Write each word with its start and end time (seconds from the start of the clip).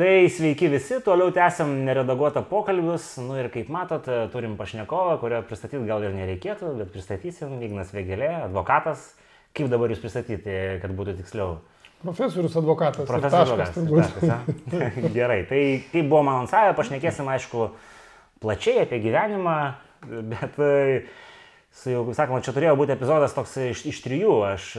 Tai 0.00 0.30
sveiki 0.32 0.70
visi, 0.72 0.96
toliau 1.04 1.28
tęsiam 1.28 1.68
neredaguotą 1.84 2.40
pokalbius. 2.48 3.18
Nu 3.20 3.34
ir 3.36 3.50
kaip 3.52 3.68
matot, 3.68 4.06
turim 4.32 4.54
pašnekovą, 4.56 5.18
kurio 5.20 5.42
pristatyti 5.44 5.82
gal 5.84 6.06
ir 6.06 6.14
nereikėtų, 6.16 6.70
bet 6.78 6.88
pristatysim. 6.94 7.58
Ignas 7.66 7.92
Vėgelė, 7.92 8.30
advokatas. 8.46 9.02
Kaip 9.52 9.68
dabar 9.68 9.92
jūs 9.92 10.00
pristatyti, 10.00 10.56
kad 10.80 10.96
būtų 10.96 11.18
tiksliau? 11.18 11.58
Profesorius 12.00 12.56
advokatas. 12.56 13.04
Profesorius 13.12 13.76
advokatas. 13.76 14.24
taškas, 14.24 15.12
Gerai, 15.18 15.42
tai 15.52 15.62
kaip 15.92 16.08
buvo 16.08 16.24
man 16.30 16.46
ansavę, 16.46 16.72
pašnekėsim 16.80 17.28
aišku 17.36 17.68
plačiai 18.40 18.86
apie 18.86 19.04
gyvenimą, 19.04 19.60
bet 20.32 20.60
su 21.76 21.92
jau, 21.92 22.06
kaip 22.08 22.22
sakoma, 22.24 22.40
čia 22.40 22.56
turėjo 22.56 22.78
būti 22.80 22.96
epizodas 22.96 23.36
toks 23.36 23.58
iš, 23.68 23.84
iš 23.92 24.00
trijų. 24.08 24.36
Aš 24.54 24.74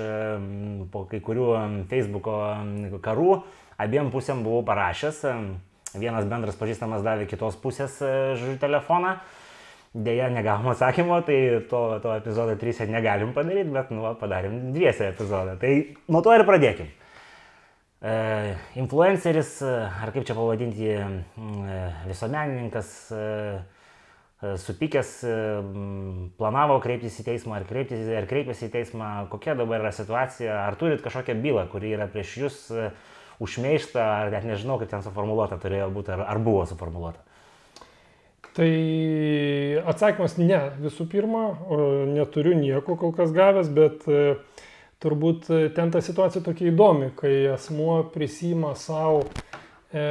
po 0.90 1.06
kai 1.14 1.22
kurių 1.22 1.52
Facebook'o 1.94 2.40
karų 3.06 3.44
abiem 3.82 4.11
pusėm 4.13 4.45
buvau 4.45 4.63
parašęs. 4.68 5.21
Vienas 5.91 6.30
bendras 6.31 6.55
pažįstamas 6.59 7.03
davė 7.03 7.27
kitos 7.27 7.58
pusės 7.59 7.98
žodžiu 7.99 8.58
telefoną. 8.62 9.17
Deja, 9.91 10.30
negavom 10.31 10.70
atsakymo, 10.72 11.17
tai 11.27 11.38
to, 11.67 11.81
to 11.99 12.13
epizodo 12.16 12.55
3 12.55 12.88
negalim 12.88 13.34
padaryti, 13.36 13.73
bet 13.75 13.89
nu, 13.91 14.05
padarėm 14.22 14.70
dviese 14.72 15.09
epizodą. 15.12 15.58
Tai 15.59 15.72
nuo 16.08 16.22
to 16.23 16.31
ir 16.38 16.45
pradėkim. 16.48 16.88
E, 18.02 18.13
influenceris, 18.81 19.59
ar 19.62 20.09
kaip 20.16 20.23
čia 20.25 20.34
pavadinti, 20.34 20.88
e, 20.89 21.81
visuomenininkas, 22.08 22.94
e, 23.13 24.48
supykęs, 24.58 25.11
planavo 26.39 26.80
kreiptis 26.81 27.20
į 27.22 27.27
teismą, 27.27 27.59
ar, 27.59 27.67
kreiptis, 27.70 28.08
ar 28.17 28.25
kreipėsi 28.31 28.66
į 28.66 28.72
teismą, 28.73 29.09
kokia 29.30 29.53
dabar 29.59 29.84
yra 29.84 29.91
situacija, 29.94 30.55
ar 30.63 30.80
turit 30.80 31.03
kažkokią 31.03 31.36
bylą, 31.44 31.67
kuri 31.70 31.91
yra 31.94 32.08
prieš 32.09 32.31
jūs 32.39 32.55
užmeištą, 33.41 34.02
ar 34.02 34.31
net 34.34 34.45
nežinau, 34.48 34.77
kaip 34.81 34.91
ten 34.91 35.04
suformuoluota 35.05 35.58
turėjo 35.62 35.90
būti, 35.94 36.13
ar, 36.16 36.26
ar 36.30 36.41
buvo 36.44 36.66
suformuoluota. 36.70 37.23
Tai 38.52 38.72
atsakymas 39.88 40.36
ne, 40.42 40.59
visų 40.84 41.06
pirma, 41.11 41.45
neturiu 42.12 42.52
nieko 42.59 42.97
kol 43.00 43.14
kas 43.16 43.31
gavęs, 43.31 43.69
bet 43.72 44.03
turbūt 45.02 45.47
ten 45.75 45.94
ta 45.94 46.02
situacija 46.03 46.44
tokia 46.44 46.67
įdomi, 46.69 47.14
kai 47.16 47.31
asmuo 47.53 48.02
prisima 48.12 48.73
savo 48.75 49.23
e, 49.23 50.03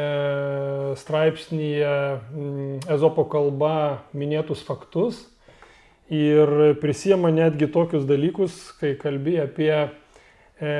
straipsnėje 0.99 1.93
Ezopo 2.97 3.27
kalba 3.31 3.75
minėtus 4.17 4.65
faktus 4.67 5.21
ir 6.11 6.75
prisima 6.83 7.31
netgi 7.31 7.69
tokius 7.71 8.09
dalykus, 8.09 8.57
kai 8.81 8.97
kalbi 8.99 9.37
apie 9.45 9.75
e, 9.77 10.73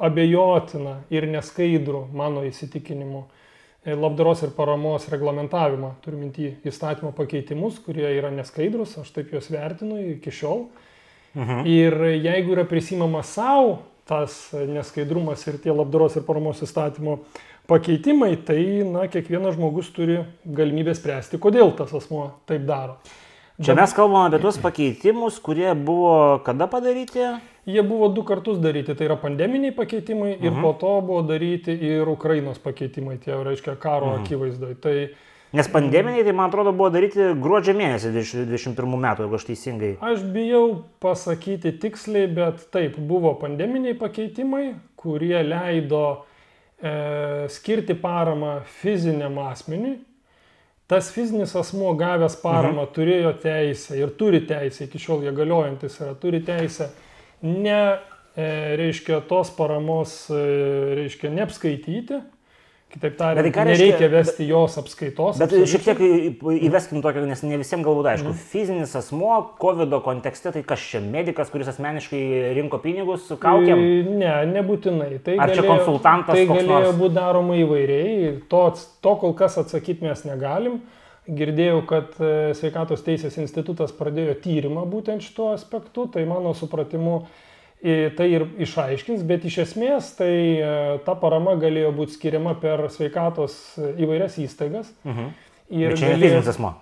abejotiną 0.00 0.96
ir 1.12 1.26
neskaidrų, 1.30 2.06
mano 2.16 2.42
įsitikinimu, 2.48 3.24
e, 3.84 3.94
labdaros 3.94 4.44
ir 4.46 4.54
paramos 4.56 5.08
reglamentavimą, 5.12 5.94
turiu 6.04 6.20
minti 6.20 6.54
įstatymo 6.66 7.12
pakeitimus, 7.16 7.78
kurie 7.84 8.08
yra 8.16 8.32
neskaidrus, 8.34 8.96
aš 9.00 9.12
taip 9.16 9.34
juos 9.34 9.50
vertinu 9.52 10.00
iki 10.16 10.32
šiol. 10.34 10.66
Mhm. 11.36 11.62
Ir 11.70 11.94
jeigu 12.24 12.56
yra 12.56 12.66
prisimama 12.66 13.22
savo 13.22 13.78
tas 14.10 14.50
neskaidrumas 14.52 15.44
ir 15.46 15.60
tie 15.62 15.70
labdaros 15.70 16.16
ir 16.18 16.24
paramos 16.26 16.58
įstatymo 16.64 17.20
pakeitimai, 17.70 18.34
tai 18.42 18.82
na, 18.82 19.06
kiekvienas 19.06 19.54
žmogus 19.54 19.92
turi 19.94 20.18
galimybę 20.44 20.94
spręsti, 20.98 21.38
kodėl 21.38 21.70
tas 21.78 21.92
asmo 21.94 22.32
taip 22.50 22.64
daro. 22.66 22.98
Čia 23.60 23.76
mes 23.76 23.92
kalbame 23.92 24.30
apie 24.30 24.40
tuos 24.42 24.56
pakeitimus, 24.58 25.36
kurie 25.44 25.68
buvo 25.76 26.40
kada 26.46 26.66
padaryti? 26.70 27.26
Jie 27.66 27.82
buvo 27.82 28.08
du 28.08 28.22
kartus 28.24 28.58
daryti, 28.58 28.94
tai 28.96 29.06
yra 29.06 29.16
pandeminiai 29.20 29.74
pakeitimai 29.76 30.30
ir 30.32 30.50
mhm. 30.50 30.58
-huh. 30.58 30.62
po 30.62 30.72
to 30.80 31.00
buvo 31.00 31.22
daryti 31.22 31.72
ir 31.72 32.08
Ukrainos 32.08 32.58
pakeitimai, 32.58 33.18
tie 33.18 33.44
reiškia 33.44 33.76
karo 33.76 34.06
mhm. 34.06 34.22
akivaizdoje. 34.22 34.74
Tai, 34.74 35.08
Nes 35.50 35.68
pandeminiai, 35.68 36.22
tai 36.22 36.32
man 36.32 36.46
atrodo, 36.46 36.70
buvo 36.72 36.92
daryti 36.94 37.24
gruodžio 37.42 37.72
mėnesį 37.74 38.12
2021 38.14 39.00
metų, 39.02 39.24
jeigu 39.24 39.34
aš 39.34 39.46
teisingai. 39.48 39.96
Aš 40.00 40.20
bijau 40.22 40.84
pasakyti 41.02 41.72
tiksliai, 41.72 42.28
bet 42.30 42.68
taip, 42.70 42.94
buvo 42.98 43.34
pandeminiai 43.34 43.96
pakeitimai, 43.98 44.76
kurie 44.94 45.42
leido 45.42 46.04
e, 46.78 47.48
skirti 47.50 47.96
paramą 47.98 48.60
fiziniam 48.78 49.38
asmeniui. 49.42 49.96
Tas 50.86 51.10
fizinis 51.14 51.56
asmuo 51.58 51.96
gavęs 51.98 52.38
paramą 52.42 52.84
mhm. 52.84 52.94
turėjo 52.94 53.34
teisę 53.42 53.98
ir 53.98 54.14
turi 54.18 54.44
teisę, 54.46 54.86
iki 54.86 55.02
šiol 55.02 55.26
jie 55.26 55.34
galiojantis 55.34 55.98
yra, 55.98 56.14
turi 56.14 56.44
teisę 56.46 56.92
ne, 57.46 57.80
e, 58.36 58.50
reiškia, 58.80 59.22
tos 59.30 59.52
paramos, 59.56 60.26
e, 60.32 60.44
reiškia, 61.00 61.32
neapskaityti. 61.38 62.20
Kitaip 62.90 63.14
tariant, 63.14 63.46
tai 63.54 63.64
nereikia 63.68 63.84
reiškia, 63.94 64.06
vesti 64.10 64.46
jos 64.48 64.74
apskaitos. 64.80 65.36
Bet 65.38 65.52
šiek 65.70 65.84
tiek 65.84 66.00
įveskim 66.66 66.98
tokio, 67.04 67.22
nes 67.28 67.44
ne 67.46 67.60
visiems 67.60 67.86
galbūt 67.86 68.08
aišku. 68.10 68.32
Mm. 68.32 68.40
Fizinis 68.50 68.94
asmo, 68.98 69.36
COVID 69.62 69.94
kontekste, 70.02 70.50
tai 70.56 70.64
kas 70.66 70.82
čia 70.90 70.98
medicas, 71.04 71.52
kuris 71.54 71.70
asmeniškai 71.70 72.22
rinko 72.58 72.80
pinigus 72.82 73.28
kaukiam? 73.30 73.78
Ne, 74.18 74.32
nebūtinai. 74.56 75.20
Tai 75.22 75.36
Ar 75.36 75.52
galėjo, 75.52 75.60
čia 75.60 75.68
konsultantas? 75.68 76.34
Tai 76.34 76.48
galėjo 76.50 76.96
būti 76.98 77.18
daroma 77.20 77.60
įvairiai. 77.62 78.32
To, 78.50 78.64
to 79.06 79.14
kol 79.22 79.38
kas 79.38 79.60
atsakyti 79.62 80.10
mes 80.10 80.26
negalim. 80.26 80.80
Girdėjau, 81.30 81.84
kad 81.86 82.16
e, 82.18 82.32
Sveikatos 82.58 83.04
teisės 83.06 83.36
institutas 83.38 83.92
pradėjo 83.94 84.34
tyrimą 84.42 84.86
būtent 84.90 85.22
šituo 85.22 85.52
aspektu, 85.54 86.08
tai 86.10 86.24
mano 86.26 86.54
supratimu 86.58 87.20
tai 87.80 88.26
ir 88.28 88.42
išaiškins, 88.60 89.22
bet 89.24 89.46
iš 89.48 89.62
esmės 89.62 90.10
tai 90.18 90.32
e, 90.60 90.72
ta 91.06 91.14
parama 91.16 91.54
galėjo 91.60 91.94
būti 91.96 92.18
skiriama 92.18 92.52
per 92.60 92.82
sveikatos 92.92 93.56
įvairias 93.78 94.36
įstaigas. 94.42 94.90
Mhm. 95.06 95.30
Ir 95.70 95.94
bet 95.94 96.02
čia 96.02 96.10
galėjo, 96.10 96.34
fizinis 96.34 96.50
asmo. 96.52 96.74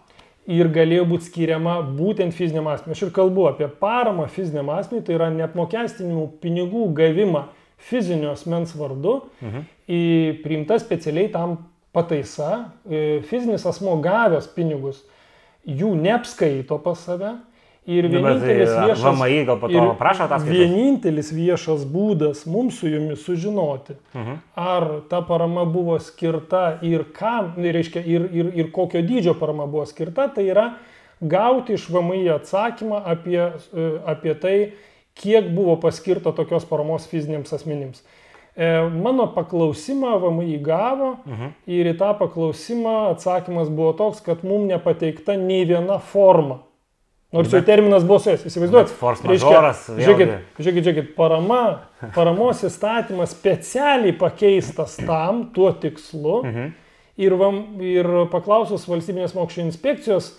Ir 0.49 0.71
galėjo 0.73 1.05
būti 1.11 1.29
skiriama 1.29 1.77
būtent 1.85 2.35
fiziniam 2.35 2.71
asmeniui. 2.73 2.97
Aš 2.97 3.05
ir 3.07 3.15
kalbu 3.15 3.47
apie 3.51 3.69
paramą 3.81 4.27
fiziniam 4.33 4.73
asmeniui, 4.75 5.05
tai 5.07 5.19
yra 5.19 5.29
neapmokestinimų 5.35 6.27
pinigų 6.43 6.89
gavimą 6.99 7.45
fizinio 7.79 8.33
asmens 8.35 8.73
vardu, 8.75 9.21
mhm. 9.45 9.67
priimta 10.43 10.81
specialiai 10.83 11.31
tam 11.31 11.61
pataisa, 11.99 12.71
e, 12.87 13.21
fizinis 13.27 13.67
asmo 13.67 13.99
gavęs 14.03 14.49
pinigus, 14.55 15.03
jų 15.67 15.93
neapskaito 15.99 16.79
pas 16.83 17.03
save. 17.05 17.35
Ir 17.89 18.05
nu, 18.05 18.19
vienintelis 18.21 18.69
viešas, 18.69 19.01
VMI 19.17 19.45
gal 19.49 19.57
po 19.63 19.69
to 19.73 19.83
prašo 19.97 20.27
ataskaitos. 20.27 20.53
Vienintelis 20.53 21.31
viešas 21.33 21.87
būdas 21.89 22.43
mums 22.45 22.83
su 22.83 22.91
jumis 22.91 23.23
sužinoti, 23.25 23.97
mhm. 24.13 24.35
ar 24.61 24.87
ta 25.09 25.23
parama 25.25 25.65
buvo 25.65 25.97
skirta 25.97 26.83
ir 26.85 27.07
kam, 27.17 27.55
tai 27.57 27.73
reiškia, 27.79 28.03
ir, 28.05 28.29
ir, 28.29 28.51
ir 28.61 28.69
kokio 28.77 29.01
dydžio 29.01 29.33
parama 29.41 29.65
buvo 29.65 29.87
skirta, 29.89 30.29
tai 30.35 30.51
yra 30.51 30.67
gauti 31.21 31.79
iš 31.79 31.89
VMI 31.89 32.27
atsakymą 32.37 33.01
apie, 33.09 33.41
e, 33.49 33.89
apie 34.13 34.37
tai, 34.37 34.57
kiek 35.19 35.49
buvo 35.57 35.81
paskirta 35.81 36.37
tokios 36.37 36.69
paramos 36.69 37.09
fiziniams 37.09 37.57
asmenims. 37.57 38.05
E, 38.59 38.89
mano 38.91 39.29
paklausimą 39.35 40.17
VMI 40.19 40.57
gavo 40.67 41.13
mhm. 41.23 41.53
ir 41.71 41.93
į 41.93 41.99
tą 42.01 42.09
paklausimą 42.19 42.95
atsakymas 43.13 43.69
buvo 43.71 43.93
toks, 43.95 44.19
kad 44.27 44.43
mums 44.43 44.67
nepateikta 44.73 45.37
nei 45.39 45.63
viena 45.69 46.01
forma. 46.03 46.65
Nors 47.31 47.53
bet, 47.53 47.61
jau 47.61 47.67
terminas 47.69 48.07
buvo 48.09 48.19
su 48.25 48.33
jais, 48.33 48.43
įsivaizduojate. 48.49 48.97
Žiūrėkit, 50.01 50.35
žiūrėkit, 50.59 50.85
žiūrėkit, 50.89 51.15
parama, 51.15 51.61
paramos 52.17 52.65
įstatymas 52.67 53.37
specialiai 53.37 54.17
pakeistas 54.19 54.97
tam, 55.05 55.45
tuo 55.55 55.71
tikslu. 55.79 56.43
Mhm. 56.49 56.77
ir, 57.19 57.35
vam, 57.39 57.63
ir 57.85 58.11
paklausus 58.33 58.89
valstybinės 58.91 59.39
mokesčių 59.39 59.69
inspekcijos, 59.69 60.33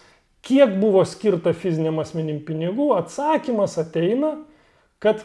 kiek 0.44 0.75
buvo 0.81 1.06
skirta 1.07 1.53
fiziniam 1.56 2.00
asmenim 2.03 2.40
pinigų, 2.47 2.91
atsakymas 2.97 3.78
ateina, 3.80 4.38
kad 5.03 5.24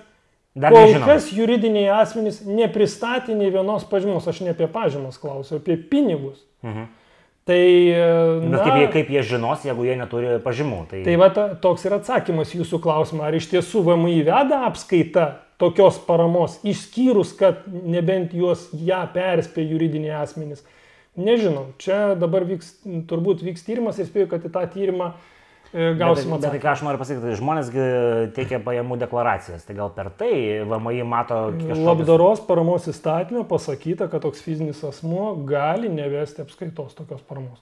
Dar 0.54 0.70
Kol 0.70 0.86
nežinom. 0.86 1.08
kas 1.08 1.32
juridiniai 1.34 1.88
asmenys 1.96 2.44
nepristatė 2.46 3.34
nei 3.34 3.50
vienos 3.50 3.82
pažymos, 3.90 4.26
aš 4.30 4.44
ne 4.46 4.52
apie 4.54 4.68
pažymas 4.70 5.18
klausiu, 5.18 5.58
apie 5.58 5.74
pinigus. 5.90 6.38
Mhm. 6.62 6.92
Tai, 7.44 7.64
na, 8.40 8.50
Bet 8.54 8.62
kaip 8.62 8.76
jie, 8.78 8.84
kaip 8.92 9.08
jie 9.12 9.22
žinos, 9.34 9.64
jeigu 9.66 9.84
jie 9.84 9.96
neturi 10.00 10.38
pažymų? 10.40 10.78
Tai, 10.88 11.00
tai 11.04 11.16
va, 11.20 11.28
ta, 11.34 11.50
toks 11.60 11.82
yra 11.84 11.98
atsakymas 12.00 12.54
jūsų 12.56 12.80
klausimą, 12.86 13.26
ar 13.26 13.36
iš 13.36 13.50
tiesų 13.50 13.82
VMI 13.84 14.22
veda 14.24 14.62
apskaita 14.70 15.26
tokios 15.60 15.98
paramos, 16.06 16.56
išskyrus, 16.64 17.34
kad 17.36 17.66
nebent 17.68 18.32
juos 18.32 18.70
ją 18.72 19.02
perspė 19.12 19.66
juridiniai 19.74 20.22
asmenys. 20.22 20.64
Nežinau, 21.20 21.66
čia 21.82 22.14
dabar 22.16 22.46
vyks, 22.48 22.78
turbūt 23.10 23.44
vyks 23.44 23.66
tyrimas 23.66 24.00
ir 24.00 24.08
spėju, 24.08 24.30
kad 24.32 24.48
į 24.48 24.54
tą 24.54 24.64
tyrimą 24.72 25.12
uh, 25.12 25.28
E, 25.74 25.90
gausim 25.98 26.30
atsakymą. 26.36 26.52
Tai 26.54 26.62
ką 26.62 26.70
aš 26.70 26.82
noriu 26.86 27.00
pasakyti, 27.00 27.24
tai 27.26 27.36
žmonės 27.40 27.70
teikia 28.36 28.60
pajamų 28.62 28.98
deklaracijas, 29.02 29.66
tai 29.66 29.74
gal 29.74 29.90
per 29.96 30.12
tai 30.14 30.32
VMI 30.70 31.02
mato 31.10 31.40
kažką. 31.58 31.82
Labdaros 31.82 32.42
paramos 32.46 32.86
įstatymė 32.92 33.42
pasakyta, 33.50 34.06
kad 34.12 34.22
toks 34.22 34.44
fizinis 34.44 34.84
asmuo 34.86 35.32
gali 35.48 35.90
nevesti 35.90 36.44
apskaitos 36.46 36.94
tokios 36.94 37.24
paramos. 37.26 37.58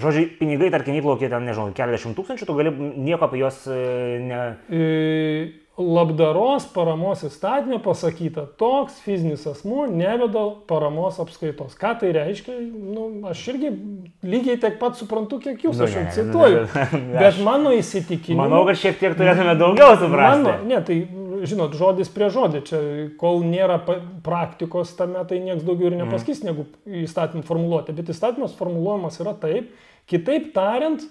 Žodžiu, 0.00 0.24
pinigai, 0.38 0.70
tarkim, 0.72 0.96
įplaukė 0.96 1.28
ten, 1.28 1.44
nežinau, 1.44 1.68
keliasdešimt 1.76 2.16
tūkstančių, 2.16 2.46
tu 2.48 2.54
gali 2.56 2.70
nieko 2.80 3.26
apie 3.26 3.42
juos 3.42 3.58
e, 3.68 3.80
ne... 4.24 4.38
E, 4.72 4.86
labdaros 5.82 6.64
paramos 6.74 7.24
įstatymė 7.26 7.78
pasakyta, 7.82 8.44
toks 8.60 9.00
fizinis 9.04 9.44
asmuo 9.50 9.84
neveda 9.90 10.44
paramos 10.70 11.18
apskaitos. 11.22 11.74
Ką 11.78 11.94
tai 12.00 12.12
reiškia? 12.16 12.56
Nu, 12.62 13.08
aš 13.30 13.42
irgi 13.52 13.72
lygiai 14.26 14.58
tiek 14.62 14.78
pat 14.80 14.98
suprantu, 15.00 15.40
kiek 15.42 15.64
jūs, 15.66 15.78
Nu, 15.78 15.88
aš 15.88 15.96
jau 15.98 16.04
ne, 16.04 16.14
cituoju. 16.16 16.62
Bet 17.16 17.40
mano 17.44 17.72
įsitikinimu. 17.76 18.40
Manau, 18.44 18.62
kad 18.68 18.80
šiek 18.82 19.00
tiek 19.00 19.16
turėtume 19.18 19.56
daugiau 19.60 19.96
suprasti. 20.00 20.46
Mano, 20.46 20.56
ne, 20.70 20.82
tai, 20.86 20.98
žinot, 21.48 21.74
žodis 21.78 22.12
prie 22.12 22.28
žodį, 22.32 22.62
čia 22.68 22.82
kol 23.20 23.42
nėra 23.46 23.80
praktikos 24.26 24.94
tame, 24.98 25.22
tai 25.28 25.40
niekas 25.42 25.64
daugiau 25.66 25.90
ir 25.90 25.98
nepasakys 26.02 26.44
negu 26.46 26.68
įstatymų 26.86 27.44
formuluotė. 27.48 27.96
Bet 27.98 28.12
įstatymas 28.14 28.54
formuluojamas 28.58 29.18
yra 29.24 29.34
taip, 29.42 29.72
kitaip 30.10 30.52
tariant, 30.56 31.04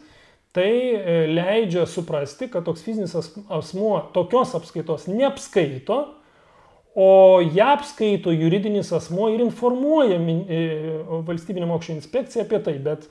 tai 0.55 0.71
e, 0.71 1.17
leidžia 1.31 1.85
suprasti, 1.87 2.49
kad 2.51 2.65
toks 2.67 2.83
fizinis 2.83 3.15
as- 3.15 3.37
asmuo 3.49 3.99
tokios 4.13 4.55
apskaitos 4.57 5.07
neapskaito, 5.07 5.99
o 6.95 7.39
ją 7.41 7.69
apskaito 7.77 8.33
juridinis 8.35 8.91
asmuo 8.93 9.29
ir 9.31 9.43
informuoja 9.45 10.19
e, 10.19 10.63
valstybinė 11.27 11.69
mokesčio 11.69 11.95
inspekcija 11.95 12.45
apie 12.47 12.59
tai. 12.65 12.75
Bet 12.83 13.07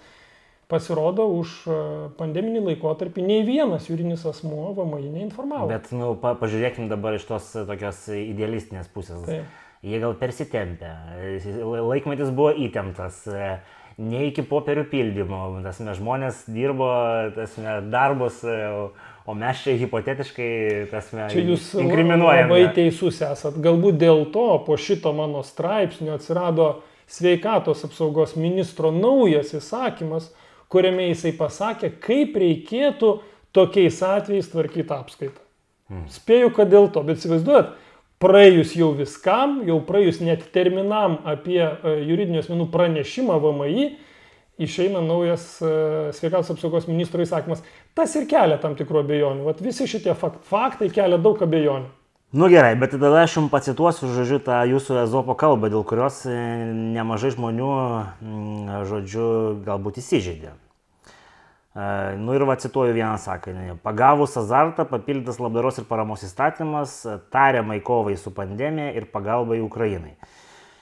pasirodo, 0.71 1.27
už 1.41 1.55
e, 1.65 1.79
pandeminį 2.21 2.63
laikotarpį 2.69 3.25
nei 3.25 3.41
vienas 3.49 3.89
juridinis 3.89 4.27
asmuo 4.29 4.71
VMI 4.77 5.09
neinformavo. 5.17 5.71
Bet, 5.73 5.91
nu, 5.97 6.13
pa, 6.21 6.37
pažiūrėkim 6.39 6.93
dabar 6.93 7.17
iš 7.17 7.27
tos 7.31 7.51
tokios 7.57 8.05
idealistinės 8.15 8.93
pusės. 8.93 9.25
Taip. 9.27 9.59
Jie 9.81 9.97
gal 9.97 10.13
persitempė, 10.21 10.89
laikmetis 11.65 12.29
buvo 12.37 12.53
įtemptas, 12.53 13.23
e, 13.33 13.55
ne 14.01 14.27
iki 14.31 14.43
popierių 14.49 14.87
pildymo, 14.91 15.41
tasme, 15.65 15.93
žmonės 15.99 16.45
dirbo 16.49 16.89
tasme, 17.37 17.79
darbus, 17.93 18.41
e, 18.49 18.57
o- 19.29 19.35
mes 19.37 19.61
čia 19.63 19.77
hipotetiškai 19.79 20.89
tasme, 20.91 21.27
Čia 21.31 21.43
jūs 21.45 21.69
inkriminuojame. 21.79 22.49
labai 22.49 22.75
teisus 22.75 23.21
esat. 23.23 23.55
Galbūt 23.63 23.99
dėl 24.01 24.25
to 24.33 24.47
po 24.67 24.75
šito 24.81 25.13
mano 25.15 25.43
straipsnio 25.47 26.17
atsirado 26.17 26.81
sveikatos 27.07 27.85
apsaugos 27.87 28.35
ministro 28.37 28.91
naujas 28.91 29.53
įsakymas, 29.55 30.31
kuriame 30.71 31.09
jisai 31.13 31.33
pasakė, 31.37 31.93
kaip 32.01 32.35
reikėtų 32.41 33.21
tokiais 33.53 34.01
atvejais 34.03 34.49
tvarkyti 34.51 34.95
apskaitą. 34.95 35.41
Spėju, 36.09 36.53
kad 36.55 36.71
dėl 36.71 36.89
to, 36.95 37.03
bet 37.03 37.19
įsivaizduojat, 37.19 37.73
praėjus 38.21 38.75
jau 38.77 38.93
viskam, 38.97 39.61
jau 39.67 39.81
praėjus 39.85 40.21
net 40.25 40.45
terminam 40.55 41.19
apie 41.29 41.61
e, 41.63 41.95
juridinių 42.05 42.43
asmenų 42.43 42.67
pranešimą 42.73 43.39
VMI, 43.41 43.87
išeina 44.61 45.01
naujas 45.05 45.47
e, 45.65 45.71
sveikatos 46.17 46.53
apsaugos 46.53 46.89
ministro 46.91 47.25
įsakymas. 47.25 47.65
Tas 47.97 48.13
ir 48.21 48.29
kelia 48.31 48.61
tam 48.61 48.77
tikrų 48.79 49.03
abejonių. 49.05 49.49
Vat 49.49 49.65
visi 49.65 49.89
šitie 49.89 50.15
fakt, 50.19 50.45
faktai 50.49 50.91
kelia 50.93 51.21
daug 51.21 51.41
abejonių. 51.41 51.89
Nu 52.31 52.47
gerai, 52.47 52.77
bet 52.79 52.93
tada 52.95 53.25
aš 53.25 53.41
jums 53.41 53.51
pacituosiu, 53.51 54.13
žodžiu, 54.15 54.39
tą 54.47 54.61
jūsų 54.71 55.01
ezopo 55.03 55.35
kalbą, 55.35 55.73
dėl 55.73 55.83
kurios 55.83 56.23
e, 56.31 56.37
nemažai 56.95 57.33
žmonių, 57.35 57.71
mm, 58.23 58.83
žodžiu, 58.87 59.25
galbūt 59.67 59.99
įsižeidė. 60.05 60.55
Nu 61.71 62.35
ir 62.35 62.43
va 62.49 62.57
cituoju 62.59 62.97
vieną 62.97 63.15
sakinį. 63.23 63.77
Pagavus 63.85 64.33
azartą, 64.41 64.83
papildytas 64.91 65.39
labdaros 65.39 65.77
ir 65.79 65.85
paramos 65.87 66.25
įstatymas, 66.27 66.97
tariamai 67.31 67.79
kovai 67.87 68.17
su 68.19 68.33
pandemija 68.35 68.91
ir 68.99 69.07
pagalbai 69.13 69.61
Ukrainai. 69.63 70.17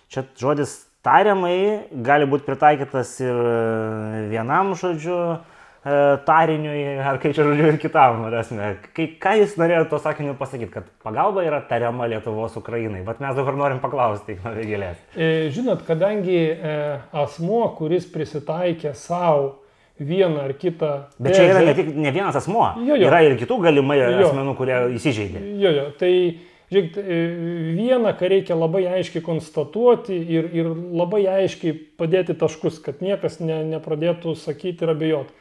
Čia 0.09 0.25
žodis 0.41 0.79
tariamai 1.05 1.93
gali 1.93 2.25
būti 2.31 2.49
pritaikytas 2.49 3.13
ir 3.21 3.37
vienam 4.33 4.73
žodžiu 4.81 5.21
tariniui, 6.25 6.81
ar 7.05 7.21
kaip 7.21 7.37
čia 7.37 7.45
žodžiu, 7.45 7.69
ir 7.69 7.79
kitam. 7.85 8.25
Rasme. 8.33 8.73
Kai, 8.97 9.11
ką 9.21 9.37
jūs 9.43 9.61
norėjote 9.61 9.93
to 9.93 10.01
sakiniu 10.09 10.35
pasakyti, 10.41 10.73
kad 10.73 10.89
pagalba 11.05 11.45
yra 11.45 11.61
tariama 11.69 12.09
Lietuvos 12.09 12.57
Ukrainai? 12.57 13.05
Bet 13.05 13.21
mes 13.21 13.37
dabar 13.37 13.61
norim 13.61 13.85
paklausti, 13.85 14.41
Igno 14.41 14.57
Vėgėlės. 14.57 15.05
E, 15.13 15.49
Žinot, 15.53 15.85
kadangi 15.85 16.41
asmuo, 17.13 17.67
kuris 17.77 18.09
prisitaikė 18.09 18.97
savo 18.97 19.59
vieną 20.01 20.41
ar 20.49 20.53
kitą... 20.59 20.91
Bet 21.19 21.35
čia 21.37 21.47
yra 21.49 21.61
tezę- 21.61 21.67
ne 21.67 21.75
tik 21.75 21.89
ne 21.97 22.13
vienas 22.15 22.37
asmuo, 22.39 22.69
Jo, 22.87 22.95
jo. 22.97 23.09
yra 23.09 23.23
ir 23.27 23.37
kitų 23.41 23.59
galimai 23.65 23.99
Jo. 23.99 24.29
asmenų, 24.29 24.55
kurie 24.59 24.77
įsižeidė. 24.99 25.43
Jo, 25.63 25.73
jo, 25.75 25.87
tai 25.99 26.13
žiūrėkit, 26.71 26.99
e, 27.01 27.19
vieną, 27.79 28.13
ką 28.21 28.29
reikia 28.35 28.57
labai 28.59 28.85
aiškiai 28.99 29.23
konstatuoti 29.25 30.19
ir, 30.37 30.51
ir 30.53 30.69
labai 30.75 31.23
aiškiai 31.39 31.73
padėti 31.99 32.37
taškus, 32.39 32.79
kad 32.85 33.01
niekas 33.05 33.41
ne, 33.41 33.63
nepradėtų 33.75 34.35
sakyti 34.37 34.85
ir 34.85 34.95
abejoti. 34.95 35.35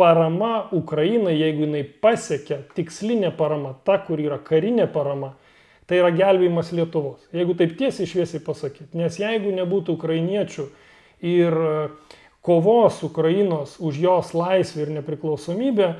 Parama 0.00 0.68
Ukrainai, 0.72 1.34
jeigu 1.36 1.66
jinai 1.66 1.82
pasiekia 1.84 2.62
tikslinė 2.74 3.34
parama, 3.36 3.74
ta, 3.84 3.98
kur 4.00 4.18
yra 4.22 4.38
karinė 4.40 4.86
parama, 4.88 5.34
tai 5.90 5.98
yra 6.00 6.08
gelbėjimas 6.14 6.70
Lietuvos. 6.72 7.26
Jeigu 7.36 7.52
taip 7.58 7.74
tiesiai 7.76 8.06
šviesiai 8.08 8.40
pasakyti. 8.46 8.94
Nes 8.96 9.18
jeigu 9.20 9.52
nebūtų 9.58 9.92
ukrainiečių 9.98 10.64
ir 11.28 11.52
e, 11.52 11.74
kovos 12.40 13.02
Ukrainos 13.02 13.76
už 13.80 14.00
jos 14.00 14.32
laisvę 14.34 14.82
ir 14.82 14.90
nepriklausomybę, 15.00 15.94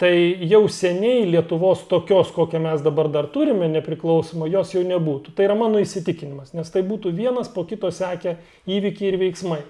tai 0.00 0.14
jau 0.48 0.64
seniai 0.68 1.28
Lietuvos 1.30 1.84
tokios, 1.88 2.32
kokią 2.34 2.58
mes 2.58 2.82
dabar 2.82 3.10
dar 3.12 3.28
turime, 3.30 3.68
nepriklausomą, 3.70 4.48
jos 4.50 4.72
jau 4.74 4.82
nebūtų. 4.82 5.34
Tai 5.36 5.46
yra 5.46 5.54
mano 5.54 5.78
įsitikinimas, 5.82 6.54
nes 6.56 6.72
tai 6.74 6.82
būtų 6.82 7.12
vienas 7.14 7.52
po 7.52 7.62
kito 7.68 7.90
sekę 7.92 8.38
įvykiai 8.66 9.12
ir 9.12 9.20
veiksmai. 9.20 9.60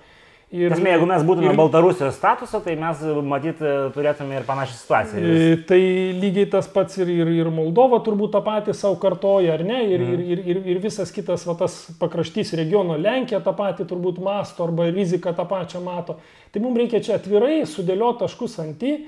Ir, 0.52 0.68
Tasme, 0.68 0.90
jeigu 0.92 1.06
mes 1.08 1.22
būtume 1.24 1.48
ir- 1.48 1.56
Baltarusijos 1.56 2.12
statuso, 2.18 2.58
tai 2.60 2.74
mes 2.76 2.98
matyt 3.24 3.56
turėtume 3.94 4.36
ir 4.36 4.42
panašią 4.44 4.74
situaciją. 4.76 5.22
E, 5.24 5.56
Tai 5.64 5.78
lygiai 6.20 6.50
tas 6.52 6.68
pats 6.68 6.98
ir, 7.00 7.08
ir, 7.08 7.26
ir 7.40 7.48
Moldova 7.50 8.02
turbūt 8.04 8.34
tą 8.34 8.42
patį 8.44 8.74
savo 8.76 8.98
kartoja, 9.00 9.54
ar 9.54 9.64
ne? 9.64 9.78
Ir, 9.88 10.00
Mhm. 10.00 10.12
ir, 10.12 10.20
ir, 10.20 10.38
ir, 10.52 10.62
ir 10.74 10.78
visas 10.84 11.10
kitas 11.10 11.46
va, 11.46 11.54
tas 11.54 11.78
pakraštys 11.98 12.52
regiono 12.60 12.98
Lenkija 13.00 13.40
tą 13.40 13.54
patį 13.56 13.86
turbūt 13.88 14.20
masto 14.20 14.64
arba 14.64 14.90
riziką 14.92 15.32
tą 15.34 15.48
pačią 15.48 15.80
mato. 15.82 16.16
Tai 16.52 16.60
mums 16.60 16.76
reikia 16.76 17.00
čia 17.00 17.14
atvirai 17.16 17.62
sudėlioti 17.64 18.18
taškus 18.26 18.58
ant 18.60 18.78
į, 18.82 18.98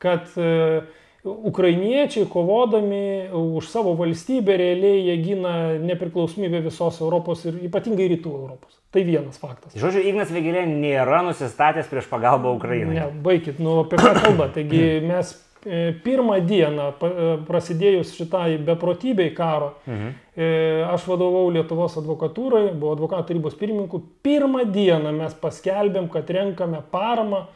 kad 0.00 0.26
e, 0.36 0.82
ukrainiečiai 1.24 2.26
kovodami 2.30 3.28
už 3.32 3.66
savo 3.68 3.94
valstybę 3.98 4.56
realiai 4.56 5.02
jie 5.08 5.16
gina 5.22 5.54
nepriklausomybę 5.82 6.60
visos 6.62 7.00
Europos 7.02 7.42
ir 7.48 7.58
ypatingai 7.66 8.06
rytų 8.14 8.30
Europos. 8.38 8.78
Tai 8.94 9.02
vienas 9.04 9.36
faktas. 9.38 9.74
Žodžiu, 9.76 10.00
Ignas 10.08 10.30
Vėgėlė 10.32 10.62
nėra 10.70 11.20
nusistatęs 11.26 11.90
prieš 11.90 12.06
pagalbą 12.08 12.54
Ukrainai. 12.56 12.94
Ne, 12.94 13.06
baikit, 13.22 13.58
nu 13.60 13.80
apie 13.82 13.98
ką 14.00 14.14
kalba. 14.22 14.46
Taigi 14.54 15.00
mes 15.04 15.34
e, 15.66 15.92
pirmą 16.04 16.38
dieną 16.48 16.86
e, 16.94 17.28
prasidėjus 17.48 18.14
šitai 18.16 18.56
beprotybei 18.64 19.34
karo, 19.36 19.74
Mhm. 19.86 20.14
e, 20.38 20.48
aš 20.88 21.04
vadovau 21.10 21.50
Lietuvos 21.52 21.98
advokatūrai, 22.00 22.70
buvau 22.78 22.94
advokatų 22.96 23.26
tarybos 23.32 23.58
pirmininku. 23.58 24.00
Pirmą 24.24 24.64
dieną 24.72 25.12
mes 25.18 25.34
paskelbėm, 25.34 26.08
kad 26.14 26.30
renkame 26.30 26.80
paramą 26.94 27.48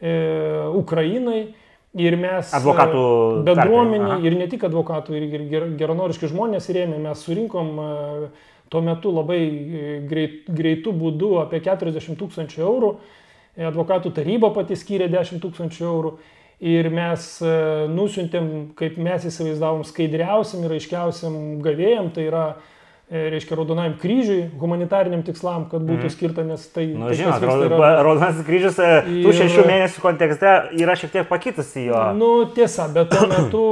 e, 0.00 0.14
Ukrainai. 0.78 1.48
Ir 1.98 2.14
mes 2.20 2.52
e, 2.52 2.54
Advokatų 2.54 3.02
tarpe, 3.02 3.44
bendruomenė 3.48 4.10
aha. 4.12 4.18
ir 4.22 4.36
ne 4.38 4.46
tik 4.50 4.62
advokatų, 4.68 5.16
ir, 5.18 5.24
ir 5.26 5.46
ger- 5.50 5.70
geranoriški 5.80 6.30
žmonės 6.30 6.68
rėmė, 6.70 7.00
mes 7.02 7.24
surinkom 7.26 7.72
e, 7.82 7.88
tuo 8.70 8.82
metu 8.86 9.10
labai 9.14 9.40
e, 9.42 9.86
greit, 10.06 10.44
greitų 10.46 10.94
būdų 10.94 11.32
apie 11.42 11.58
40 11.66 12.14
tūkstančių 12.20 12.62
eurų. 12.62 12.92
E, 13.56 13.66
Advokatų 13.66 14.14
taryba 14.20 14.52
pati 14.54 14.78
skyrė 14.78 15.10
10 15.10 15.42
tūkstančių 15.42 15.88
eurų. 15.90 16.14
Ir 16.70 16.90
mes 16.94 17.26
e, 17.42 17.54
nusintėm, 17.90 18.50
kaip 18.78 18.98
mes 19.00 19.26
įsivaizdavom, 19.26 19.82
skaidriausiam 19.88 20.66
ir 20.68 20.76
aiškiausiam 20.76 21.36
gavėjam, 21.64 22.12
tai 22.14 22.28
yra, 22.28 22.44
e, 22.54 22.79
reiškia, 23.10 23.56
Raudonajam 23.58 23.96
kryžiui, 23.98 24.44
humanitariniam 24.60 25.22
tikslam, 25.26 25.64
kad 25.70 25.82
būtų 25.82 26.10
skirta, 26.14 26.44
nes 26.46 26.62
tai... 26.70 26.84
Nu, 26.94 27.08
tai, 27.10 27.30
Raud- 27.42 27.64
yra- 27.66 27.88
Raudonasis 28.06 28.44
kryžius 28.46 28.76
e, 28.78 28.90
tų 29.08 29.32
Ir- 29.32 29.38
šešių 29.40 29.64
mėnesių 29.66 30.02
kontekste 30.04 30.52
yra 30.78 30.94
šiek 30.98 31.10
tiek 31.16 31.26
pakitusi 31.30 31.88
jo. 31.88 32.02
Nu, 32.14 32.28
tiesa, 32.54 32.86
bet 32.94 33.10
tuo 33.10 33.26
metu 33.30 33.62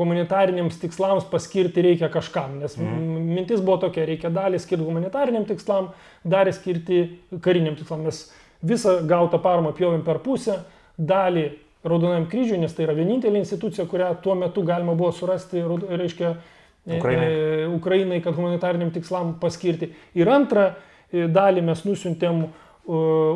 humanitariniams 0.00 0.80
tikslams 0.82 1.28
paskirti 1.30 1.84
reikia 1.86 2.10
kažkam, 2.10 2.56
nes 2.64 2.74
mm. 2.80 3.20
mintis 3.36 3.62
buvo 3.62 3.78
tokia, 3.86 4.08
reikia 4.08 4.32
dalį 4.34 4.58
skirti 4.64 4.88
humanitariniam 4.88 5.46
tikslam, 5.46 5.92
dalį 6.26 6.56
skirti 6.58 7.04
kariniam 7.46 7.78
tikslam. 7.78 8.02
Mes 8.08 8.24
visą 8.66 8.98
gautą 9.06 9.38
paramą 9.46 9.76
pjovėm 9.78 10.02
per 10.06 10.18
pusę, 10.26 10.58
dalį 10.98 11.52
Raudonajam 11.86 12.24
kryžiui, 12.26 12.58
nes 12.58 12.72
tai 12.74 12.82
yra 12.88 12.96
vienintelė 12.98 13.38
institucija, 13.38 13.84
kurią 13.86 14.08
tuo 14.18 14.34
metu 14.34 14.64
galima 14.66 14.96
buvo 14.98 15.12
surasti, 15.14 15.62
reiškia, 15.86 16.32
e, 16.34 16.55
Ukrainai. 16.86 17.30
e, 17.30 17.68
Ukrainai, 17.76 18.20
kad 18.24 18.36
humanitariniam 18.38 18.92
tikslam 18.94 19.36
paskirti. 19.42 19.90
Ir 20.14 20.30
antrą 20.30 20.68
e, 20.72 21.26
dalį 21.26 21.64
mes 21.66 21.82
nusintėm 21.86 22.44
e, 22.46 22.50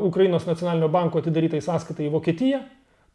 Ukrainos 0.07 0.47
nacionalinio 0.49 0.90
banko 0.92 1.23
atidarytai 1.23 1.62
sąskaitai 1.64 2.07
į 2.07 2.14
Vokietiją, 2.14 2.61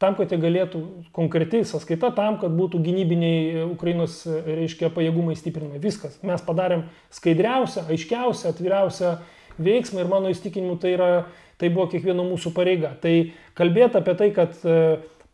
tam, 0.01 0.17
kad 0.17 0.31
jie 0.31 0.39
galėtų 0.41 0.81
konkreti 1.15 1.63
sąskaita, 1.67 2.11
tam, 2.17 2.39
kad 2.41 2.51
būtų 2.55 2.83
gynybiniai 2.83 3.39
e, 3.45 3.63
Ukrainos, 3.69 4.21
e, 4.27 4.41
reiškia, 4.63 4.91
pajėgumai 4.95 5.37
stiprinami. 5.39 5.79
Viskas. 5.83 6.19
Mes 6.27 6.43
padarėm 6.43 6.85
skaidriausią, 7.15 7.87
aiškiausią, 7.95 8.51
atviriausią 8.51 9.17
veiksmą 9.55 10.03
ir 10.03 10.11
mano 10.11 10.31
įstikinimu 10.33 10.75
tai 10.81 10.97
yra 10.97 11.11
Tai 11.55 11.69
buvo 11.71 11.87
kiekvieno 11.91 12.25
mūsų 12.27 12.51
pareiga. 12.55 12.91
Tai 12.99 13.13
kalbėti 13.55 13.99
apie 13.99 14.15
tai, 14.19 14.27
kad 14.35 14.57
e, 14.67 14.79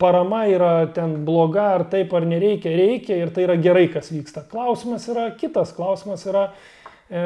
parama 0.02 0.44
yra 0.50 0.74
ten 0.96 1.20
bloga, 1.28 1.70
ar 1.78 1.86
taip, 1.92 2.14
ar 2.18 2.26
nereikia, 2.28 2.74
reikia 2.74 3.22
ir 3.22 3.32
tai 3.36 3.46
yra 3.46 3.56
gerai, 3.62 3.86
kas 3.94 4.10
vyksta. 4.14 4.44
Klausimas 4.50 5.06
yra 5.12 5.30
kitas, 5.38 5.74
klausimas 5.78 6.26
yra, 6.30 6.50
e, 7.08 7.24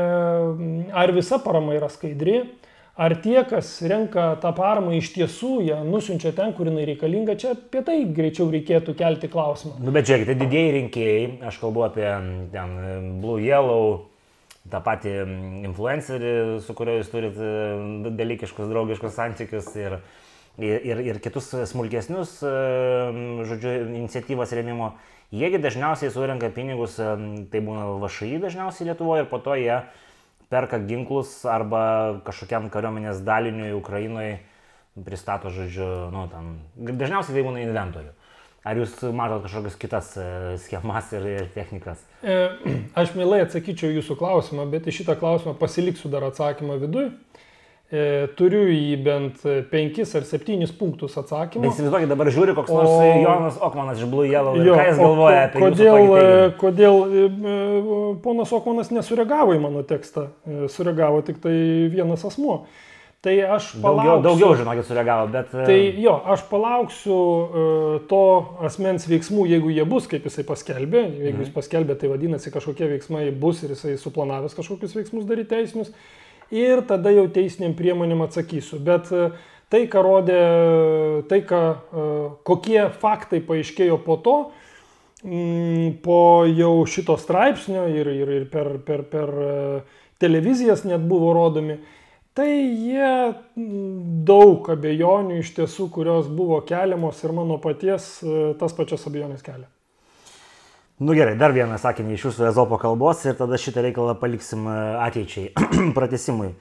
ar 0.92 1.16
visa 1.16 1.40
parama 1.44 1.76
yra 1.78 1.90
skaidri, 1.92 2.42
ar 2.96 3.16
tie, 3.24 3.38
kas 3.48 3.70
renka 3.84 4.28
tą 4.44 4.52
paramą 4.56 4.96
iš 4.96 5.12
tiesų, 5.16 5.54
ją 5.68 5.80
nusinčia 5.88 6.32
ten, 6.36 6.54
kur 6.56 6.70
jinai 6.70 6.88
reikalinga, 6.92 7.38
čia 7.40 7.54
apie 7.56 7.84
tai 7.86 8.02
greičiau 8.18 8.48
reikėtų 8.54 8.96
kelti 9.00 9.32
klausimą. 9.32 9.80
Nu, 9.84 9.96
bet 9.96 10.08
žiūrėkite, 10.10 10.38
didieji 10.40 10.76
rinkėjai, 10.80 11.24
aš 11.52 11.60
kalbu 11.64 11.88
apie 11.90 12.10
ten 12.54 12.76
Blue 13.24 13.44
Yellow, 13.44 14.06
tą 14.72 14.82
patį 14.82 15.16
influencerį, 15.68 16.36
su 16.66 16.76
kuriuo 16.78 17.00
jūs 17.00 17.12
turite 17.12 17.50
dalykiškus, 18.18 18.70
draugiškus 18.72 19.18
santykius 19.20 19.70
ir, 19.78 20.00
ir, 20.62 21.04
ir 21.04 21.20
kitus 21.24 21.52
smulkesnius, 21.72 22.38
žodžiu, 23.50 23.76
iniciatyvas 24.02 24.56
rėmimo, 24.56 24.94
jiegi 25.36 25.62
dažniausiai 25.64 26.14
surenka 26.14 26.50
pinigus, 26.56 26.98
tai 26.98 27.62
būna 27.64 27.88
VŠI 28.04 28.42
dažniausiai 28.44 28.90
Lietuvoje 28.92 29.26
ir 29.26 29.32
po 29.32 29.42
to 29.44 29.58
jie 29.60 29.82
perka 30.50 30.80
ginklus 30.80 31.40
arba 31.50 32.22
kažkokiam 32.28 32.70
kariuomenės 32.74 33.24
daliniui 33.26 33.74
Ukrainoje 33.76 34.38
pristato, 35.06 35.52
žodžiu, 35.52 35.88
nu, 36.14 36.28
tam, 36.32 36.54
dažniausiai 36.76 37.36
tai 37.36 37.44
būna 37.44 37.66
inventorių. 37.66 38.14
Ar 38.66 38.80
jūs 38.80 38.96
matot 39.14 39.44
kažkokias 39.46 39.76
kitas 39.78 40.08
e, 40.18 40.28
schemas 40.64 41.12
ir 41.14 41.50
technikas? 41.54 42.00
E, 42.26 42.38
aš 43.02 43.14
mielai 43.18 43.44
atsakyčiau 43.44 43.92
jūsų 44.00 44.18
klausimą, 44.18 44.66
bet 44.72 44.88
į 44.90 44.96
šitą 45.02 45.18
klausimą 45.20 45.54
pasiliksiu 45.60 46.10
dar 46.14 46.26
atsakymą 46.32 46.80
viduje. 46.82 47.12
Turiu 48.38 48.64
į 48.72 48.96
bent 49.06 49.44
penkis 49.72 50.14
ar 50.18 50.26
septynis 50.28 50.74
punktus 50.76 51.18
atsakymą. 51.22 51.70
Įsivaizduokit, 51.70 52.10
dabar 52.12 52.32
žiūri 52.34 52.56
koks 52.58 52.74
nors 52.74 52.92
o... 52.92 53.12
Jonas 53.22 53.60
Okmanas 53.64 54.02
iš 54.02 54.10
Blue 54.12 54.26
Yellow. 54.30 54.58
Jo, 54.60 54.78
ką 54.78 54.88
jis 54.90 55.02
galvoja 55.02 55.44
apie 55.50 55.62
kodėl, 55.62 56.18
kodėl 56.62 57.00
e, 57.06 57.28
ponas 58.26 58.56
Okmanas 58.56 58.92
nesureagavo 58.96 59.56
į 59.56 59.62
mano 59.64 59.86
tekstą? 59.88 60.30
Sureagavo 60.72 61.22
tik 61.28 61.40
tai 61.44 61.56
vienas 61.94 62.26
asmuo. 62.28 62.64
Tai 63.26 63.34
aš 63.56 63.72
palauksiu. 63.82 64.10
Daugiau, 64.12 64.22
daugiau 64.22 64.58
žinokit, 64.60 64.86
sureagavo, 64.86 65.30
bet. 65.34 65.54
E, 65.56 65.64
tai 65.66 65.78
jo, 65.98 66.14
aš 66.30 66.44
palauksiu 66.52 67.16
to 68.12 68.26
asmens 68.68 69.08
veiksmų, 69.10 69.48
jeigu 69.50 69.72
jie 69.74 69.86
bus, 69.90 70.06
kaip 70.12 70.28
jisai 70.30 70.46
paskelbė. 70.46 71.02
Jeigu 71.08 71.40
mhm. 71.40 71.48
jis 71.48 71.56
paskelbė, 71.56 71.96
tai 71.98 72.12
vadinasi, 72.12 72.54
kažkokie 72.54 72.92
veiksmai 72.92 73.32
bus 73.34 73.64
ir 73.66 73.74
jisai 73.74 73.96
suplanavęs 74.02 74.54
kažkokius 74.58 74.94
veiksmus 75.00 75.26
daryti 75.26 75.56
teisinius. 75.56 75.90
Ir 76.54 76.84
tada 76.90 77.14
jau 77.16 77.26
teisiniam 77.34 77.74
priemonėm 77.78 78.22
atsakysiu. 78.28 78.80
Bet 78.86 79.10
uh, 79.16 79.34
tai, 79.74 79.86
ką 79.90 80.06
rodė, 80.06 80.40
tai, 81.32 81.42
ką, 81.48 81.64
uh, 81.74 82.30
kokie 82.46 82.84
faktai 83.02 83.42
paaiškėjo 83.46 83.98
po 84.06 84.20
to, 84.22 84.38
mm, 85.24 86.00
po 86.06 86.22
jau 86.52 86.78
šito 86.86 87.18
straipsnio 87.22 87.88
ir, 87.90 88.14
ir, 88.14 88.34
ir 88.42 88.50
per, 88.52 88.76
per, 88.86 89.06
per 89.10 89.36
televizijas 90.22 90.86
net 90.86 91.06
buvo 91.10 91.34
rodomi 91.36 91.80
Tai 92.36 92.52
jie 92.52 93.12
daug 94.28 94.66
abejonių 94.74 95.38
iš 95.40 95.54
tiesų, 95.56 95.86
kurios 95.96 96.28
buvo 96.28 96.58
keliamos 96.68 97.22
ir 97.24 97.32
mano 97.32 97.56
paties 97.64 98.10
e, 98.20 98.50
tas 98.60 98.76
pačias 98.76 99.08
abejonės 99.08 99.46
kelia. 99.46 99.70
Nu 100.98 101.12
gerai, 101.12 101.34
dar 101.36 101.52
vieną 101.52 101.76
sakinį 101.76 102.14
iš 102.16 102.22
jūsų 102.30 102.46
ezopo 102.54 102.78
kalbos 102.80 103.26
ir 103.28 103.34
tada 103.36 103.58
šitą 103.60 103.82
reikalą 103.84 104.14
paliksim 104.16 104.62
e, 104.64 104.76
ateičiai, 105.04 105.50
pratesimui. 105.98 106.54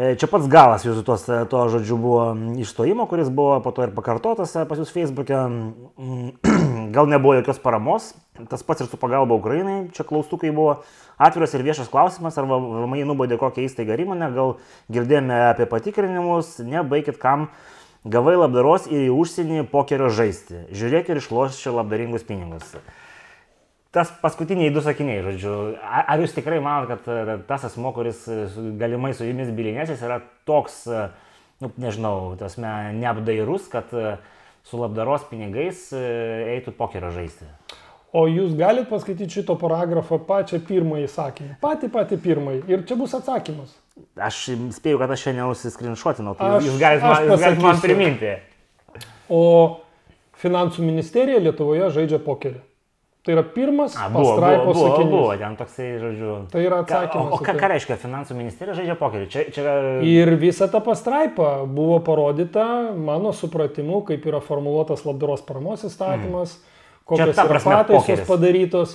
E, 0.00 0.14
čia 0.16 0.30
pats 0.32 0.48
galas 0.48 0.86
jūsų 0.86 1.02
tos, 1.04 1.26
e, 1.28 1.42
to 1.52 1.60
žodžiu 1.74 1.98
buvo 2.00 2.22
išstojimo, 2.64 3.04
kuris 3.10 3.28
buvo 3.28 3.58
po 3.60 3.74
to 3.76 3.84
ir 3.84 3.92
pakartotas 3.92 4.56
pas 4.64 4.80
jūs 4.80 4.94
Facebook'e. 4.96 5.42
Gal 6.96 7.12
nebuvo 7.12 7.36
jokios 7.36 7.60
paramos, 7.60 8.08
tas 8.48 8.64
pats 8.64 8.86
ir 8.86 8.88
su 8.88 9.02
pagalba 9.04 9.36
Ukrainai, 9.36 9.90
čia 9.92 10.08
klaustukai 10.08 10.48
buvo 10.48 10.78
atviras 11.20 11.52
ir 11.52 11.68
viešas 11.68 11.92
klausimas, 11.92 12.40
ar 12.40 12.48
VMI 12.48 13.04
nubaudė 13.12 13.36
kokią 13.36 13.68
įstaigą 13.68 14.00
įmonę, 14.06 14.32
gal 14.32 14.56
girdėjome 14.88 15.44
apie 15.50 15.68
patikrinimus, 15.68 16.62
nebaikit 16.64 17.20
kam 17.20 17.50
gavai 18.08 18.38
labdaros 18.40 18.88
ir 18.88 19.10
į 19.10 19.14
užsienį 19.20 19.68
pokerio 19.68 20.08
žaisti. 20.08 20.70
Žiūrėk 20.72 21.12
ir 21.12 21.20
išloš 21.20 21.60
čia 21.60 21.76
labdaringus 21.76 22.24
pinigus 22.24 22.78
tas 23.94 24.10
paskutiniai 24.22 24.72
du 24.74 24.82
sakiniai, 24.82 25.22
žodžiu, 25.22 25.52
ar 25.86 26.22
jūs 26.22 26.34
tikrai 26.34 26.58
manote, 26.62 26.96
kad 26.96 27.10
e, 27.14 27.36
tas 27.48 27.66
asmo, 27.68 27.92
kuris 27.94 28.24
e, 28.26 28.40
galimai 28.80 29.12
su 29.14 29.26
jumis 29.28 29.52
bilinėsis, 29.54 30.02
yra 30.02 30.18
toks, 30.48 30.80
e, 30.90 31.04
nu, 31.62 31.70
nežinau, 31.80 32.32
tasme, 32.40 32.72
neapdairus, 32.98 33.68
kad 33.70 33.94
su 34.64 34.80
labdaros 34.80 35.28
pinigais 35.30 35.86
eitų 35.94 36.74
pokerio 36.74 37.12
žaisti? 37.14 37.46
O 38.14 38.26
jūs 38.30 38.52
galite 38.58 38.86
paskaityti 38.90 39.40
šito 39.40 39.56
paragrafo 39.58 40.20
pačią 40.22 40.60
pirmąjį 40.66 41.06
sakinį. 41.10 41.56
Patį 41.62 41.88
patį 41.94 42.18
pirmąjį. 42.22 42.60
Ir 42.70 42.84
čia 42.86 42.98
bus 42.98 43.14
atsakymas. 43.16 43.72
Aš 44.18 44.38
spėjau, 44.76 45.00
kad 45.02 45.14
aš 45.14 45.24
šiandien 45.26 45.50
užsiskrinšuotinau. 45.50 46.36
Tai 46.38 46.52
aš, 46.60 46.68
jūs 46.68 46.78
galite 46.78 47.10
man, 47.10 47.32
galit 47.42 47.64
man 47.64 47.82
priminti. 47.82 48.36
O 49.26 49.42
finansų 50.38 50.86
ministerija 50.86 51.42
Lietuvoje 51.42 51.90
žaidžia 51.96 52.22
pokerį. 52.22 52.62
Tai 53.24 53.32
yra 53.32 53.42
pirmas 53.54 53.94
A, 53.96 54.10
buvo, 54.12 54.34
pastraipos 54.34 54.76
buvo, 54.76 54.88
buvo, 54.88 55.04
buvo, 55.08 55.36
ten 55.40 55.54
toksai, 55.56 55.86
žodžiu. 55.96 56.32
Tai 56.52 56.60
yra 56.60 56.82
atsakymas. 56.82 57.30
O, 57.32 57.38
o 57.38 57.46
ką, 57.46 57.54
ką 57.56 57.70
reiškia 57.72 57.96
finansų 58.02 58.34
ministerija 58.36 58.74
žaidžia 58.76 58.96
pokerį? 59.00 59.28
Čia, 59.32 59.44
čia... 59.54 59.76
Ir 60.04 60.28
visa 60.42 60.68
ta 60.68 60.82
pastraipa 60.84 61.54
buvo 61.64 62.02
parodyta, 62.04 62.66
mano 62.92 63.32
supratimu, 63.32 64.02
kaip 64.10 64.28
yra 64.28 64.42
formuluotas 64.44 65.06
labdaros 65.08 65.40
paramos 65.48 65.86
įstatymas, 65.88 66.52
mm. 66.58 66.98
kokios 67.08 67.40
yra 67.46 67.62
pataisos 67.64 68.26
padarytos. 68.28 68.92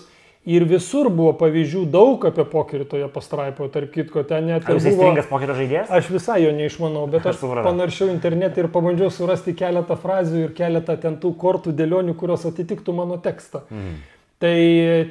Ir 0.50 0.64
visur 0.70 1.10
buvo 1.12 1.34
pavyzdžių 1.42 1.82
daug 1.92 2.22
apie 2.30 2.46
pokerį 2.54 2.86
toje 2.94 3.10
pastraipoje, 3.12 3.74
tarp 3.74 3.90
kitko, 3.98 4.22
ten 4.30 4.46
net 4.48 4.62
ir... 4.62 4.70
Ar 4.70 4.78
jūs 4.78 4.86
buvo... 4.86 4.94
įstringas 4.94 5.28
pokerio 5.28 5.58
žaidėjas? 5.58 5.90
Aš 5.98 6.14
visai 6.14 6.38
jo 6.46 6.54
neišmanau, 6.56 7.08
bet 7.12 7.26
aš, 7.28 7.42
aš 7.42 7.66
panaršiau 7.66 8.14
internetą 8.14 8.64
ir 8.64 8.70
pabandžiau 8.72 9.10
surasti 9.12 9.58
keletą 9.58 9.98
frazių 10.00 10.46
ir 10.46 10.56
keletą 10.56 10.96
ten 11.02 11.18
tų 11.20 11.34
kortų 11.42 11.74
dėlionių, 11.76 12.16
kurios 12.18 12.46
atitiktų 12.48 12.96
mano 13.02 13.20
tekstą. 13.26 13.66
Mm. 13.74 14.00
Tai 14.40 14.58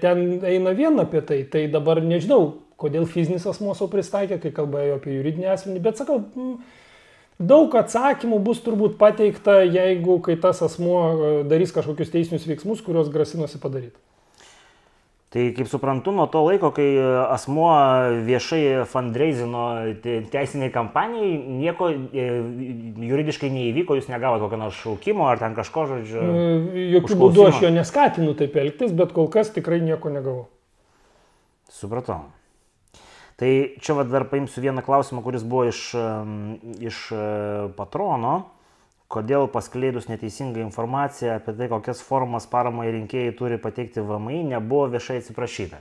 ten 0.00 0.40
eina 0.49 0.73
viena 0.73 1.04
apie 1.04 1.20
tai. 1.20 1.42
Tai 1.52 1.66
dabar 1.73 2.00
nežinau, 2.00 2.62
kodėl 2.80 3.04
fizinis 3.11 3.47
asmuo 3.49 3.75
savo 3.76 3.90
pristaikė, 3.92 4.38
kai 4.40 4.52
kalbėjo 4.56 4.99
apie 4.99 5.16
juridinį 5.18 5.50
asmenį, 5.52 5.82
bet 5.85 6.00
sakau, 6.00 6.23
daug 7.38 7.75
atsakymų 7.76 8.38
bus 8.47 8.62
turbūt 8.64 8.97
pateikta, 9.00 9.61
jeigu 9.66 10.18
kai 10.25 10.38
tas 10.40 10.62
asmuo 10.64 11.00
e, 11.02 11.32
darys 11.50 11.75
kažkokius 11.76 12.14
teisinius 12.14 12.47
veiksmus, 12.49 12.80
kuriuos 12.87 13.11
grasinosi 13.12 13.61
padaryti. 13.62 13.99
Tai 15.28 15.42
kaip 15.52 15.68
suprantu, 15.68 16.12
nuo 16.16 16.25
to 16.32 16.40
laiko, 16.47 16.70
kai 16.73 16.87
asmuo 17.28 17.68
viešai 18.25 18.87
fundraisino 18.88 19.64
teisiniai 20.32 20.73
kampanijai, 20.73 21.35
nieko 21.58 21.90
e, 21.92 22.25
juridiškai 23.11 23.50
neįvyko, 23.52 23.99
jūs 23.99 24.08
negavote 24.08 24.47
kokio 24.47 24.61
nors 24.62 24.78
šaukimo 24.80 25.26
ar 25.28 25.42
ten 25.42 25.52
kažko 25.58 25.85
žodžio. 25.90 26.25
E, 26.25 26.87
jokių 26.94 27.20
būdų 27.20 27.44
aš 27.50 27.61
jo 27.66 27.75
neskatinu 27.76 28.32
taip 28.40 28.56
elgtis, 28.56 28.97
bet 28.97 29.12
kol 29.16 29.28
kas 29.32 29.52
tikrai 29.52 29.82
nieko 29.85 30.08
negavau. 30.14 30.47
Supratau. 31.76 32.23
Tai 33.38 33.50
čia 33.85 33.99
vad 34.00 34.08
dar 34.08 34.25
paimsiu 34.32 34.64
vieną 34.64 34.80
klausimą, 34.87 35.20
kuris 35.23 35.44
buvo 35.44 35.68
iš, 35.68 35.90
iš 36.88 37.04
e, 37.12 37.26
patrono 37.76 38.38
kodėl 39.09 39.49
paskleidus 39.49 40.09
neteisingą 40.11 40.61
informaciją 40.67 41.38
apie 41.38 41.55
tai, 41.57 41.71
kokias 41.73 42.03
formas 42.05 42.47
paramai 42.50 42.91
rinkėjai 42.93 43.33
turi 43.38 43.57
pateikti 43.61 44.05
VMI, 44.05 44.43
nebuvo 44.53 44.87
viešai 44.93 45.23
atsiprašyta. 45.23 45.81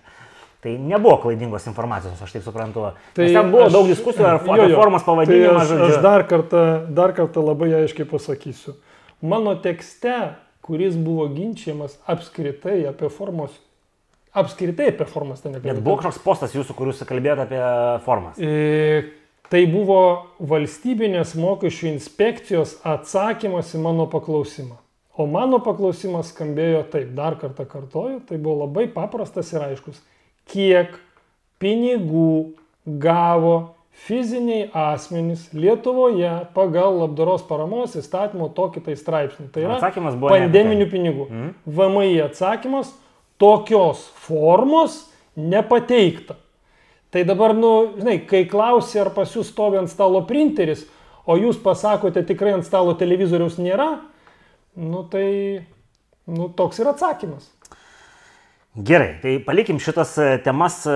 Tai 0.63 0.73
nebuvo 0.81 1.19
klaidingos 1.21 1.67
informacijos, 1.69 2.21
aš 2.23 2.33
taip 2.33 2.45
suprantu. 2.47 2.87
Tai 3.15 3.27
Nes 3.27 3.35
ten 3.35 3.51
buvo 3.53 3.67
aš, 3.67 3.75
daug 3.75 3.91
diskusijų 3.91 4.25
ar 4.25 4.39
jo, 4.41 4.71
jo, 4.71 4.79
formos 4.79 5.05
pavadinimas. 5.05 5.69
Tai 5.69 5.77
aš, 5.77 5.91
aš 5.91 6.01
dar, 6.07 6.25
kartą, 6.29 6.63
dar 6.97 7.13
kartą 7.19 7.43
labai 7.45 7.69
aiškiai 7.83 8.07
pasakysiu. 8.09 8.73
Mano 9.21 9.53
tekste, 9.61 10.15
kuris 10.65 10.97
buvo 10.97 11.27
ginčiamas 11.29 11.99
apskritai 12.09 12.79
apie 12.89 13.11
formos 13.13 13.53
apskritai 14.37 14.91
apie 14.91 15.07
formas 15.09 15.41
ten 15.41 15.53
nekalbėjau. 15.53 15.77
Bet 15.77 15.85
buvo 15.85 15.99
kažkoks 16.01 16.23
postas 16.25 16.55
jūsų, 16.55 16.75
kur 16.77 16.91
jūs 16.91 17.03
kalbėjote 17.07 17.45
apie 17.47 17.61
formas. 18.05 18.37
E, 18.37 19.05
Tai 19.47 19.61
buvo 19.71 20.01
valstybinės 20.43 21.31
mokesčių 21.39 21.87
inspekcijos 21.93 22.77
atsakymas 22.87 23.71
į 23.77 23.83
mano 23.85 24.07
paklausimą. 24.11 24.75
O 25.17 25.25
mano 25.25 25.61
paklausimas 25.63 26.33
skambėjo 26.33 26.83
taip, 26.91 27.13
dar 27.17 27.39
kartą 27.41 27.65
kartoju, 27.65 28.19
tai 28.27 28.37
buvo 28.37 28.65
labai 28.65 28.85
paprastas 28.91 29.49
ir 29.55 29.63
aiškus. 29.65 30.01
Kiek 30.51 30.93
pinigų 31.63 32.53
gavo 32.85 33.55
fiziniai 34.05 34.67
asmenys 34.77 35.47
Lietuvoje 35.57 36.29
pagal 36.53 36.99
labdaros 37.01 37.41
paramos 37.47 37.95
įstatymo 37.97 38.51
tokį 38.55 38.83
tai 38.85 38.97
straipsnį. 38.99 39.47
Tai 39.53 39.63
yra 39.65 39.79
pandeminių 40.29 40.89
pinigų. 40.91 41.27
Mm. 41.31 41.53
VMI 41.65 42.19
atsakymas 42.27 42.91
tokios 43.41 44.05
formos 44.27 45.05
nepateikta. 45.37 46.37
Tai 47.09 47.23
dabar, 47.23 47.53
nu, 47.55 47.71
žinai, 47.97 48.19
kai 48.27 48.43
klausi, 48.51 48.99
ar 48.99 49.13
pas 49.15 49.31
jūs 49.31 49.53
stovi 49.53 49.79
ant 49.79 49.91
stalo 49.91 50.25
printeris, 50.27 50.83
o 51.27 51.37
jūs 51.39 51.59
pasakote 51.63 52.23
tikrai 52.27 52.57
ant 52.57 52.67
stalo 52.67 52.97
televizoriaus 52.99 53.59
nėra, 53.61 53.87
nu 54.75 55.05
tai 55.11 55.27
nu, 56.27 56.49
toks 56.55 56.83
yra 56.83 56.91
atsakymas. 56.95 57.47
Gerai, 58.77 59.15
tai 59.23 59.31
palikim 59.41 59.79
šitas 59.81 60.11
e, 60.21 60.25
temas, 60.45 60.83
e, 60.85 60.93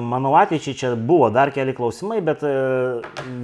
manau, 0.00 0.30
ateičiai 0.40 0.76
čia 0.78 0.92
buvo 0.96 1.26
dar 1.28 1.50
keli 1.52 1.74
klausimai, 1.76 2.22
bet 2.24 2.40
e, 2.46 2.52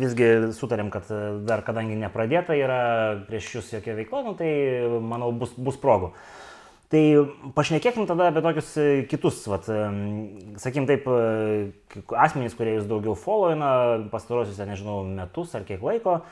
visgi 0.00 0.28
sutarėm, 0.56 0.88
kad 0.94 1.10
dar 1.44 1.60
kadangi 1.66 1.98
nepradėta 2.00 2.56
yra 2.56 2.78
prieš 3.28 3.50
jūs 3.58 3.74
jokia 3.74 3.98
veikla, 3.98 4.22
nu, 4.24 4.32
tai 4.38 4.48
manau 5.04 5.34
bus, 5.36 5.52
bus 5.52 5.76
progų. 5.82 6.14
Tai 6.88 7.00
pašnekėkim 7.52 8.06
tada 8.08 8.30
apie 8.30 8.40
tokius 8.40 8.70
kitus, 9.10 9.42
vat, 9.52 9.66
sakykim 10.56 10.86
taip, 10.88 11.04
asmenys, 12.16 12.54
kurie 12.56 12.78
jūs 12.78 12.86
daugiau 12.88 13.12
followina 13.12 13.72
pastarosius, 14.08 14.56
nežinau, 14.64 15.02
metus 15.04 15.52
ar 15.58 15.66
kiek 15.68 15.84
laiko. 15.84 16.22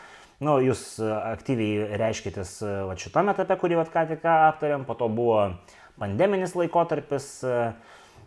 Nu, 0.40 0.56
jūs 0.64 0.96
aktyviai 1.02 1.98
reiškitės 2.00 2.56
va, 2.88 2.96
šitame 2.96 3.36
etape, 3.36 3.56
kurį 3.60 3.82
vat, 3.82 3.92
ką 3.92 4.06
tik 4.08 4.24
aptarėm, 4.32 4.88
po 4.88 4.96
to 4.96 5.10
buvo 5.12 5.42
pandeminis 6.00 6.56
laikotarpis, 6.56 7.28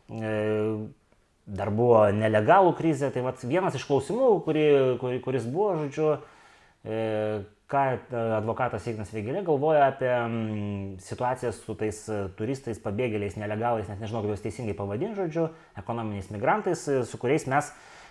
dar 0.10 1.74
buvo 1.74 2.08
nelegalų 2.14 2.78
krizė. 2.78 3.10
Tai 3.14 3.26
vat, 3.26 3.42
vienas 3.42 3.78
iš 3.78 3.90
klausimų, 3.90 4.32
kuri, 4.46 4.66
kuri, 5.02 5.22
kuris 5.26 5.50
buvo, 5.50 5.80
žodžiu, 5.82 6.14
ką 7.70 7.84
e, 7.86 8.22
advokatas 8.40 8.88
Ignas 8.90 9.12
Vėgėlė 9.14 9.44
galvoja 9.46 9.92
apie 9.92 10.10
situaciją 11.06 11.52
su 11.54 11.76
tais 11.78 12.02
e, 12.10 12.24
turistais, 12.38 12.82
pabėgėliais, 12.82 13.38
nelegalais, 13.38 13.86
net 13.92 14.02
nežinau, 14.02 14.24
kaip 14.24 14.34
juos 14.34 14.44
teisingai 14.46 14.74
pavadinti, 14.78 15.20
žodžiu, 15.20 15.46
ekonominiais 15.78 16.32
migrantais, 16.34 16.88
e, 16.90 17.04
su 17.06 17.20
kuriais 17.22 17.46
mes 17.52 17.70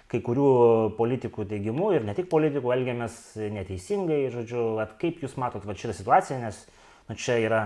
kai 0.08 0.22
kurių 0.24 0.52
politikų 0.96 1.44
teigimu 1.50 1.90
ir 1.92 2.06
ne 2.06 2.14
tik 2.16 2.30
politikų 2.30 2.70
elgiamės 2.72 3.18
neteisingai, 3.58 4.22
žodžiu, 4.32 4.62
at 4.80 4.94
kaip 5.02 5.18
jūs 5.24 5.34
matot 5.40 5.66
va, 5.68 5.76
šitą 5.76 5.96
situaciją, 5.98 6.38
nes 6.46 6.62
nu, 7.10 7.18
čia 7.18 7.36
yra 7.42 7.64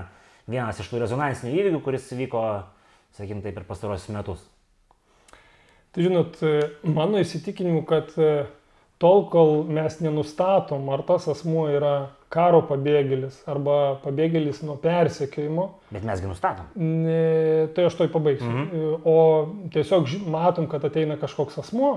vienas 0.49 0.81
iš 0.81 0.89
tų 0.91 1.05
rezonansinių 1.05 1.53
įvykių, 1.53 1.83
kuris 1.85 2.09
vyko, 2.19 2.43
sakykim, 3.15 3.45
taip 3.45 3.55
per 3.61 3.69
pastarosius 3.69 4.17
metus. 4.17 4.43
Tai 5.93 6.09
žinot, 6.09 6.41
mano 6.89 7.21
įsitikinimu, 7.21 7.85
kad 7.87 8.11
tol, 9.03 9.27
kol 9.33 9.63
mes 9.67 9.99
nenustatom, 10.05 10.87
ar 10.95 11.03
tas 11.07 11.27
asmuo 11.33 11.67
yra 11.73 11.95
karo 12.33 12.63
pabėgėlis 12.69 13.43
arba 13.51 13.99
pabėgėlis 14.05 14.63
nuo 14.65 14.79
persekiojimo. 14.81 15.67
Bet 15.93 16.07
mesgi 16.09 16.31
nustatom. 16.31 16.71
Ne, 16.79 17.69
tai 17.77 17.89
aš 17.89 17.99
toj 17.99 18.13
pabaigsiu. 18.15 18.49
Mhm. 18.49 18.95
O 19.05 19.17
tiesiog 19.75 20.09
matom, 20.33 20.69
kad 20.71 20.85
ateina 20.89 21.19
kažkoks 21.21 21.61
asmuo, 21.65 21.97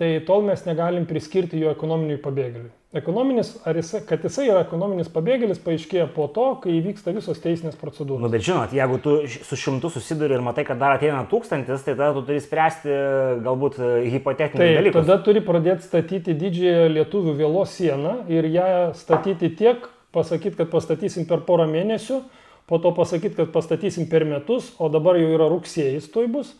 tai 0.00 0.16
tol 0.26 0.42
mes 0.48 0.64
negalim 0.66 1.06
priskirti 1.06 1.60
jo 1.62 1.70
ekonominiui 1.74 2.22
pabėgėliui. 2.24 2.72
Ekonominis, 2.94 3.48
ar 3.66 3.74
jis, 3.74 3.88
kad 4.06 4.22
jisai 4.22 4.44
yra 4.46 4.60
ekonominis 4.62 5.08
pabėgėlis, 5.10 5.58
paaiškėja 5.64 6.04
po 6.14 6.28
to, 6.30 6.44
kai 6.62 6.76
įvyksta 6.76 7.10
visos 7.16 7.40
teisinės 7.42 7.74
procedūros. 7.80 8.22
Nu, 8.22 8.28
bet 8.30 8.44
žinot, 8.46 8.70
jeigu 8.76 9.00
tu 9.02 9.14
su 9.32 9.58
šimtu 9.58 9.90
susiduri 9.90 10.36
ir 10.36 10.44
matai, 10.46 10.62
kad 10.68 10.78
dar 10.78 10.94
ateina 10.94 11.24
tūkstantis, 11.26 11.82
tai 11.82 11.96
tada 11.96 12.12
tu 12.14 12.22
turi 12.28 12.38
spręsti 12.44 12.98
galbūt 13.42 13.80
e, 13.82 13.88
hipotetinį 14.12 14.68
dalyką. 14.78 15.02
Tada 15.02 15.16
turi 15.26 15.42
pradėti 15.42 15.88
statyti 15.88 16.36
didžiąją 16.38 16.86
lietuvių 16.94 17.34
vėlos 17.40 17.74
sieną 17.74 18.14
ir 18.30 18.46
ją 18.54 18.68
statyti 19.00 19.50
tiek, 19.58 19.90
pasakyti, 20.14 20.54
kad 20.62 20.70
pastatysim 20.70 21.26
per 21.26 21.42
porą 21.48 21.66
mėnesių, 21.74 22.20
po 22.70 22.78
to 22.78 22.94
pasakyti, 22.94 23.34
kad 23.40 23.50
pastatysim 23.56 24.06
per 24.06 24.22
metus, 24.28 24.70
o 24.78 24.86
dabar 24.86 25.18
jau 25.18 25.34
yra 25.34 25.50
rugsėjais 25.50 26.06
toj 26.14 26.30
bus. 26.38 26.54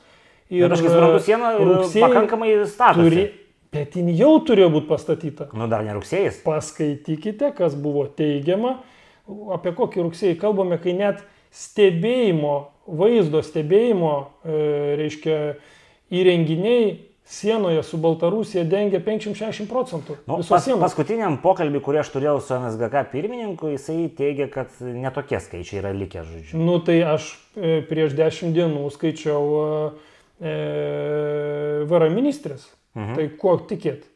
Ir 0.51 0.67
bet 0.67 0.75
aš 0.75 0.83
kaip 0.83 0.97
suprantu, 0.99 1.25
siena 1.31 1.55
rugsėjai 1.63 2.09
pakankamai 2.11 2.53
statosi. 2.67 3.07
Turi, 3.07 3.25
Bet 3.75 3.97
jin 3.99 4.11
jau 4.15 4.37
turėjo 4.47 4.71
būti 4.77 4.87
pastatyta. 4.87 5.49
Nu, 5.57 5.67
dar 5.71 5.83
ne 5.83 5.97
rugsėjas. 5.97 6.39
Paskaitykite, 6.45 7.51
kas 7.57 7.75
buvo 7.75 8.05
teigiama, 8.07 8.77
apie 9.55 9.73
kokį 9.75 10.05
rugsėjį 10.05 10.37
kalbame, 10.39 10.79
kai 10.83 10.95
net 10.95 11.25
stebėjimo, 11.55 12.55
vaizdo 12.87 13.43
stebėjimo, 13.43 14.13
e, 14.45 14.61
reiškia, 15.01 15.39
įrenginiai 16.15 16.95
sienoje 17.25 17.83
su 17.89 17.99
Baltarusija 17.99 18.63
dengia 18.69 19.01
50-60 19.03 19.67
procentų. 19.71 20.19
Nu, 20.29 20.39
pas, 20.45 20.69
paskutiniam 20.85 21.39
pokalbį, 21.43 21.81
kurį 21.83 22.03
aš 22.03 22.13
turėjau 22.15 22.37
su 22.45 22.59
NSGK 22.59 23.07
pirmininku, 23.15 23.73
jisai 23.73 24.11
teigia, 24.15 24.47
kad 24.53 24.77
netokie 24.85 25.41
skaičiai 25.41 25.81
yra 25.81 25.95
likę, 25.97 26.23
žodžiu. 26.29 26.61
Nu, 26.61 26.79
tai 26.85 27.01
aš 27.15 27.33
e, 27.57 27.81
prieš 27.89 28.15
10 28.21 28.55
dienų 28.55 28.87
skaičiau 28.95 29.43
e, 30.45 30.57
VARA 31.89 32.13
ministrės 32.13 32.69
Mhm. 32.95 33.15
Tai 33.19 33.29
kuo 33.41 33.57
tikėt? 33.71 34.11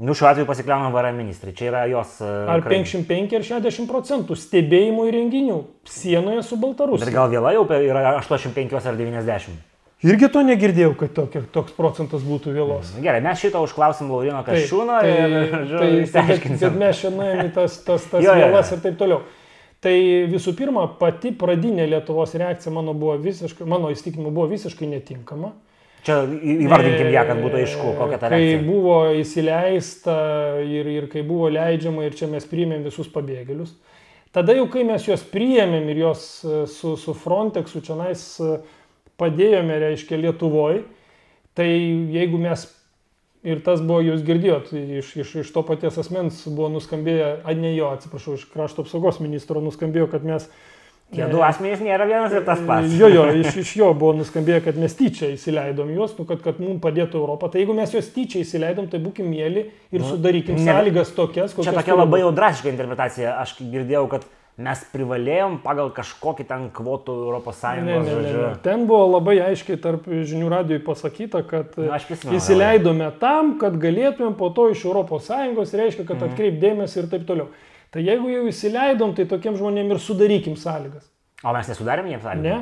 Nu, 0.00 0.14
šiuo 0.16 0.30
atveju 0.30 0.48
pasikliauna 0.48 0.88
VARA 0.94 1.10
ministrai, 1.12 1.52
čia 1.52 1.66
yra 1.68 1.82
jos. 1.90 2.14
Uh, 2.24 2.46
ar 2.48 2.62
55 2.64 3.34
ar 3.36 3.42
60 3.44 3.88
procentų 3.90 4.36
stebėjimo 4.38 5.04
įrenginių 5.10 5.58
sienoje 5.84 6.44
su 6.46 6.56
Baltarusija. 6.60 7.04
Bet 7.04 7.12
gal 7.18 7.28
vėlai 7.28 7.52
jau 7.58 7.66
yra 7.68 8.14
85 8.22 8.78
ar 8.80 8.96
90. 8.96 9.58
Irgi 10.00 10.30
to 10.32 10.40
negirdėjau, 10.40 10.94
kad 10.96 11.12
tokia, 11.12 11.42
toks 11.52 11.74
procentas 11.76 12.22
būtų 12.24 12.54
vėlos. 12.54 12.94
Mm, 12.94 13.04
gerai, 13.04 13.20
mes 13.26 13.42
šitą 13.42 13.60
užklausim 13.66 14.08
Laurino 14.08 14.40
Kašūną 14.46 15.00
tai, 15.04 15.10
ir 15.12 15.74
tai, 15.74 15.88
išsiaiškinsim. 16.06 16.54
Bet, 16.54 16.62
bet 16.64 16.78
mes 16.80 17.02
čia 17.02 17.10
nuėjome 17.12 17.44
į 17.50 17.52
tas, 17.58 17.76
tas, 17.84 18.06
tas 18.08 18.24
jo, 18.24 18.36
vėlas 18.40 18.72
ir 18.72 18.80
taip 18.86 18.96
toliau. 19.02 19.20
Tai 19.84 19.92
visų 20.32 20.54
pirma, 20.56 20.86
pati 21.00 21.34
pradinė 21.36 21.84
Lietuvos 21.92 22.32
reakcija 22.40 22.72
mano, 22.72 22.96
buvo 22.96 23.18
visiškai, 23.20 23.68
mano 23.68 23.92
įstikinimu 23.92 24.32
buvo 24.32 24.48
visiškai 24.48 24.88
netinkama. 24.88 25.52
Čia 26.06 26.22
įvardinkim 26.24 27.10
ją, 27.12 27.22
kad 27.28 27.40
būtų 27.42 27.60
aišku, 27.60 27.92
kokia 27.98 28.18
ta 28.20 28.30
reakcija. 28.32 28.56
Kai 28.56 28.66
buvo 28.66 28.96
įsileista 29.20 30.16
ir, 30.64 30.88
ir 30.88 31.08
kai 31.12 31.24
buvo 31.26 31.50
leidžiama 31.52 32.06
ir 32.06 32.16
čia 32.16 32.30
mes 32.30 32.46
priėmėm 32.48 32.86
visus 32.88 33.10
pabėgėlius, 33.12 33.74
tada 34.32 34.56
jau 34.56 34.64
kai 34.72 34.86
mes 34.88 35.04
juos 35.04 35.24
priėmėm 35.28 35.90
ir 35.92 36.02
juos 36.06 36.24
e, 36.40 36.62
su, 36.72 36.94
su 37.00 37.16
Frontexu 37.16 37.82
čia 37.84 37.98
nais 38.00 38.24
e, 38.40 38.56
padėjome, 39.20 39.76
reiškia, 39.84 40.20
Lietuvoje, 40.22 40.86
tai 41.58 41.68
jeigu 41.68 42.40
mes 42.40 42.64
ir 43.44 43.60
tas 43.64 43.80
buvo, 43.84 44.00
jūs 44.04 44.24
girdėjot, 44.24 44.72
iš, 45.00 45.14
iš, 45.22 45.34
iš 45.44 45.52
to 45.54 45.64
paties 45.66 45.96
asmens 46.00 46.42
buvo 46.48 46.68
nuskambėję, 46.76 47.30
a 47.44 47.56
ne 47.56 47.72
jo, 47.74 47.92
atsiprašau, 47.96 48.36
iš 48.36 48.46
krašto 48.52 48.84
apsaugos 48.84 49.20
ministro 49.20 49.62
nuskambėjo, 49.64 50.10
kad 50.12 50.26
mes 50.26 50.48
Tie 51.10 51.26
du 51.26 51.40
asmenys 51.42 51.80
nėra 51.82 52.06
vienas 52.06 52.34
ir 52.36 52.44
tas 52.46 52.60
pats. 52.66 52.92
Jo, 52.94 53.08
jo, 53.10 53.24
iš, 53.42 53.56
iš 53.64 53.72
jo 53.80 53.90
buvo 53.98 54.14
nuskambėję, 54.20 54.60
kad 54.68 54.76
mes 54.78 54.94
tyčia 54.98 55.32
įsileidom 55.34 55.90
juos, 55.96 56.14
nu, 56.18 56.26
kad, 56.28 56.42
kad 56.44 56.60
mums 56.62 56.78
padėtų 56.84 57.18
Europą. 57.18 57.50
Tai 57.50 57.62
jeigu 57.62 57.74
mes 57.74 57.94
juos 57.96 58.12
tyčia 58.14 58.44
įsileidom, 58.44 58.86
tai 58.92 59.02
būkim 59.02 59.26
mėly 59.30 59.66
ir 59.90 60.04
nu, 60.04 60.06
sudarykim 60.06 60.60
ne, 60.60 60.68
sąlygas 60.68 61.10
tokias, 61.16 61.56
kokias. 61.56 61.72
Čia 61.72 61.80
tokia 61.80 61.96
labai 61.98 62.22
jau 62.22 62.30
drastiška 62.36 62.70
interpretacija. 62.70 63.32
Aš 63.42 63.56
girdėjau, 63.58 64.04
kad 64.12 64.28
mes 64.60 64.82
privalėjom 64.92 65.56
pagal 65.64 65.90
kažkokį 65.96 66.46
ten 66.48 66.68
kvotų 66.74 67.14
Europos 67.26 67.58
Sąjungos. 67.62 68.06
Ne, 68.06 68.14
ne, 68.14 68.26
ne, 68.26 68.34
ne. 68.36 68.50
Ten 68.64 68.84
buvo 68.88 69.06
labai 69.16 69.38
aiškiai 69.48 69.80
tarp 69.82 70.06
žinių 70.06 70.50
radijui 70.52 70.82
pasakyta, 70.84 71.42
kad 71.48 71.74
nu, 71.80 71.88
prisimenu, 71.90 72.38
įsileidome 72.38 73.08
tam, 73.22 73.56
kad 73.62 73.78
galėtumėm 73.80 74.36
po 74.38 74.52
to 74.54 74.68
iš 74.74 74.84
Europos 74.86 75.26
Sąjungos, 75.30 75.74
reiškia, 75.80 76.04
kad 76.04 76.20
mhm. 76.20 76.30
atkreipdėmės 76.30 76.96
ir 77.00 77.10
taip 77.10 77.26
toliau. 77.28 77.50
Tai 77.90 78.02
jeigu 78.06 78.30
jau 78.30 78.44
įsileidom, 78.46 79.16
tai 79.16 79.26
tokiem 79.30 79.56
žmonėm 79.58 79.90
ir 79.90 80.02
sudarykim 80.02 80.54
sąlygas. 80.58 81.08
O 81.42 81.54
mes 81.56 81.72
nesudarėm 81.72 82.12
jiems 82.12 82.22
sąlygų? 82.22 82.44
Ne. 82.44 82.58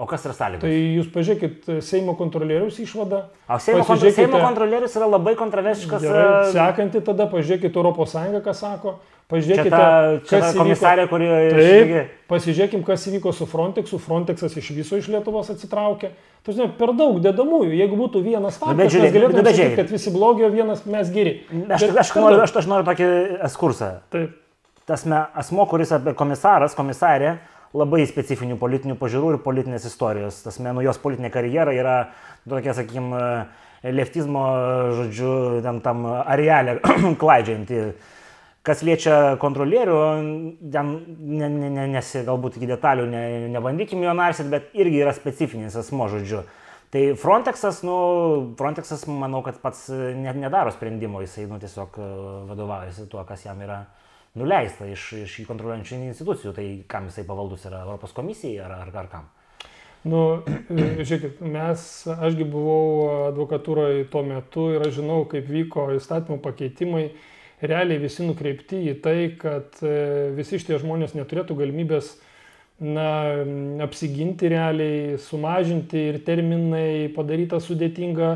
O 0.00 0.06
kas 0.10 0.24
yra 0.26 0.34
sąlygos? 0.34 0.64
Tai 0.64 0.72
jūs 0.72 1.08
pažiūrėkit 1.14 1.68
Seimo 1.86 2.16
kontrolieriaus 2.18 2.80
išvadą. 2.82 3.20
O 3.46 3.58
Seimo, 3.62 3.84
pasižiūrėkite... 3.86 4.24
Seimo 4.24 4.40
kontrolierius 4.42 4.96
yra 4.98 5.06
labai 5.12 5.36
kontroversiškas. 5.38 6.06
E, 6.08 6.24
sekanti 6.56 7.02
tada 7.06 7.28
pažiūrėkite 7.30 7.78
Europos 7.78 8.16
Sąjungą, 8.16 8.40
ką 8.42 8.56
sako. 8.58 8.96
Pažiūrėkite, 9.30 9.68
čia 9.68 9.76
ta, 9.76 10.18
čia 10.26 10.42
kas 10.42 10.56
ta 10.56 10.64
komisarė, 10.64 11.06
kuri... 11.12 11.30
Taip, 11.54 12.18
pasižiūrėkim, 12.32 12.82
kas 12.88 13.06
įvyko 13.12 13.36
su 13.36 13.46
Frontexu. 13.46 14.02
Frontexas 14.02 14.58
iš 14.58 14.74
viso 14.74 14.98
iš 14.98 15.12
Lietuvos 15.12 15.54
atsitraukė. 15.54 16.10
Tu 16.42 16.56
žinai, 16.56 16.72
per 16.74 16.96
daug 16.98 17.22
dedamųjų. 17.22 17.70
Jeigu 17.78 18.02
būtų 18.02 18.26
vienas 18.26 18.58
faktas, 18.58 18.82
nu, 18.82 18.90
žiūrėk, 18.96 19.12
mes 19.12 19.18
galėtume 19.20 19.46
sakyti, 19.46 19.78
kad 19.78 19.94
visi 19.94 20.12
blogi, 20.16 20.48
o 20.48 20.50
vienas 20.52 20.82
mes 20.90 21.14
geri. 21.14 21.38
Aš, 21.68 21.86
Bet, 21.92 21.98
aš, 22.02 22.16
noriu, 22.18 22.42
aš, 22.42 22.56
aš 22.64 22.72
noriu 22.72 22.88
tokį 22.90 23.10
ekskursą. 23.46 23.94
Taip 24.12 24.40
tas 24.88 25.04
asmo, 25.06 25.66
kuris 25.70 25.92
apie 25.94 26.14
komisaras, 26.18 26.76
komisarė, 26.78 27.36
labai 27.76 28.04
specifinių 28.08 28.58
politinių 28.60 28.96
pažiūrų 29.00 29.36
ir 29.36 29.44
politinės 29.44 29.86
istorijos. 29.88 30.42
Tas 30.44 30.58
menų 30.62 30.84
jos 30.86 31.00
politinė 31.00 31.32
karjera 31.32 31.72
yra 31.76 31.98
tokia, 32.48 32.74
sakykime, 32.76 33.22
leftizmo, 33.82 34.46
žodžiu, 34.98 35.60
tam, 35.64 35.80
tam 35.84 36.04
arealė 36.22 36.78
klaidžianti. 37.22 37.92
Kas 38.62 38.84
liečia 38.86 39.34
kontrolierių, 39.42 39.94
ten 40.70 40.90
ne, 41.18 41.48
ne, 41.50 41.70
ne, 41.72 41.86
nes 41.96 42.10
galbūt 42.28 42.60
iki 42.60 42.68
detalių 42.70 43.08
ne, 43.10 43.22
nebandykim 43.50 44.04
jo 44.04 44.12
narsit, 44.14 44.46
bet 44.52 44.68
irgi 44.78 45.00
yra 45.02 45.14
specifinis 45.16 45.74
asmo, 45.80 46.06
žodžiu. 46.12 46.44
Tai 46.92 47.02
Frontexas, 47.18 47.80
nu, 47.82 47.96
Frontexas, 48.58 49.02
manau, 49.08 49.40
kad 49.42 49.58
pats 49.64 49.88
net 49.90 50.38
nedaro 50.38 50.70
sprendimo, 50.70 51.24
jisai, 51.24 51.48
nu, 51.50 51.58
tiesiog 51.58 51.98
vadovaujasi 52.52 53.08
tuo, 53.10 53.24
kas 53.26 53.42
jam 53.48 53.64
yra 53.64 53.80
nuleista 54.38 54.88
iš, 54.88 55.12
iš 55.24 55.36
kontroliuojančių 55.48 56.00
institucijų, 56.08 56.54
tai 56.56 56.66
kam 56.88 57.10
jisai 57.10 57.26
pavaldus 57.28 57.66
yra? 57.68 57.82
Europos 57.86 58.14
komisijai 58.16 58.62
ar, 58.64 58.76
ar, 58.80 58.92
ar 59.02 59.10
kam? 59.12 59.28
Nu, 60.08 60.42
žiūrėkit, 61.06 61.42
mes, 61.46 61.84
ašgi 62.10 62.46
buvau 62.50 63.28
advokatūroje 63.28 64.08
tuo 64.10 64.24
metu 64.26 64.72
ir 64.74 64.82
aš 64.86 64.98
žinau, 64.98 65.22
kaip 65.30 65.46
vyko 65.50 65.92
įstatymų 65.98 66.40
pakeitimai. 66.42 67.06
Realiai 67.62 68.00
visi 68.02 68.24
nukreipti 68.26 68.80
į 68.90 68.96
tai, 69.04 69.18
kad 69.38 69.76
e, 69.86 70.32
visi 70.34 70.58
šitie 70.58 70.80
žmonės 70.82 71.12
neturėtų 71.14 71.54
galimybės 71.60 72.16
na, 72.82 73.04
apsiginti 73.84 74.50
realiai, 74.50 75.20
sumažinti 75.22 76.08
ir 76.08 76.18
terminai, 76.26 77.06
padaryta 77.14 77.60
sudėtinga 77.62 78.32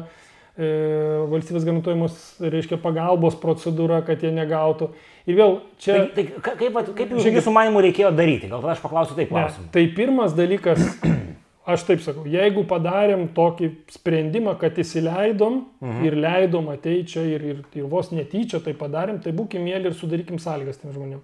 valstybės 0.57 1.67
garantuojamos, 1.67 2.21
reiškia, 2.41 2.79
pagalbos 2.81 3.37
procedūra, 3.41 4.01
kad 4.07 4.23
jie 4.25 4.31
negautų. 4.33 4.89
Ir 5.29 5.37
vėl 5.37 5.57
čia... 5.83 5.99
Tai, 6.15 6.25
tai 6.41 6.55
kaip, 6.63 6.79
kaip 6.97 7.13
jūsų 7.13 7.53
manimų 7.53 7.83
reikėjo 7.89 8.13
daryti? 8.17 8.49
Gal 8.49 8.65
aš 8.73 8.81
paklausiu 8.81 9.19
taip 9.19 9.29
klausimą. 9.33 9.69
Tai 9.75 9.83
pirmas 9.99 10.37
dalykas, 10.39 10.81
aš 11.75 11.85
taip 11.91 12.01
sakau, 12.07 12.25
jeigu 12.31 12.65
padarėm 12.71 13.27
tokį 13.37 13.71
sprendimą, 13.99 14.57
kad 14.63 14.81
įsileidom 14.81 15.61
mhm. 15.83 16.07
ir 16.09 16.17
leidom 16.25 16.73
ateiti 16.73 17.17
čia 17.17 17.27
ir, 17.35 17.45
ir, 17.53 17.61
ir 17.77 17.91
vos 17.93 18.09
netyčia 18.15 18.63
tai 18.65 18.73
padarėm, 18.79 19.21
tai 19.21 19.35
būkim 19.37 19.67
mėly 19.67 19.93
ir 19.93 19.99
sudarykim 19.99 20.41
sąlygas 20.41 20.81
tiem 20.81 20.97
žmonėm. 20.97 21.21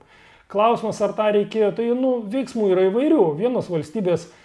Klausimas, 0.53 0.99
ar 1.01 1.17
tą 1.17 1.31
reikėjo, 1.33 1.73
tai 1.79 1.89
nu, 1.97 2.19
veiksmų 2.29 2.75
yra 2.75 2.91
įvairių. 2.91 3.25
Vienos 3.39 3.73
valstybės 3.73 4.29
E, 4.29 4.42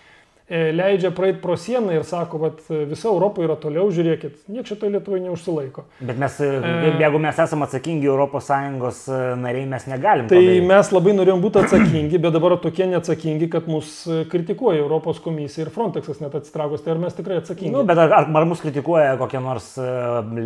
leidžia 0.50 1.12
praeiti 1.12 1.42
pro 1.42 1.58
sieną 1.60 1.92
ir 1.92 2.04
sako, 2.08 2.40
kad 2.40 2.60
visa 2.88 3.10
Europa 3.10 3.44
yra 3.44 3.58
toliau, 3.60 3.90
žiūrėkit, 3.92 4.46
nieks 4.48 4.72
šitoje 4.72 4.94
Lietuvoje 4.94 5.26
neužsilaiko. 5.26 5.84
Bet 6.00 6.20
mes, 6.22 6.38
e, 6.40 6.48
e 6.48 6.92
jeigu 7.02 7.20
mes 7.20 7.40
esame 7.44 7.68
atsakingi 7.68 8.08
ES 8.08 9.02
e, 9.12 9.18
nariai, 9.42 9.66
mes 9.68 9.88
negalim. 9.92 10.30
Tai 10.32 10.40
padaryti. 10.40 10.68
mes 10.70 10.92
labai 10.96 11.16
norėjom 11.18 11.44
būti 11.44 11.64
atsakingi, 11.64 12.22
bet 12.24 12.36
dabar 12.38 12.56
tokie 12.64 12.88
neatsakingi, 12.88 13.50
kad 13.52 13.68
mus 13.68 13.92
kritikuoja 14.32 14.80
Europos 14.80 15.20
komisija 15.20 15.66
ir 15.66 15.74
Frontexas 15.76 16.24
net 16.24 16.40
atsitraukos, 16.40 16.86
tai 16.86 16.96
ar 16.96 17.04
mes 17.04 17.20
tikrai 17.20 17.42
atsakingi? 17.42 17.74
Nu, 17.76 17.84
bet 17.88 18.00
ar, 18.00 18.16
ar 18.16 18.48
mus 18.48 18.64
kritikuoja 18.64 19.18
kokie 19.20 19.44
nors 19.44 19.74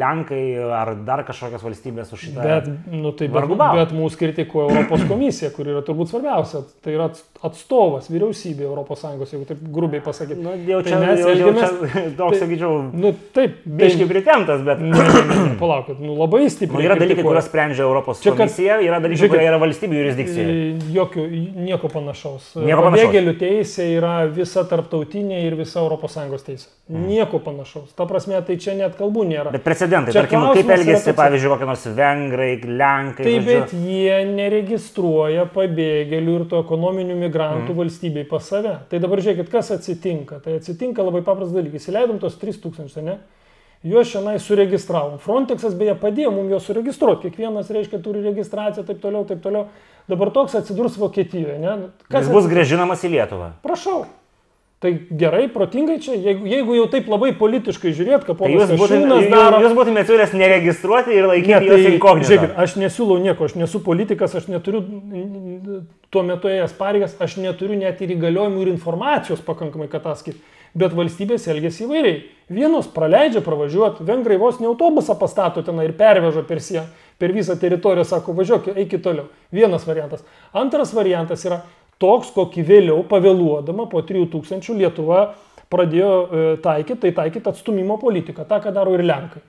Lenkai 0.02 0.42
ar 0.82 0.96
dar 1.06 1.22
kažkokios 1.28 1.62
valstybės 1.68 2.16
už 2.16 2.26
šitą? 2.26 2.42
Bet, 2.42 2.72
nu, 2.90 3.14
tai, 3.14 3.30
bet, 3.30 3.54
bet 3.54 3.94
mūsų 3.94 4.24
kritikuoja 4.24 4.72
Europos 4.72 5.06
komisija, 5.10 5.54
kur 5.54 5.70
yra 5.70 5.86
turbūt 5.86 6.10
svarbiausia, 6.10 6.66
tai 6.82 6.98
yra 6.98 7.12
atstovas 7.46 8.10
vyriausybė 8.12 8.66
ES, 8.66 9.34
jeigu 9.36 9.48
taip 9.50 9.62
grubiai 9.74 9.91
grubiai 9.92 10.02
pasakyti. 10.02 10.42
Nu, 10.42 10.56
jau 10.68 10.82
čia, 10.82 10.96
tai 10.96 11.08
mes 11.08 11.20
jau, 11.20 11.30
elgiamės, 11.32 11.62
jau 11.62 11.90
čia, 11.92 12.04
toks, 12.20 12.38
tai, 12.38 12.42
sakyčiau, 12.46 12.78
nu, 12.96 13.12
taip, 13.36 13.58
biški 13.66 14.08
pritemtas, 14.10 14.64
bet... 14.66 14.82
Ne, 14.82 15.06
ne, 15.28 15.40
palaukit, 15.60 16.00
nu, 16.02 16.16
labai 16.20 16.46
stipriai. 16.52 16.80
Nu, 16.80 16.88
yra 16.88 16.98
dalykai, 17.00 17.26
kuriuos 17.26 17.48
sprendžia 17.50 17.86
Europos 17.86 18.24
čia, 18.24 18.34
komisija, 18.38 18.80
yra 18.86 19.02
dalykai, 19.04 19.30
kurie 19.32 19.48
yra 19.50 19.60
valstybių 19.62 20.00
jurisdikcija. 20.00 20.56
Jokių, 20.96 21.26
nieko 21.68 21.92
panašaus. 21.92 22.54
Nieko 22.62 22.88
panašaus. 22.88 23.10
Pabėgėlių 23.12 23.36
teisė 23.42 23.90
yra 23.98 24.16
visa 24.32 24.64
tarptautinė 24.72 25.44
ir 25.48 25.58
visa 25.60 25.84
ES 25.92 26.48
teisė. 26.48 26.70
Mm. 26.92 27.06
Nieko 27.08 27.40
panašaus. 27.44 27.92
Ta 27.96 28.08
prasme, 28.10 28.40
tai 28.44 28.58
čia 28.60 28.76
net 28.76 28.98
kalbų 29.00 29.24
nėra. 29.30 29.54
Bet 29.54 29.64
precedentai, 29.64 30.12
čia 30.12 30.26
tarkim, 30.26 30.44
kaip 30.58 30.72
elgėsi, 30.76 31.14
pavyzdžiui, 31.16 31.52
kokie 31.54 31.70
nors 31.70 31.86
vengrai, 31.96 32.50
lenkai. 32.68 33.28
Taip, 33.28 33.48
bet 33.48 33.76
jie 33.76 34.18
neregistruoja 34.28 35.46
pabėgėlių 35.56 36.36
ir 36.40 36.48
to 36.52 36.60
ekonominių 36.66 37.16
migrantų 37.22 37.72
mm. 37.72 37.78
valstybei 37.80 38.26
pas 38.28 38.44
save. 38.52 38.76
Tai 38.92 39.00
dabar 39.04 39.24
žiūrėkit, 39.24 39.48
kas 39.52 39.72
atsitinka. 39.82 40.39
Tai 40.46 40.56
atsitinka 40.62 41.04
labai 41.04 41.24
paprastas 41.26 41.58
dalykas. 41.58 41.89
Įleidom 41.89 42.22
tos 42.22 42.38
3000, 42.39 43.02
ne? 43.04 43.17
Juos 43.82 44.12
šiandien 44.12 44.38
suregistravom. 44.38 45.17
Frontexas 45.24 45.74
beje 45.74 45.96
padėjo 45.98 46.30
mums 46.36 46.54
juos 46.54 46.67
suregistruoti. 46.70 47.32
Kiekvienas, 47.32 47.72
reiškia, 47.74 47.98
turi 48.06 48.22
registraciją, 48.28 48.86
taip 48.86 49.02
toliau, 49.02 49.26
taip 49.26 49.41
toliau. 49.41 49.65
Dabar 50.12 50.30
toks 50.36 50.54
atsidurs 50.60 51.00
Vokietijoje. 51.02 51.58
Ne? 51.62 51.78
Kas 52.06 52.28
Jis 52.28 52.36
bus 52.36 52.50
grėžinamas 52.52 53.02
į 53.08 53.15
Lietuvą. 53.15 53.56
Prašau. 53.65 54.04
Tai 54.82 54.89
gerai, 55.13 55.44
protingai 55.54 56.00
čia, 56.02 56.15
jeigu, 56.17 56.48
jeigu 56.50 56.74
jau 56.74 56.88
taip 56.89 57.10
labai 57.12 57.36
politiškai 57.38 57.91
žiūrėt, 57.94 58.24
kad 58.26 58.38
ponas 58.39 58.65
tai 58.65 58.80
Kasčiūnas 58.80 59.28
daro... 59.30 59.60
Jūs 59.62 59.76
būtumėte 59.78 60.10
siūlęs 60.10 60.32
neregistruoti 60.34 61.13
ir 61.13 61.28
laikyti 61.30 61.54
ne, 61.54 61.60
tai, 61.62 61.76
juos 61.76 61.89
inkognito. 61.91 62.30
Žiūrėkit, 62.32 62.56
aš 62.63 62.74
nesiūlau 62.82 63.20
nieko, 63.22 63.46
aš 63.46 63.54
nesu 63.62 63.84
politikas, 63.86 64.34
aš 64.39 64.48
neturiu 64.50 64.82
tuo 66.10 66.24
metu 66.26 66.50
ėjęs 66.50 66.74
pareigas, 66.80 67.13
aš 67.22 67.36
neturiu 67.44 67.78
net 67.78 68.02
ir 68.02 68.15
įgaliojimų 68.15 68.63
ir 68.63 68.72
informacijos 68.72 69.44
pakankamai, 69.46 69.86
kad 69.91 70.02
tą 70.08 70.15
sakyti. 70.17 70.41
Bet 70.74 70.96
valstybės 70.98 71.46
elgesi 71.52 71.84
įvairiai. 71.86 72.17
Vienos 72.50 72.88
praleidžia 72.89 73.44
pravažiuoti, 73.46 74.06
vengrai 74.08 74.39
vos 74.41 74.58
ne 74.63 74.70
autobusą 74.72 75.13
pastato 75.20 75.62
ten 75.67 75.78
ir 75.84 75.94
perveža 76.00 76.41
per 76.48 76.63
sieną, 76.63 76.88
per 77.22 77.36
visą 77.36 77.54
teritoriją, 77.60 78.08
sako, 78.08 78.34
važiuok, 78.39 78.72
eik 78.80 78.96
toliau. 79.04 79.28
Vienas 79.54 79.86
variantas. 79.86 80.24
Antras 80.58 80.96
variantas 80.96 81.44
yra 81.46 81.62
toks, 82.02 82.34
kokį 82.36 82.66
vėliau 82.68 83.06
pavėluodama 83.08 83.88
po 83.92 84.02
3000 84.06 84.78
Lietuva 84.80 85.24
pradėjo 85.72 86.12
e, 86.12 86.44
taikyti, 86.64 87.00
tai 87.06 87.14
taikyti 87.22 87.52
atstumimo 87.52 87.98
politiką, 88.02 88.46
tą, 88.48 88.60
ką 88.64 88.74
daro 88.76 88.96
ir 88.98 89.06
Lenkai. 89.08 89.44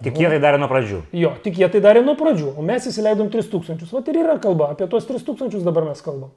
Tik 0.00 0.16
jie 0.16 0.28
tai 0.32 0.40
darė 0.40 0.60
nuo 0.60 0.68
pradžių. 0.70 1.02
Jo, 1.16 1.34
tik 1.44 1.58
jie 1.60 1.68
tai 1.72 1.80
darė 1.84 2.00
nuo 2.04 2.14
pradžių, 2.16 2.54
o 2.56 2.64
mes 2.64 2.86
įsileidom 2.88 3.28
3000. 3.32 3.88
Vat 3.92 4.06
ir 4.08 4.20
yra 4.22 4.36
kalba, 4.40 4.70
apie 4.72 4.88
tuos 4.88 5.04
3000 5.08 5.60
dabar 5.66 5.90
mes 5.90 6.00
kalbam. 6.04 6.30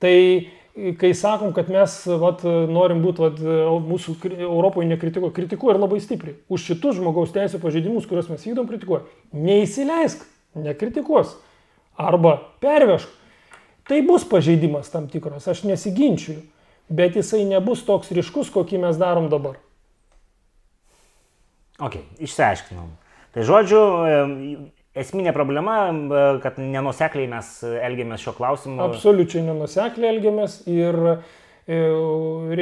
Tai 0.00 0.16
kai 1.00 1.12
sakom, 1.16 1.54
kad 1.56 1.70
mes 1.72 1.94
vat, 2.20 2.44
norim 2.70 3.00
būti, 3.04 3.24
vat, 3.24 3.40
mūsų 3.88 4.16
Europoje 4.36 4.88
nekritikuoja, 4.90 5.32
kritikuoja 5.36 5.76
ir 5.76 5.82
labai 5.82 6.00
stipriai. 6.04 6.36
Už 6.52 6.66
šitus 6.70 6.98
žmogaus 7.00 7.32
teisų 7.34 7.60
pažeidimus, 7.62 8.08
kuriuos 8.08 8.28
mes 8.32 8.44
vykdom, 8.46 8.68
kritikuoja. 8.68 9.02
Neįsileisk, 9.36 10.22
nekritikuos. 10.60 11.34
Arba 12.00 12.36
pervešk, 12.62 13.08
Tai 13.90 13.98
bus 14.06 14.22
pažeidimas 14.22 14.86
tam 14.92 15.08
tikras, 15.10 15.48
aš 15.50 15.64
nesiginčiu, 15.66 16.36
bet 16.86 17.16
jisai 17.18 17.42
nebus 17.48 17.82
toks 17.82 18.12
ryškus, 18.14 18.52
kokį 18.54 18.84
mes 18.84 18.98
darom 19.00 19.26
dabar. 19.32 19.56
Ok, 21.82 21.96
išsiaiškinom. 22.22 22.92
Tai 23.34 23.46
žodžiu, 23.48 23.80
esminė 24.94 25.32
problema, 25.34 25.80
kad 26.44 26.60
nenusekliai 26.62 27.26
mes 27.32 27.50
elgiamės 27.66 28.22
šio 28.22 28.34
klausimu. 28.38 28.78
Absoliučiai 28.84 29.42
nenusekliai 29.48 30.12
elgiamės 30.12 30.60
ir, 30.70 30.98
e, 31.66 31.80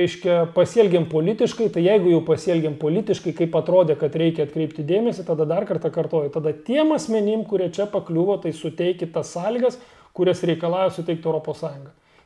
reiškia, 0.00 0.38
pasielgiam 0.56 1.10
politiškai, 1.12 1.68
tai 1.76 1.84
jeigu 1.90 2.12
jau 2.14 2.22
pasielgiam 2.24 2.80
politiškai, 2.80 3.36
kaip 3.42 3.60
atrodė, 3.60 3.98
kad 4.00 4.16
reikia 4.16 4.48
atkreipti 4.48 4.86
dėmesį, 4.86 5.28
tada 5.28 5.48
dar 5.48 5.68
kartą 5.68 5.92
kartoju, 5.92 6.32
tada 6.32 6.56
tiem 6.56 6.96
asmenim, 6.96 7.44
kurie 7.48 7.68
čia 7.68 7.88
pakliuvo, 7.90 8.40
tai 8.40 8.56
suteikit 8.56 9.12
tas 9.16 9.32
sąlygas, 9.36 9.80
kurias 10.18 10.42
reikalauja 10.46 10.90
suteikti 10.98 11.30
ES. 11.30 11.64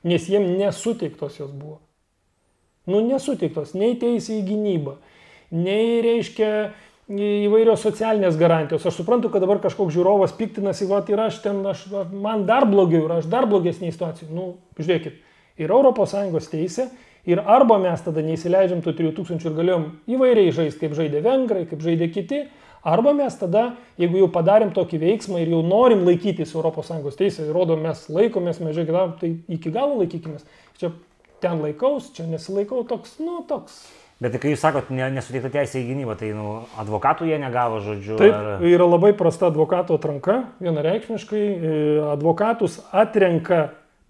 Nes 0.02 0.24
jiem 0.26 0.48
nesuteiktos 0.58 1.38
jos 1.38 1.50
buvo. 1.52 1.78
Nu, 2.90 2.98
nesuteiktos 3.06 3.76
nei 3.78 3.94
teisė 4.00 4.40
į 4.40 4.46
gynybą, 4.48 4.96
nei 5.54 6.00
reiškia 6.02 6.48
įvairios 7.12 7.82
socialinės 7.84 8.38
garantijos. 8.40 8.86
Aš 8.88 8.98
suprantu, 9.00 9.30
kad 9.30 9.44
dabar 9.44 9.60
kažkoks 9.62 9.94
žiūrovas 9.94 10.34
piktinasi, 10.38 10.88
va, 10.90 11.02
ir 11.06 11.22
aš 11.22 11.38
ten, 11.44 11.60
aš, 11.68 11.84
man 12.10 12.46
dar 12.48 12.66
blogiau, 12.66 13.04
ir 13.06 13.16
aš 13.20 13.28
dar 13.30 13.46
blogesnė 13.50 13.92
situacija. 13.92 14.30
Nu, 14.34 14.56
žiūrėkit, 14.80 15.20
yra 15.62 15.78
ES 15.92 16.50
teisė 16.50 16.88
ir 17.28 17.38
arba 17.38 17.78
mes 17.78 18.02
tada 18.02 18.22
neįsileidžiam 18.24 18.82
tų 18.82 18.96
3000 18.98 19.46
ir 19.46 19.56
galėjom 19.58 19.86
įvairiai 20.10 20.54
žaisti, 20.54 20.80
kaip 20.82 20.96
žaidė 20.98 21.22
vengrai, 21.22 21.66
kaip 21.70 21.82
žaidė 21.84 22.10
kiti, 22.10 22.42
Arba 22.82 23.12
mes 23.14 23.34
tada, 23.38 23.76
jeigu 24.00 24.24
jau 24.24 24.28
padarėm 24.34 24.72
tokį 24.74 24.98
veiksmą 25.04 25.38
ir 25.38 25.52
jau 25.54 25.62
norim 25.62 26.02
laikytis 26.06 26.50
ES 26.50 27.18
teisės, 27.18 27.46
įrodom, 27.46 27.84
mes 27.86 28.08
laikomės, 28.10 28.58
mes 28.58 28.74
žiūrėkime, 28.74 29.04
tai 29.20 29.30
iki 29.54 29.70
galo 29.70 30.00
laikykimės. 30.00 30.42
Čia 30.80 30.90
ten 31.42 31.62
laikaus, 31.62 32.10
čia 32.16 32.26
nesilaikau, 32.26 32.82
toks, 32.88 33.20
nu, 33.22 33.44
toks. 33.46 33.84
Bet 34.22 34.34
kai 34.42 34.52
jūs 34.52 34.62
sakot, 34.62 34.90
ne, 34.94 35.06
nesuteikta 35.14 35.50
teisė 35.50 35.80
į 35.80 35.88
gynybą, 35.92 36.14
tai 36.18 36.30
nu, 36.34 36.60
advokatų 36.78 37.26
jie 37.26 37.38
negavo 37.42 37.80
žodžiu. 37.82 38.18
Taip, 38.20 38.34
ar... 38.34 38.66
yra 38.66 38.86
labai 38.86 39.10
prasta 39.18 39.48
advokato 39.50 39.96
atranka, 39.98 40.44
vienareikšmiškai. 40.62 41.42
E, 41.42 41.72
advokatus 42.12 42.78
atrenka 42.90 43.64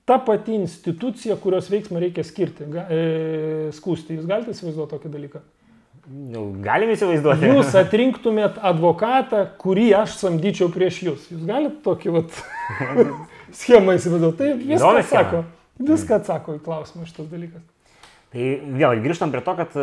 ta 0.08 0.18
pati 0.20 0.58
institucija, 0.58 1.36
kurios 1.40 1.70
veiksmą 1.72 2.00
reikia 2.02 2.24
skirti, 2.28 2.68
e, 2.68 3.00
skūsti. 3.76 4.18
Jūs 4.18 4.28
galite 4.28 4.52
įsivaizduoti 4.52 4.96
tokį 4.96 5.12
dalyką? 5.12 5.44
Nu, 6.10 6.48
galim 6.64 6.90
įsivaizduoti. 6.90 7.46
Jūs 7.52 7.76
atrinktumėt 7.78 8.56
advokatą, 8.58 9.44
kurį 9.62 9.92
aš 10.00 10.16
samdyčiau 10.18 10.66
prieš 10.74 10.98
jūs. 11.06 11.28
Jūs 11.30 11.44
galite 11.46 11.78
tokį 11.84 12.16
vat, 12.16 12.40
schemą 13.60 13.94
įsivaizduoti. 14.00 14.38
Tai 14.40 14.56
viską 14.64 14.96
atsako. 15.04 15.44
Viską 15.92 16.18
atsako 16.18 16.56
į 16.58 16.64
klausimą 16.66 17.06
šitas 17.06 17.30
dalykas. 17.30 17.62
Tai 18.32 18.44
vėl 18.80 19.02
grįžtam 19.04 19.28
prie 19.28 19.42
to, 19.44 19.52
kad 19.58 19.74
e, 19.76 19.82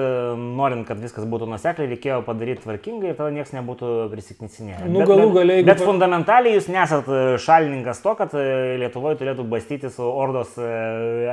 norint, 0.57 0.81
kad 0.88 0.97
viskas 0.97 1.27
būtų 1.29 1.45
nusekliai, 1.51 1.91
reikėjo 1.91 2.23
padaryti 2.25 2.63
tvarkingai 2.63 3.12
ir 3.12 3.17
tada 3.19 3.29
niekas 3.35 3.51
nebūtų 3.53 3.89
prisiknicinėję. 4.09 4.88
Nu, 4.89 5.03
galų 5.05 5.27
galiai. 5.35 5.62
Bet, 5.62 5.75
bet 5.75 5.83
fundamentaliai 5.85 6.55
jūs 6.55 6.69
nesat 6.73 7.05
e, 7.13 7.19
šalininkas 7.43 8.01
to, 8.01 8.15
kad 8.17 8.33
e, 8.33 8.47
Lietuvoje 8.81 9.19
turėtų 9.19 9.45
bastyti 9.51 9.91
su 9.93 10.01
ordos 10.01 10.57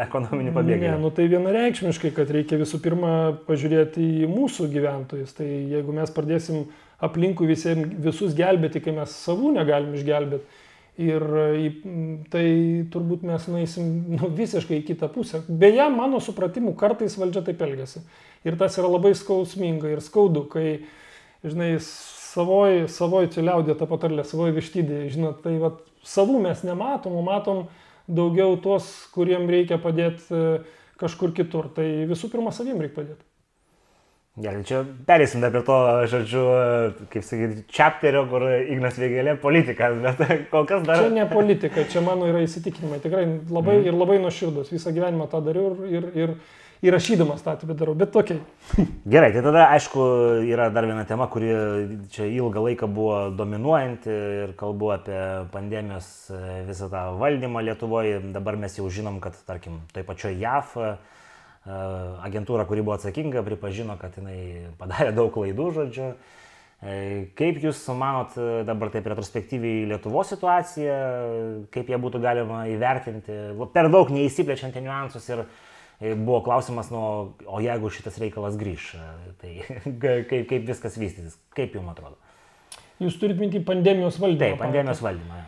ekonominių 0.02 0.52
pabėgėlių. 0.59 0.92
Ne, 0.92 1.00
nu 1.07 1.12
tai 1.16 1.31
vienareikšmiškai, 1.33 2.12
kad 2.18 2.35
reikia 2.37 2.61
visų 2.61 2.83
pirma 2.85 3.14
pažiūrėti 3.48 4.05
į 4.26 4.29
mūsų 4.35 4.68
gyventojus. 4.76 5.33
Tai 5.40 5.48
jeigu 5.48 5.96
mes 5.96 6.12
pradėsim 6.12 6.66
aplinkui 7.00 7.48
visiems, 7.48 7.96
visus 8.11 8.37
gelbėti, 8.37 8.85
kai 8.85 8.92
mes 9.00 9.16
savų 9.24 9.57
negalim 9.57 9.96
išgelbėti 9.96 10.65
Ir 10.97 11.21
tai 12.33 12.47
turbūt 12.89 13.25
mes 13.29 13.43
nueisim 13.53 13.89
nu, 14.15 14.31
visiškai 14.33 14.79
į 14.81 14.85
kitą 14.87 15.11
pusę. 15.13 15.43
Beje, 15.45 15.85
mano 15.93 16.23
supratimu, 16.25 16.73
kartais 16.81 17.19
valdžia 17.21 17.43
taip 17.45 17.61
elgesi. 17.67 18.01
Ir 18.49 18.57
tas 18.57 18.79
yra 18.81 18.89
labai 18.89 19.13
skausminga 19.19 19.91
ir 19.93 20.01
skaudu, 20.01 20.47
kai, 20.49 20.79
žinai, 21.45 21.75
savoj, 21.85 22.87
savoj 22.93 23.29
čia 23.35 23.45
liaudė 23.45 23.77
ta 23.77 23.89
patarlė, 23.91 24.25
savoj 24.25 24.55
vištydė, 24.57 25.03
žinot, 25.13 25.43
tai 25.45 25.59
vat, 25.61 25.83
savų 26.07 26.41
mes 26.47 26.65
nematom, 26.65 27.21
matom 27.27 27.67
daugiau 28.09 28.57
tuos, 28.63 28.89
kuriem 29.13 29.49
reikia 29.51 29.77
padėti 29.83 30.33
e, 30.33 30.45
kažkur 31.01 31.37
kitur. 31.37 31.69
Tai 31.77 31.87
visų 32.09 32.33
pirma, 32.33 32.55
savim 32.57 32.81
reikia 32.81 33.03
padėti. 33.03 33.26
Gerai, 34.37 34.61
čia 34.68 34.83
perėsim 35.09 35.40
dar 35.40 35.53
prie 35.55 35.62
to, 35.64 35.77
žodžiu, 36.12 36.42
kaip 37.09 37.25
sakyti, 37.25 37.62
čapterio, 37.72 38.27
kur 38.29 38.42
Ignas 38.53 38.99
Vėgelė 39.01 39.33
politikas, 39.40 39.96
bet 40.03 40.20
kol 40.53 40.68
kas 40.68 40.85
dar... 40.85 41.07
Čia 41.07 41.14
ne 41.14 41.25
politika, 41.31 41.87
čia 41.88 42.03
mano 42.05 42.29
yra 42.29 42.42
įsitikinimai. 42.44 43.01
Tikrai 43.01 43.25
labai 43.49 43.79
mm. 43.79 43.88
ir 43.88 43.96
labai 43.96 44.18
nuoširdus. 44.20 44.75
Visą 44.77 44.92
gyvenimą 44.92 45.31
tą 45.33 45.40
dariau 45.46 45.72
ir, 45.72 45.88
ir, 45.88 46.11
ir 46.20 46.35
įrašydamas 46.85 47.40
tą 47.46 47.57
taip 47.62 47.72
darau, 47.81 47.96
bet 47.96 48.12
tokiai. 48.12 48.42
Gerai, 49.16 49.33
tai 49.33 49.40
tada 49.49 49.70
aišku 49.72 50.05
yra 50.44 50.68
dar 50.75 50.85
viena 50.85 51.09
tema, 51.09 51.31
kuri 51.33 51.49
čia 52.12 52.29
ilgą 52.29 52.68
laiką 52.68 52.92
buvo 52.92 53.18
dominuojanti 53.40 54.20
ir 54.44 54.57
kalbu 54.61 54.92
apie 54.99 55.20
pandemijos 55.57 56.12
e, 56.29 56.44
visą 56.68 56.92
tą 56.92 57.09
valdymą 57.25 57.64
Lietuvoje. 57.70 58.20
Dabar 58.37 58.61
mes 58.61 58.77
jau 58.77 58.92
žinom, 58.92 59.16
kad 59.25 59.40
tarkim, 59.49 59.81
toj 59.96 60.05
pačioj 60.12 60.37
JAF 60.44 60.77
agentūra, 61.66 62.66
kuri 62.68 62.85
buvo 62.87 62.96
atsakinga, 62.96 63.44
pripažino, 63.46 63.98
kad 64.00 64.18
jinai 64.18 64.72
padarė 64.81 65.12
daug 65.16 65.33
klaidų, 65.35 65.68
žodžiu. 65.81 66.11
E, 66.85 66.96
kaip 67.38 67.62
Jūs 67.64 67.81
manot 67.96 68.35
dabar 68.68 68.92
taip 68.92 69.07
retrospektyviai 69.09 69.87
Lietuvos 69.92 70.35
situaciją, 70.35 70.98
kaip 71.74 71.88
ją 71.90 72.00
būtų 72.02 72.20
galima 72.22 72.66
įvertinti, 72.70 73.38
per 73.74 73.88
daug 73.90 74.12
neįsiplečiant 74.12 74.76
į 74.76 74.85
niuansus 74.85 75.31
ir 75.33 75.46
E, 76.00 76.14
buvo 76.14 76.42
klausimas, 76.44 76.90
nu, 76.92 77.33
o 77.48 77.61
jeigu 77.64 77.88
šitas 77.88 78.18
reikalas 78.20 78.59
grįž, 78.61 78.88
e, 79.00 79.05
tai 79.40 79.52
kaip, 80.29 80.48
kaip 80.50 80.66
viskas 80.68 80.98
vystysis, 81.00 81.38
kaip 81.57 81.76
jums 81.76 81.94
atrodo? 81.94 82.18
Jūs 83.00 83.16
turite 83.20 83.40
minti 83.40 83.62
pandemijos 83.64 84.18
valdymą? 84.20 84.42
Taip, 84.42 84.59
pandemijos 84.61 85.00
valdymą. 85.05 85.38
Ja. 85.40 85.46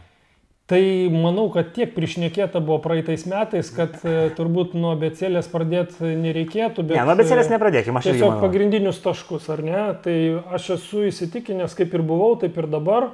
Tai 0.68 0.80
manau, 1.14 1.46
kad 1.48 1.70
tiek 1.72 1.94
prišnekėta 1.94 2.60
buvo 2.60 2.76
praeitais 2.84 3.22
metais, 3.30 3.70
kad 3.72 3.94
e, 4.04 4.28
turbūt 4.36 4.74
nuo 4.76 4.92
becelės 5.00 5.48
pradėti 5.48 6.10
nereikėtų. 6.20 6.84
Bet, 6.90 6.98
ne, 6.98 7.06
nuo 7.08 7.16
becelės 7.16 7.48
nepradėkime, 7.48 8.02
aš 8.02 8.10
tiesiog 8.10 8.36
pagrindinius 8.42 9.00
taškus, 9.00 9.48
ar 9.54 9.64
ne? 9.64 9.86
Tai 10.04 10.18
aš 10.58 10.74
esu 10.76 11.06
įsitikinęs, 11.08 11.72
kaip 11.78 11.96
ir 11.96 12.04
buvau, 12.04 12.34
taip 12.42 12.60
ir 12.60 12.68
dabar, 12.68 13.08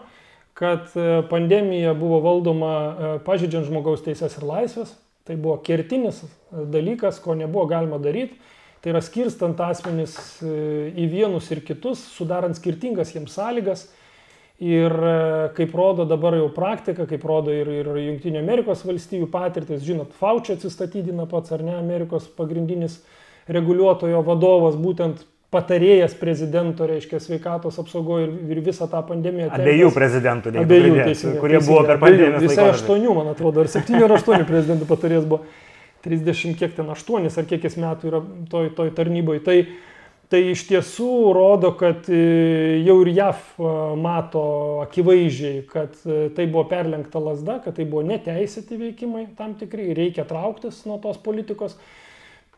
kad 0.58 0.90
pandemija 1.30 1.94
buvo 1.98 2.18
valdoma 2.26 2.74
pažydžiant 3.26 3.70
žmogaus 3.70 4.02
teisės 4.02 4.34
ir 4.40 4.50
laisvės, 4.50 4.96
Tai 5.24 5.36
buvo 5.40 5.56
kertinis 5.64 6.18
dalykas, 6.52 7.16
ko 7.24 7.32
nebuvo 7.34 7.64
galima 7.66 7.96
daryti. 7.98 8.36
Tai 8.84 8.92
yra 8.92 9.00
skirstant 9.00 9.60
asmenis 9.64 10.12
e, 10.44 10.48
į 11.00 11.06
vienus 11.08 11.46
ir 11.54 11.62
kitus, 11.64 12.02
sudarant 12.12 12.58
skirtingas 12.58 13.14
jiems 13.14 13.32
sąlygas. 13.32 13.86
Ir 14.62 14.92
e, 14.94 15.14
kaip 15.56 15.72
rodo 15.74 16.04
dabar 16.06 16.36
jau 16.38 16.46
praktika, 16.54 17.08
kaip 17.10 17.24
rodo 17.26 17.50
ir, 17.50 17.66
ir 17.82 17.88
Junktinio 18.04 18.38
Amerikos 18.38 18.84
valstybių 18.86 19.26
patirtis, 19.32 19.82
žinot, 19.82 20.12
Faučio 20.20 20.54
atsistatydina 20.54 21.26
pats 21.26 21.50
ar 21.56 21.64
ne 21.66 21.74
Amerikos 21.74 22.28
pagrindinis 22.38 23.00
reguliuotojo 23.50 24.22
vadovas, 24.24 24.78
būtent 24.78 25.24
patarėjas 25.54 26.14
prezidento, 26.18 26.86
reiškia, 26.86 27.18
sveikatos 27.22 27.80
apsaugoje 27.82 28.28
ir, 28.28 28.36
ir 28.54 28.62
visą 28.66 28.86
tą 28.90 29.02
pandemiją. 29.06 29.50
Abiejų 29.54 29.90
prezidentų, 29.94 30.54
ne 30.54 30.62
abiejų, 30.62 30.94
teisingai, 31.00 31.40
kurie 31.42 31.58
teisingai, 31.58 31.74
buvo 31.74 31.84
per 31.90 32.00
pandemiją. 32.02 32.40
Visai 32.42 32.68
aštuonių, 32.72 33.14
man 33.18 33.30
atrodo, 33.34 33.62
ar 33.62 33.70
septynių 33.74 34.06
ar 34.06 34.16
aštuonių 34.18 34.48
prezidentų 34.48 34.88
patarėjas 34.90 35.28
buvo. 35.30 35.44
30 36.04 36.58
kiek 36.60 36.74
ten 36.76 36.90
aštuonis 36.92 37.38
ar 37.40 37.46
kiek 37.48 37.62
jis 37.64 37.78
metų 37.80 38.10
yra 38.10 38.18
toj, 38.52 38.66
toj 38.76 38.90
tarnyboje. 38.96 39.40
Tai, 39.46 39.54
tai 40.32 40.40
iš 40.52 40.64
tiesų 40.68 41.10
rodo, 41.36 41.72
kad 41.78 42.08
e, 42.12 42.20
jau 42.84 42.96
ir 43.04 43.10
JAV 43.14 43.42
e, 43.58 43.72
mato 44.00 44.44
akivaizdžiai, 44.84 45.64
kad 45.70 45.96
e, 46.04 46.28
tai 46.36 46.46
buvo 46.50 46.66
perlenkta 46.70 47.22
lasda, 47.22 47.58
kad 47.64 47.76
tai 47.78 47.86
buvo 47.88 48.04
neteisėti 48.08 48.78
veikimai 48.80 49.26
tam 49.38 49.56
tikrai, 49.60 49.92
reikia 49.96 50.26
trauktis 50.28 50.84
nuo 50.88 50.98
tos 51.02 51.20
politikos. 51.22 51.76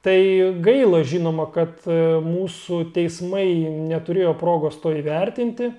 Tai 0.06 0.18
gaila 0.62 1.00
žinoma, 1.02 1.48
kad 1.50 1.82
mūsų 2.22 2.92
teismai 2.94 3.48
neturėjo 3.88 4.36
progos 4.38 4.76
to 4.78 4.92
įvertinti 4.94 5.72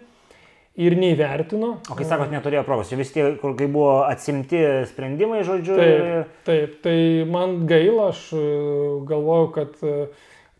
ir 0.84 0.96
neįvertino. 1.00 1.70
O 1.88 1.96
kai 1.96 2.04
sakot, 2.10 2.34
neturėjo 2.34 2.66
progos, 2.68 2.92
vis 3.00 3.14
tie, 3.16 3.24
kur 3.40 3.56
kai 3.56 3.70
buvo 3.72 4.02
atsimti 4.04 4.60
sprendimai, 4.90 5.46
žodžiu. 5.48 5.78
Taip, 5.80 6.34
taip, 6.50 6.76
tai 6.84 6.98
man 7.30 7.62
gaila, 7.70 8.10
aš 8.12 8.26
galvoju, 9.08 9.54
kad 9.56 9.80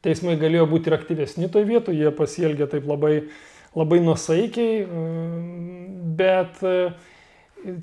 teismai 0.08 0.38
galėjo 0.40 0.66
būti 0.72 0.90
ir 0.90 0.98
aktyvesni 0.98 1.52
toje 1.52 1.68
vietoje, 1.70 2.00
jie 2.00 2.16
pasielgė 2.16 2.70
taip 2.72 2.88
labai, 2.90 3.28
labai 3.76 4.02
nusaikiai, 4.02 4.82
bet 6.18 6.64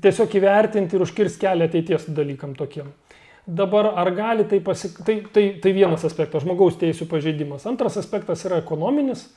tiesiog 0.01 0.37
įvertinti 0.39 0.97
ir 0.97 1.05
užkirs 1.05 1.37
kelią 1.39 1.69
ateities 1.69 2.09
dalykam 2.17 2.57
tokiem. 2.57 2.91
Dabar 3.45 3.91
ar 3.93 4.09
gali 4.11 4.43
tai 4.49 4.59
pasik... 4.59 4.97
Tai, 5.05 5.19
tai, 5.33 5.49
tai 5.61 5.71
vienas 5.71 6.05
aspektas- 6.07 6.43
žmogaus 6.45 6.79
teisų 6.81 7.05
pažeidimas. 7.09 7.67
Antras 7.69 7.97
aspektas 8.01 8.41
yra 8.47 8.57
ekonominis. 8.57 9.27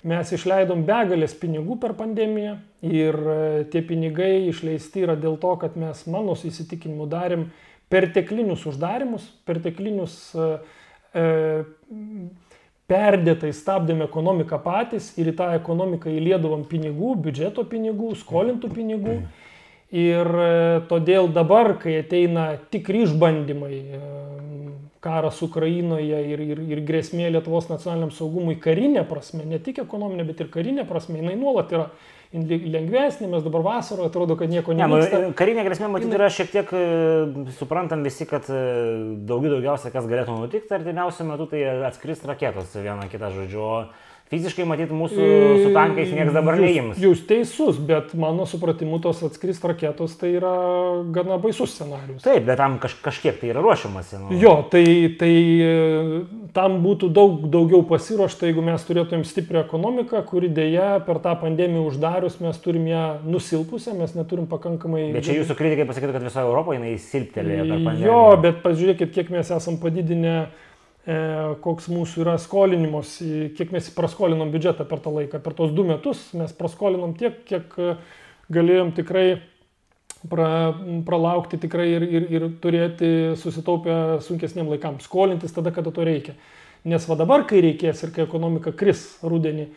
Mes 0.00 0.30
išleidom 0.32 0.86
begalės 0.88 1.34
pinigų 1.36 1.76
per 1.80 1.92
pandemiją 1.92 2.54
ir 2.80 3.16
e, 3.20 3.64
tie 3.68 3.82
pinigai 3.84 4.48
išleisti 4.48 5.02
yra 5.04 5.12
dėl 5.12 5.36
to, 5.36 5.50
kad 5.60 5.76
mes, 5.76 6.06
mano 6.08 6.32
įsitikinimu, 6.32 7.04
darėm 7.04 7.50
perteklinius 7.92 8.64
uždarimus, 8.70 9.26
perteklinius 9.44 10.14
e, 10.32 10.38
e, 10.40 10.79
perdėtai 12.90 13.52
stabdėm 13.54 14.02
ekonomiką 14.06 14.58
patys 14.64 15.12
ir 15.20 15.30
į 15.30 15.36
tą 15.38 15.52
ekonomiką 15.58 16.10
įlėdavom 16.10 16.66
pinigų, 16.70 17.14
biudžeto 17.26 17.64
pinigų, 17.70 18.14
skolintų 18.18 18.72
pinigų. 18.74 19.20
Ir 19.90 20.28
e, 20.38 20.50
todėl 20.86 21.32
dabar, 21.34 21.72
kai 21.82 21.96
ateina 21.98 22.52
tikri 22.70 23.02
išbandymai, 23.08 23.74
e, 23.74 24.00
karas 25.02 25.40
Ukrainoje 25.42 26.20
ir, 26.30 26.42
ir, 26.44 26.60
ir 26.76 26.82
grėsmė 26.86 27.32
Lietuvos 27.34 27.66
nacionaliniam 27.72 28.12
saugumui 28.14 28.54
karinė 28.62 29.02
prasme, 29.08 29.42
ne 29.48 29.58
tik 29.58 29.80
ekonominė, 29.82 30.28
bet 30.28 30.44
ir 30.44 30.52
karinė 30.52 30.86
prasme, 30.86 31.18
jinai 31.18 31.34
nuolat 31.40 31.74
yra 31.74 31.88
lengvesnė, 32.30 33.26
mes 33.26 33.42
dabar 33.42 33.64
vasarą 33.66 34.06
atrodo, 34.06 34.36
kad 34.38 34.50
nieko 34.52 34.74
nevyksta. 34.76 35.18
Ne, 35.18 35.30
nu, 35.30 35.36
karinė 35.38 35.64
grėsmė, 35.66 35.88
matyt, 35.90 36.12
yra 36.14 36.28
šiek 36.30 36.52
tiek, 36.52 36.70
e, 36.70 37.46
suprantam 37.58 38.04
visi, 38.06 38.26
kad 38.30 38.46
daugiau 38.46 39.56
daugiausia 39.56 39.90
kas 39.90 40.06
galėtų 40.06 40.36
nutikti 40.38 40.76
artimiausiu 40.76 41.26
metu, 41.26 41.48
tai 41.50 41.64
atskris 41.88 42.22
raketos 42.30 42.76
vieną 42.78 43.10
kitą 43.10 43.32
žodžiu. 43.34 43.66
Fiziškai 44.30 44.62
matyti 44.62 44.94
mūsų 44.94 45.24
su 45.58 45.70
tankais 45.74 46.12
niekas 46.14 46.36
dabar. 46.36 46.60
Jūs, 46.62 46.98
jūs 47.02 47.22
teisus, 47.26 47.80
bet 47.82 48.12
mano 48.14 48.44
supratimu 48.46 49.00
tos 49.02 49.24
atskris 49.26 49.58
raketos 49.66 50.14
tai 50.20 50.36
yra 50.36 50.52
gana 51.10 51.34
baisus 51.42 51.72
scenarius. 51.74 52.22
Taip, 52.22 52.44
bet 52.46 52.60
tam 52.62 52.76
kaž, 52.78 52.94
kažkiek 53.02 53.40
tai 53.40 53.50
yra 53.50 53.64
ruošiamasi. 53.64 54.20
Nu. 54.22 54.38
Jo, 54.38 54.52
tai, 54.70 54.84
tai 55.18 55.32
e, 55.34 55.74
tam 56.54 56.78
būtų 56.84 57.10
daug 57.10 57.42
daugiau 57.50 57.82
pasiruošta, 57.90 58.46
jeigu 58.46 58.62
mes 58.70 58.86
turėtumėm 58.86 59.26
stiprią 59.26 59.64
ekonomiką, 59.66 60.22
kuri 60.30 60.52
dėja 60.54 61.00
per 61.10 61.18
tą 61.26 61.34
pandemiją 61.42 61.88
uždarius 61.90 62.38
mes 62.38 62.62
turim 62.62 62.86
ją 62.86 63.04
nusilpusią, 63.26 63.98
mes 63.98 64.14
neturim 64.14 64.46
pakankamai... 64.46 65.08
Bet 65.18 65.26
čia 65.26 65.40
jūsų 65.40 65.58
kritikai 65.58 65.90
pasakytų, 65.90 66.14
kad 66.20 66.30
visoje 66.30 66.46
Europoje 66.46 66.78
jinai 66.78 66.94
silptelėjo 67.02 67.66
per 67.66 67.78
pandemiją. 67.80 68.06
Jo, 68.06 68.24
bet 68.46 68.62
pažiūrėkit, 68.62 69.10
kiek 69.18 69.34
mes 69.34 69.50
esam 69.58 69.82
padidinę 69.82 70.36
koks 71.04 71.88
mūsų 71.88 72.24
yra 72.24 72.36
skolinimas, 72.38 73.16
kiek 73.56 73.72
mes 73.72 73.88
praskolinom 73.94 74.50
biudžetą 74.52 74.84
per 74.88 75.00
tą 75.00 75.12
laiką. 75.14 75.40
Per 75.40 75.56
tos 75.56 75.72
du 75.72 75.84
metus 75.88 76.26
mes 76.36 76.52
praskolinom 76.52 77.14
tiek, 77.16 77.40
kiek 77.48 77.72
e, 77.80 77.94
galėjom 78.52 78.92
tikrai 78.98 79.40
pra, 80.28 80.74
pralaukti 81.06 81.60
tikrai 81.62 81.88
ir, 81.94 82.04
ir, 82.04 82.26
ir 82.36 82.48
turėti 82.60 83.10
susitaupę 83.40 84.20
sunkesniam 84.26 84.68
laikam. 84.68 85.00
Skolintis 85.00 85.56
tada, 85.56 85.72
kada 85.72 85.92
to 85.94 86.04
reikia. 86.04 86.36
Nes 86.84 87.04
va 87.08 87.16
dabar, 87.16 87.46
kai 87.48 87.62
reikės 87.64 88.04
ir 88.04 88.12
kai 88.12 88.24
ekonomika 88.26 88.72
kris 88.72 89.18
rudenį, 89.24 89.70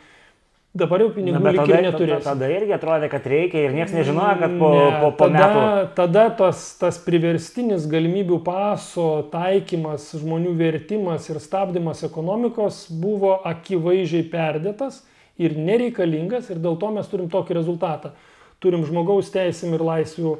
Dabar 0.73 1.03
jau 1.03 1.11
pinigų 1.13 1.37
Na, 1.37 1.51
tada, 1.53 1.79
neturės. 1.85 2.23
Tada 2.25 2.47
irgi 2.49 2.73
atrodė, 2.73 3.05
kad 3.11 3.25
reikia 3.29 3.59
ir 3.61 3.75
niekas 3.75 3.91
nežinojo, 3.93 4.37
kad 4.39 4.53
po, 4.57 4.69
ne, 4.73 4.85
po, 5.03 5.09
po 5.19 5.27
tada, 5.29 5.33
metų. 5.37 5.65
Tada 5.99 6.23
tas, 6.39 6.61
tas 6.79 6.95
priverstinis 7.05 7.83
galimybių 7.91 8.39
paso 8.41 9.05
taikymas, 9.29 10.07
žmonių 10.17 10.55
vertimas 10.57 11.27
ir 11.29 11.37
stabdymas 11.43 12.01
ekonomikos 12.07 12.87
buvo 12.89 13.35
akivaizdžiai 13.51 14.25
perdėtas 14.31 15.03
ir 15.37 15.53
nereikalingas 15.61 16.49
ir 16.49 16.61
dėl 16.63 16.79
to 16.81 16.89
mes 16.95 17.11
turim 17.11 17.27
tokį 17.29 17.59
rezultatą. 17.59 18.15
Turim 18.57 18.81
žmogaus 18.87 19.29
teisėm 19.29 19.75
ir 19.77 19.83
laisvių 19.85 20.31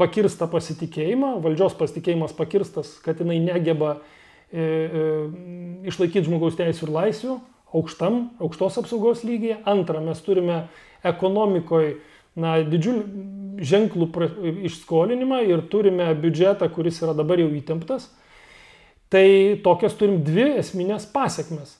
pakirstą 0.00 0.48
pasitikėjimą, 0.50 1.36
valdžios 1.44 1.78
pasitikėjimas 1.78 2.34
pakirstas, 2.34 2.96
kad 3.04 3.22
jinai 3.22 3.38
negeba 3.44 3.94
e, 4.50 4.58
e, 4.58 5.06
išlaikyti 5.86 6.26
žmogaus 6.26 6.58
teisų 6.58 6.88
ir 6.88 6.94
laisvių 6.96 7.38
aukštam, 7.74 8.28
aukštos 8.40 8.78
apsaugos 8.80 9.24
lygyje. 9.26 9.58
Antra, 9.68 10.00
mes 10.04 10.20
turime 10.24 10.62
ekonomikoje 11.06 11.96
na, 12.38 12.58
didžiulį 12.64 13.62
ženklų 13.68 14.08
išskolinimą 14.68 15.42
ir 15.48 15.64
turime 15.70 16.06
biudžetą, 16.18 16.68
kuris 16.74 17.00
yra 17.02 17.14
dabar 17.16 17.40
jau 17.42 17.50
įtemptas. 17.50 18.08
Tai 19.08 19.26
tokias 19.64 19.96
turim 19.98 20.20
dvi 20.24 20.52
esminės 20.60 21.08
pasiekmes. 21.10 21.76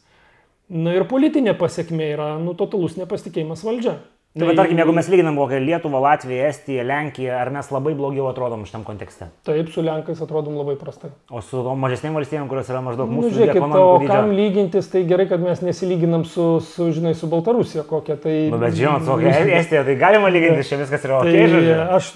Na 0.69 0.95
ir 0.97 1.07
politinė 1.09 1.55
pasiekmė 1.57 2.13
yra 2.15 2.29
nu, 2.43 2.55
totalus 2.57 2.97
nepasitikėjimas 3.01 3.65
valdžia. 3.65 3.99
Tai, 4.37 4.45
tai 4.45 4.55
tarkim, 4.59 4.77
jeigu 4.77 4.93
mes 4.93 5.07
lyginam 5.09 5.37
kokią 5.41 5.59
Lietuvą, 5.65 6.01
Latviją, 6.05 6.43
Estiją, 6.51 6.83
Lenkiją, 6.85 7.33
ar 7.33 7.49
mes 7.51 7.71
labai 7.73 7.95
blogiau 7.97 8.27
atrodom 8.29 8.67
šitam 8.69 8.83
kontekste? 8.85 9.31
Taip, 9.49 9.71
su 9.73 9.81
Lenkais 9.81 10.19
atrodom 10.21 10.59
labai 10.61 10.75
prastai. 10.77 11.09
O 11.33 11.41
su 11.41 11.63
mažesnėm 11.65 12.19
valstybėm, 12.19 12.45
kurios 12.51 12.69
yra 12.69 12.83
maždaug 12.85 13.09
mūsų 13.09 13.25
nu, 13.25 13.33
žiūrėkit, 13.39 13.65
o 13.65 13.87
dydžio... 14.03 14.11
kam 14.13 14.35
lygintis, 14.37 14.91
tai 14.93 15.03
gerai, 15.09 15.25
kad 15.31 15.41
mes 15.41 15.63
nesilyginam 15.65 16.27
su, 16.29 16.45
su 16.61 16.91
žinai, 16.93 17.15
su 17.17 17.31
Baltarusija 17.33 17.87
kokia. 17.89 18.19
Tai... 18.21 18.35
Nu, 18.53 18.59
bet 18.61 18.77
žinot, 18.77 19.09
kokia 19.09 19.33
Estija, 19.63 19.87
tai 19.89 19.97
galima 20.05 20.29
lyginti, 20.35 20.67
čia 20.69 20.83
viskas 20.83 21.09
yra 21.09 21.23
tai, 21.25 21.47
ok. 21.49 21.71
Aš, 21.97 22.11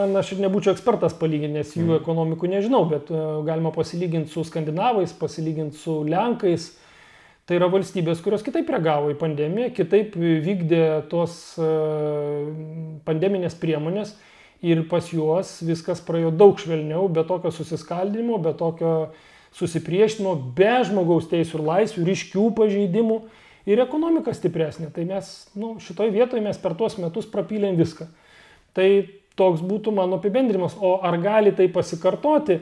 man, 0.00 0.18
aš 0.18 0.34
ir 0.34 0.42
nebūčiau 0.48 0.74
ekspertas 0.74 1.14
palyginti, 1.20 1.60
nes 1.60 1.76
jų 1.78 1.86
mm. 1.86 2.00
ekonomikų 2.02 2.50
nežinau, 2.56 2.82
bet 2.90 3.14
uh, 3.14 3.38
galima 3.46 3.70
pasilyginti 3.76 4.34
su 4.34 4.42
skandinavais, 4.50 5.14
pasilyginti 5.22 5.78
su 5.78 6.02
Lenkais. 6.10 6.72
Tai 7.46 7.60
yra 7.60 7.68
valstybės, 7.70 8.18
kurios 8.24 8.42
kitaip 8.42 8.66
reagavo 8.74 9.12
į 9.12 9.18
pandemiją, 9.20 9.70
kitaip 9.76 10.16
vykdė 10.18 10.82
tos 11.10 11.54
e, 11.62 11.68
pandeminės 13.06 13.54
priemonės 13.60 14.16
ir 14.66 14.82
pas 14.90 15.06
juos 15.12 15.52
viskas 15.62 16.02
praėjo 16.02 16.32
daug 16.34 16.58
švelniau, 16.58 17.06
be 17.06 17.22
tokio 17.28 17.52
susiskaldimo, 17.54 18.40
be 18.42 18.50
tokio 18.58 18.94
susipriešinimo, 19.54 20.34
be 20.58 20.72
žmogaus 20.88 21.28
teisų 21.30 21.60
ir 21.60 21.66
laisvių, 21.68 22.06
ryškių 22.08 22.48
pažeidimų 22.58 23.20
ir 23.70 23.82
ekonomika 23.84 24.34
stipresnė. 24.34 24.90
Tai 24.94 25.06
mes 25.06 25.30
nu, 25.54 25.76
šitoje 25.82 26.10
vietoje 26.16 26.42
mes 26.42 26.58
per 26.58 26.74
tuos 26.74 26.98
metus 26.98 27.30
prapylėm 27.30 27.78
viską. 27.78 28.08
Tai 28.74 28.88
toks 29.38 29.62
būtų 29.64 29.94
mano 29.94 30.18
apibendrimas. 30.18 30.74
O 30.80 30.96
ar 31.04 31.18
gali 31.22 31.54
tai 31.54 31.68
pasikartoti? 31.72 32.58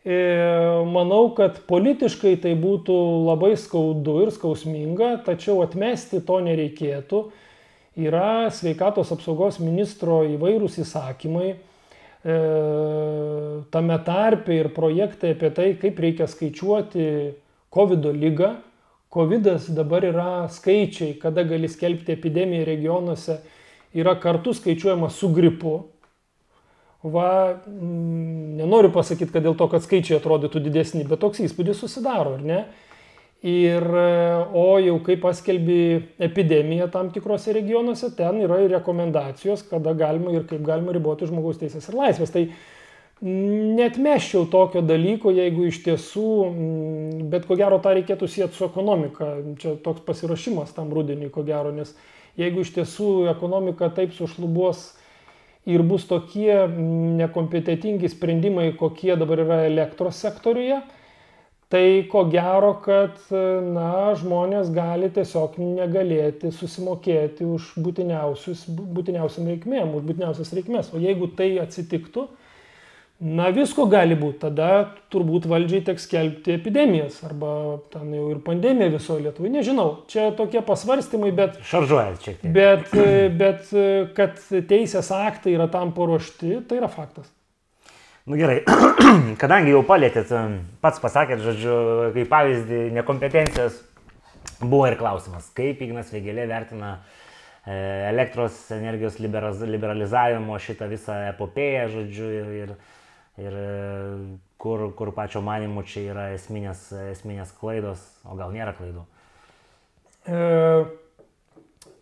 E, 0.00 0.16
manau, 0.88 1.26
kad 1.36 1.58
politiškai 1.68 2.38
tai 2.40 2.54
būtų 2.56 2.94
labai 3.26 3.52
skaudu 3.60 4.22
ir 4.24 4.30
skausminga, 4.32 5.18
tačiau 5.26 5.60
atmesti 5.60 6.22
to 6.24 6.38
nereikėtų. 6.46 7.20
Yra 8.00 8.48
sveikatos 8.54 9.10
apsaugos 9.12 9.58
ministro 9.60 10.22
įvairūs 10.24 10.78
įsakymai, 10.80 11.50
e, 11.52 12.38
tame 13.74 14.00
tarpe 14.06 14.56
ir 14.56 14.70
projektai 14.72 15.34
apie 15.36 15.52
tai, 15.52 15.68
kaip 15.76 16.00
reikia 16.00 16.30
skaičiuoti 16.30 17.06
COVID 17.68 18.08
lygą. 18.16 18.54
COVID 19.12 19.50
dabar 19.76 20.06
yra 20.06 20.30
skaičiai, 20.48 21.18
kada 21.20 21.44
gali 21.44 21.68
skelbti 21.68 22.14
epidemiją 22.14 22.64
regionuose, 22.64 23.40
yra 23.92 24.14
kartu 24.16 24.54
skaičiuojama 24.54 25.10
su 25.10 25.28
gripu, 25.34 25.80
Va, 27.02 27.56
mm, 27.66 28.56
nenoriu 28.60 28.90
pasakyti, 28.92 29.32
kad 29.32 29.44
dėl 29.46 29.54
to, 29.56 29.70
kad 29.72 29.80
skaičiai 29.80 30.18
atrodytų 30.18 30.60
didesni, 30.60 31.06
bet 31.08 31.22
toks 31.22 31.40
įspūdis 31.40 31.80
susidaro, 31.80 32.34
ar 32.36 32.42
ne? 32.44 32.64
Ir, 33.40 33.86
o 34.52 34.64
jau 34.84 34.98
kai 35.00 35.14
paskelbi 35.16 35.78
epidemiją 36.20 36.90
tam 36.92 37.08
tikrose 37.14 37.54
regionuose, 37.56 38.10
ten 38.12 38.42
yra 38.44 38.58
ir 38.60 38.74
rekomendacijos, 38.74 39.62
kada 39.70 39.94
galima 39.96 40.34
ir 40.34 40.44
kaip 40.50 40.60
galima 40.66 40.92
riboti 40.92 41.30
žmogaus 41.30 41.56
teisės 41.62 41.88
ir 41.88 41.96
laisvės. 41.96 42.34
Tai 42.34 42.44
net 43.24 43.96
meščiau 43.96 44.44
tokio 44.52 44.84
dalyko, 44.84 45.32
jeigu 45.32 45.70
iš 45.70 45.80
tiesų, 45.88 46.28
mm, 46.50 47.26
bet 47.32 47.48
ko 47.48 47.56
gero 47.56 47.80
tą 47.80 47.96
reikėtų 47.96 48.28
sieti 48.28 48.60
su 48.60 48.68
ekonomika. 48.68 49.38
Čia 49.56 49.78
toks 49.80 50.04
pasirašymas 50.04 50.76
tam 50.76 50.92
rudeniui, 50.92 51.32
ko 51.32 51.40
gero, 51.48 51.72
nes 51.72 51.96
jeigu 52.36 52.60
iš 52.60 52.76
tiesų 52.76 53.30
ekonomika 53.32 53.88
taip 53.88 54.12
sušlubuos 54.12 54.99
ir 55.68 55.82
bus 55.84 56.06
tokie 56.08 56.54
nekompetitingi 57.20 58.08
sprendimai, 58.08 58.70
kokie 58.78 59.16
dabar 59.20 59.42
yra 59.44 59.60
elektros 59.68 60.20
sektoriuje, 60.22 60.80
tai 61.70 61.84
ko 62.10 62.24
gero, 62.32 62.72
kad 62.82 63.20
na, 63.30 64.14
žmonės 64.18 64.72
gali 64.74 65.10
tiesiog 65.14 65.58
negalėti 65.60 66.50
susimokėti 66.54 67.46
už 67.46 67.74
būtiniausiam 67.78 69.50
reikmėm, 69.52 69.94
už 69.94 70.06
būtiniausias 70.08 70.50
reikmės. 70.56 70.90
O 70.96 71.02
jeigu 71.02 71.30
tai 71.38 71.52
atsitiktų, 71.62 72.26
Na 73.20 73.50
visko 73.52 73.84
gali 73.84 74.16
būti, 74.16 74.38
tada 74.46 74.68
turbūt 75.12 75.44
valdžiai 75.50 75.82
teks 75.84 76.06
skelbti 76.06 76.54
epidemijas 76.54 77.18
arba 77.26 77.50
ten 77.92 78.14
jau 78.16 78.30
ir 78.32 78.38
pandemija 78.40 78.94
visoje 78.94 79.26
Lietuvoje, 79.26 79.50
nežinau, 79.58 79.88
čia 80.08 80.30
tokie 80.38 80.62
pasvarstymai, 80.64 81.28
bet... 81.36 81.58
Šaržuojat 81.68 82.22
tiek. 82.24 82.38
Bet, 82.54 82.94
bet 83.42 83.74
kad 84.16 84.40
teisės 84.70 85.12
aktai 85.12 85.52
yra 85.52 85.68
tam 85.68 85.92
paruošti, 85.92 86.62
tai 86.70 86.78
yra 86.80 86.88
faktas. 86.88 87.28
Nu 88.24 88.38
gerai, 88.40 88.62
kadangi 89.42 89.74
jau 89.74 89.82
palėtėt, 89.84 90.32
pats 90.80 91.02
pasakėt, 91.02 91.42
žodžiu, 91.44 91.74
kaip 92.14 92.30
pavyzdį 92.32 92.78
nekompetencijos, 93.02 93.82
buvo 94.62 94.86
ir 94.88 94.96
klausimas, 95.00 95.50
kaip 95.56 95.82
Ignas 95.84 96.08
Vėgelė 96.14 96.46
vertina 96.48 96.94
e, 96.96 97.76
elektros 98.14 98.62
energijos 98.76 99.20
liberalizavimo 99.20 100.56
šitą 100.56 100.88
visą 100.88 101.18
epopėją, 101.34 101.84
žodžiu, 101.98 102.30
ir, 102.38 102.56
ir 102.62 102.74
ir 103.40 103.56
e, 103.56 103.68
kur, 104.60 104.90
kur 104.96 105.12
pačio 105.16 105.42
manimu 105.44 105.84
čia 105.88 106.04
yra 106.12 106.26
esminės, 106.36 106.88
esminės 107.10 107.54
klaidos, 107.60 108.02
o 108.28 108.36
gal 108.38 108.52
nėra 108.54 108.74
klaidų. 108.76 109.06
E, 110.28 110.40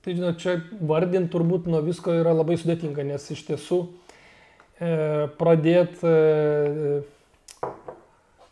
tai 0.03 0.17
žinot, 0.17 0.41
čia 0.43 0.59
vardinti 0.81 1.31
turbūt 1.35 1.69
nuo 1.71 1.83
visko 1.87 2.17
yra 2.19 2.35
labai 2.35 2.59
sudėtinga, 2.59 3.07
nes 3.07 3.29
iš 3.35 3.45
tiesų 3.53 3.85
e, 3.87 4.91
pradėti, 5.39 6.03
e, 6.03 6.99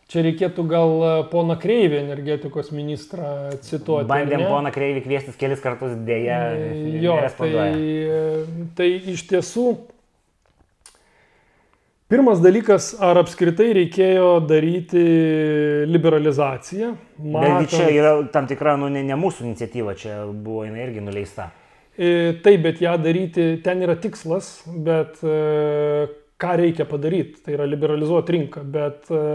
čia 0.07 0.23
reikėtų 0.23 0.63
gal 0.71 0.93
poną 1.31 1.57
Kreivį, 1.59 1.99
energetikos 2.05 2.71
ministrą, 2.75 3.51
cituoti. 3.65 4.07
Bandėm 4.09 4.45
poną 4.47 4.71
Kreivį 4.75 5.03
kviestis 5.07 5.39
kelis 5.39 5.63
kartus, 5.63 5.97
dėja. 6.07 6.39
E, 6.55 6.95
jo, 7.03 7.19
tai, 7.37 7.51
e, 7.51 8.23
tai 8.79 8.89
iš 9.13 9.27
tiesų 9.33 9.67
Pirmas 12.07 12.39
dalykas, 12.39 12.93
ar 13.03 13.19
apskritai 13.19 13.73
reikėjo 13.75 14.27
daryti 14.47 15.01
liberalizaciją? 15.91 16.93
Matant... 17.19 17.65
Bet 17.65 17.73
čia 17.73 17.89
yra 17.91 18.13
tam 18.31 18.47
tikra, 18.47 18.77
nu, 18.79 18.87
ne, 18.93 19.01
ne 19.03 19.17
mūsų 19.19 19.43
iniciatyva, 19.49 19.95
čia 19.99 20.21
buvo 20.31 20.63
jinai 20.63 20.85
irgi 20.85 21.03
nuleista. 21.03 21.49
E, 21.97 22.37
taip, 22.45 22.61
bet 22.63 22.79
ją 22.79 22.93
daryti, 23.03 23.49
ten 23.65 23.83
yra 23.83 23.97
tikslas, 23.99 24.53
bet 24.87 25.19
e, 25.19 26.07
ką 26.39 26.55
reikia 26.61 26.87
padaryti, 26.87 27.41
tai 27.43 27.57
yra 27.57 27.67
liberalizuoti 27.67 28.37
rinką, 28.37 28.63
bet 28.71 29.11
e, 29.11 29.25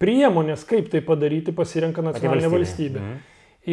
priemonės, 0.00 0.64
kaip 0.70 0.88
tai 0.94 1.04
padaryti, 1.04 1.52
pasirenka 1.52 2.06
nacionalinė 2.08 2.54
valstybė. 2.56 3.04
Mhm. 3.04 3.22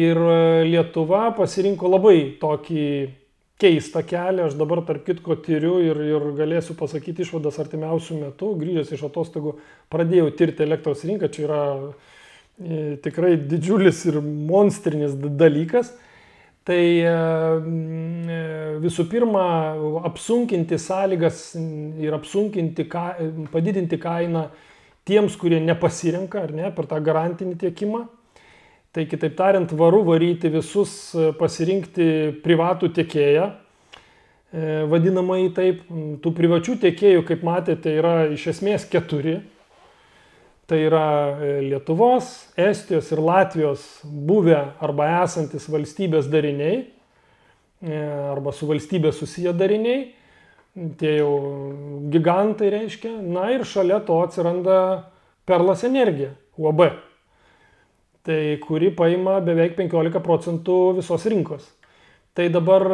Ir 0.02 0.20
Lietuva 0.68 1.26
pasirinko 1.36 1.88
labai 1.92 2.18
tokį 2.40 2.84
keistą 3.62 4.02
kelią, 4.06 4.48
aš 4.48 4.56
dabar 4.58 4.82
tarp 4.86 5.04
kitko 5.06 5.36
tyriu 5.44 5.78
ir, 5.84 5.98
ir 6.10 6.28
galėsiu 6.38 6.76
pasakyti 6.78 7.24
išvadas 7.24 7.60
artimiausių 7.62 8.18
metų, 8.24 8.52
grįžęs 8.60 8.94
iš 8.96 9.04
atostogų 9.08 9.56
pradėjau 9.92 10.30
tirti 10.38 10.66
elektros 10.66 11.04
rinką, 11.06 11.30
čia 11.32 11.44
yra 11.46 11.60
e, 11.78 12.96
tikrai 13.04 13.36
didžiulis 13.38 14.02
ir 14.10 14.18
monstrinis 14.22 15.14
dalykas. 15.18 15.94
Tai 16.62 16.78
e, 16.78 17.12
e, 18.30 18.40
visų 18.82 19.08
pirma, 19.10 19.44
apsunkinti 20.06 20.78
sąlygas 20.78 21.48
ir 21.58 22.14
apsunkinti, 22.14 22.86
ka, 22.90 23.08
padidinti 23.50 23.98
kainą 23.98 24.46
tiems, 25.08 25.34
kurie 25.38 25.58
nepasirenka, 25.62 26.44
ar 26.46 26.54
ne, 26.54 26.70
per 26.74 26.86
tą 26.90 27.00
garantinį 27.02 27.56
tiekimą. 27.64 28.04
Tai 28.92 29.06
kitaip 29.08 29.38
tariant, 29.38 29.70
varu 29.72 30.02
varyti 30.04 30.50
visus 30.52 30.90
e, 31.16 31.30
pasirinkti 31.38 32.06
privatų 32.44 32.90
tiekėją, 32.92 33.44
e, 33.48 34.64
vadinamai 34.90 35.46
taip. 35.56 35.78
Tų 36.20 36.32
privačių 36.36 36.74
tiekėjų, 36.82 37.22
kaip 37.30 37.44
matėte, 37.46 37.88
yra 37.88 38.26
iš 38.34 38.50
esmės 38.52 38.84
keturi. 38.92 39.38
Tai 40.68 40.76
yra 40.90 41.06
e, 41.32 41.54
Lietuvos, 41.70 42.28
Estijos 42.60 43.08
ir 43.14 43.22
Latvijos 43.24 43.86
buvę 44.04 44.58
arba 44.84 45.06
esantis 45.22 45.70
valstybės 45.72 46.28
dariniai, 46.32 46.82
arba 47.82 48.52
su 48.54 48.68
valstybė 48.68 49.14
susiję 49.16 49.54
dariniai. 49.56 50.02
Tie 51.00 51.14
jau 51.16 51.32
gigantai 52.12 52.68
reiškia. 52.76 53.14
Na 53.24 53.48
ir 53.56 53.64
šalia 53.68 54.02
to 54.04 54.20
atsiranda 54.20 54.76
Perlas 55.48 55.80
energija, 55.88 56.34
UAB 56.60 56.84
tai 58.26 58.56
kuri 58.62 58.92
paima 58.94 59.40
beveik 59.44 59.76
15 59.78 60.22
procentų 60.22 60.78
visos 60.98 61.26
rinkos. 61.30 61.64
Tai 62.32 62.46
dabar 62.48 62.86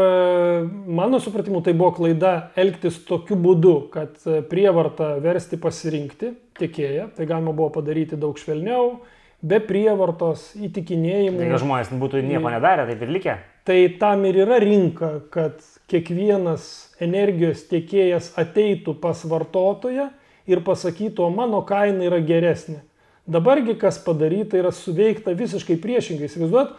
mano 0.99 1.21
supratimu 1.23 1.61
tai 1.63 1.77
buvo 1.79 1.93
klaida 1.95 2.51
elgtis 2.59 2.97
tokiu 3.07 3.37
būdu, 3.39 3.75
kad 3.93 4.17
prievarta 4.51 5.13
versti 5.23 5.61
pasirinkti 5.63 6.33
tiekėją, 6.59 7.13
tai 7.15 7.29
galima 7.31 7.55
buvo 7.55 7.69
padaryti 7.77 8.19
daug 8.19 8.41
švelniau, 8.41 8.97
be 9.39 9.61
prievartos, 9.63 10.49
įtikinėjimų. 10.59 11.45
Jeigu 11.45 11.63
žmonės 11.63 11.95
būtų 12.01 12.25
nieko 12.27 12.51
nedarę, 12.51 12.89
taip 12.89 13.05
ir 13.07 13.15
likę. 13.15 13.37
Tai 13.69 13.79
tam 14.01 14.25
ir 14.27 14.41
yra 14.43 14.59
rinka, 14.65 15.13
kad 15.31 15.63
kiekvienas 15.93 16.97
energijos 17.05 17.63
tiekėjas 17.71 18.33
ateitų 18.41 18.97
pas 18.99 19.23
vartotoją 19.29 20.09
ir 20.51 20.65
pasakytų, 20.67 21.29
o 21.29 21.31
mano 21.31 21.63
kaina 21.69 22.09
yra 22.09 22.19
geresnė. 22.25 22.81
Dabargi 23.29 23.77
kas 23.79 23.99
padaryta 24.05 24.57
yra 24.57 24.73
suveikta 24.73 25.35
visiškai 25.37 25.77
priešingai. 25.83 26.31
Įsivaizduot, 26.31 26.73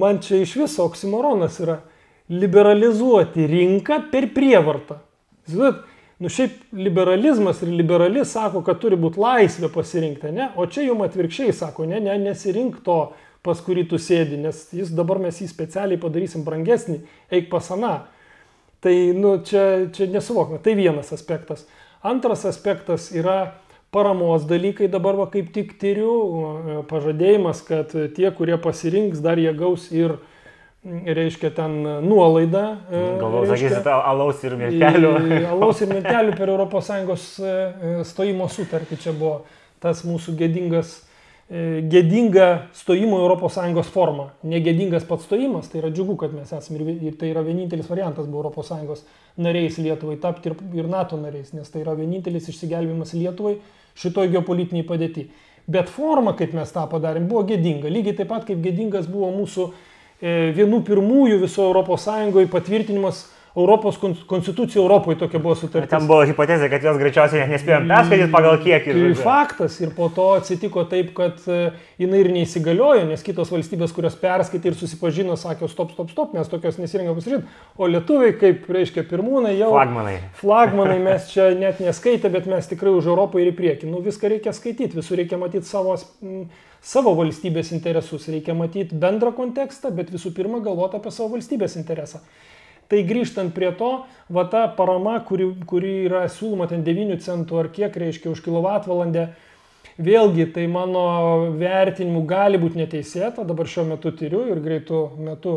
man 0.00 0.22
čia 0.24 0.40
iš 0.42 0.56
viso 0.64 0.86
oksimoronas 0.88 1.60
yra. 1.60 1.82
liberalizuoti 2.28 3.44
rinką 3.46 3.98
per 4.08 4.30
prievartą. 4.32 4.96
Žinot, 5.44 5.82
nu 6.24 6.30
šiaip 6.32 6.72
liberalizmas 6.72 7.60
ir 7.62 7.68
liberali 7.68 8.24
sako, 8.24 8.62
kad 8.64 8.78
turi 8.80 8.96
būti 8.96 9.20
laisvė 9.20 9.68
pasirinkti, 9.68 10.30
ne? 10.32 10.46
O 10.56 10.64
čia 10.64 10.86
jums 10.86 11.04
atvirkščiai 11.04 11.52
sako, 11.52 11.84
ne, 11.84 12.00
ne, 12.00 12.16
nesirink 12.22 12.78
to, 12.86 13.12
pas 13.44 13.60
kurį 13.60 13.84
tu 13.90 14.00
sėdi, 14.00 14.38
nes 14.40 14.62
jis 14.72 14.94
dabar 14.96 15.20
mes 15.20 15.36
jį 15.36 15.50
specialiai 15.50 16.00
padarysim 16.00 16.46
brangesnį, 16.46 17.02
eik 17.28 17.50
pas 17.52 17.68
aną. 17.76 18.06
Tai, 18.80 18.94
nu, 19.16 19.36
čia, 19.44 19.90
čia 19.92 20.08
nesuvokime. 20.08 20.62
Tai 20.64 20.74
vienas 20.80 21.12
aspektas. 21.12 21.66
Antras 22.00 22.44
aspektas 22.48 23.10
yra 23.12 23.52
paramos 23.94 24.44
dalykai 24.50 24.90
dabar 24.90 25.16
va 25.22 25.30
kaip 25.30 25.52
tik 25.54 25.76
tyriu, 25.78 26.84
pažadėjimas, 26.90 27.62
kad 27.66 27.94
tie, 28.16 28.28
kurie 28.34 28.58
pasirinks, 28.58 29.22
dar 29.22 29.38
jie 29.38 29.54
gaus 29.54 29.86
ir 29.94 30.18
reiškia 30.84 31.50
ten 31.50 31.82
nuolaidą. 32.04 32.64
E, 32.90 33.00
Galvoju, 33.20 33.48
sakysite, 33.54 33.94
alaus 33.94 34.42
ir 34.44 34.56
miltelių. 34.60 35.14
alaus 35.54 35.80
ir 35.80 35.90
miltelių 35.94 36.36
per 36.36 36.52
ES 36.52 37.24
e, 37.40 37.48
e, 37.48 37.96
stojimo 38.04 38.48
sutartį 38.52 39.00
čia 39.00 39.16
buvo 39.16 39.42
tas 39.84 40.04
mūsų 40.04 40.32
gėdingas, 40.40 40.94
gėdinga 41.92 42.70
stojimo 42.76 43.18
ES 43.36 43.90
forma. 43.92 44.30
Negėdingas 44.48 45.04
pats 45.08 45.26
stojimas, 45.28 45.68
tai 45.68 45.82
yra 45.82 45.90
džiugu, 45.92 46.16
kad 46.20 46.32
mes 46.32 46.52
esame 46.56 46.96
ir 46.96 47.16
tai 47.20 47.32
yra 47.32 47.42
vienintelis 47.44 47.88
variantas 47.88 48.28
buvo 48.28 48.52
ES 48.52 49.04
nariais 49.36 49.76
Lietuvai 49.78 50.16
tapti 50.20 50.52
ir, 50.52 50.56
ir 50.72 50.88
NATO 50.88 51.20
nariais, 51.20 51.52
nes 51.52 51.68
tai 51.68 51.82
yra 51.84 51.96
vienintelis 51.96 52.48
išsigelbimas 52.48 53.12
Lietuvai 53.16 53.58
šitoje 53.98 54.32
geopolitiniai 54.34 54.86
padėti. 54.86 55.28
Bet 55.70 55.88
forma, 55.88 56.34
kaip 56.36 56.52
mes 56.52 56.70
tą 56.72 56.84
padarėm, 56.90 57.28
buvo 57.30 57.46
gėdinga. 57.48 57.88
Lygiai 57.88 58.18
taip 58.18 58.28
pat 58.32 58.44
kaip 58.48 58.60
gėdingas 58.64 59.06
buvo 59.08 59.30
mūsų 59.32 59.70
E, 60.24 60.52
vienų 60.56 60.80
pirmųjų 60.86 61.40
viso 61.42 61.66
Sąjungoje 61.98 62.48
patvirtinimas 62.48 63.26
Europos 63.56 63.98
konstitucija 64.26 64.82
Europoje 64.82 65.18
tokia 65.18 65.38
buvo 65.38 65.54
sutartis. 65.54 65.90
Ten 65.92 66.08
buvo 66.10 66.24
hipotezė, 66.26 66.66
kad 66.72 66.82
jos 66.82 66.96
greičiausiai 66.98 67.44
nespėjom 67.52 67.84
perskaityti 67.86 68.32
pagal 68.32 68.56
kiekį. 68.64 68.94
Tai 68.96 69.10
faktas 69.20 69.76
ir 69.78 69.92
po 69.94 70.08
to 70.16 70.24
atsitiko 70.40 70.82
taip, 70.90 71.12
kad 71.14 71.38
e, 71.46 71.58
jinai 72.02 72.24
ir 72.24 72.32
neįsigaliojo, 72.34 73.04
nes 73.12 73.22
kitos 73.22 73.52
valstybės, 73.54 73.94
kurios 73.94 74.16
perskaitė 74.18 74.72
ir 74.72 74.78
susipažino, 74.80 75.36
sakė, 75.38 75.68
stop, 75.70 75.92
stop, 75.94 76.10
stop, 76.10 76.34
mes 76.34 76.50
tokios 76.50 76.80
nesirinkam 76.82 77.14
pasirašyti. 77.20 77.62
O 77.78 77.86
lietuviai, 77.92 78.34
kaip 78.40 78.66
reiškia 78.74 79.06
pirmūnai, 79.12 79.54
jau... 79.60 79.70
Flagmanai. 79.76 80.16
Flagmanai 80.40 80.96
mes 81.08 81.28
čia 81.30 81.52
net 81.54 81.78
neskaitė, 81.84 82.32
bet 82.34 82.48
mes 82.50 82.66
tikrai 82.72 82.90
už 82.98 83.06
Europą 83.12 83.38
ir 83.38 83.52
į 83.52 83.58
priekį. 83.60 83.92
Nu 83.92 84.02
viską 84.02 84.32
reikia 84.34 84.56
skaityti, 84.56 84.98
visur 84.98 85.22
reikia 85.22 85.38
matyti 85.38 85.70
savo 85.70 85.94
savo 86.84 87.14
valstybės 87.16 87.70
interesus, 87.72 88.26
reikia 88.28 88.52
matyti 88.58 88.98
bendrą 89.00 89.30
kontekstą, 89.36 89.94
bet 89.94 90.10
visų 90.12 90.34
pirma 90.36 90.58
galvoti 90.64 90.98
apie 90.98 91.14
savo 91.14 91.30
valstybės 91.32 91.78
interesą. 91.80 92.20
Tai 92.90 93.00
grįžtant 93.08 93.54
prie 93.56 93.70
to, 93.78 94.04
va 94.32 94.44
ta 94.52 94.66
parama, 94.76 95.16
kuri, 95.24 95.48
kuri 95.68 96.04
yra 96.04 96.26
siūloma 96.28 96.68
ten 96.68 96.84
9 96.84 97.16
centų 97.24 97.62
ar 97.62 97.72
kiek 97.72 97.96
reiškia 97.96 98.32
už 98.34 98.42
kilovatvalandę, 98.44 99.28
vėlgi 99.94 100.48
tai 100.54 100.64
mano 100.70 101.04
vertinimu 101.54 102.24
gali 102.26 102.58
būti 102.58 102.80
neteisėta, 102.80 103.44
dabar 103.46 103.68
šiuo 103.70 103.84
metu 103.92 104.10
tyriu 104.16 104.42
ir 104.50 104.60
greitų 104.62 105.02
metu 105.22 105.54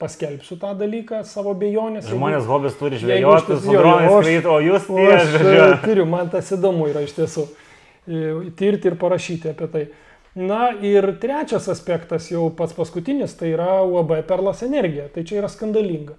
paskelbsiu 0.00 0.56
tą 0.60 0.72
dalyką 0.78 1.20
savo 1.28 1.52
bejonės. 1.58 2.08
Žmonės 2.08 2.48
hobis 2.48 2.78
turi 2.80 3.00
žvejoti, 3.02 3.58
su 3.60 3.76
dronais 3.76 4.08
skraidyti, 4.08 4.48
o 4.48 4.58
jūs 4.64 4.88
tai... 4.88 5.06
Aš 5.18 5.36
e, 5.42 5.68
tyriu, 5.84 6.08
man 6.08 6.32
tas 6.32 6.48
įdomu 6.56 6.88
yra 6.92 7.04
iš 7.04 7.14
tiesų 7.18 7.44
e, 7.44 8.32
tirti 8.56 8.90
ir 8.90 8.98
parašyti 9.00 9.52
apie 9.52 9.70
tai. 9.76 9.86
Na 10.34 10.72
ir 10.82 11.12
trečias 11.22 11.68
aspektas, 11.70 12.26
jau 12.32 12.48
pats 12.56 12.74
paskutinis, 12.74 13.36
tai 13.38 13.52
yra 13.52 13.84
UAB 13.86 14.16
Perlas 14.26 14.64
energija. 14.66 15.06
Tai 15.14 15.22
čia 15.22 15.38
yra 15.44 15.50
skandalinga. 15.52 16.16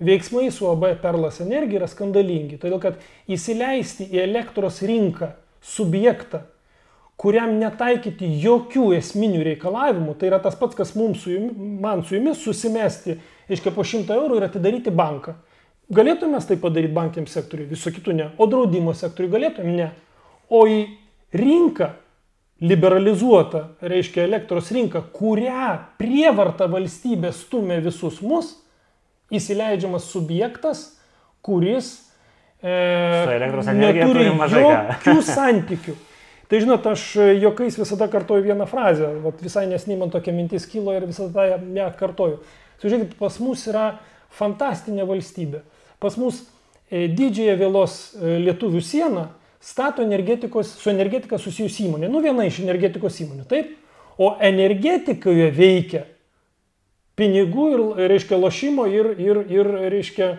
Veiksmai 0.00 0.48
su 0.50 0.64
UAB 0.64 0.86
Perlas 1.02 1.42
energija 1.44 1.82
yra 1.82 1.88
skandalingi, 1.90 2.56
todėl 2.60 2.80
kad 2.80 3.02
įsileisti 3.28 4.06
į 4.08 4.22
elektros 4.22 4.80
rinką 4.86 5.34
subjektą, 5.60 6.46
kuriam 7.20 7.58
netaikyti 7.60 8.30
jokių 8.40 8.94
esminių 8.96 9.42
reikalavimų, 9.50 10.14
tai 10.16 10.30
yra 10.30 10.38
tas 10.40 10.56
pats, 10.56 10.78
kas 10.78 10.94
mums 10.96 11.20
su 11.26 11.34
jumis, 11.34 11.52
man 11.84 12.00
su 12.08 12.16
jumis 12.16 12.40
susimesti, 12.40 13.18
iškia 13.52 13.74
po 13.76 13.84
100 13.84 14.16
eurų 14.16 14.40
ir 14.40 14.48
atidaryti 14.48 14.94
banką. 14.94 15.36
Galėtume 15.92 16.40
tai 16.46 16.56
padaryti 16.62 16.94
bankiam 16.96 17.26
sektoriui, 17.28 17.68
viso 17.74 17.92
kitų 17.92 18.14
ne. 18.16 18.30
O 18.38 18.46
draudimo 18.48 18.94
sektoriui 18.96 19.32
galėtume 19.34 19.74
ne. 19.74 19.90
O 20.48 20.62
į 20.70 20.84
rinką 21.36 21.90
liberalizuota, 22.60 23.66
reiškia 23.82 24.24
elektros 24.24 24.70
rinka, 24.72 25.02
kurią 25.12 25.74
prievarta 26.00 26.68
valstybė 26.70 27.32
stumia 27.36 27.80
visus 27.84 28.20
mus, 28.22 28.54
įsileidžiamas 29.34 30.06
subjektas, 30.10 30.84
kuris 31.44 31.92
e, 32.62 32.70
neturi 33.78 34.28
jokių 34.30 35.18
santykių. 35.34 35.96
Tai 36.50 36.58
žinot, 36.58 36.86
aš 36.90 37.04
jokiais 37.38 37.76
visada 37.78 38.08
kartoju 38.10 38.42
vieną 38.42 38.66
frazę, 38.66 39.12
Vat 39.22 39.42
visai 39.42 39.68
nesnei 39.70 39.94
man 39.98 40.10
tokia 40.10 40.34
mintis 40.34 40.66
kilo 40.66 40.94
ir 40.96 41.06
visada 41.06 41.46
ją 41.54 41.90
kartoju. 41.98 42.40
Žiūrėkit, 42.82 43.14
pas 43.20 43.36
mus 43.38 43.66
yra 43.70 43.84
fantastinė 44.34 45.04
valstybė. 45.06 45.60
Pas 46.02 46.16
mus 46.18 46.40
e, 46.90 47.06
didžiąją 47.06 47.54
vėlos 47.60 47.98
e, 48.16 48.38
lietuvių 48.48 48.82
sieną 48.82 49.28
stato 49.60 50.02
energetikos, 50.02 50.72
su 50.80 50.90
energetika 50.90 51.38
susijusi 51.38 51.84
įmonė. 51.86 52.08
Nu, 52.10 52.22
viena 52.24 52.46
iš 52.48 52.62
energetikos 52.64 53.20
įmonių, 53.22 53.44
taip? 53.50 53.76
O 54.20 54.32
energetikoje 54.42 55.50
veikia 55.54 56.02
pinigų 57.20 57.66
ir, 57.74 57.82
reiškia, 58.14 58.38
lošimo 58.40 58.86
ir, 58.88 59.12
ir, 59.20 59.42
ir 59.52 59.70
reiškia, 59.92 60.30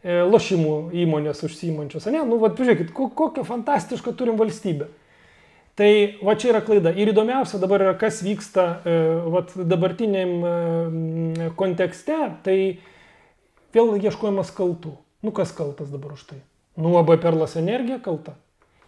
e, 0.00 0.18
lošimų 0.24 0.76
įmonės 1.04 1.44
užsiimančios. 1.44 2.08
Ne, 2.12 2.24
nu, 2.24 2.40
vad, 2.42 2.56
pažiūrėkit, 2.58 2.92
kokią 2.94 3.44
fantastišką 3.46 4.14
turim 4.16 4.40
valstybę. 4.40 4.88
Tai 5.74 5.90
va 6.22 6.36
čia 6.38 6.52
yra 6.52 6.60
klaida. 6.62 6.92
Ir 6.94 7.10
įdomiausia 7.10 7.58
dabar 7.58 7.82
yra, 7.82 7.94
kas 7.98 8.22
vyksta 8.22 8.66
e, 8.86 8.98
vat, 9.34 9.56
dabartiniam 9.58 10.34
e, 10.38 11.50
kontekste, 11.58 12.18
tai 12.46 12.58
vėl 13.74 13.96
ieškojimas 13.98 14.54
kaltų. 14.54 14.94
Nu 15.24 15.34
kas 15.34 15.52
kaltas 15.56 15.90
dabar 15.90 16.14
už 16.14 16.28
tai? 16.30 16.40
Nu, 16.78 16.94
AB 17.00 17.16
Perlas 17.22 17.56
energija 17.58 18.00
kalta 18.02 18.36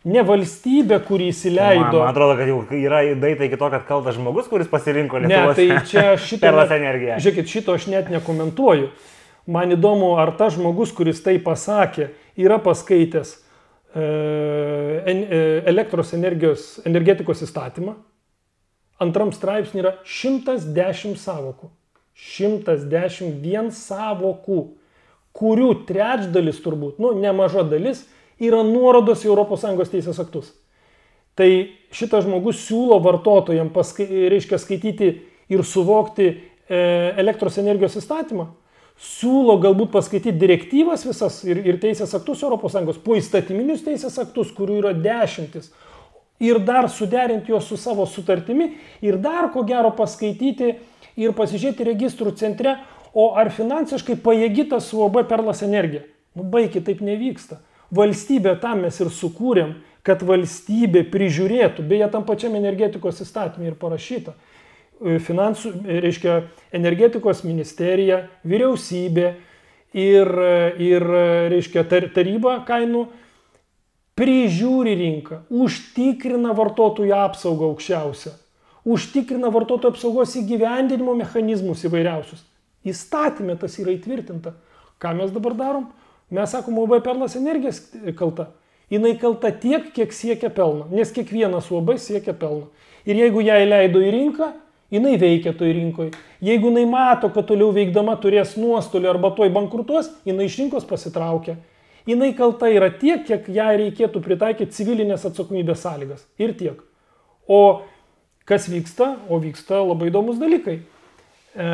ne 0.06 0.22
valstybė, 0.26 0.98
kurį 1.06 1.30
įsileido. 1.32 1.82
Man, 1.98 2.04
man 2.04 2.12
atrodo, 2.12 2.36
kad 2.38 2.50
jau 2.50 2.60
yra 2.78 3.02
daita 3.18 3.46
iki 3.48 3.58
to, 3.58 3.70
kad 3.72 3.86
kaltas 3.88 4.16
žmogus, 4.18 4.48
kuris 4.50 4.70
pasirinko 4.70 5.20
Lietuvos 5.22 5.58
ne, 5.58 5.66
tai 5.78 5.88
čia 5.90 6.04
šito, 6.28 6.42
perlas 6.46 6.74
energiją. 6.76 7.18
Žiūrėkit, 7.22 7.50
šito 7.50 7.76
aš 7.76 7.88
net 7.92 8.10
nekomentuoju. 8.14 8.90
Man 9.50 9.74
įdomu, 9.74 10.14
ar 10.18 10.32
tas 10.38 10.56
žmogus, 10.56 10.92
kuris 10.94 11.22
tai 11.22 11.36
pasakė, 11.42 12.10
yra 12.42 12.58
paskaitęs 12.62 13.36
e, 13.36 14.02
e, 14.02 15.42
elektros 15.70 16.10
energijos, 16.18 16.68
energetikos 16.86 17.44
įstatymą. 17.46 17.94
Antram 19.02 19.30
straipsnį 19.34 19.82
yra 19.82 19.94
110 20.08 21.18
savokų. 21.20 21.70
111 22.16 23.74
savokų, 23.76 24.60
kurių 25.36 25.70
trečdalis 25.84 26.62
turbūt, 26.64 26.96
nu, 27.02 27.10
nemaža 27.20 27.66
dalis 27.68 28.06
yra 28.42 28.62
nuorodos 28.66 29.24
į 29.24 29.32
ES 29.32 29.92
teisės 29.92 30.20
aktus. 30.20 30.52
Tai 31.36 31.48
šitas 31.92 32.24
žmogus 32.24 32.62
siūlo 32.64 32.96
vartotojams, 33.04 33.72
paskai, 33.74 34.06
reiškia, 34.32 34.58
skaityti 34.58 35.10
ir 35.52 35.64
suvokti 35.64 36.28
e, 36.28 36.38
elektros 37.20 37.58
energijos 37.60 37.98
įstatymą, 38.00 38.48
siūlo 38.96 39.58
galbūt 39.60 39.92
paskaityti 39.92 40.38
direktyvas 40.40 41.04
visas 41.04 41.42
ir, 41.44 41.60
ir 41.60 41.76
teisės 41.80 42.14
aktus 42.16 42.40
ES, 42.46 43.02
po 43.04 43.18
įstatyminius 43.18 43.84
teisės 43.84 44.16
aktus, 44.22 44.54
kurių 44.56 44.80
yra 44.80 44.94
dešimtis, 44.96 45.68
ir 46.40 46.60
dar 46.64 46.88
suderinti 46.88 47.52
juos 47.52 47.68
su 47.68 47.76
savo 47.76 48.06
sutartimi, 48.08 48.72
ir 49.04 49.20
dar 49.20 49.50
ko 49.52 49.64
gero 49.68 49.92
paskaityti 49.96 50.74
ir 51.16 51.36
pasižiūrėti 51.36 51.84
registrų 51.92 52.32
centre, 52.36 52.78
o 53.16 53.30
ar 53.36 53.48
finansiškai 53.52 54.18
pajėgytas 54.20 54.90
su 54.90 55.00
OB 55.00 55.22
Perlas 55.28 55.62
energija. 55.64 56.02
Nu, 56.36 56.44
baigi, 56.44 56.82
taip 56.84 57.00
nevyksta. 57.00 57.62
Valstybė 57.94 58.56
tam 58.62 58.82
mes 58.86 58.98
ir 59.00 59.12
sukūrėm, 59.14 59.76
kad 60.06 60.22
valstybė 60.26 61.04
prižiūrėtų, 61.10 61.84
beje, 61.86 62.06
tam 62.12 62.26
pačiam 62.26 62.54
energetikos 62.58 63.20
įstatymė 63.24 63.72
ir 63.72 63.78
parašyta. 63.78 64.36
E, 64.96 65.18
finansų, 65.20 65.72
e, 65.84 65.98
reiškia, 66.04 66.38
energetikos 66.72 67.42
ministerija, 67.44 68.22
vyriausybė 68.46 69.26
ir, 69.92 70.30
e, 70.30 70.72
ir 70.80 71.06
reiškia, 71.52 71.84
taryba 72.14 72.60
kainų 72.68 73.06
prižiūri 74.16 74.94
rinką, 74.96 75.42
užtikrina 75.52 76.54
vartotojų 76.56 77.12
apsaugą 77.12 77.68
aukščiausią, 77.74 78.32
užtikrina 78.88 79.50
vartotojų 79.52 79.92
apsaugos 79.92 80.38
įgyvendinimo 80.40 81.12
mechanizmus 81.18 81.84
įvairiausius. 81.84 82.40
Įstatymė 82.86 83.58
tas 83.60 83.76
yra 83.82 83.92
įtvirtinta. 83.92 84.54
Ką 85.02 85.12
mes 85.18 85.34
dabar 85.34 85.58
darom? 85.58 85.90
Mes 86.30 86.50
sakom, 86.50 86.78
UAB 86.78 87.02
Perlas 87.04 87.36
energijos 87.38 87.82
kalta. 88.18 88.50
Jis 88.90 89.18
kalta 89.18 89.50
tiek, 89.50 89.90
kiek 89.94 90.12
siekia 90.14 90.50
pelno, 90.50 90.86
nes 90.90 91.10
kiekvienas 91.14 91.70
UAB 91.70 91.96
siekia 91.98 92.34
pelno. 92.34 92.68
Ir 93.06 93.18
jeigu 93.18 93.42
ją 93.42 93.58
įleido 93.62 94.02
į 94.02 94.10
rinką, 94.14 94.50
jinai 94.94 95.16
veikia 95.18 95.52
toj 95.58 95.72
rinkoje. 95.74 96.12
Jeigu 96.42 96.70
jinai 96.70 96.84
mato, 96.90 97.30
kad 97.34 97.46
toliau 97.48 97.72
veikdama 97.74 98.16
turės 98.22 98.56
nuostolį 98.58 99.10
arba 99.10 99.32
toj 99.34 99.50
bankrutuos, 99.54 100.10
jinai 100.26 100.46
iš 100.46 100.58
rinkos 100.62 100.86
pasitraukia. 100.86 101.56
Jinai 102.06 102.32
kalta 102.38 102.70
yra 102.70 102.92
tiek, 102.94 103.24
kiek 103.26 103.48
ją 103.50 103.70
reikėtų 103.80 104.22
pritaikyti 104.22 104.74
civilinės 104.74 105.26
atsakomybės 105.26 105.82
sąlygas. 105.82 106.26
Ir 106.38 106.54
tiek. 106.58 106.82
O 107.50 107.82
kas 108.46 108.68
vyksta? 108.70 109.16
O 109.26 109.40
vyksta 109.42 109.82
labai 109.82 110.12
įdomus 110.12 110.38
dalykai. 110.38 110.78
E, 111.56 111.66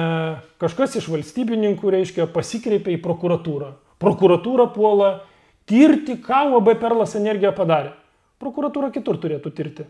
kažkas 0.62 0.96
iš 1.00 1.11
valstybininkų, 1.12 1.92
reiškia, 1.92 2.28
pasikreipia 2.32 2.94
į 2.96 3.03
prokuratūrą. 3.05 3.74
Prokuratūra 4.03 4.68
puola 4.74 5.14
tirti, 5.70 6.18
ką 6.20 6.44
UAB 6.53 6.74
Perlas 6.82 7.16
energija 7.18 7.55
padarė. 7.57 7.94
Prokuratūra 8.42 8.90
kitur 8.94 9.20
turėtų 9.22 9.53
tirti 9.55 9.86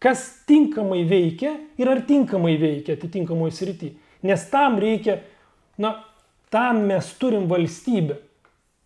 kas 0.00 0.22
tinkamai 0.48 1.04
veikia 1.08 1.54
ir 1.78 1.90
ar 1.92 2.00
tinkamai 2.08 2.56
veikia 2.60 2.96
atitinkamoje 2.96 3.52
srity. 3.58 3.92
Nes 4.24 4.46
tam 4.52 4.78
reikia, 4.80 5.20
na, 5.80 5.98
tam 6.52 6.86
mes 6.88 7.08
turim 7.20 7.46
valstybę. 7.50 8.16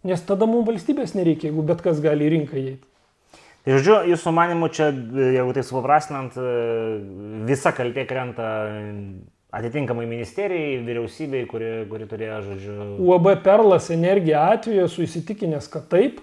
Nes 0.04 0.20
tada 0.26 0.46
mums 0.50 0.66
valstybės 0.68 1.14
nereikia, 1.16 1.48
jeigu 1.48 1.64
bet 1.64 1.80
kas 1.84 2.02
gali 2.04 2.26
į 2.26 2.34
rinką 2.34 2.58
įeiti. 2.60 2.90
Tai 3.64 3.76
žodžiu, 3.78 3.94
jūsų 4.10 4.32
manimu 4.36 4.68
čia, 4.74 4.90
jeigu 4.92 5.54
tai 5.56 5.62
supaprastinant, 5.64 6.34
visa 7.48 7.72
kaltė 7.72 8.04
krenta 8.04 8.48
atitinkamai 9.54 10.04
ministerijai, 10.10 10.78
vyriausybei, 10.86 11.44
kuri, 11.50 11.72
kuri 11.90 12.06
turėjo, 12.10 12.38
žodžiu. 12.48 12.78
UAB 13.06 13.28
Perlas 13.44 13.90
energija 13.94 14.48
atveju 14.54 14.88
esu 14.88 15.04
įsitikinęs, 15.06 15.70
kad 15.70 15.86
taip, 15.92 16.22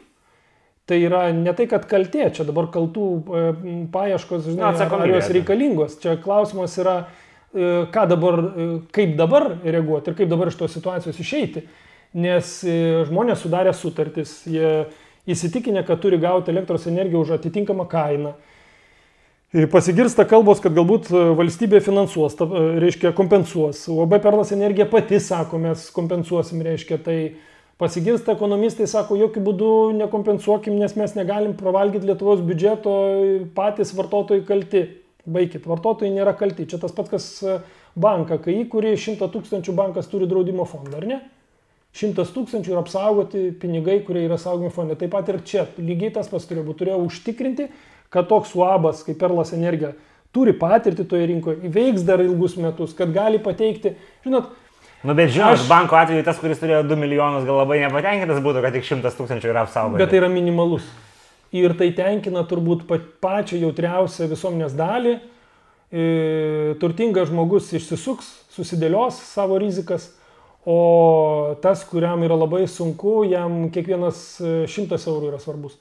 Tai 0.91 0.97
yra 0.99 1.27
ne 1.32 1.53
tai, 1.55 1.69
kad 1.71 1.86
kaltė, 1.88 2.25
čia 2.36 2.43
dabar 2.43 2.65
kaltų 2.73 3.05
e, 3.15 3.41
paieškos, 3.93 4.47
žinai, 4.49 4.73
ar, 4.73 4.95
ar 4.97 5.11
jos 5.11 5.29
reikalingos. 5.32 5.93
Čia 6.01 6.17
klausimas 6.19 6.73
yra, 6.82 6.95
e, 7.53 7.69
ką 7.93 8.03
dabar, 8.11 8.41
e, 8.41 8.65
kaip 8.91 9.13
dabar 9.19 9.45
reaguoti 9.61 10.11
ir 10.11 10.17
kaip 10.17 10.32
dabar 10.34 10.51
iš 10.51 10.57
tos 10.59 10.75
situacijos 10.75 11.21
išeiti. 11.21 11.63
Nes 12.19 12.57
žmonės 13.07 13.39
sudarė 13.39 13.71
sutartis, 13.77 14.41
jie 14.43 14.89
įsitikinę, 15.32 15.86
kad 15.88 16.01
turi 16.03 16.19
gauti 16.19 16.51
elektros 16.51 16.89
energiją 16.91 17.21
už 17.23 17.38
atitinkamą 17.38 17.86
kainą. 17.88 18.34
Pasigirsta 19.51 20.23
kalbos, 20.23 20.61
kad 20.63 20.71
galbūt 20.71 21.09
valstybė 21.11 21.81
finansuos, 21.83 22.37
reiškia 22.79 23.11
kompensuos. 23.17 23.81
UAB 23.91 24.15
Perlas 24.23 24.53
energija 24.55 24.85
pati 24.87 25.19
sako, 25.19 25.59
mes 25.59 25.89
kompensuosim, 25.91 26.61
reiškia 26.63 26.99
tai 27.03 27.17
Pasigirsta 27.81 28.35
ekonomistai, 28.35 28.85
sako, 28.85 29.15
jokių 29.17 29.41
būdų 29.41 29.69
nekompensuokim, 29.97 30.75
nes 30.77 30.93
mes 30.99 31.15
negalim 31.17 31.55
pravalgyti 31.57 32.05
Lietuvos 32.05 32.43
biudžeto, 32.45 32.93
patys 33.57 33.95
vartotojai 33.97 34.43
kalti. 34.45 34.83
Baikit, 35.25 35.65
vartotojai 35.69 36.13
nėra 36.13 36.35
kalti. 36.37 36.67
Čia 36.69 36.77
tas 36.81 36.93
pats, 36.97 37.09
kas 37.09 37.25
e, 37.45 37.55
banka, 37.99 38.39
kai 38.41 38.55
įkūrė 38.63 38.93
100 38.97 39.27
tūkstančių 39.33 39.73
bankas 39.77 40.09
turi 40.09 40.29
draudimo 40.29 40.65
fondą, 40.69 40.97
ar 40.97 41.07
ne? 41.09 41.17
100 41.97 42.25
tūkstančių 42.35 42.73
ir 42.73 42.79
apsaugoti 42.79 43.43
pinigai, 43.61 43.99
kurie 44.05 44.27
yra 44.27 44.37
saugomi 44.41 44.69
fonde. 44.73 44.97
Taip 44.97 45.13
pat 45.13 45.29
ir 45.33 45.41
čia 45.45 45.65
lygiai 45.81 46.13
tas 46.15 46.29
pats 46.29 46.45
turėjo 46.49 46.67
būti. 46.69 46.83
Turėjo 46.83 47.01
užtikrinti, 47.05 47.67
kad 48.12 48.28
toks 48.30 48.51
suabas 48.53 49.05
kaip 49.07 49.20
Perlas 49.22 49.53
Energija 49.55 49.93
turi 50.36 50.53
patirtį 50.55 51.05
toje 51.07 51.28
rinkoje, 51.28 51.72
veiks 51.72 52.03
dar 52.07 52.24
ilgus 52.24 52.57
metus, 52.59 52.95
kad 52.95 53.12
gali 53.16 53.39
pateikti, 53.43 53.95
žinot, 54.26 54.51
Nu, 55.01 55.16
bet 55.18 55.32
žinot, 55.34 55.55
aš... 55.57 55.64
banko 55.66 55.97
atveju 55.97 56.22
tas, 56.22 56.38
kuris 56.38 56.59
turėjo 56.62 56.84
2 56.86 56.97
milijonus, 57.01 57.45
gal 57.47 57.57
labai 57.64 57.80
nepatenkintas 57.82 58.38
būtų, 58.45 58.62
kad 58.62 58.76
tik 58.78 58.86
100 58.86 59.09
tūkstančių 59.18 59.49
yra 59.49 59.64
apsaugota. 59.66 59.97
Bet 59.97 60.12
tai 60.14 60.20
yra 60.20 60.30
minimalus. 60.30 60.86
Ir 61.57 61.74
tai 61.80 61.89
tenkina 61.97 62.43
turbūt 62.47 62.86
pačią 63.24 63.57
jautriausią 63.64 64.30
visuomenės 64.30 64.76
dalį. 64.78 65.16
E, 65.91 66.03
turtingas 66.80 67.32
žmogus 67.32 67.74
išsisuks, 67.76 68.30
susidėlios 68.53 69.18
savo 69.34 69.57
rizikas, 69.59 70.12
o 70.64 71.57
tas, 71.66 71.82
kuriam 71.89 72.22
yra 72.24 72.38
labai 72.38 72.62
sunku, 72.70 73.26
jam 73.28 73.66
kiekvienas 73.74 74.22
e, 74.38 74.53
šimtas 74.72 75.09
eurų 75.09 75.34
yra 75.34 75.41
svarbus. 75.41 75.76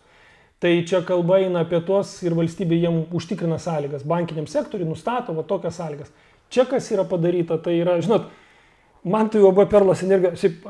Tai 0.60 0.74
čia 0.84 1.00
kalba 1.08 1.38
eina 1.40 1.62
apie 1.64 1.78
tuos 1.80 2.18
ir 2.20 2.34
valstybė 2.36 2.76
jiem 2.82 2.98
užtikrina 3.16 3.56
sąlygas. 3.60 4.04
Bankiniam 4.04 4.44
sektoriui 4.50 4.88
nustato 4.88 5.32
va 5.32 5.44
tokias 5.48 5.78
sąlygas. 5.80 6.10
Čia 6.52 6.66
kas 6.68 6.90
yra 6.92 7.06
padaryta, 7.08 7.56
tai 7.64 7.78
yra, 7.78 7.94
žinot, 8.04 8.26
man 9.08 9.30
tai 9.32 9.40
UAB 9.40 9.62
Perlas 9.70 10.02
energija, 10.04 10.34
šiaip 10.36 10.66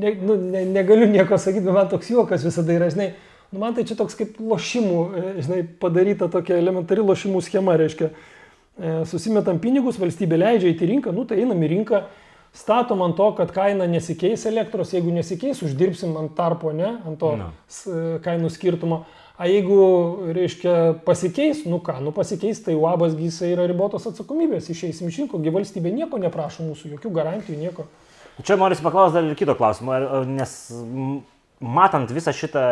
ne, 0.00 0.14
nu, 0.24 0.36
ne, 0.50 0.64
negaliu 0.72 1.06
nieko 1.10 1.38
sakyti, 1.38 1.66
bet 1.66 1.76
man 1.76 1.90
toks 1.92 2.10
juokas 2.10 2.46
visada 2.46 2.74
yra, 2.74 2.88
žinai, 2.90 3.12
nu, 3.52 3.60
man 3.62 3.76
tai 3.76 3.84
čia 3.86 3.94
toks 3.98 4.18
kaip 4.18 4.40
lošimų, 4.42 4.98
e, 5.12 5.32
žinai, 5.44 5.60
padaryta 5.82 6.30
tokia 6.32 6.58
elementari 6.58 7.04
lošimų 7.04 7.44
schema, 7.46 7.76
reiškia, 7.78 8.10
e, 8.10 8.96
susimetam 9.12 9.60
pinigus, 9.62 10.00
valstybė 10.00 10.40
leidžia 10.40 10.72
į 10.72 10.90
rinką, 10.94 11.14
nu 11.14 11.28
tai 11.28 11.42
einam 11.44 11.62
į 11.62 11.70
rinką, 11.76 12.02
statom 12.56 13.04
ant 13.06 13.14
to, 13.20 13.28
kad 13.38 13.52
kaina 13.54 13.86
nesikeis 13.86 14.48
elektros, 14.50 14.96
jeigu 14.96 15.12
nesikeis, 15.14 15.62
uždirbsim 15.62 16.16
ant 16.18 16.34
tarpo, 16.34 16.72
ne, 16.74 16.96
ant 17.06 17.20
to 17.20 17.36
no. 17.38 17.52
kainų 18.24 18.50
skirtumo. 18.50 19.04
A 19.40 19.46
jeigu, 19.48 19.76
reiškia, 20.36 21.00
pasikeis, 21.06 21.62
nu 21.64 21.78
ką, 21.80 21.94
nu 22.04 22.12
pasikeis, 22.12 22.58
tai 22.60 22.74
UABas 22.76 23.14
jisai 23.16 23.54
yra 23.54 23.64
ribotos 23.70 24.04
atsakomybės, 24.10 24.68
išeisim 24.68 25.08
iš 25.08 25.22
rinkų, 25.22 25.40
valstybė 25.54 25.94
nieko 25.96 26.20
neprašo 26.20 26.66
mūsų, 26.66 26.90
jokių 26.98 27.12
garantijų, 27.16 27.56
nieko. 27.62 27.86
Čia 28.44 28.58
noriu 28.60 28.76
paklausti 28.84 29.16
dar 29.16 29.30
ir 29.30 29.38
kito 29.40 29.54
klausimo, 29.56 29.96
nes 30.28 30.52
matant 31.60 32.12
visą 32.12 32.36
šitą 32.36 32.66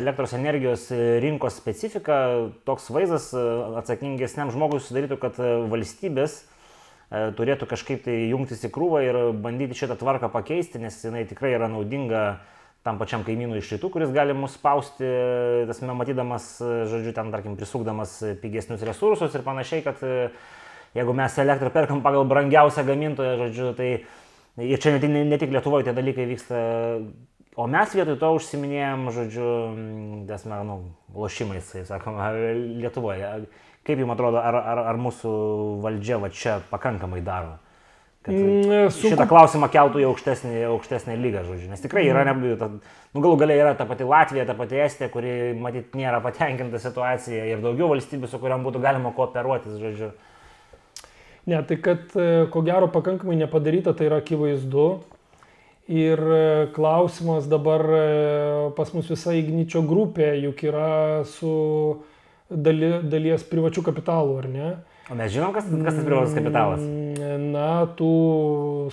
elektros 0.00 0.34
energijos 0.34 0.88
rinkos 1.22 1.54
specifiką, 1.62 2.18
toks 2.66 2.90
vaizdas 2.94 3.30
atsakingesniam 3.78 4.50
žmogui 4.54 4.82
sudarytų, 4.82 5.22
kad 5.22 5.38
valstybės 5.70 6.38
e, 6.42 7.28
turėtų 7.38 7.70
kažkaip 7.70 8.02
tai 8.10 8.20
jungtis 8.32 8.66
į 8.66 8.74
krūvą 8.74 9.06
ir 9.06 9.22
bandyti 9.38 9.78
šitą 9.78 9.94
tvarką 10.02 10.34
pakeisti, 10.34 10.82
nes 10.82 10.98
jinai 11.06 11.28
tikrai 11.30 11.54
yra 11.54 11.70
naudinga 11.70 12.24
tam 12.86 12.98
pačiam 13.00 13.24
kaimynui 13.26 13.60
iš 13.60 13.72
rytų, 13.74 13.90
kuris 13.92 14.12
gali 14.14 14.36
mus 14.36 14.54
spausti, 14.56 15.08
tasme, 15.68 15.94
matydamas, 15.98 16.50
žodžiu, 16.62 17.12
ten, 17.16 17.32
tarkim, 17.34 17.56
prisukdamas 17.58 18.18
pigesnius 18.42 18.84
resursus 18.86 19.34
ir 19.34 19.44
panašiai, 19.46 19.82
kad 19.84 20.00
e, 20.06 20.30
jeigu 20.96 21.16
mes 21.16 21.38
elektrą 21.42 21.72
perkam 21.74 22.02
pagal 22.04 22.28
brangiausią 22.30 22.86
gamintoją, 22.88 23.34
žodžiu, 23.42 23.72
tai 23.78 23.90
ir 24.64 24.82
čia 24.82 24.96
ne, 25.02 25.24
ne 25.28 25.40
tik 25.40 25.52
Lietuvoje 25.54 25.88
tie 25.88 25.96
dalykai 25.96 26.28
vyksta, 26.30 26.62
o 27.58 27.66
mes 27.70 27.94
vietoj 27.98 28.18
to 28.22 28.32
užsiminėjom, 28.38 29.08
žodžiu, 29.14 29.52
tasme, 30.30 30.62
nu, 30.68 30.80
lošimais, 31.18 31.74
tai 31.74 31.86
sakoma, 31.88 32.32
Lietuvoje. 32.78 33.48
Kaip 33.86 34.02
jums 34.02 34.12
atrodo, 34.12 34.40
ar, 34.40 34.56
ar, 34.58 34.84
ar 34.90 34.98
mūsų 35.00 35.30
valdžia 35.84 36.18
va 36.20 36.28
čia 36.34 36.58
pakankamai 36.70 37.22
daro? 37.24 37.56
Mm, 38.26 38.90
sunku. 38.90 39.12
šitą 39.14 39.26
klausimą 39.30 39.68
keltų 39.72 40.02
į 40.02 40.06
aukštesnį, 40.08 40.54
aukštesnį 40.72 41.18
lygą, 41.22 41.44
žodžiu. 41.46 41.68
Nes 41.70 41.84
tikrai 41.84 42.06
yra, 42.08 42.24
mm. 42.26 42.42
ne, 42.58 42.96
nu, 43.14 43.22
galų 43.22 43.38
galiai 43.44 43.62
yra 43.62 43.76
ta 43.78 43.86
pati 43.88 44.06
Latvija, 44.08 44.46
ta 44.48 44.56
pati 44.58 44.80
Estija, 44.82 45.10
kuri, 45.12 45.54
matyt, 45.58 45.94
nėra 45.98 46.18
patenkinta 46.24 46.80
situacija 46.82 47.46
ir 47.52 47.62
daugiau 47.64 47.92
valstybių, 47.92 48.30
su 48.30 48.40
kuriam 48.42 48.66
būtų 48.66 48.82
galima 48.82 49.14
kooperuotis, 49.16 49.78
žodžiu. 49.78 50.10
Ne, 51.48 51.62
tai 51.64 51.78
kad 51.80 52.12
e, 52.18 52.46
ko 52.52 52.60
gero 52.66 52.90
pakankamai 52.92 53.38
nepadaryta, 53.40 53.94
tai 53.96 54.10
yra 54.10 54.18
akivaizdu. 54.20 54.88
Ir 55.88 56.20
e, 56.20 56.66
klausimas 56.74 57.46
dabar 57.48 57.80
e, 57.80 58.02
pas 58.76 58.92
mus 58.92 59.08
visa 59.08 59.32
Igničio 59.32 59.80
grupė 59.88 60.34
juk 60.42 60.60
yra 60.68 61.24
su 61.24 61.52
dali, 62.52 62.98
dalies 63.08 63.46
privačių 63.48 63.86
kapitalų, 63.86 64.36
ar 64.42 64.50
ne? 64.52 64.68
O 65.08 65.16
mes 65.16 65.32
žinom, 65.32 65.54
kas, 65.56 65.64
kas 65.64 65.96
tas 65.96 66.04
privatus 66.04 66.36
kapitalas? 66.36 66.82
Mm, 66.84 67.07
na, 67.48 67.86
tų 67.98 68.12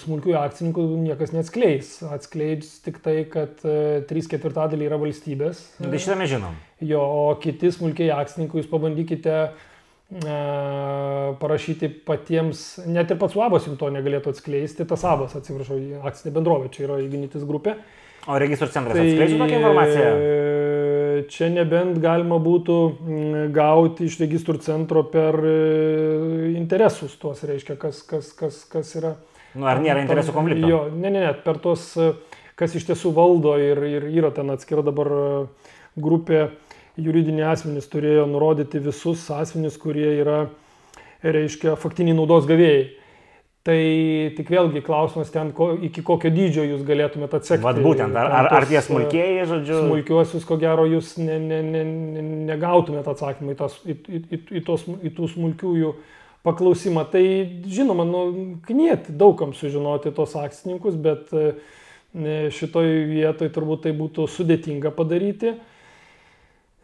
smulkių 0.01 0.35
akcininkų 0.39 0.85
niekas 1.03 1.33
neatskleis. 1.35 1.91
Atskleidž 2.15 2.69
tik 2.85 3.01
tai, 3.03 3.17
kad 3.31 3.61
3 3.61 4.07
e, 4.07 4.25
ketvirtadaliai 4.31 4.89
yra 4.89 4.99
valstybės. 5.01 5.61
Tai 5.79 6.01
šitą 6.01 6.17
mes 6.19 6.31
žinom. 6.31 6.57
Jo, 6.85 7.01
o 7.01 7.25
kiti 7.41 7.71
smulkiai 7.73 8.11
akcininkai, 8.15 8.61
jūs 8.61 8.71
pabandykite 8.71 9.35
e, 9.41 10.39
parašyti 11.41 11.91
patiems, 12.07 12.65
net 12.87 13.13
ir 13.13 13.21
pats 13.21 13.37
labas 13.39 13.67
jums 13.69 13.79
to 13.81 13.91
negalėtų 13.95 14.35
atskleisti, 14.35 14.87
tas 14.89 15.05
abas, 15.07 15.37
atsiprašau, 15.39 15.79
akcinė 16.07 16.35
bendrovė, 16.39 16.71
čia 16.73 16.87
yra 16.89 16.99
įganytis 17.03 17.45
grupė. 17.47 17.77
O 18.25 18.39
registrų 18.41 18.71
centras 18.73 18.97
tai, 18.97 19.05
atskleidžia 19.11 19.37
tokią 19.43 19.61
informaciją? 19.61 20.11
Čia 21.31 21.49
nebent 21.53 21.99
galima 22.03 22.37
būtų 22.41 22.75
mm, 22.91 23.45
gauti 23.55 24.07
iš 24.09 24.17
registrų 24.21 24.59
centro 24.65 25.05
per 25.11 25.37
e, 25.41 25.55
interesus 26.55 27.15
tuos, 27.21 27.43
reiškia, 27.47 27.77
kas, 27.81 28.01
kas, 28.07 28.31
kas, 28.37 28.63
kas 28.71 28.93
yra. 28.99 29.15
Nu, 29.55 29.67
ar 29.71 29.81
nėra 29.83 30.03
interesų 30.03 30.35
konflikto? 30.35 30.69
Jo, 30.69 30.81
ne, 30.91 31.09
ne, 31.09 31.23
ne, 31.23 31.31
per 31.45 31.61
tuos, 31.63 31.87
e, 31.97 32.11
kas 32.59 32.75
iš 32.75 32.87
tiesų 32.91 33.13
valdo 33.15 33.55
ir, 33.61 33.81
ir 33.87 34.09
yra 34.11 34.33
ten 34.35 34.51
atskira 34.53 34.83
dabar 34.85 35.11
e, 35.15 35.25
grupė 35.95 36.47
juridiniai 36.99 37.51
asmenys 37.53 37.89
turėjo 37.91 38.27
nurodyti 38.29 38.79
visus 38.83 39.25
asmenys, 39.33 39.79
kurie 39.81 40.07
yra, 40.21 40.45
reiškia, 41.25 41.75
faktiniai 41.79 42.15
naudos 42.17 42.47
gavėjai. 42.49 42.85
Tai 43.65 43.75
tik 44.37 44.49
vėlgi 44.53 44.83
klausimas 44.85 45.31
ten, 45.33 45.47
ko, 45.57 45.71
iki 45.87 46.03
kokio 46.05 46.29
dydžio 46.29 46.67
jūs 46.67 46.83
galėtumėte 46.85 47.39
atsekti. 47.39 47.65
Vat 47.65 47.79
būtent, 47.81 48.13
ar, 48.13 48.29
ar, 48.43 48.49
ar 48.59 48.67
tie 48.69 48.77
smulkėjai, 48.85 49.47
žodžiu. 49.49 49.79
Smulkiuosius, 49.87 50.45
ko 50.45 50.59
gero, 50.61 50.85
jūs 50.85 51.15
ne, 51.17 51.39
ne, 51.41 51.63
ne, 51.65 51.81
ne, 51.87 52.25
negautumėte 52.51 53.09
atsakymą 53.15 53.55
į, 53.55 53.57
tas, 53.63 53.79
į, 53.81 53.97
į, 54.05 54.41
į, 54.59 54.63
tos, 54.67 54.85
į 54.85 55.09
tų 55.17 55.31
smulkiųjų 55.33 55.95
paklausimą. 56.45 57.07
Tai 57.09 57.23
žinoma, 57.65 58.05
nu, 58.05 58.25
knieti 58.69 59.17
daugam 59.17 59.57
sužinoti 59.57 60.13
tos 60.13 60.37
akcininkus, 60.37 61.01
bet 61.01 61.33
e, 61.33 61.55
šitoj 62.53 62.91
vietoj 63.15 63.49
turbūt 63.57 63.87
tai 63.87 63.97
būtų 63.97 64.29
sudėtinga 64.29 64.93
padaryti. 64.93 65.55
E, 65.55 65.74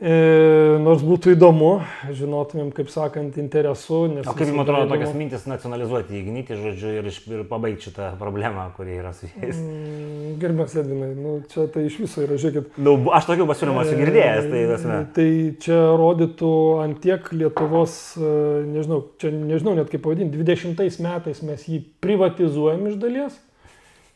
nors 0.01 1.03
būtų 1.05 1.35
įdomu, 1.35 1.69
žinotumėm, 2.09 2.71
kaip 2.73 2.89
sakant, 2.89 3.35
interesu. 3.37 3.99
O 4.09 4.33
kaip 4.33 4.49
jums 4.49 4.63
atrodo 4.63 4.87
tokias 4.89 5.11
mintis 5.13 5.45
nacionalizuoti 5.45 6.17
įgnyti, 6.17 6.57
žodžiu, 6.57 6.93
ir, 6.97 7.09
ir 7.11 7.43
pabaigti 7.49 7.89
šitą 7.89 8.07
problemą, 8.17 8.65
kuri 8.73 8.97
yra 8.97 9.11
su 9.13 9.29
jais? 9.29 9.59
Mm, 9.61 10.39
Gerbiamas 10.41 10.73
Edvinai, 10.81 11.11
nu, 11.13 11.35
čia 11.51 11.67
tai 11.69 11.85
iš 11.85 11.99
viso 12.01 12.25
yra, 12.25 12.39
žiūrėkit. 12.41 12.81
Nu, 12.81 12.95
aš 13.13 13.29
tokių 13.29 13.47
pasiūlymų 13.51 13.85
esu 13.85 13.99
girdėjęs, 14.01 14.49
tai 14.49 14.63
tasme. 14.73 14.97
Tai 15.19 15.29
čia 15.67 15.79
rodytų 16.01 16.51
ant 16.87 17.01
tiek 17.05 17.29
Lietuvos, 17.35 17.99
e, 18.17 18.33
nežinau, 18.73 19.03
čia 19.21 19.35
nežinau 19.35 19.77
net 19.77 19.93
kaip 19.93 20.01
pavadinti, 20.07 20.41
20 20.41 21.05
metais 21.05 21.45
mes 21.45 21.69
jį 21.69 21.83
privatizuojam 22.01 22.89
iš 22.89 22.97
dalies 23.05 23.37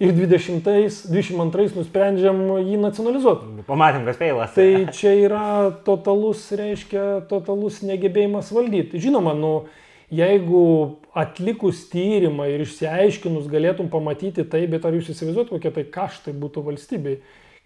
ir 0.01 0.11
20-22 0.17 1.77
nusprendžiam 1.77 2.41
jį 2.59 2.79
nacionalizuoti. 2.81 3.63
Pamatėm, 3.67 4.05
kas 4.07 4.19
feilas. 4.19 4.53
Tai 4.57 4.67
čia 4.95 5.15
yra 5.23 5.47
totalus, 5.87 6.43
reiškia, 6.55 7.25
totalus 7.29 7.81
negebėjimas 7.85 8.51
valdyti. 8.55 8.99
Žinoma, 9.01 9.35
nu, 9.39 9.53
jeigu 10.13 10.65
atlikus 11.15 11.85
tyrimą 11.91 12.49
ir 12.51 12.65
išsiaiškinus 12.65 13.47
galėtum 13.51 13.89
pamatyti 13.93 14.45
tai, 14.51 14.65
bet 14.71 14.85
ar 14.85 14.97
jūs 14.97 15.13
įsivaizduot, 15.15 15.53
kokie 15.53 15.71
tai 15.77 15.87
kaštai 15.95 16.35
būtų 16.43 16.65
valstybei, 16.67 17.19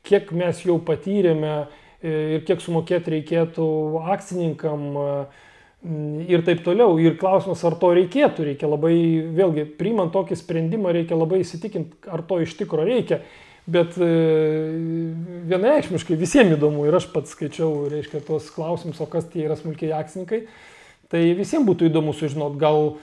kiek 0.05 0.29
mes 0.37 0.61
jau 0.63 0.77
patyrėme 0.85 1.53
e, 1.57 2.37
ir 2.37 2.45
kiek 2.47 2.61
sumokėti 2.63 3.17
reikėtų 3.17 3.67
akcininkam, 4.13 4.85
ir 5.83 6.43
taip 6.47 6.63
toliau. 6.65 6.97
Ir 6.99 7.17
klausimas, 7.19 7.61
ar 7.67 7.77
to 7.79 7.91
reikėtų, 7.95 8.47
reikia 8.51 8.69
labai, 8.69 8.95
vėlgi, 9.35 9.67
priimant 9.79 10.11
tokį 10.15 10.39
sprendimą, 10.39 10.91
reikia 10.95 11.19
labai 11.19 11.43
įsitikinti, 11.43 12.09
ar 12.11 12.23
to 12.27 12.41
iš 12.43 12.57
tikrųjų 12.59 12.89
reikia. 12.89 13.21
Bet 13.69 13.99
e, 14.01 14.09
vienareikšmiškai 15.49 16.17
visiems 16.17 16.55
įdomu 16.55 16.87
ir 16.87 16.97
aš 16.97 17.05
pats 17.13 17.35
skaičiau, 17.35 17.85
reiškia, 17.91 18.23
tuos 18.25 18.49
klausimus, 18.53 18.99
o 19.03 19.07
kas 19.09 19.27
tie 19.29 19.45
yra 19.45 19.59
smulkiai 19.59 19.93
akcininkai, 19.99 20.41
tai 21.11 21.21
visiems 21.37 21.67
būtų 21.67 21.91
įdomu 21.91 22.15
sužinot, 22.17 22.57
gal 22.59 22.95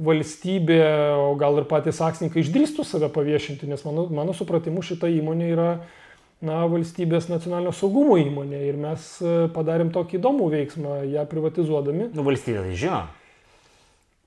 valstybė, 0.00 0.80
o 1.20 1.34
gal 1.38 1.60
ir 1.60 1.68
patys 1.70 2.00
akcininkai 2.02 2.40
išdrįstų 2.40 2.86
save 2.88 3.10
paviešinti, 3.14 3.68
nes 3.70 3.84
mano, 3.86 4.08
mano 4.10 4.32
supratimu 4.34 4.82
šita 4.82 5.12
įmonė 5.12 5.50
yra 5.52 5.68
na, 6.44 6.62
valstybės 6.70 7.26
nacionalinio 7.30 7.72
saugumo 7.74 8.16
įmonė 8.20 8.60
ir 8.68 8.78
mes 8.80 9.10
e, 9.24 9.34
padarėm 9.54 9.90
tokį 9.94 10.18
įdomų 10.20 10.48
veiksmą, 10.52 10.96
ją 11.10 11.24
privatizuodami. 11.30 12.10
Nu, 12.14 12.24
valstybė 12.26 12.66
tai 12.66 12.78
žino. 12.78 13.02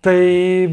Tai, 0.08 0.20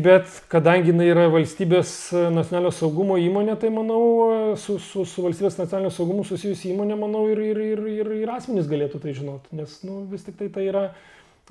bet 0.05 0.29
kadangi 0.53 0.93
jinai 0.93 1.07
yra 1.09 1.25
valstybės 1.33 1.95
nacionalinio 2.35 2.71
saugumo 2.77 3.17
įmonė, 3.21 3.57
tai 3.61 3.71
manau, 3.75 4.03
e, 4.25 4.43
su, 4.61 4.77
su, 4.83 5.07
su 5.09 5.25
valstybės 5.25 5.57
nacionalinio 5.63 5.95
saugumu 5.95 6.27
susijusi 6.29 6.73
įmonė, 6.75 6.99
manau, 7.01 7.25
ir, 7.33 7.41
ir, 7.53 7.63
ir, 7.73 7.87
ir, 7.95 8.13
ir 8.25 8.35
asmenys 8.35 8.69
galėtų 8.71 9.01
tai 9.05 9.17
žinoti, 9.17 9.55
nes 9.61 9.81
nu, 9.87 10.03
vis 10.11 10.27
tik 10.27 10.37
tai 10.41 10.51
tai 10.53 10.69
yra 10.69 10.85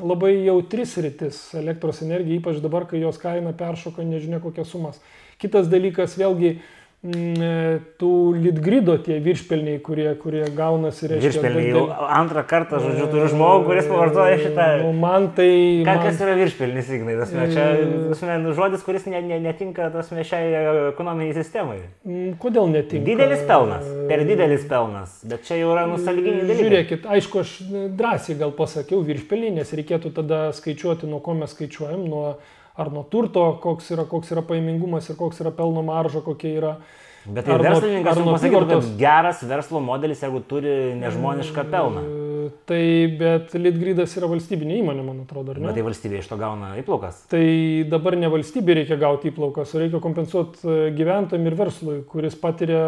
labai 0.01 0.35
jautris 0.45 0.95
rytis 1.05 1.41
elektros 1.57 2.01
energija, 2.05 2.39
ypač 2.41 2.61
dabar, 2.63 2.87
kai 2.89 3.01
jos 3.01 3.19
kaina 3.21 3.53
peršoka 3.57 4.05
nežinia 4.05 4.41
kokias 4.41 4.71
sumas. 4.73 5.01
Kitas 5.41 5.67
dalykas, 5.69 6.15
vėlgi, 6.17 6.55
uh, 6.55 6.63
e, 6.63 6.82
tų 7.03 8.09
litgrido 8.39 8.93
tie 9.03 9.17
viršpelniai, 9.19 9.79
kurie, 9.83 10.05
kurie 10.21 10.45
gaunasi. 10.55 11.09
Reiškia, 11.11 11.25
viršpelniai 11.25 11.73
jau 11.73 11.81
antrą 11.91 12.45
kartą, 12.47 12.79
žodžiu, 12.79 13.09
turiu 13.11 13.25
žmogų, 13.33 13.65
kuris 13.67 13.89
pavartoja 13.89 14.37
šitą. 14.39 14.67
Nu, 14.85 14.93
man 15.01 15.27
tai... 15.35 15.49
Ką, 15.83 15.89
man... 15.89 15.99
Kas 16.05 16.23
yra 16.23 16.37
viršpelnis, 16.39 16.93
Ignai? 16.95 17.17
Tasme, 17.19 17.49
čia 17.51 17.67
tasme, 18.13 18.39
nu, 18.45 18.55
žodis, 18.55 18.85
kuris 18.87 19.09
ne, 19.11 19.19
ne, 19.19 19.41
netinka 19.43 19.89
tasme, 19.91 20.23
šiai 20.29 20.55
ekonominiai 20.93 21.35
sistemai. 21.35 21.81
Mm, 22.07 22.37
kodėl 22.39 22.71
netinka? 22.71 23.03
Didelis 23.11 23.43
pelnas, 23.51 23.91
per 24.07 24.23
didelis 24.31 24.63
pelnas, 24.71 25.19
bet 25.27 25.43
čia 25.49 25.59
jau 25.59 25.75
yra 25.75 25.83
nusalginiai 25.91 26.47
dalykai. 26.47 26.63
Žiūrėkit, 26.63 27.11
aišku, 27.19 27.43
aš 27.43 27.55
drąsiai 27.99 28.39
gal 28.39 28.55
pasakiau 28.55 29.03
viršpelnį, 29.03 29.57
nes 29.59 29.75
reikėtų 29.75 30.15
tada 30.23 30.45
skaičiuoti, 30.55 31.11
nuo 31.11 31.19
ko 31.25 31.35
mes 31.35 31.51
skaičiuojam, 31.51 32.07
nuo 32.07 32.37
ar 32.79 32.91
nuo 32.93 33.05
turto, 33.09 33.45
koks 33.61 33.93
yra, 33.93 34.07
koks 34.09 34.33
yra 34.33 34.43
paimingumas 34.47 35.09
ir 35.09 35.17
koks 35.19 35.41
yra 35.43 35.53
pelno 35.55 35.83
marža, 35.85 36.23
kokia 36.25 36.53
yra. 36.59 36.75
Bet 37.23 37.45
tai 37.47 37.55
verslininkas 37.61 38.17
jau 38.19 38.25
pasakytų, 38.27 38.65
kad 38.67 38.87
geras 38.99 39.43
verslo 39.47 39.79
modelis, 39.83 40.19
jeigu 40.25 40.41
turi 40.47 40.73
nežmonišką 40.99 41.63
pelną. 41.71 42.01
E, 42.03 42.49
tai, 42.67 42.81
bet 43.19 43.53
Litgridas 43.55 44.15
yra 44.19 44.27
valstybinė 44.27 44.81
įmonė, 44.81 45.05
man 45.07 45.21
atrodo, 45.23 45.53
ar 45.53 45.61
ne? 45.61 45.69
Bet 45.69 45.77
tai 45.79 45.85
valstybė 45.87 46.19
iš 46.19 46.27
to 46.33 46.37
gauna 46.41 46.73
įplaukas. 46.81 47.21
Tai 47.31 47.45
dabar 47.93 48.17
ne 48.19 48.31
valstybė 48.33 48.75
reikia 48.81 48.97
gauti 48.99 49.31
įplaukas, 49.31 49.71
o 49.71 49.79
reikia 49.79 50.03
kompensuoti 50.03 50.67
e, 50.67 50.81
gyventojim 50.97 51.47
ir 51.47 51.55
verslui, 51.61 52.01
kuris 52.11 52.35
patiria 52.41 52.83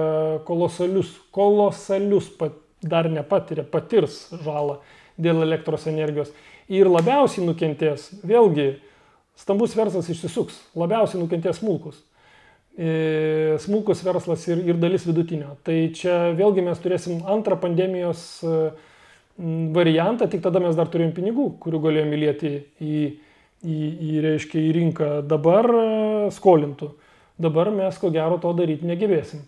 kolosalius, 0.50 1.14
kolosalius, 1.36 2.28
pat, 2.36 2.60
dar 2.84 3.08
nepatiria, 3.08 3.64
patirs 3.64 4.26
žalą 4.44 4.82
dėl 5.16 5.46
elektros 5.46 5.88
energijos. 5.88 6.36
Ir 6.68 6.92
labiausiai 6.92 7.48
nukentės, 7.48 8.10
vėlgi, 8.26 8.74
stambus 9.40 9.76
verslas 9.76 10.10
išsisuks, 10.12 10.58
labiausiai 10.80 11.22
nukentės 11.22 11.60
smulkus. 11.62 12.02
E, 12.76 13.56
smulkus 13.64 14.02
verslas 14.04 14.44
ir, 14.50 14.60
ir 14.68 14.80
dalis 14.80 15.06
vidutinio. 15.08 15.54
Tai 15.64 15.76
čia 15.96 16.34
vėlgi 16.36 16.66
mes 16.66 16.82
turėsim 16.84 17.22
antrą 17.32 17.56
pandemijos 17.62 18.26
e, 18.44 18.58
variantą, 19.76 20.28
tik 20.32 20.44
tada 20.44 20.60
mes 20.64 20.76
dar 20.76 20.92
turėjom 20.92 21.14
pinigų, 21.16 21.48
kurių 21.64 21.80
galėjome 21.88 22.20
įlieti 22.20 22.52
į, 22.84 23.00
į, 23.64 23.80
į, 23.80 24.12
reiškia, 24.28 24.60
į 24.60 24.76
rinką. 24.80 25.10
Dabar 25.24 25.72
e, 25.72 25.88
skolintų. 26.36 26.92
Dabar 27.40 27.72
mes 27.76 27.96
ko 28.00 28.12
gero 28.16 28.40
to 28.44 28.52
daryti 28.56 28.88
negebėsim. 28.88 29.44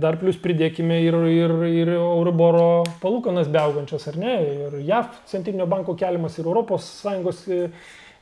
Dar 0.00 0.16
plus 0.16 0.38
pridėkime 0.40 1.02
ir, 1.04 1.16
ir, 1.28 1.52
ir 1.68 1.90
Euriboro 1.98 2.86
palūkanas 3.02 3.50
beaugančias, 3.52 4.06
ar 4.08 4.16
ne? 4.16 4.36
Ir 4.54 4.76
JAV 4.88 5.18
centrinio 5.28 5.66
banko 5.68 5.92
keliamas, 6.00 6.38
ir 6.40 6.48
ES 6.48 7.66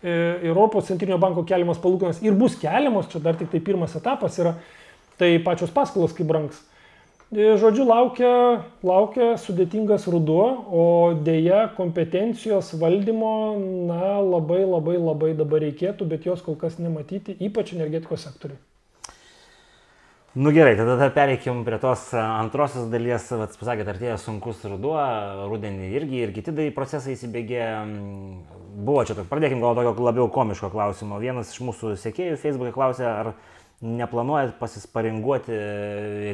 Europos 0.04 0.90
centrinio 0.90 1.16
banko 1.20 1.46
keliamas 1.48 1.80
palūkanas 1.80 2.20
ir 2.24 2.36
bus 2.36 2.58
keliamos, 2.60 3.08
čia 3.12 3.22
dar 3.24 3.38
tik 3.40 3.48
tai 3.52 3.62
pirmas 3.64 3.96
etapas 3.96 4.36
yra, 4.42 4.54
tai 5.20 5.38
pačios 5.44 5.72
paskolos 5.72 6.12
kaip 6.16 6.28
brangs. 6.28 6.60
E, 7.32 7.54
žodžiu, 7.58 7.86
laukia, 7.88 8.34
laukia 8.84 9.32
sudėtingas 9.40 10.04
ruduo, 10.12 10.44
o 10.68 10.84
dėja 11.24 11.64
kompetencijos 11.78 12.74
valdymo, 12.78 13.32
na, 13.88 14.18
labai 14.20 14.60
labai 14.62 15.00
labai 15.00 15.32
dabar 15.38 15.64
reikėtų, 15.64 16.06
bet 16.12 16.28
jos 16.28 16.44
kol 16.44 16.58
kas 16.60 16.78
nematyti, 16.78 17.34
ypač 17.48 17.72
energetikos 17.74 18.28
sektoriui. 18.28 18.60
Nu 20.34 20.50
gerai, 20.50 20.74
tada 20.74 21.12
pereikim 21.14 21.60
prie 21.62 21.76
tos 21.78 22.08
antrosios 22.18 22.88
dalies, 22.90 23.28
vat, 23.38 23.52
pasakėt, 23.54 23.86
artėja 23.92 24.16
sunkus 24.18 24.64
ruduo, 24.66 24.96
rudenį 25.46 25.92
irgi 25.94 26.22
ir 26.24 26.32
kiti 26.34 26.64
procesai 26.74 27.14
įsibėgė, 27.14 27.60
buvo 28.74 29.04
čia, 29.06 29.14
pradėkim 29.30 29.62
gal 29.62 29.78
tokio 29.78 29.94
labiau 30.02 30.26
komiško 30.34 30.72
klausimo. 30.74 31.20
Vienas 31.22 31.54
iš 31.54 31.62
mūsų 31.68 31.94
sekėjų 32.02 32.40
Facebook'e 32.42 32.74
klausė, 32.74 33.06
ar 33.06 33.30
neplanuojat 33.78 34.58
pasisparinguoti 34.58 35.60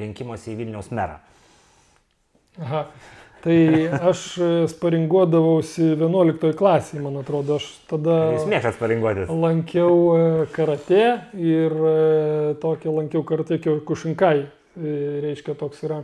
rinkimuose 0.06 0.54
į 0.54 0.56
Vilniaus 0.62 0.88
merą. 0.96 1.20
Aha. 2.56 2.86
Tai 3.40 3.58
aš 4.10 4.22
sparinguodavausi 4.68 5.94
11 5.94 6.50
klasėje, 6.58 7.00
man 7.00 7.20
atrodo, 7.22 7.56
aš 7.56 7.68
tada... 7.88 8.16
Jūs 8.34 8.48
mėgstat 8.50 8.76
sparinguotis. 8.76 9.30
Lankiau 9.32 9.94
e, 10.12 10.24
karate 10.52 11.04
ir 11.40 11.72
e, 11.72 11.94
tokį 12.60 12.92
lankiau 12.98 13.24
karate 13.24 13.56
kušinkai, 13.88 14.34
e, 14.44 14.98
reiškia 15.24 15.56
toks 15.56 15.86
yra 15.88 16.02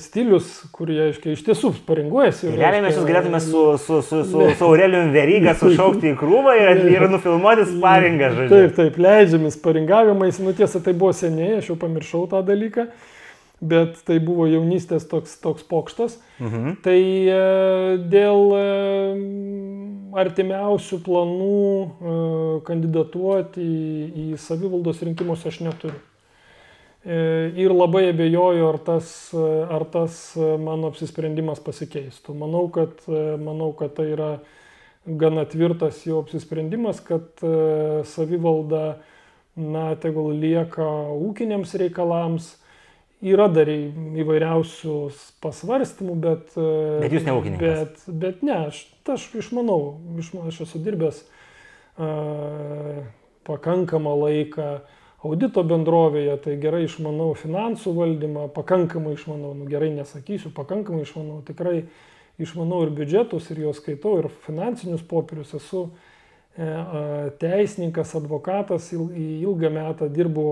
stilius, 0.00 0.62
kurie, 0.72 0.96
aiškiai, 1.10 1.34
iš 1.36 1.42
tiesų 1.44 1.74
paringuojasi. 1.84 2.46
Tai 2.46 2.56
realiai 2.56 2.84
mes 2.86 2.94
jūs 2.96 3.08
galėtume 3.08 3.40
su, 3.44 3.64
su, 3.82 3.98
su, 4.06 4.20
su, 4.30 4.44
su 4.58 4.68
Aurelijum 4.68 5.10
Veryga 5.12 5.52
sušaukti 5.60 6.12
į 6.12 6.20
krūvą 6.20 6.54
ir, 6.56 6.84
ir 6.94 7.08
nufilmuoti 7.12 7.66
sparingą, 7.74 8.30
žodžiu. 8.38 8.52
Taip, 8.54 8.78
taip, 8.78 8.96
leidžiamis 9.04 9.58
paringavimais, 9.64 10.40
nu 10.44 10.54
tiesa, 10.56 10.80
tai 10.84 10.96
buvo 10.96 11.12
seniai, 11.16 11.58
aš 11.58 11.72
jau 11.72 11.76
pamiršau 11.82 12.24
tą 12.32 12.40
dalyką, 12.46 12.86
bet 13.64 14.00
tai 14.06 14.18
buvo 14.22 14.46
jaunystės 14.48 15.06
toks, 15.08 15.38
toks 15.42 15.64
pokštas. 15.68 16.18
Mhm. 16.42 16.78
Tai 16.84 16.98
e, 16.98 17.42
dėl 18.12 18.56
e, 18.58 18.64
artimiausių 20.24 21.00
planų 21.04 21.60
e, 21.60 22.16
kandidatuoti 22.66 23.64
į, 23.64 24.08
į 24.24 24.26
savivaldos 24.42 25.02
rinkimus 25.06 25.46
aš 25.48 25.62
neturiu. 25.68 26.00
Ir 27.04 27.68
labai 27.68 28.06
abejoju, 28.14 28.62
ar 28.64 28.78
tas, 28.80 29.08
ar 29.36 29.82
tas 29.92 30.14
mano 30.40 30.88
apsisprendimas 30.88 31.58
pasikeistų. 31.60 32.32
Manau 32.40 32.62
kad, 32.72 33.02
manau, 33.44 33.74
kad 33.76 33.92
tai 33.98 34.06
yra 34.14 34.28
gana 35.04 35.44
tvirtas 35.44 35.98
jo 36.08 36.22
apsisprendimas, 36.24 37.02
kad 37.04 37.44
savivalda, 38.08 39.02
na, 39.52 39.90
tegul 40.00 40.32
lieka 40.32 40.88
ūkiniams 41.28 41.76
reikalams. 41.84 42.54
Yra 43.24 43.46
dar 43.48 43.70
įvairiausių 43.72 44.94
pasvarstymų, 45.40 46.14
bet... 46.20 46.56
Bet 47.00 47.14
jūs 47.14 47.24
ne 47.24 47.36
ūkininkas. 47.38 47.78
Bet, 47.78 48.02
bet 48.20 48.42
ne, 48.44 48.58
aš, 48.68 48.82
aš 49.08 49.30
išmanau, 49.40 49.78
išmanau, 50.20 50.50
aš 50.52 50.66
esu 50.66 50.80
dirbęs 50.84 51.22
pakankamą 53.48 54.12
laiką 54.24 54.68
audito 55.24 55.62
bendrovėje, 55.64 56.36
tai 56.44 56.56
gerai 56.60 56.84
išmanau 56.84 57.30
finansų 57.38 57.94
valdymą, 57.96 58.48
pakankamai 58.54 59.14
išmanau, 59.16 59.54
nu, 59.56 59.68
gerai 59.70 59.92
nesakysiu, 59.94 60.52
pakankamai 60.56 61.06
išmanau, 61.06 61.40
tikrai 61.46 61.86
išmanau 62.42 62.82
ir 62.84 62.92
biudžetus, 62.92 63.48
ir 63.52 63.62
juos 63.64 63.80
skaitau, 63.80 64.18
ir 64.20 64.28
finansinius 64.44 65.04
popierius, 65.08 65.54
esu 65.56 65.86
e, 66.58 66.68
teisininkas, 67.40 68.12
advokatas, 68.18 68.90
ilgą 68.92 69.72
metą 69.72 70.10
dirbu 70.12 70.46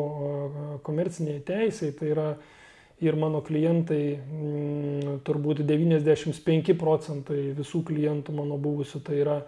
komercinėje 0.87 1.45
teisėje, 1.53 1.97
tai 2.01 2.13
yra 2.15 2.29
ir 3.03 3.19
mano 3.19 3.43
klientai, 3.45 4.05
m, 4.15 4.47
mm, 4.47 5.19
turbūt 5.27 5.65
95 5.67 6.77
procentai 6.79 7.51
visų 7.59 7.83
klientų 7.91 8.35
mano 8.37 8.61
buvusių, 8.63 9.03
tai 9.07 9.21
yra 9.25 9.43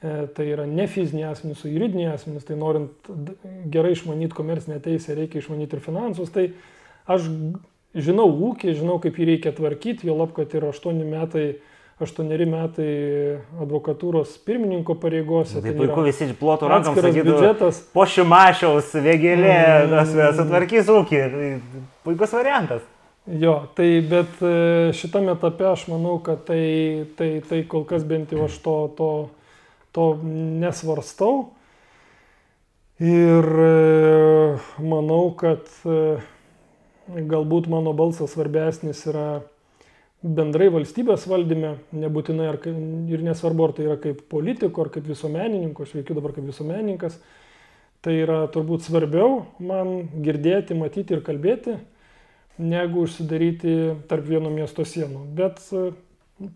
E, 0.00 0.26
tai 0.32 0.46
yra 0.54 0.64
ne 0.64 0.86
fiziniai 0.86 1.32
asmenys, 1.32 1.64
o 1.66 1.68
juridiniai 1.68 2.12
asmenys, 2.12 2.44
tai 2.46 2.54
norint 2.54 3.08
gerai 3.66 3.96
išmanyti 3.96 4.36
komercinę 4.36 4.78
teisę, 4.84 5.16
reikia 5.18 5.40
išmanyti 5.42 5.74
ir 5.74 5.82
finansus. 5.82 6.30
Tai 6.30 6.44
aš 7.10 7.26
žinau 8.06 8.28
ūkį, 8.30 8.76
žinau, 8.78 9.00
kaip 9.02 9.18
jį 9.18 9.26
reikia 9.32 9.50
tvarkyti, 9.56 10.06
jo 10.06 10.14
lab, 10.20 10.36
kad 10.36 10.54
yra 10.54 10.70
8 10.70 11.02
metai, 11.02 11.48
8 12.04 12.46
metai 12.46 12.90
advokatūros 13.62 14.36
pirmininko 14.46 14.94
pareigose. 15.02 15.62
Tai 15.64 15.72
puiku 15.78 16.04
visi 16.06 16.28
plotų 16.38 16.68
rankom 16.70 16.98
sakytų, 16.98 17.24
biudžetas. 17.26 17.80
Po 17.94 18.06
šimašiaus, 18.06 18.92
vėgėlė, 19.02 19.56
mm, 19.88 20.12
sutvarkys 20.38 20.92
ūkį. 20.94 21.24
Tai 21.32 21.48
puikus 22.06 22.36
variantas. 22.38 22.86
Jo, 23.28 23.58
tai 23.76 23.98
bet 24.08 24.38
e, 24.40 24.92
šitame 24.96 25.34
etape 25.34 25.66
aš 25.68 25.88
manau, 25.90 26.14
kad 26.24 26.46
tai, 26.48 26.62
tai, 27.18 27.42
tai 27.44 27.58
kol 27.68 27.82
kas 27.88 28.06
bent 28.08 28.30
jau 28.32 28.46
aš 28.46 28.54
to, 28.64 28.76
to 28.96 29.10
to 29.92 30.18
nesvarstau. 30.62 31.50
Ir 32.98 33.46
e, 33.46 34.58
manau, 34.82 35.30
kad 35.38 35.66
e, 35.86 36.18
galbūt 37.30 37.68
mano 37.70 37.94
balsas 37.96 38.34
svarbesnis 38.34 39.04
yra 39.10 39.42
bendrai 40.22 40.66
valstybės 40.74 41.26
valdyme, 41.30 41.76
nebūtinai 41.94 42.48
ar, 42.50 42.58
ir 42.66 43.22
nesvarbu, 43.22 43.68
ar 43.68 43.74
tai 43.76 43.86
yra 43.86 43.98
kaip 44.02 44.24
politiko, 44.30 44.82
ar 44.82 44.90
kaip 44.94 45.06
visuomenininko, 45.06 45.86
aš 45.86 45.94
veikiu 46.00 46.16
dabar 46.18 46.34
kaip 46.34 46.48
visuomenininkas, 46.48 47.20
tai 48.02 48.16
yra 48.24 48.40
turbūt 48.50 48.86
svarbiau 48.86 49.44
man 49.62 50.08
girdėti, 50.24 50.76
matyti 50.78 51.14
ir 51.14 51.22
kalbėti, 51.26 51.78
negu 52.58 53.06
užsidaryti 53.06 53.78
tarp 54.10 54.26
vieno 54.26 54.50
miesto 54.50 54.82
sienų. 54.86 55.22
Bet 55.38 55.62
e, 55.70 55.88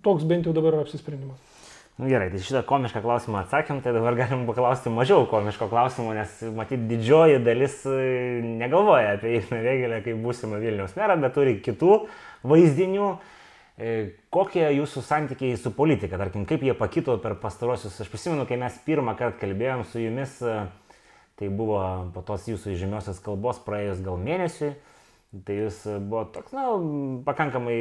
toks 0.03 0.27
bent 0.27 0.49
jau 0.49 0.55
dabar 0.57 0.75
yra 0.75 0.87
apsisprendimas. 0.87 1.39
Nu, 2.01 2.09
gerai, 2.09 2.31
tai 2.33 2.41
šitą 2.43 2.65
komišką 2.67 3.03
klausimą 3.05 3.43
atsakėm, 3.45 3.83
tai 3.85 3.93
dabar 3.95 4.17
galim 4.19 4.43
paklausti 4.49 4.91
mažiau 4.91 5.27
komiško 5.31 5.69
klausimo, 5.71 6.15
nes 6.17 6.41
matyt 6.57 6.89
didžioji 6.91 7.39
dalis 7.47 7.77
e, 7.87 8.41
negalvoja 8.59 9.13
apie 9.21 9.37
Igną 9.39 9.61
Vėgelę 9.63 10.01
kaip 10.03 10.19
būsimą 10.25 10.59
Vilniaus 10.59 10.97
merą, 10.99 11.21
bet 11.23 11.37
turi 11.37 11.61
kitų 11.63 12.01
vaizdinių. 12.49 13.13
E, 13.13 13.32
kokie 14.33 14.65
jūsų 14.77 15.03
santykiai 15.07 15.57
su 15.57 15.73
politika, 15.73 16.19
tarkim, 16.21 16.45
kaip 16.49 16.63
jie 16.63 16.75
pakito 16.77 17.17
per 17.23 17.39
pastarosius, 17.41 17.97
aš 18.03 18.11
prisimenu, 18.13 18.45
kai 18.49 18.59
mes 18.61 18.77
pirmą 18.85 19.17
kartą 19.17 19.41
kalbėjom 19.41 19.85
su 19.89 20.03
jumis, 20.03 20.37
e, 20.45 20.59
tai 21.41 21.49
buvo 21.49 21.81
po 22.13 22.23
tos 22.27 22.45
jūsų 22.51 22.77
žymiosios 22.77 23.23
kalbos 23.25 23.63
praėjus 23.65 24.03
gal 24.05 24.21
mėnesiui, 24.21 24.75
tai 25.47 25.57
jūs 25.63 25.81
buvo 26.05 26.27
toks, 26.35 26.53
na, 26.53 26.69
pakankamai 27.25 27.79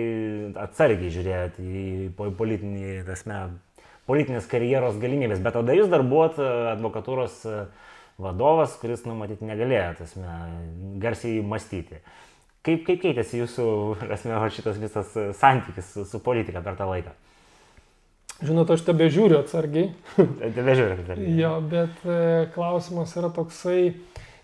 atsargiai 0.64 1.12
žiūrėjote 1.12 1.68
į 1.68 1.86
politinį, 2.40 3.02
tasme, 3.10 3.42
politinės 4.08 4.48
karjeros 4.48 4.96
galimybės, 5.02 5.44
bet 5.44 5.60
tada 5.60 5.76
jūs 5.76 5.92
dar 5.92 6.08
buvot 6.08 6.40
e, 6.40 6.48
advokatūros 6.72 7.42
e, 7.44 7.62
vadovas, 8.22 8.80
kuris, 8.80 9.04
nu, 9.04 9.20
matyti, 9.20 9.44
negalėjo, 9.48 9.92
tasme, 10.00 10.40
garsiai 11.04 11.44
mąstyti. 11.44 12.00
Kaip, 12.62 12.84
kaip 12.86 13.02
keitėsi 13.02 13.42
jūsų, 13.42 13.66
asme, 14.16 14.38
šitas 14.54 14.80
visas 14.82 15.16
e, 15.18 15.30
santykis 15.38 15.94
su, 15.96 16.06
su 16.06 16.22
politika 16.24 16.62
per 16.66 16.78
tą 16.80 16.90
laiką? 16.90 17.14
Žinot, 18.42 18.72
aš 18.74 18.84
tebe 18.88 19.06
žiūriu 19.14 19.38
atsargiai. 19.38 19.92
Tebe 20.58 20.74
žiūriu 20.78 20.96
atsargiai. 20.98 21.34
jo, 21.38 21.56
bet 21.70 22.06
e, 22.06 22.22
klausimas 22.56 23.14
yra 23.18 23.30
toksai, 23.34 23.92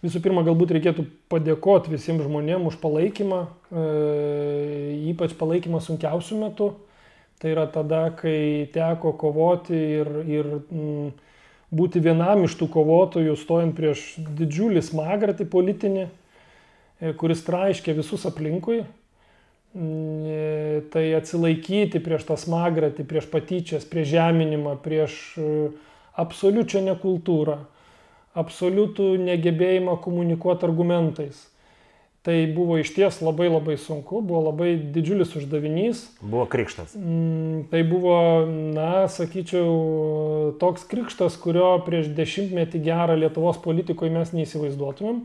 visų 0.05 0.21
pirma, 0.25 0.43
galbūt 0.45 0.75
reikėtų 0.77 1.07
padėkoti 1.33 1.93
visiems 1.95 2.25
žmonėms 2.25 2.69
už 2.71 2.81
palaikymą, 2.83 3.39
e, 3.69 3.85
ypač 5.13 5.33
palaikymą 5.39 5.81
sunkiausių 5.85 6.41
metų. 6.43 6.73
Tai 7.37 7.49
yra 7.53 7.67
tada, 7.69 8.07
kai 8.17 8.65
teko 8.73 9.11
kovoti 9.13 9.77
ir, 9.77 10.07
ir 10.25 10.47
mm, 10.57 11.09
būti 11.77 12.01
vienam 12.01 12.47
iš 12.47 12.55
tų 12.57 12.69
kovotojų, 12.73 13.35
stojant 13.37 13.75
prieš 13.77 14.15
didžiulį 14.39 14.81
smagratį 14.85 15.45
politinį, 15.53 16.07
kuris 17.19 17.43
traiškė 17.47 17.95
visus 17.97 18.25
aplinkui. 18.29 18.83
Mm, 19.77 20.23
e, 20.25 20.81
tai 20.93 21.09
atsilaikyti 21.17 22.01
prieš 22.01 22.25
tą 22.29 22.37
smagratį, 22.39 23.05
prieš 23.09 23.27
patyčias, 23.29 23.85
prieš 23.85 24.13
žeminimą, 24.15 24.77
prieš 24.81 25.17
e, 25.37 25.51
absoliučią 26.17 26.81
nekultūrą, 26.87 27.59
absoliutų 28.41 29.11
negebėjimą 29.27 29.99
komunikuoti 30.01 30.65
argumentais 30.65 31.45
Tai 32.27 32.41
buvo 32.51 32.75
iš 32.75 32.89
ties 32.91 33.21
labai 33.23 33.45
labai 33.47 33.77
sunku, 33.79 34.19
buvo 34.19 34.41
labai 34.49 34.73
didžiulis 34.91 35.29
uždavinys. 35.39 36.01
Buvo 36.19 36.43
krikštas. 36.51 36.91
Mm, 36.99 37.61
tai 37.71 37.85
buvo, 37.87 38.17
na, 38.75 39.05
sakyčiau, 39.07 40.57
toks 40.59 40.83
krikštas, 40.91 41.37
kurio 41.39 41.69
prieš 41.85 42.09
dešimtmetį 42.17 42.81
gerą 42.83 43.15
Lietuvos 43.21 43.61
politikoje 43.63 44.11
mes 44.11 44.35
neįsivaizduotumėm, 44.35 45.21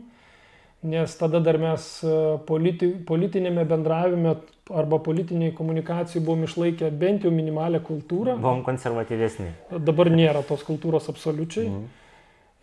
nes 0.83 1.15
tada 1.15 1.39
dar 1.39 1.57
mes 1.61 1.83
e, 2.03 2.15
politi, 2.47 2.89
politinėme 3.07 3.63
bendravime 3.67 4.35
arba 4.73 4.99
politiniai 5.03 5.53
komunikacijai 5.55 6.23
buvom 6.23 6.43
išlaikę 6.47 6.89
bent 6.99 7.23
jau 7.23 7.31
minimalę 7.31 7.79
kultūrą. 7.83 8.35
Buvom 8.43 8.63
konservatyvesni. 8.67 9.51
Dabar 9.71 10.11
nėra 10.11 10.43
tos 10.47 10.65
kultūros 10.67 11.07
absoliučiai. 11.11 11.69
Mhm. 11.69 11.87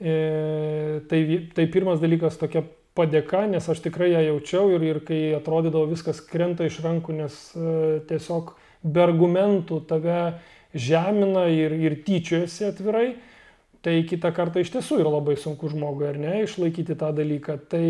E, 0.00 1.00
tai, 1.08 1.22
tai 1.56 1.66
pirmas 1.72 2.00
dalykas 2.00 2.38
tokia 2.40 2.64
padėka, 2.96 3.44
nes 3.48 3.66
aš 3.68 3.82
tikrai 3.84 4.10
ją 4.12 4.22
jaučiau 4.30 4.70
ir, 4.74 4.84
ir 4.84 5.00
kai 5.06 5.20
atrodydavo 5.36 5.88
viskas 5.90 6.22
krenta 6.24 6.66
iš 6.68 6.80
rankų, 6.84 7.16
nes 7.22 7.40
e, 7.54 8.00
tiesiog 8.08 8.54
be 8.82 9.02
argumentų 9.04 9.82
tave 9.88 10.22
žemina 10.74 11.46
ir, 11.52 11.74
ir 11.76 11.98
tyčiojasi 12.06 12.68
atvirai, 12.70 13.08
tai 13.84 14.00
kitą 14.08 14.32
kartą 14.36 14.62
iš 14.62 14.72
tiesų 14.74 15.00
yra 15.02 15.14
labai 15.14 15.36
sunku 15.40 15.70
žmogui, 15.72 16.10
ar 16.10 16.18
ne, 16.20 16.34
išlaikyti 16.44 16.98
tą 17.00 17.12
dalyką. 17.16 17.56
Tai 17.72 17.86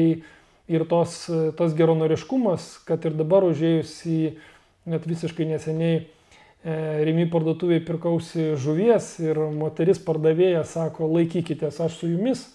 ir 0.71 0.87
tos, 0.91 1.25
tas 1.59 1.75
geronoriškumas, 1.75 2.71
kad 2.87 3.05
ir 3.09 3.17
dabar 3.19 3.47
užėjus 3.49 3.97
į 4.07 4.21
net 4.91 5.07
visiškai 5.09 5.49
neseniai 5.51 5.99
e, 5.99 6.05
Rimi 7.07 7.27
parduotuviai 7.31 7.83
pirkausi 7.85 8.55
žuvies 8.61 9.13
ir 9.25 9.41
moteris 9.57 10.01
pardavėja 10.03 10.63
sako, 10.69 11.11
laikykitės, 11.19 11.83
aš 11.83 11.99
su 12.01 12.13
jumis 12.15 12.47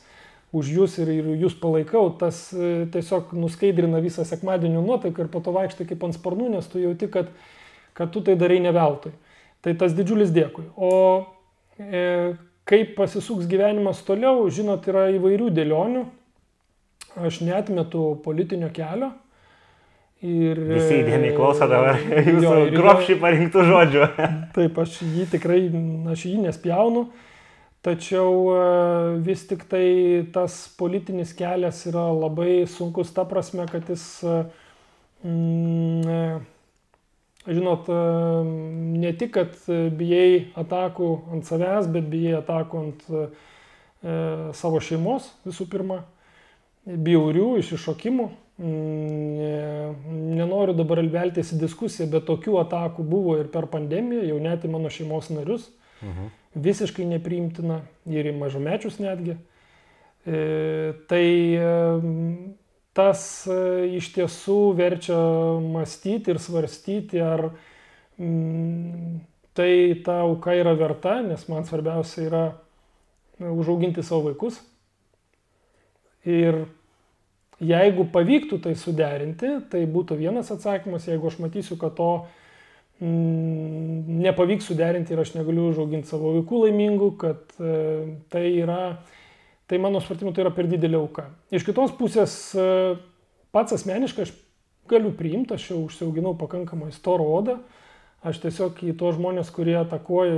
už 0.56 0.72
jūs 0.72 0.96
ir, 1.04 1.12
ir 1.12 1.30
jūs 1.44 1.58
palaikau, 1.60 2.08
tas 2.20 2.48
e, 2.56 2.86
tiesiog 2.94 3.36
nuskaidrina 3.36 4.00
visą 4.04 4.24
sekmadienio 4.28 4.84
nuotaiką 4.86 5.26
ir 5.26 5.32
po 5.34 5.44
to 5.44 5.52
vaikštai 5.56 5.88
kaip 5.90 6.08
ant 6.08 6.16
sparnų, 6.16 6.54
nes 6.56 6.72
tu 6.72 6.80
jauti, 6.80 7.12
kad, 7.12 7.32
kad 7.98 8.14
tu 8.16 8.24
tai 8.24 8.38
darai 8.40 8.62
ne 8.64 8.72
veltui. 8.76 9.12
Tai 9.66 9.74
tas 9.82 9.96
didžiulis 9.98 10.32
dėkui. 10.32 10.70
O 10.78 10.92
e, 11.82 12.36
kaip 12.70 12.96
pasisuks 12.98 13.50
gyvenimas 13.50 14.02
toliau, 14.06 14.46
žinot, 14.50 14.88
yra 14.90 15.10
įvairių 15.16 15.52
dėlionių. 15.54 16.06
Aš 17.26 17.40
netmetu 17.46 18.16
politinio 18.26 18.72
kelio. 18.76 19.14
Ir, 20.26 20.58
Visi 20.72 21.02
įdėmiai 21.04 21.36
klauso 21.36 21.68
dabar 21.70 22.00
jūsų 22.00 22.56
gropšiai 22.74 23.20
parinktų 23.22 23.66
žodžių. 23.68 24.06
Taip, 24.56 24.80
aš 24.82 24.98
jį 25.04 25.28
tikrai, 25.36 25.60
aš 26.12 26.26
jį 26.32 26.40
nespjaunu. 26.48 27.06
Tačiau 27.86 28.32
e, 28.50 28.62
vis 29.28 29.44
tik 29.46 29.68
tai 29.70 29.86
tas 30.34 30.56
politinis 30.80 31.36
kelias 31.38 31.84
yra 31.86 32.08
labai 32.16 32.64
sunkus 32.72 33.12
ta 33.14 33.28
prasme, 33.30 33.68
kad 33.70 33.92
jis, 33.92 34.06
mm, 35.22 36.08
e, 36.10 36.24
žinot, 37.48 37.90
ne 39.02 39.12
tik, 39.18 39.36
kad 39.38 39.56
bijai 39.98 40.48
atakų 40.58 41.10
ant 41.36 41.48
savęs, 41.48 41.90
bet 41.94 42.08
bijai 42.12 42.40
atakų 42.40 42.82
ant 42.84 43.06
savo 44.56 44.82
šeimos 44.84 45.32
visų 45.48 45.66
pirma, 45.72 46.04
bjaurių 46.86 47.56
iššokimų. 47.62 48.28
Nenoriu 50.36 50.76
dabar 50.78 51.02
veltis 51.12 51.52
į 51.56 51.60
diskusiją, 51.66 52.08
bet 52.14 52.28
tokių 52.30 52.60
atakų 52.62 53.04
buvo 53.04 53.40
ir 53.42 53.50
per 53.52 53.68
pandemiją, 53.72 54.24
jau 54.30 54.40
net 54.44 54.64
į 54.64 54.72
mano 54.78 54.94
šeimos 54.94 55.32
narius. 55.34 55.70
Mhm 56.02 56.34
visiškai 56.56 57.06
nepriimtina 57.10 57.82
ir 58.10 58.32
į 58.32 58.36
mažamečius 58.40 59.00
netgi. 59.04 59.36
E, 60.26 60.94
tai 61.10 61.28
e, 61.60 61.72
tas 62.96 63.22
e, 63.52 63.56
iš 64.00 64.12
tiesų 64.16 64.60
verčia 64.78 65.18
mąstyti 65.64 66.32
ir 66.32 66.40
svarstyti, 66.40 67.20
ar 67.20 67.50
mm, 68.18 69.18
tai 69.56 69.72
ta 70.06 70.22
auka 70.24 70.56
yra 70.56 70.76
verta, 70.80 71.20
nes 71.26 71.44
man 71.52 71.68
svarbiausia 71.68 72.24
yra 72.30 72.46
užauginti 73.40 74.04
savo 74.04 74.30
vaikus. 74.30 74.62
Ir 76.26 76.66
jeigu 77.62 78.08
pavyktų 78.12 78.60
tai 78.64 78.74
suderinti, 78.80 79.52
tai 79.72 79.86
būtų 79.92 80.18
vienas 80.20 80.50
atsakymas, 80.52 81.08
jeigu 81.08 81.30
aš 81.30 81.38
matysiu, 81.44 81.78
kad 81.80 81.96
to 82.00 82.10
mm, 83.04 84.22
nepavyks 84.26 84.72
suderinti 84.72 85.14
ir 85.16 85.24
aš 85.24 85.36
negaliu 85.38 85.70
užauginti 85.72 86.10
savo 86.10 86.34
vaikų 86.40 86.66
laimingų, 86.66 87.12
kad 87.22 87.60
e, 87.60 87.76
tai 88.34 88.48
yra, 88.56 88.82
tai 89.70 89.80
mano 89.82 90.02
supratimu, 90.02 90.34
tai 90.34 90.46
yra 90.46 90.54
per 90.56 90.70
didelė 90.70 91.00
auka. 91.00 91.30
Iš 91.54 91.66
kitos 91.68 91.94
pusės, 91.98 92.36
e, 92.58 92.96
pats 93.56 93.76
asmeniškai 93.78 94.28
aš 94.28 94.34
galiu 94.90 95.14
priimti, 95.18 95.56
aš 95.56 95.72
jau 95.72 95.80
užsiauginau 95.88 96.36
pakankamai 96.38 96.92
storą 96.94 97.26
odą, 97.40 97.58
aš 98.26 98.42
tiesiog 98.44 98.84
į 98.86 98.96
tos 99.00 99.18
žmonės, 99.18 99.50
kurie 99.54 99.78
atakuoja, 99.80 100.36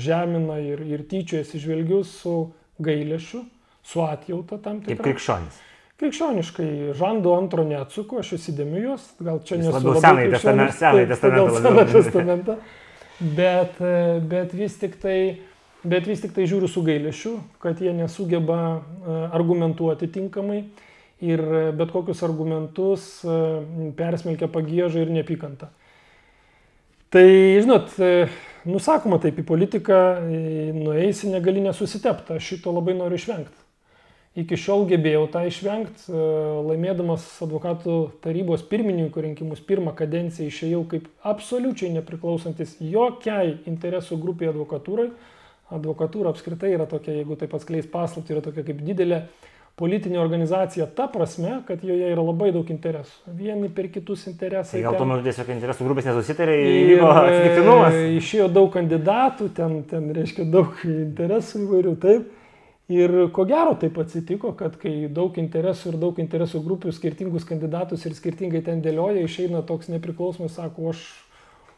žemina 0.00 0.58
ir, 0.62 0.82
ir 0.86 1.04
tyčiojasi 1.10 1.62
žvelgiu 1.62 2.02
su 2.06 2.34
gailėšiu, 2.82 3.44
su 3.84 4.02
atjauta 4.02 4.58
tam 4.62 4.82
tikrą. 4.82 4.96
Kaip 4.96 5.06
krikščionis. 5.08 5.62
Krikščioniškai, 6.00 6.68
žando 6.98 7.36
antro 7.38 7.62
neatsuku, 7.66 8.18
aš 8.18 8.32
įsidėmiu 8.40 8.80
juos, 8.82 9.04
gal 9.22 9.38
čia 9.46 9.60
nesu 9.60 9.76
labiau 9.76 10.00
senai 10.02 10.24
testamentą. 10.32 10.78
Senai 10.80 11.04
testamentą. 11.06 11.60
Senai 11.62 11.84
testamentą. 11.92 12.56
Bet, 13.38 13.76
bet, 14.26 14.56
vis 14.58 14.74
tik 14.80 14.96
tai, 14.98 15.18
bet 15.84 16.08
vis 16.08 16.22
tik 16.24 16.34
tai 16.36 16.48
žiūriu 16.50 16.68
su 16.70 16.82
gailėšiu, 16.84 17.36
kad 17.62 17.80
jie 17.80 17.92
nesugeba 17.96 18.58
e, 18.64 19.16
argumentuoti 19.36 20.10
tinkamai 20.12 20.64
ir 21.24 21.42
bet 21.78 21.92
kokius 21.94 22.24
argumentus 22.26 23.08
e, 23.24 23.38
persmelkia 23.96 24.50
pagėžą 24.52 25.04
ir 25.04 25.12
nepykantą. 25.14 25.70
Tai, 27.14 27.26
žinot, 27.62 27.92
e, 28.02 28.26
nusakoma 28.66 29.20
taip 29.22 29.36
į 29.38 29.44
politiką, 29.46 29.98
nueisi 30.74 31.30
negali 31.30 31.62
nesusitepti, 31.62 32.34
aš 32.34 32.54
šito 32.54 32.72
labai 32.74 32.96
noriu 32.98 33.20
išvengti. 33.20 33.60
Iki 34.34 34.56
šiol 34.58 34.88
gebėjau 34.90 35.28
tą 35.30 35.44
išvengti, 35.46 36.08
e, 36.10 36.22
laimėdamas 36.66 37.22
advokatų 37.44 37.98
tarybos 38.24 38.64
pirmininkų 38.66 39.22
rinkimus 39.28 39.60
pirmą 39.62 39.92
kadenciją 39.94 40.50
išėjau 40.50 40.80
kaip 40.90 41.06
absoliučiai 41.22 41.92
nepriklausantis 41.94 42.74
jokiai 42.82 43.60
interesų 43.70 44.18
grupiai 44.18 44.50
advokatūrai. 44.50 45.12
Advokatūra 45.72 46.34
apskritai 46.34 46.74
yra 46.74 46.84
tokia, 46.90 47.14
jeigu 47.16 47.38
taip 47.40 47.54
atskleis 47.56 47.86
paslapti, 47.88 48.34
yra 48.34 48.44
tokia 48.44 48.66
kaip 48.66 48.82
didelė 48.84 49.22
politinė 49.78 50.20
organizacija 50.22 50.86
ta 50.94 51.08
prasme, 51.10 51.56
kad 51.66 51.82
joje 51.82 52.10
yra 52.12 52.22
labai 52.22 52.52
daug 52.54 52.68
interesų. 52.70 53.34
Vieni 53.38 53.70
per 53.74 53.88
kitus 53.94 54.28
interesai. 54.30 54.78
Tai 54.78 54.84
gal 54.86 54.98
tuo 55.00 55.08
metu 55.10 55.26
tiesiog 55.26 55.50
interesų 55.56 55.88
grupės 55.88 56.06
nesusitarė, 56.10 56.54
įvyko 56.84 57.10
atsitiktinumas. 57.10 57.98
Išėjo 58.20 58.48
daug 58.54 58.70
kandidatų, 58.76 59.50
ten, 59.56 59.80
ten 59.90 60.08
reiškia 60.14 60.46
daug 60.52 60.78
interesų 60.86 61.64
įvairių, 61.66 61.98
taip. 62.06 62.32
Ir 62.92 63.14
ko 63.32 63.46
gero 63.48 63.72
taip 63.80 63.96
atsitiko, 63.96 64.50
kad 64.58 64.74
kai 64.76 65.08
daug 65.08 65.38
interesų 65.40 65.94
ir 65.94 66.00
daug 66.02 66.18
interesų 66.20 66.60
grupių 66.66 66.92
skirtingus 66.92 67.46
kandidatus 67.48 68.04
ir 68.04 68.12
skirtingai 68.12 68.60
ten 68.66 68.82
dėlioja, 68.84 69.22
išeina 69.24 69.62
toks 69.64 69.88
nepriklausomas, 69.88 70.58
sako, 70.58 70.92
aš, 70.92 71.00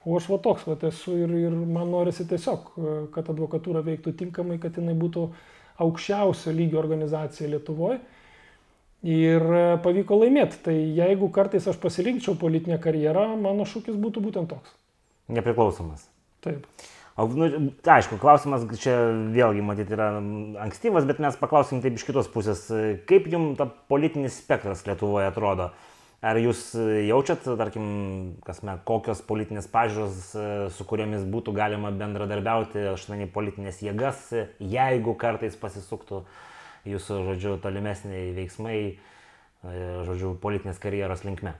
o 0.06 0.16
aš 0.16 0.28
va 0.30 0.38
toks 0.42 0.66
va 0.68 0.76
esu 0.88 1.16
ir, 1.18 1.32
ir 1.48 1.54
man 1.54 1.90
norisi 1.90 2.26
tiesiog, 2.30 2.72
kad 3.14 3.30
advokatūra 3.32 3.82
veiktų 3.86 4.14
tinkamai, 4.22 4.60
kad 4.62 4.78
jinai 4.78 4.94
būtų 4.98 5.26
aukščiausio 5.82 6.54
lygio 6.54 6.78
organizacija 6.80 7.50
Lietuvoje. 7.50 7.98
Ir 9.06 9.42
pavyko 9.84 10.16
laimėti. 10.22 10.58
Tai 10.64 10.74
jeigu 10.74 11.28
kartais 11.34 11.66
aš 11.68 11.76
pasirinkčiau 11.82 12.34
politinę 12.40 12.78
karjerą, 12.82 13.28
mano 13.38 13.66
šūkis 13.68 13.98
būtų 14.02 14.22
būtent 14.24 14.50
toks. 14.50 14.72
Nepriklausomas. 15.36 16.06
Taip. 16.42 16.64
Nu, 17.16 17.46
aišku, 17.80 18.18
klausimas 18.20 18.66
čia 18.76 18.94
vėlgi, 19.32 19.62
matyt, 19.64 19.88
yra 19.94 20.10
ankstyvas, 20.64 21.06
bet 21.08 21.20
mes 21.22 21.38
paklausim 21.40 21.80
taip 21.84 21.96
iš 21.96 22.04
kitos 22.08 22.28
pusės. 22.28 22.66
Kaip 23.08 23.28
jums 23.32 23.56
ta 23.56 23.68
politinis 23.88 24.36
spektras 24.42 24.84
Lietuvoje 24.88 25.30
atrodo? 25.30 25.70
Ar 26.24 26.38
jūs 26.40 26.70
jaučiat, 27.06 27.44
tarkim, 27.60 27.88
kasme, 28.46 28.78
kokios 28.88 29.20
politinės 29.28 29.68
pažiūros, 29.68 30.30
su 30.72 30.86
kuriomis 30.88 31.26
būtų 31.28 31.52
galima 31.56 31.92
bendradarbiauti, 31.92 32.86
aš 32.94 33.04
manau, 33.12 33.28
politinės 33.34 33.82
jėgas, 33.84 34.30
jeigu 34.58 35.12
kartais 35.20 35.58
pasisuktų 35.60 36.22
jūsų, 36.88 37.20
žodžiu, 37.28 37.54
tolimesniai 37.60 38.32
veiksmai, 38.38 38.80
žodžiu, 40.08 40.32
politinės 40.40 40.80
karjeros 40.80 41.26
linkme? 41.28 41.52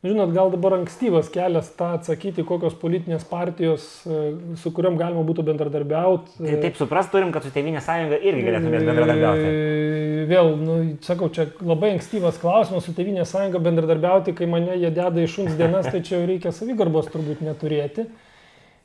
Žinot, 0.00 0.30
gal 0.32 0.48
dabar 0.48 0.78
ankstyvas 0.78 1.26
kelias 1.28 1.66
tą 1.76 1.90
atsakyti, 1.98 2.40
kokios 2.48 2.72
politinės 2.80 3.26
partijos, 3.28 3.82
e, 4.08 4.20
su 4.56 4.70
kuriuom 4.72 4.94
galima 4.96 5.20
būtų 5.28 5.44
bendradarbiauti. 5.50 6.38
Tai 6.38 6.54
taip 6.62 6.78
supras 6.78 7.10
turim, 7.12 7.34
kad 7.34 7.44
su 7.44 7.52
Tevinė 7.52 7.82
sąjunga 7.84 8.16
irgi 8.16 8.46
galėtumės 8.46 8.86
bendradarbiauti. 8.88 9.50
E, 9.50 10.24
vėl, 10.30 10.54
nu, 10.56 10.78
sakau, 11.04 11.28
čia 11.36 11.50
labai 11.60 11.92
ankstyvas 11.98 12.40
klausimas 12.40 12.88
su 12.88 12.96
Tevinė 12.96 13.28
sąjunga 13.28 13.60
bendradarbiauti, 13.66 14.32
kai 14.38 14.48
mane 14.48 14.78
jie 14.80 14.88
deda 14.88 15.20
į 15.20 15.28
šuns 15.34 15.60
dienas, 15.60 15.92
tai 15.92 16.00
čia 16.00 16.16
jau 16.16 16.24
reikia 16.32 16.54
savigarbos 16.56 17.12
turbūt 17.12 17.44
neturėti. 17.44 18.08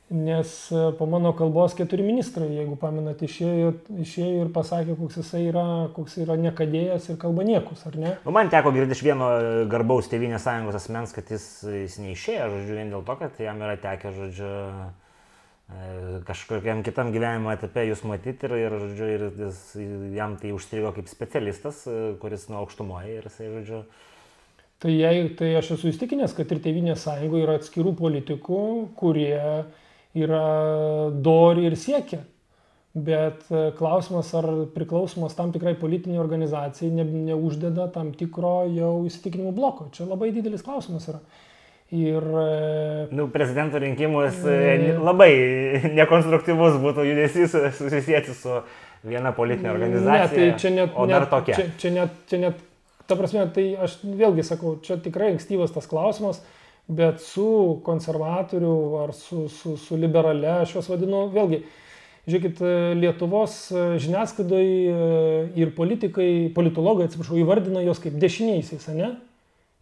Nes 0.08 0.70
e, 0.70 0.92
po 0.98 1.06
mano 1.10 1.32
kalbos 1.34 1.72
keturi 1.74 2.04
ministrai, 2.06 2.46
jeigu 2.54 2.76
pamenat, 2.78 3.24
išėjo, 3.26 3.72
išėjo 4.04 4.44
ir 4.44 4.50
pasakė, 4.54 4.94
koks 4.94 5.16
jisai 5.18 5.40
yra, 5.48 5.64
koks 5.96 6.14
yra 6.22 6.36
nekadėjas 6.38 7.08
ir 7.10 7.16
kalba 7.18 7.42
niekus, 7.42 7.80
ar 7.88 7.96
ne? 7.98 8.12
Nu, 8.22 8.34
man 8.36 8.46
teko 8.52 8.70
girdėti 8.70 8.94
iš 8.94 9.02
vieno 9.02 9.30
garbaus 9.66 10.06
Tevinės 10.12 10.44
sąjungos 10.46 10.78
asmens, 10.78 11.14
kad 11.16 11.32
jis, 11.34 11.48
jis 11.66 11.96
neišėjo, 12.04 12.44
žodžiu, 12.52 12.76
vien 12.78 12.92
dėl 12.94 13.02
to, 13.02 13.16
kad 13.18 13.40
jam 13.42 13.58
yra 13.66 13.74
tekę, 13.82 14.12
žodžiu, 14.14 14.50
e, 15.74 15.88
kažkokiam 16.28 16.84
kitam 16.86 17.10
gyvenimo 17.10 17.50
etape 17.50 17.88
jūs 17.88 18.04
matyti 18.06 18.46
ir, 18.46 18.54
ir, 18.62 18.76
žodžiu, 18.84 19.08
ir 19.10 19.24
jis, 19.40 19.62
jam 20.14 20.36
tai 20.38 20.52
užstrigo 20.54 20.92
kaip 20.94 21.10
specialistas, 21.10 21.80
e, 21.90 22.12
kuris 22.22 22.46
nuo 22.46 22.60
aukštumoje 22.62 23.16
ir 23.16 23.26
jisai, 23.26 23.50
žodžiu, 23.56 23.88
Tai, 24.76 24.90
jei, 24.92 25.22
tai 25.32 25.54
aš 25.56 25.70
esu 25.78 25.88
įstikinęs, 25.88 26.34
kad 26.36 26.50
ir 26.52 26.58
Tevinės 26.60 27.06
sąjungoje 27.06 27.46
yra 27.46 27.54
atskirų 27.56 27.94
politikų, 27.96 28.58
kurie 29.00 29.38
yra 30.16 31.10
dori 31.12 31.66
ir 31.68 31.76
siekia. 31.78 32.22
Bet 32.96 33.50
e, 33.52 33.66
klausimas, 33.76 34.30
ar 34.38 34.46
priklausomas 34.72 35.34
tam 35.36 35.50
tikrai 35.52 35.74
politiniai 35.76 36.22
organizacijai 36.22 36.94
ne, 36.96 37.04
neuždeda 37.26 37.90
tam 37.92 38.14
tikro 38.16 38.62
jau 38.72 38.94
įsitikinimų 39.04 39.52
bloko. 39.56 39.90
Čia 39.92 40.06
labai 40.08 40.30
didelis 40.32 40.64
klausimas 40.64 41.04
yra. 41.12 41.20
Ir... 41.92 42.24
E, 42.24 43.02
nu, 43.12 43.28
prezidento 43.34 43.78
rinkimus 43.82 44.40
e, 44.48 44.96
labai 44.96 45.30
nekonstruktyvus 45.98 46.80
būtų 46.82 47.04
judesys 47.10 47.58
susisieti 47.76 48.32
su 48.34 48.62
viena 49.06 49.34
politinė 49.36 49.74
organizacija. 49.74 50.24
Ne, 50.24 50.32
tai 50.32 50.60
čia 50.64 50.72
net, 50.78 50.96
o 50.96 51.04
dar 51.10 51.28
tokia. 51.30 51.60
Čia, 51.60 51.68
čia, 51.82 51.92
net, 51.98 52.16
čia 52.32 52.40
net, 52.46 52.64
ta 53.04 53.20
prasme, 53.20 53.44
tai 53.52 53.68
aš 53.86 54.00
vėlgi 54.08 54.48
sakau, 54.48 54.78
čia 54.80 54.96
tikrai 55.04 55.34
ankstyvas 55.34 55.76
tas 55.76 55.86
klausimas 55.90 56.40
bet 56.86 57.22
su 57.22 57.80
konservatorių 57.86 58.76
ar 59.02 59.14
su, 59.16 59.46
su, 59.50 59.76
su 59.80 59.98
liberale, 59.98 60.62
aš 60.62 60.76
juos 60.76 60.90
vadinu, 60.90 61.26
vėlgi, 61.34 61.62
žiūrėkit, 62.26 62.60
Lietuvos 62.98 63.56
žiniasklaidai 64.02 64.66
ir 65.58 65.72
politikai, 65.74 66.30
politologai, 66.54 67.08
atsiprašau, 67.08 67.38
įvardina 67.42 67.82
juos 67.86 68.02
kaip 68.02 68.18
dešiniaisiais, 68.22 68.86
ne? 68.94 69.16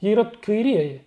Jie 0.05 0.15
yra 0.17 0.27
kairieji. 0.45 1.03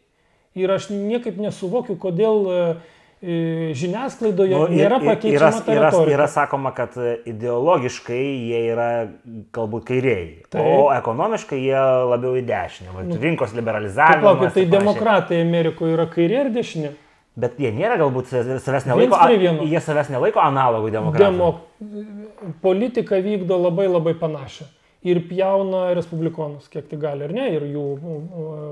Ir 0.58 0.72
aš 0.74 0.90
niekaip 0.90 1.38
nesuvokiu, 1.38 1.94
kodėl 2.02 2.48
uh, 2.50 2.96
žiniasklaidoje 3.22 4.54
nu, 4.54 4.68
nėra 4.70 5.00
pakeičiama 5.02 5.64
yra, 5.74 5.90
yra, 5.90 6.02
yra 6.14 6.28
sakoma, 6.30 6.70
kad 6.78 6.94
ideologiškai 7.26 8.20
jie 8.20 8.60
yra 8.76 8.90
galbūt 9.56 9.88
kairieji, 9.90 10.30
tai. 10.54 10.62
o 10.62 10.92
ekonomiškai 10.94 11.58
jie 11.64 11.82
labiau 12.12 12.38
į 12.38 12.46
dešinę. 12.46 12.94
Va, 12.94 13.08
nu, 13.08 13.18
rinkos 13.24 13.58
liberalizavimas. 13.58 14.22
Palaukit, 14.22 14.54
tai 14.60 14.68
demokratai 14.70 15.42
Amerikoje 15.42 15.98
yra 15.98 16.06
kairė 16.14 16.44
ar 16.44 16.54
dešinė? 16.54 16.94
Bet 17.38 17.58
jie 17.62 17.74
nėra 17.74 17.98
galbūt 18.02 18.32
savęs 18.34 18.88
nelaiko, 18.90 19.18
jie 19.66 19.82
savęs 19.82 20.14
nelaiko 20.14 20.42
analogų 20.42 20.94
demokratų. 20.94 21.26
Demo, 21.26 21.52
politika 22.62 23.18
vykdo 23.22 23.58
labai 23.66 23.90
labai 23.90 24.14
panašią 24.18 24.70
ir 25.06 25.20
pjauna 25.30 25.92
respublikonus, 25.96 26.68
kiek 26.74 26.88
tai 26.90 26.98
gali, 27.00 27.26
ar 27.28 27.34
ne, 27.36 27.46
ir 27.54 27.66
jų 27.70 27.84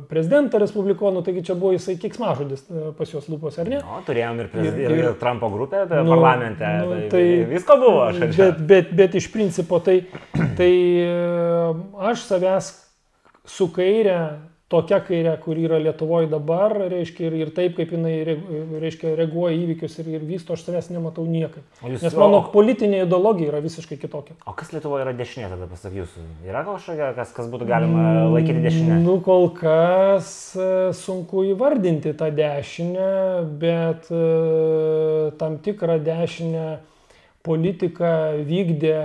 prezidentą 0.10 0.60
respublikonų, 0.62 1.22
taigi 1.26 1.44
čia 1.46 1.58
buvo 1.60 1.76
jisai 1.76 1.98
kiksmažodis 2.02 2.66
e, 2.66 2.88
pas 2.98 3.14
juos 3.14 3.28
lūpos, 3.30 3.60
ar 3.62 3.70
ne? 3.70 3.82
O, 3.84 4.00
turėjom 4.08 4.42
ir, 4.42 4.50
ir, 4.64 4.80
ir, 4.86 4.96
ir 5.04 5.12
Trumpo 5.22 5.52
grupę 5.54 5.84
nu, 5.92 6.10
parlamente, 6.10 6.72
nu, 6.82 6.98
tai, 6.98 7.12
tai 7.14 7.28
visko 7.52 7.78
buvo. 7.82 8.02
Aš, 8.10 8.24
bet, 8.40 8.66
bet, 8.72 8.92
bet 8.98 9.20
iš 9.22 9.30
principo 9.34 9.80
tai, 9.86 10.00
tai 10.58 10.74
e, 11.06 11.14
aš 12.10 12.26
savęs 12.32 12.74
su 13.46 13.70
kairė 13.76 14.20
tokia 14.72 14.98
kairė, 15.06 15.36
kur 15.44 15.60
yra 15.62 15.78
Lietuvoje 15.82 16.28
dabar, 16.32 16.74
reiškia, 16.90 17.28
ir, 17.28 17.36
ir 17.44 17.52
taip, 17.54 17.76
kaip 17.78 17.92
jinai 17.94 18.16
reiškia, 18.82 19.12
reaguoja 19.20 19.54
įvykius 19.60 20.00
ir, 20.02 20.10
ir 20.18 20.26
vysto, 20.26 20.56
aš 20.58 20.66
savęs 20.66 20.90
nematau 20.94 21.26
niekaip. 21.30 21.62
Jūs, 21.86 22.02
Nes 22.02 22.18
mano 22.18 22.40
o, 22.42 22.48
politinė 22.54 23.04
ideologija 23.04 23.52
yra 23.52 23.62
visiškai 23.66 24.00
kitokia. 24.02 24.38
O 24.50 24.56
kas 24.58 24.74
Lietuvoje 24.74 25.06
yra 25.06 25.14
dešinė, 25.18 25.52
tada 25.54 25.70
pasak 25.70 25.94
jūsų? 26.00 26.26
Yra 26.50 26.66
kažkokia, 26.66 27.12
kas, 27.20 27.36
kas 27.38 27.52
būtų 27.54 27.70
galima 27.70 28.26
laikyti 28.34 28.66
dešinę? 28.66 29.00
Nu, 29.06 29.20
kol 29.26 29.52
kas 29.54 30.28
e, 30.58 30.70
sunku 30.98 31.46
įvardinti 31.54 32.16
tą 32.18 32.32
dešinę, 32.34 33.10
bet 33.62 34.10
e, 34.10 34.26
tam 35.38 35.62
tikrą 35.62 36.02
dešinę 36.02 36.68
politiką 37.46 38.16
vykdė 38.50 38.96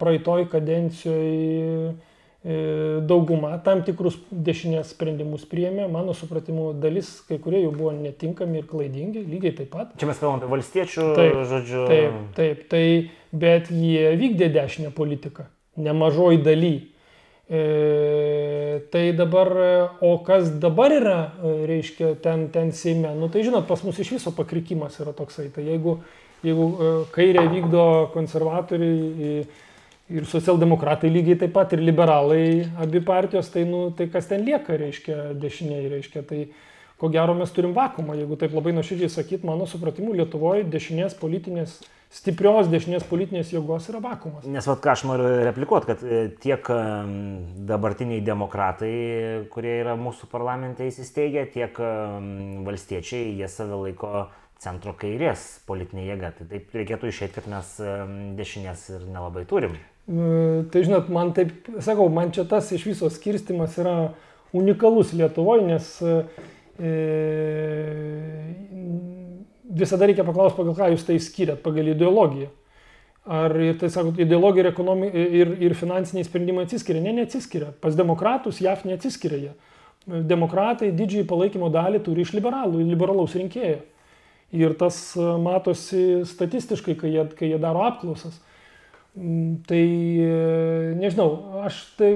praeitoj 0.00 0.48
kadencijoje 0.48 1.98
dauguma 2.40 3.58
tam 3.60 3.82
tikrus 3.84 4.14
dešinės 4.32 4.94
sprendimus 4.94 5.42
priėmė, 5.48 5.84
mano 5.92 6.14
supratimu, 6.16 6.70
dalis 6.80 7.10
kai 7.28 7.36
kurie 7.42 7.60
jų 7.66 7.74
buvo 7.74 7.90
netinkami 7.92 8.62
ir 8.62 8.68
klaidingi, 8.70 9.26
lygiai 9.28 9.52
taip 9.58 9.68
pat. 9.74 9.90
Čia 10.00 10.08
mes 10.08 10.22
kalbame 10.22 10.40
apie 10.40 10.54
valstiečių, 10.54 11.08
taip, 11.18 11.36
žodžiu. 11.50 11.82
Taip, 11.90 12.16
taip, 12.38 12.62
tai, 12.72 12.86
bet 13.44 13.68
jie 13.68 14.14
vykdė 14.16 14.48
dešinę 14.56 14.94
politiką, 14.96 15.50
nemažoj 15.84 16.40
daly. 16.46 16.74
E, 17.50 18.88
tai 18.88 19.12
dabar, 19.12 19.52
o 20.00 20.16
kas 20.24 20.48
dabar 20.62 20.96
yra, 20.96 21.20
reiškia, 21.68 22.14
ten, 22.24 22.48
ten 22.54 22.72
Seime, 22.72 23.12
nu 23.20 23.28
tai 23.28 23.44
žinot, 23.44 23.68
pas 23.68 23.84
mus 23.84 24.00
iš 24.00 24.16
viso 24.16 24.32
pakrikimas 24.32 24.96
yra 25.02 25.12
toksai. 25.12 25.50
Tai 25.52 25.68
jeigu, 25.68 25.98
jeigu 26.46 26.70
kairė 27.12 27.50
vykdo 27.52 27.88
konservatoriai, 28.14 29.42
ir 30.10 30.26
socialdemokratai 30.28 31.10
lygiai 31.12 31.38
taip 31.44 31.54
pat, 31.54 31.74
ir 31.74 31.84
liberalai, 31.84 32.66
abi 32.82 33.02
partijos, 33.04 33.50
tai, 33.52 33.64
nu, 33.68 33.88
tai 33.96 34.08
kas 34.12 34.28
ten 34.30 34.44
lieka, 34.46 34.76
reiškia, 34.80 35.30
dešiniai, 35.40 35.86
reiškia, 35.94 36.24
tai 36.26 36.42
ko 37.00 37.08
gero 37.12 37.36
mes 37.38 37.52
turim 37.54 37.72
vakumą, 37.76 38.18
jeigu 38.18 38.36
taip 38.40 38.52
labai 38.56 38.74
nuoširdžiai 38.76 39.12
sakyt, 39.12 39.46
mano 39.48 39.68
supratimu, 39.70 40.12
Lietuvoje 40.18 40.66
dešinės 40.68 41.14
politinės, 41.20 41.78
stiprios 42.12 42.68
dešinės 42.68 43.06
politinės 43.08 43.52
jėgos 43.54 43.86
yra 43.92 44.02
vakumas. 44.04 44.48
Nes 44.50 44.66
vad 44.68 44.82
ką 44.84 44.92
aš 44.96 45.06
noriu 45.08 45.30
replikuoti, 45.46 45.88
kad 45.92 46.02
e, 46.04 46.24
tiek 46.42 46.66
dabartiniai 47.70 48.20
demokratai, 48.26 48.92
kurie 49.54 49.78
yra 49.84 49.94
mūsų 50.00 50.28
parlamente 50.32 50.90
įsisteigę, 50.90 51.46
tiek 51.54 51.80
valstiečiai, 52.66 53.38
jie 53.38 53.48
save 53.48 53.78
laiko 53.86 54.26
centro 54.60 54.92
kairės 54.98 55.62
politinė 55.70 56.04
jėga. 56.10 56.34
Tai 56.36 56.50
taip 56.50 56.76
reikėtų 56.76 57.14
išėti, 57.14 57.38
kad 57.38 57.48
mes 57.48 57.72
dešinės 58.36 58.90
ir 58.98 59.08
nelabai 59.08 59.46
turim. 59.48 59.78
Nu, 60.08 60.62
tai 60.72 60.82
žinot, 60.86 61.10
man 61.12 61.34
taip, 61.36 61.52
sakau, 61.84 62.08
man 62.10 62.32
čia 62.34 62.46
tas 62.48 62.70
iš 62.74 62.86
viso 62.88 63.10
skirstimas 63.12 63.76
yra 63.78 64.12
unikalus 64.56 65.12
Lietuvoje, 65.14 65.66
nes 65.68 65.90
e, 66.02 66.14
visada 69.70 70.08
reikia 70.08 70.26
paklausti, 70.26 70.58
pagal 70.58 70.74
ką 70.78 70.88
jūs 70.94 71.06
tai 71.06 71.18
skiriat, 71.22 71.62
pagal 71.62 71.92
ideologiją. 71.92 72.50
Ar 73.30 73.52
tai 73.78 73.90
sakot, 73.92 74.16
ideologija 74.18 74.64
ir, 74.64 74.70
ekonomi, 74.72 75.10
ir, 75.12 75.52
ir 75.62 75.76
finansiniai 75.78 76.24
sprendimai 76.26 76.64
atsiskiria? 76.64 77.02
Ne, 77.04 77.12
neatsiskiria. 77.20 77.68
Pas 77.84 77.94
demokratus 77.94 78.62
JAF 78.64 78.86
neatsiskiria 78.88 79.38
jie. 79.38 79.52
Demokratai 80.26 80.88
didžiai 80.96 81.26
palaikymo 81.28 81.68
dalį 81.70 82.00
turi 82.02 82.24
iš 82.24 82.32
liberalų, 82.34 82.80
liberalaus 82.88 83.36
rinkėjo. 83.36 83.82
Ir 84.56 84.72
tas 84.80 84.96
matosi 85.38 86.24
statistiškai, 86.26 86.96
kai 86.98 87.12
jie, 87.12 87.26
kai 87.38 87.52
jie 87.52 87.60
daro 87.62 87.84
apklausas. 87.86 88.40
Mm, 89.18 89.64
tai 89.66 89.82
nežinau, 91.00 91.64
aš 91.66 91.80
tai 91.98 92.12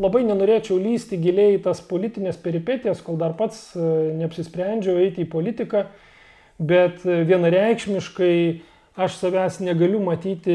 labai 0.00 0.22
nenorėčiau 0.24 0.78
lysti 0.80 1.18
giliai 1.20 1.58
į 1.58 1.62
tas 1.66 1.82
politinės 1.84 2.40
peripetijas, 2.40 3.02
kol 3.04 3.18
dar 3.20 3.34
pats 3.36 3.74
e, 3.76 3.84
neapsisprendžiau 4.16 4.96
eiti 5.02 5.26
į 5.26 5.28
politiką, 5.28 5.84
bet 6.58 7.04
vienareikšmiškai 7.04 8.32
aš 8.98 9.18
savęs 9.20 9.60
negaliu 9.62 10.00
matyti 10.02 10.54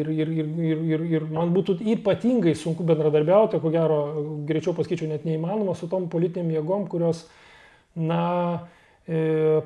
ir, 0.00 0.08
ir, 0.10 0.32
ir, 0.32 0.48
ir, 0.70 0.80
ir, 0.94 1.04
ir 1.18 1.26
man 1.30 1.52
būtų 1.54 1.76
ypatingai 1.92 2.56
sunku 2.58 2.86
bendradarbiauti, 2.88 3.60
ko 3.60 3.70
gero, 3.70 4.00
greičiau 4.48 4.72
pasakyčiau, 4.74 5.12
net 5.12 5.28
neįmanoma 5.28 5.76
su 5.78 5.90
tom 5.92 6.08
politiniam 6.10 6.50
jėgom, 6.56 6.88
kurios, 6.90 7.26
na, 7.94 8.24
E, 8.64 8.83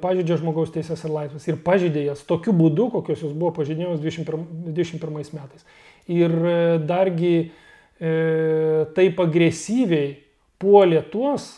pažydžia 0.02 0.40
žmogaus 0.40 0.72
teisės 0.74 1.04
ir 1.06 1.12
laisvės. 1.14 1.46
Ir 1.46 1.60
pažydė 1.62 2.08
jas 2.08 2.24
tokiu 2.26 2.54
būdu, 2.56 2.88
kokios 2.96 3.22
jos 3.22 3.36
buvo 3.36 3.52
pažydėjamos 3.60 4.02
21 4.02 5.14
metais. 5.14 5.68
Ir 6.10 6.32
e, 6.32 6.56
dargi 6.82 7.34
e, 8.00 8.10
taip 8.96 9.22
agresyviai 9.22 10.16
puolė 10.58 11.04
tuos, 11.12 11.52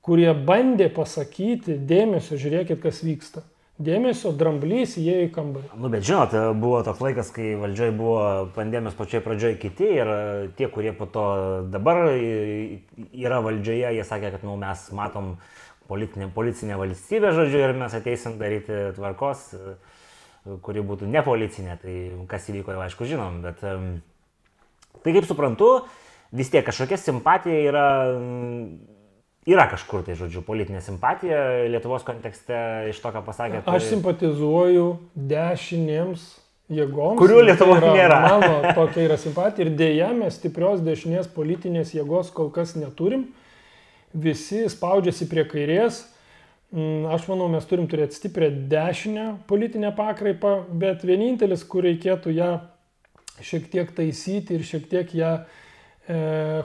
kurie 0.00 0.30
bandė 0.32 0.88
pasakyti, 0.88 1.76
dėmesio, 1.76 2.40
žiūrėkit, 2.40 2.80
kas 2.80 3.02
vyksta. 3.04 3.44
Dėmesio, 3.78 4.32
dramblys 4.34 4.96
įėjo 4.98 5.26
į 5.28 5.30
kambarį. 5.36 5.68
Nu, 5.78 5.90
bet 5.92 6.02
žinot, 6.08 6.32
buvo 6.58 6.80
toks 6.82 7.02
laikas, 7.04 7.28
kai 7.30 7.52
valdžioj 7.60 7.92
buvo 7.94 8.22
pandemijos 8.56 8.96
pačioj 8.98 9.20
pradžioj 9.22 9.54
kiti 9.60 9.92
ir 10.00 10.10
tie, 10.58 10.66
kurie 10.72 10.90
po 10.96 11.06
to 11.06 11.28
dabar 11.70 12.08
yra 12.08 13.38
valdžioje, 13.44 13.92
jie 14.00 14.08
sakė, 14.08 14.32
kad 14.34 14.48
nu, 14.48 14.56
mes 14.58 14.82
matom 14.98 15.36
uh, 15.36 15.67
politinė, 15.88 16.28
policinė 16.34 16.78
valstybė, 16.80 17.32
žodžiu, 17.36 17.62
ir 17.64 17.74
mes 17.78 17.94
ateisim 17.96 18.36
daryti 18.40 18.80
tvarkos, 18.96 19.46
kuri 20.64 20.84
būtų 20.84 21.08
ne 21.10 21.22
policinė, 21.24 21.78
tai 21.82 21.96
kas 22.30 22.48
įvyko 22.52 22.76
jau 22.76 22.84
aišku 22.84 23.08
žinom, 23.08 23.40
bet 23.44 23.64
tai 23.64 25.14
kaip 25.14 25.28
suprantu, 25.28 25.72
vis 26.34 26.50
tiek 26.52 26.66
kažkokia 26.66 26.98
simpatija 27.00 27.60
yra, 27.70 27.86
yra 29.48 29.68
kažkur 29.72 30.04
tai, 30.06 30.16
žodžiu, 30.18 30.44
politinė 30.46 30.82
simpatija 30.84 31.68
Lietuvos 31.72 32.04
kontekste 32.06 32.90
iš 32.92 33.00
to, 33.02 33.12
ką 33.14 33.24
pasakė. 33.26 33.62
Tai... 33.64 33.78
Aš 33.78 33.90
simpatizuoju 33.94 34.90
dešinėms 35.16 36.28
jėgoms. 36.68 37.18
Kurių 37.20 37.42
Lietuvoje 37.48 37.82
tai 37.84 37.94
nėra. 37.96 38.20
Mano 38.26 38.72
tokia 38.76 39.06
yra 39.06 39.16
simpatija 39.20 39.66
ir 39.66 39.74
dėja 39.78 40.12
mes 40.16 40.36
stiprios 40.36 40.82
dešinės 40.84 41.30
politinės 41.32 41.94
jėgos 41.96 42.32
kol 42.36 42.52
kas 42.54 42.76
neturim 42.76 43.30
visi 44.22 44.64
spaudžiasi 44.70 45.28
prie 45.30 45.44
kairės. 45.48 46.02
Mm, 46.74 47.06
aš 47.14 47.28
manau, 47.30 47.46
mes 47.48 47.64
turim 47.64 47.86
turėti 47.88 48.18
stiprią 48.18 48.50
dešinę 48.68 49.28
politinę 49.48 49.94
pakraipą, 49.96 50.58
bet 50.80 51.06
vienintelis, 51.08 51.64
kur 51.64 51.86
reikėtų 51.88 52.34
ją 52.36 52.50
šiek 53.40 53.70
tiek 53.72 53.94
taisyti 53.94 54.58
ir 54.58 54.66
šiek 54.66 54.84
tiek 54.90 55.14
ją 55.16 55.32
e, 55.38 56.18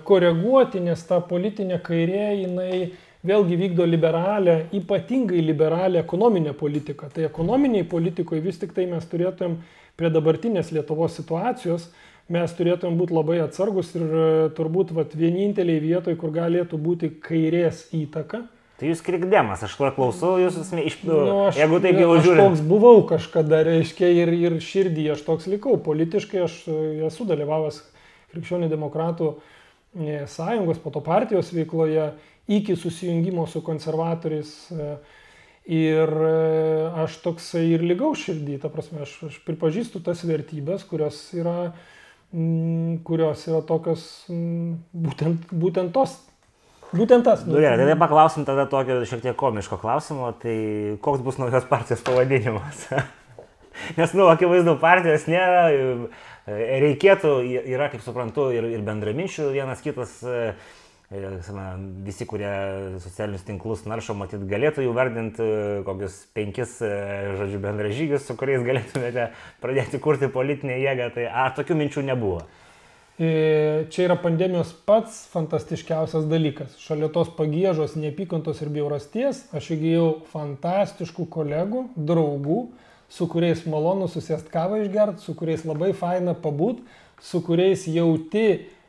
koreguoti, 0.03 0.81
nes 0.83 1.05
ta 1.07 1.21
politinė 1.23 1.79
kairė, 1.85 2.25
jinai 2.41 2.81
vėlgi 3.23 3.59
vykdo 3.59 3.87
liberalę, 3.87 4.57
ypatingai 4.75 5.39
liberalę 5.45 6.01
ekonominę 6.03 6.51
politiką. 6.59 7.07
Tai 7.13 7.29
ekonominiai 7.29 7.87
politikoje 7.87 8.43
vis 8.43 8.59
tik 8.59 8.75
tai 8.75 8.89
mes 8.91 9.07
turėtumėm 9.07 9.61
prie 9.95 10.09
dabartinės 10.11 10.73
Lietuvos 10.75 11.15
situacijos 11.19 11.87
mes 12.31 12.55
turėtumėm 12.55 12.97
būti 12.99 13.15
labai 13.15 13.39
atsargus 13.43 13.91
ir 13.97 14.03
e, 14.03 14.25
turbūt 14.55 14.93
vat, 14.95 15.15
vieninteliai 15.17 15.81
vietoj, 15.83 16.15
kur 16.19 16.31
galėtų 16.35 16.79
būti 16.79 17.11
kairės 17.23 17.87
įtaka. 17.95 18.45
Tai 18.79 18.89
jūs 18.89 19.03
krikdemas, 19.05 19.63
aš 19.63 19.75
tuo 19.77 19.89
klausau, 19.95 20.37
jūs 20.41 20.57
iš... 20.81 20.97
Nu, 21.07 21.17
aš, 21.49 21.59
jeigu 21.59 21.79
taip 21.83 21.99
jau 21.99 22.13
žiūriu. 22.17 22.37
Aš 22.39 22.41
toks 22.41 22.63
buvau 22.67 23.03
kažkada, 23.07 23.61
reiškia, 23.67 24.09
ir, 24.23 24.31
ir 24.33 24.57
širdį 24.63 25.09
aš 25.13 25.25
toks 25.27 25.49
likau. 25.51 25.75
Politiškai 25.83 26.45
aš 26.47 26.61
e, 26.67 26.77
esu 27.09 27.27
dalyvavęs 27.29 27.81
krikščionių 28.33 28.69
demokratų 28.71 29.33
e, 29.35 30.23
sąjungos, 30.31 30.79
po 30.83 30.93
to 30.95 31.03
partijos 31.05 31.51
veikloje, 31.53 32.13
iki 32.51 32.77
susijungimo 32.79 33.45
su 33.47 33.63
konservatoriais. 33.63 34.55
Ir 35.63 36.09
aš 36.99 37.13
toksai 37.23 37.61
ir 37.69 37.85
lygau 37.87 38.09
širdį, 38.19 38.57
ta 38.59 38.67
prasme, 38.67 39.05
aš, 39.05 39.13
aš 39.29 39.37
pripažįstu 39.45 40.01
tas 40.03 40.19
vertybės, 40.27 40.83
kurios 40.89 41.21
yra 41.39 41.53
uh, 41.69 41.92
kurios 43.05 43.47
yra 43.49 43.61
tokios 43.65 44.05
mm, 44.31 44.77
būtent, 45.05 45.49
būtent 45.53 45.93
tos. 45.93 46.15
Būtent 46.93 47.25
tas. 47.25 47.41
Nu, 47.49 47.57
gerai, 47.57 47.87
tai 47.89 47.97
paklausim 47.97 48.45
tada 48.45 48.67
tokio 48.69 48.99
šiek 49.09 49.23
tiek 49.23 49.37
komiško 49.37 49.79
klausimo, 49.81 50.29
tai 50.41 50.55
koks 51.01 51.23
bus 51.25 51.39
naujos 51.41 51.65
partijos 51.69 52.03
pavadinimas? 52.05 52.85
Nes, 53.97 54.13
nu, 54.13 54.27
akivaizdu, 54.29 54.75
partijos 54.81 55.25
nėra, 55.29 55.63
reikėtų, 56.45 57.33
yra, 57.73 57.89
kaip 57.89 58.03
suprantu, 58.05 58.51
ir, 58.53 58.67
ir 58.75 58.85
bendraminčių 58.85 59.49
vienas 59.55 59.81
kitas 59.81 60.19
visi, 62.05 62.25
kurie 62.29 62.49
socialinius 63.03 63.45
tinklus 63.47 63.85
naršo, 63.89 64.15
matyt, 64.17 64.43
galėtų 64.49 64.85
jų 64.85 64.95
vardinti 64.95 65.47
kokius 65.87 66.17
penkis, 66.33 66.79
e, 66.81 66.91
žodžiu, 67.39 67.61
bendražygius, 67.63 68.25
su 68.27 68.35
kuriais 68.39 68.65
galėtumėte 68.65 69.29
pradėti 69.63 70.01
kurti 70.03 70.29
politinę 70.33 70.79
jėgą. 70.81 71.11
Tai 71.15 71.29
ar 71.29 71.55
tokių 71.57 71.77
minčių 71.79 72.05
nebuvo? 72.09 72.43
E, 73.13 73.85
čia 73.93 74.07
yra 74.07 74.15
pandemijos 74.17 74.71
pats 74.87 75.27
fantastiškiausias 75.29 76.25
dalykas. 76.25 76.79
Šalia 76.81 77.11
tos 77.13 77.29
pagėžos, 77.37 77.93
neapykantos 77.99 78.63
ir 78.65 78.71
bjaurasties 78.73 79.43
aš 79.53 79.69
įgyjau 79.75 80.07
fantastiškų 80.31 81.27
kolegų, 81.35 81.83
draugų, 81.93 82.63
su 83.13 83.27
kuriais 83.29 83.67
malonu 83.69 84.07
susėst 84.09 84.49
kavą 84.49 84.81
išgert, 84.81 85.21
su 85.21 85.35
kuriais 85.37 85.61
labai 85.69 85.91
faina 85.93 86.33
pabūt, 86.33 86.81
su 87.21 87.43
kuriais 87.45 87.85
jauti 87.85 88.47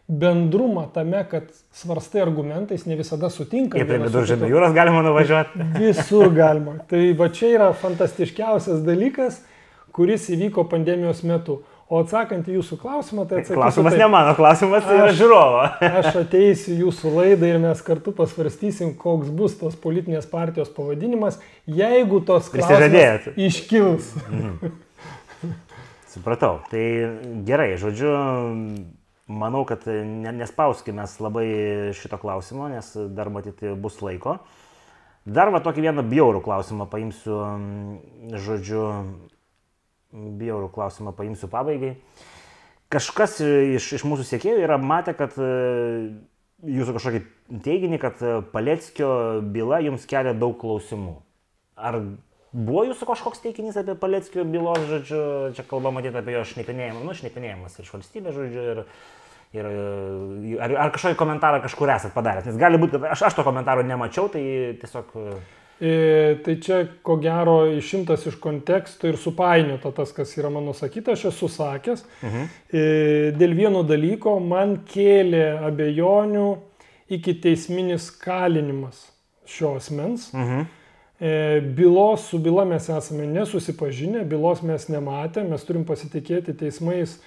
bendrumą 0.09 0.89
tame, 0.93 1.25
kad 1.31 1.49
svarstai 1.73 2.23
argumentais 2.23 2.85
ne 2.87 2.97
visada 2.97 3.31
sutinka. 3.33 3.79
Ir 3.81 3.89
prie 3.89 4.01
viduržėmio 4.03 4.51
jūros 4.53 4.75
galima 4.77 5.01
nuvažiuoti. 5.07 5.69
Visur 5.79 6.29
galima. 6.35 6.77
Tai 6.91 7.05
va 7.19 7.31
čia 7.33 7.55
yra 7.55 7.71
fantastiškiausias 7.81 8.83
dalykas, 8.85 9.41
kuris 9.95 10.29
įvyko 10.35 10.67
pandemijos 10.69 11.25
metu. 11.25 11.63
O 11.93 11.99
atsakant 12.01 12.47
į 12.49 12.57
jūsų 12.57 12.79
klausimą, 12.81 13.27
tai 13.29 13.43
atsakysiu. 13.43 13.59
Klausimas 13.59 13.93
taip, 13.93 14.01
ne 14.01 14.07
mano, 14.09 14.33
klausimas 14.37 14.87
tai 14.87 14.95
yra 14.97 15.11
žiūrovo. 15.17 15.65
aš 16.01 16.17
ateisiu 16.23 16.79
jūsų 16.81 17.13
laidą 17.13 17.51
ir 17.51 17.59
mes 17.61 17.83
kartu 17.85 18.15
pasvarstysim, 18.17 18.95
koks 19.01 19.29
bus 19.37 19.57
tos 19.61 19.77
politinės 19.81 20.25
partijos 20.31 20.73
pavadinimas, 20.73 21.37
jeigu 21.69 22.23
tos 22.25 22.49
klausimas 22.53 23.29
iškils. 23.37 24.11
Mhm. 24.25 24.73
Supratau. 26.15 26.61
Tai 26.71 26.85
gerai, 27.47 27.75
žodžiu, 27.81 28.11
manau, 29.27 29.65
kad 29.69 29.87
nespauskime 29.87 31.07
labai 31.21 31.47
šito 31.97 32.19
klausimo, 32.21 32.69
nes 32.69 32.93
dar 33.17 33.31
matyti 33.33 33.73
bus 33.77 34.01
laiko. 34.05 34.39
Dar 35.25 35.49
va 35.49 35.63
tokį 35.65 35.87
vieną 35.87 36.05
bjaurų 36.05 36.43
klausimą 36.45 36.85
paimsiu, 36.93 37.39
žodžiu, 38.45 38.83
bjaurų 40.13 40.69
klausimą 40.75 41.15
paimsiu 41.17 41.49
pabaigai. 41.49 41.95
Kažkas 42.93 43.39
iš, 43.41 43.95
iš 43.97 44.05
mūsų 44.07 44.27
sėkėjų 44.29 44.61
yra 44.67 44.77
matę, 44.79 45.15
kad 45.17 45.33
e, 45.41 45.49
jūsų 46.69 46.95
kažkokį 46.95 47.23
teiginį, 47.65 47.99
kad 48.03 48.21
Paleckio 48.53 49.41
byla 49.55 49.81
jums 49.87 50.05
kelia 50.07 50.37
daug 50.37 50.55
klausimų. 50.61 51.17
Ar 51.75 51.99
buvo 52.55 52.85
jūsų 52.89 53.09
kažkoks 53.09 53.43
teikinys 53.43 53.77
apie 53.81 53.97
Paleckio 53.99 54.45
bylos, 54.47 54.87
žodžiu, 54.91 55.25
čia 55.57 55.65
kalba 55.69 55.91
matyti 55.95 56.21
apie 56.21 56.37
jo 56.37 56.45
šnipinėjimą, 56.53 57.03
nu, 57.03 57.17
šnipinėjimas 57.19 57.81
iš 57.83 57.91
valstybės, 57.97 58.37
žodžiu, 58.37 58.65
ir, 58.71 58.83
ir 59.59 59.69
ar, 60.63 60.77
ar 60.87 60.95
kažkokį 60.95 61.19
komentarą 61.19 61.61
kažkur 61.65 61.91
esat 61.97 62.15
padaręs, 62.15 62.47
nes 62.49 62.61
gali 62.61 62.79
būti, 62.81 62.97
kad 62.97 63.11
aš, 63.17 63.27
aš 63.31 63.39
to 63.41 63.47
komentaro 63.47 63.87
nemačiau, 63.87 64.31
tai 64.33 64.45
tiesiog... 64.81 65.13
E, 65.83 66.39
tai 66.47 66.53
čia 66.63 66.77
ko 67.03 67.17
gero 67.19 67.65
išimtas 67.75 68.29
iš 68.31 68.37
konteksto 68.39 69.09
ir 69.11 69.17
supainiota 69.19 69.91
tas, 69.97 70.13
kas 70.15 70.31
yra 70.39 70.47
mano 70.55 70.71
sakyta, 70.71 71.17
aš 71.17 71.25
esu 71.33 71.49
sakęs. 71.51 72.05
Mhm. 72.23 72.45
E, 72.71 72.85
dėl 73.35 73.57
vieno 73.59 73.83
dalyko 73.83 74.37
man 74.39 74.77
kėlė 74.87 75.59
abejonių 75.67 76.47
iki 77.19 77.35
teisminis 77.43 78.07
kalinimas 78.23 79.03
šio 79.51 79.75
asmens. 79.81 80.31
Mhm. 80.31 80.71
E, 81.21 81.61
bylos 81.61 82.27
su 82.29 82.39
byla 82.39 82.65
mes 82.65 82.89
esame 82.89 83.27
nesusipažinę, 83.27 84.25
bylos 84.25 84.63
mes 84.63 84.89
nematę, 84.89 85.45
mes 85.47 85.65
turim 85.65 85.85
pasitikėti 85.87 86.57
teismais. 86.59 87.21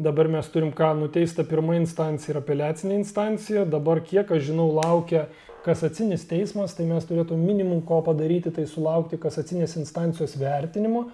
Dabar 0.00 0.28
mes 0.28 0.48
turim 0.48 0.70
ką 0.72 0.94
nuteista 0.96 1.44
pirmą 1.44 1.74
instanciją 1.80 2.34
ir 2.34 2.40
apeliacinė 2.40 2.98
instancija. 3.00 3.64
Dabar, 3.68 4.00
kiek 4.04 4.30
aš 4.32 4.46
žinau, 4.52 4.70
laukia 4.76 5.26
kasacinis 5.64 6.24
teismas, 6.28 6.72
tai 6.76 6.86
mes 6.88 7.04
turėtume 7.08 7.42
minimum 7.44 7.82
ko 7.84 8.00
padaryti, 8.04 8.52
tai 8.52 8.64
sulaukti 8.68 9.18
kasacinės 9.20 9.76
instancijos 9.80 10.36
vertinimo, 10.40 11.08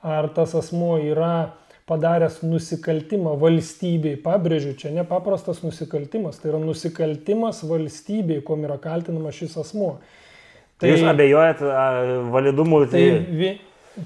ar 0.00 0.30
tas 0.32 0.54
asmo 0.56 0.94
yra 1.00 1.52
padaręs 1.88 2.40
nusikaltimą 2.46 3.34
valstybei, 3.40 4.16
pabrėžiu, 4.22 4.76
čia 4.78 4.92
nepaprastas 4.94 5.60
nusikaltimas, 5.64 6.38
tai 6.40 6.52
yra 6.52 6.60
nusikaltimas 6.62 7.64
valstybei, 7.68 8.40
kuom 8.46 8.64
yra 8.68 8.78
kaltinamas 8.80 9.40
šis 9.40 9.58
asmo. 9.64 9.96
Tai, 10.82 10.90
Jūs 10.90 11.04
abejojat 11.06 11.60
validumu? 12.32 12.80
Tai, 12.90 13.02
vi, 13.38 13.52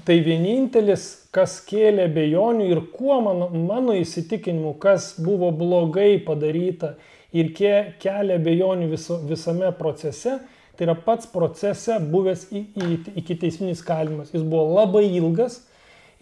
tai 0.05 0.19
vienintelis, 0.21 1.05
kas 1.33 1.57
kėlė 1.65 2.05
bejonių 2.13 2.67
ir 2.69 2.83
kuo 2.93 3.17
mano, 3.25 3.47
mano 3.49 3.95
įsitikinimu, 3.97 4.75
kas 4.81 5.15
buvo 5.17 5.49
blogai 5.55 6.19
padaryta 6.25 6.93
ir 7.33 7.49
ke, 7.57 7.73
kelia 8.03 8.37
bejonių 8.43 8.91
viso, 8.93 9.17
visame 9.25 9.71
procese, 9.79 10.37
tai 10.77 10.85
yra 10.85 10.93
pats 11.01 11.25
procese 11.31 11.97
buvęs 12.13 12.45
iki 12.53 13.39
teisminis 13.41 13.81
kalimas. 13.85 14.29
Jis 14.35 14.45
buvo 14.45 14.67
labai 14.77 15.07
ilgas 15.17 15.63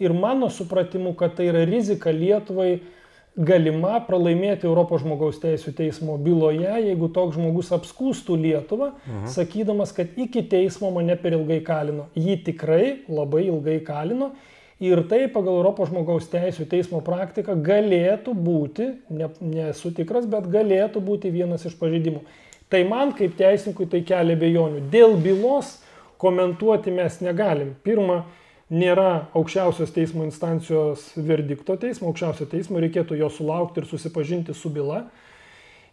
ir 0.00 0.16
mano 0.16 0.48
supratimu, 0.48 1.12
kad 1.20 1.36
tai 1.36 1.50
yra 1.52 1.66
rizika 1.68 2.14
Lietuvai 2.16 2.78
galima 3.36 4.00
pralaimėti 4.06 4.68
Europos 4.68 5.02
žmogaus 5.04 5.38
teisų 5.42 5.74
teismo 5.76 6.16
byloje, 6.18 6.72
jeigu 6.88 7.08
toks 7.12 7.36
žmogus 7.36 7.72
apskūstų 7.76 8.40
Lietuvą, 8.42 8.92
mhm. 9.04 9.30
sakydamas, 9.34 9.92
kad 9.96 10.12
iki 10.16 10.44
teismo 10.48 10.90
mane 10.94 11.18
per 11.20 11.36
ilgai 11.36 11.62
kalino. 11.64 12.10
Jį 12.16 12.42
tikrai 12.50 12.84
labai 13.08 13.48
ilgai 13.50 13.80
kalino 13.84 14.32
Ir 14.76 15.00
tai 15.08 15.24
pagal 15.32 15.56
Europos 15.56 15.88
žmogaus 15.88 16.26
teisų 16.28 16.66
teismo 16.68 16.98
praktiką 17.00 17.54
galėtų 17.64 18.34
būti, 18.36 18.90
ne, 19.08 19.30
nesu 19.40 19.88
tikras, 19.96 20.26
bet 20.28 20.50
galėtų 20.52 21.00
būti 21.00 21.30
vienas 21.32 21.64
iš 21.64 21.78
pažeidimų. 21.80 22.20
Tai 22.68 22.82
man 22.84 23.14
kaip 23.16 23.38
teisininkui 23.38 23.86
tai 23.88 24.02
kelia 24.04 24.36
bejonių. 24.36 24.82
Dėl 24.92 25.16
bylos 25.24 25.78
komentuoti 26.20 26.92
mes 26.92 27.22
negalim. 27.24 27.72
Pirma, 27.86 28.26
nėra 28.72 29.28
aukščiausios 29.36 29.92
teismo 29.94 30.24
instancijos 30.26 31.12
verdikto 31.16 31.76
teismo, 31.78 32.10
aukščiausio 32.10 32.48
teismo, 32.50 32.80
reikėtų 32.82 33.18
jo 33.20 33.30
sulaukti 33.30 33.82
ir 33.82 33.88
susipažinti 33.90 34.54
su 34.54 34.72
byla. 34.74 35.04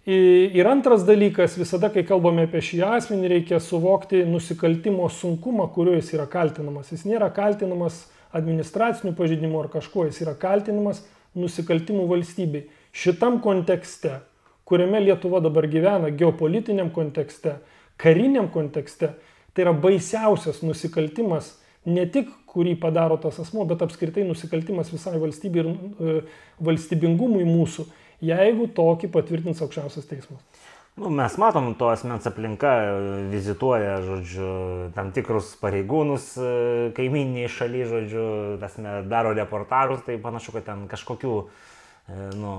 Ir 0.04 0.68
antras 0.68 1.06
dalykas, 1.08 1.54
visada, 1.56 1.88
kai 1.94 2.04
kalbame 2.04 2.44
apie 2.48 2.60
šį 2.66 2.82
asmenį, 2.98 3.30
reikia 3.38 3.62
suvokti 3.64 4.26
nusikaltimo 4.28 5.06
sunkumą, 5.08 5.70
kuriuo 5.72 5.96
jis 5.96 6.12
yra 6.18 6.26
kaltinamas. 6.28 6.90
Jis 6.92 7.06
nėra 7.08 7.30
kaltinamas 7.32 8.02
administraciniu 8.36 9.14
pažeidimu 9.16 9.62
ar 9.62 9.70
kažkuo, 9.72 10.10
jis 10.10 10.20
yra 10.26 10.34
kaltinimas 10.36 11.06
nusikaltimų 11.40 12.10
valstybei. 12.10 12.66
Šitam 12.92 13.40
kontekste, 13.42 14.18
kuriame 14.68 15.00
Lietuva 15.06 15.40
dabar 15.46 15.70
gyvena, 15.72 16.12
geopolitiniam 16.12 16.92
kontekste, 16.92 17.62
kariniam 18.02 18.50
kontekste, 18.52 19.14
tai 19.54 19.64
yra 19.64 19.72
baisiausias 19.78 20.66
nusikaltimas, 20.66 21.54
ne 21.90 22.06
tik 22.10 22.32
kurį 22.54 22.76
padaro 22.80 23.18
tas 23.22 23.40
asmo, 23.42 23.66
bet 23.70 23.82
apskritai 23.84 24.26
nusikaltimas 24.28 24.92
visai 24.94 25.18
valstybei 25.22 25.64
ir 25.64 25.72
e, 25.72 26.20
valstybingumui 26.64 27.46
mūsų, 27.48 27.88
jeigu 28.24 28.70
tokį 28.78 29.10
patvirtins 29.14 29.64
aukščiausias 29.66 30.08
teismas. 30.10 30.44
Nu, 30.94 31.10
mes 31.10 31.36
matom, 31.42 31.72
to 31.74 31.88
asmens 31.90 32.28
aplinka 32.30 32.72
vizituoja, 33.32 33.96
žodžiu, 34.06 34.50
tam 34.94 35.10
tikrus 35.16 35.56
pareigūnus 35.58 36.28
e, 36.38 36.50
kaiminiai 36.94 37.50
šaly, 37.50 37.82
žodžiu, 37.90 38.26
tasme, 38.62 39.00
daro 39.10 39.32
reportažus, 39.34 40.04
tai 40.06 40.20
panašu, 40.22 40.54
kad 40.54 40.68
ten 40.68 40.84
kažkokių, 40.92 41.40
e, 41.42 42.28
nu... 42.38 42.54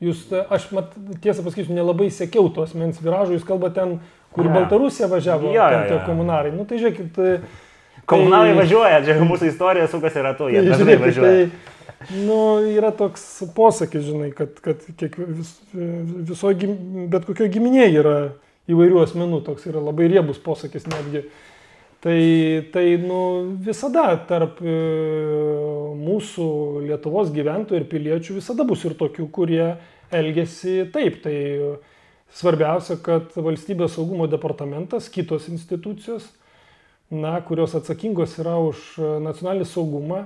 Jūs, 0.00 0.24
aš 0.32 0.70
mat, 0.72 0.96
tiesą 1.20 1.44
pasakysiu, 1.44 1.76
nelabai 1.76 2.08
sekiau 2.08 2.48
to 2.56 2.64
asmens 2.64 3.02
viražų, 3.04 3.36
jūs 3.36 3.44
kalbate 3.44 3.76
ten, 3.82 3.92
kur 4.32 4.48
ja. 4.48 4.54
Baltarusija 4.56 5.10
važiavo, 5.12 5.52
ja, 5.52 5.68
ja, 5.68 5.84
ja. 5.84 5.90
tie 5.92 6.00
komunarai. 6.08 6.54
Nu, 6.56 6.64
tai 6.64 6.80
žiūrėkit. 6.80 7.20
Komunarai 8.10 8.52
tai... 8.52 8.58
važiuoja, 8.62 9.02
čia 9.06 9.18
mūsų 9.26 9.52
istorija 9.52 9.86
sukasi 9.90 10.24
ratu, 10.24 10.48
jie 10.52 10.64
tai, 10.64 10.72
dažnai 10.74 10.98
važiuoja. 11.00 11.44
Tai, 11.44 11.72
Nu, 12.10 12.58
yra 12.66 12.90
toks 12.94 13.22
posakis, 13.54 14.06
žinai, 14.08 14.32
kad, 14.34 14.56
kad 14.62 14.82
kiek 14.98 15.14
vis, 15.22 15.52
viso, 15.72 16.50
bet 17.12 17.26
kokio 17.28 17.46
giminėje 17.52 18.00
yra 18.00 18.16
įvairių 18.70 19.02
asmenų, 19.04 19.42
toks 19.46 19.68
yra 19.70 19.82
labai 19.82 20.08
riebus 20.10 20.40
posakis 20.42 20.88
netgi. 20.90 21.24
Tai, 22.02 22.18
tai 22.74 22.84
nu, 22.98 23.20
visada 23.62 24.08
tarp 24.26 24.58
e, 24.58 24.74
mūsų 26.02 26.46
Lietuvos 26.88 27.30
gyventojų 27.34 27.78
ir 27.78 27.88
piliečių 27.92 28.40
visada 28.40 28.66
bus 28.66 28.82
ir 28.88 28.96
tokių, 28.98 29.28
kurie 29.30 29.68
elgesi 30.10 30.80
taip. 30.94 31.20
Tai 31.22 31.36
svarbiausia, 32.34 32.98
kad 33.04 33.30
valstybės 33.38 33.94
saugumo 33.94 34.26
departamentas, 34.30 35.06
kitos 35.14 35.46
institucijos, 35.52 36.26
na, 37.12 37.36
kurios 37.44 37.74
atsakingos 37.76 38.38
yra 38.40 38.56
už 38.64 38.96
nacionalinį 39.20 39.66
saugumą, 39.68 40.22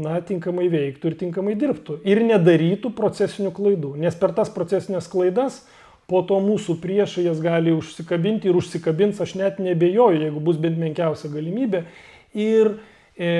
na, 0.00 0.16
tinkamai 0.24 0.68
veiktų 0.72 1.10
ir 1.10 1.18
tinkamai 1.20 1.56
dirbtų. 1.60 1.98
Ir 2.08 2.22
nedarytų 2.24 2.92
procesinių 2.96 3.52
klaidų. 3.56 3.94
Nes 4.00 4.16
per 4.16 4.32
tas 4.36 4.52
procesinės 4.52 5.10
klaidas 5.12 5.60
po 6.10 6.22
to 6.26 6.40
mūsų 6.42 6.78
priešai 6.82 7.26
jas 7.28 7.42
gali 7.42 7.74
užsikabinti 7.76 8.50
ir 8.50 8.58
užsikabins, 8.58 9.20
aš 9.22 9.36
net 9.38 9.60
nebejoju, 9.62 10.24
jeigu 10.24 10.42
bus 10.42 10.58
bent 10.62 10.80
menkiausia 10.80 11.30
galimybė. 11.30 11.84
Ir 12.34 12.72
e, 13.14 13.30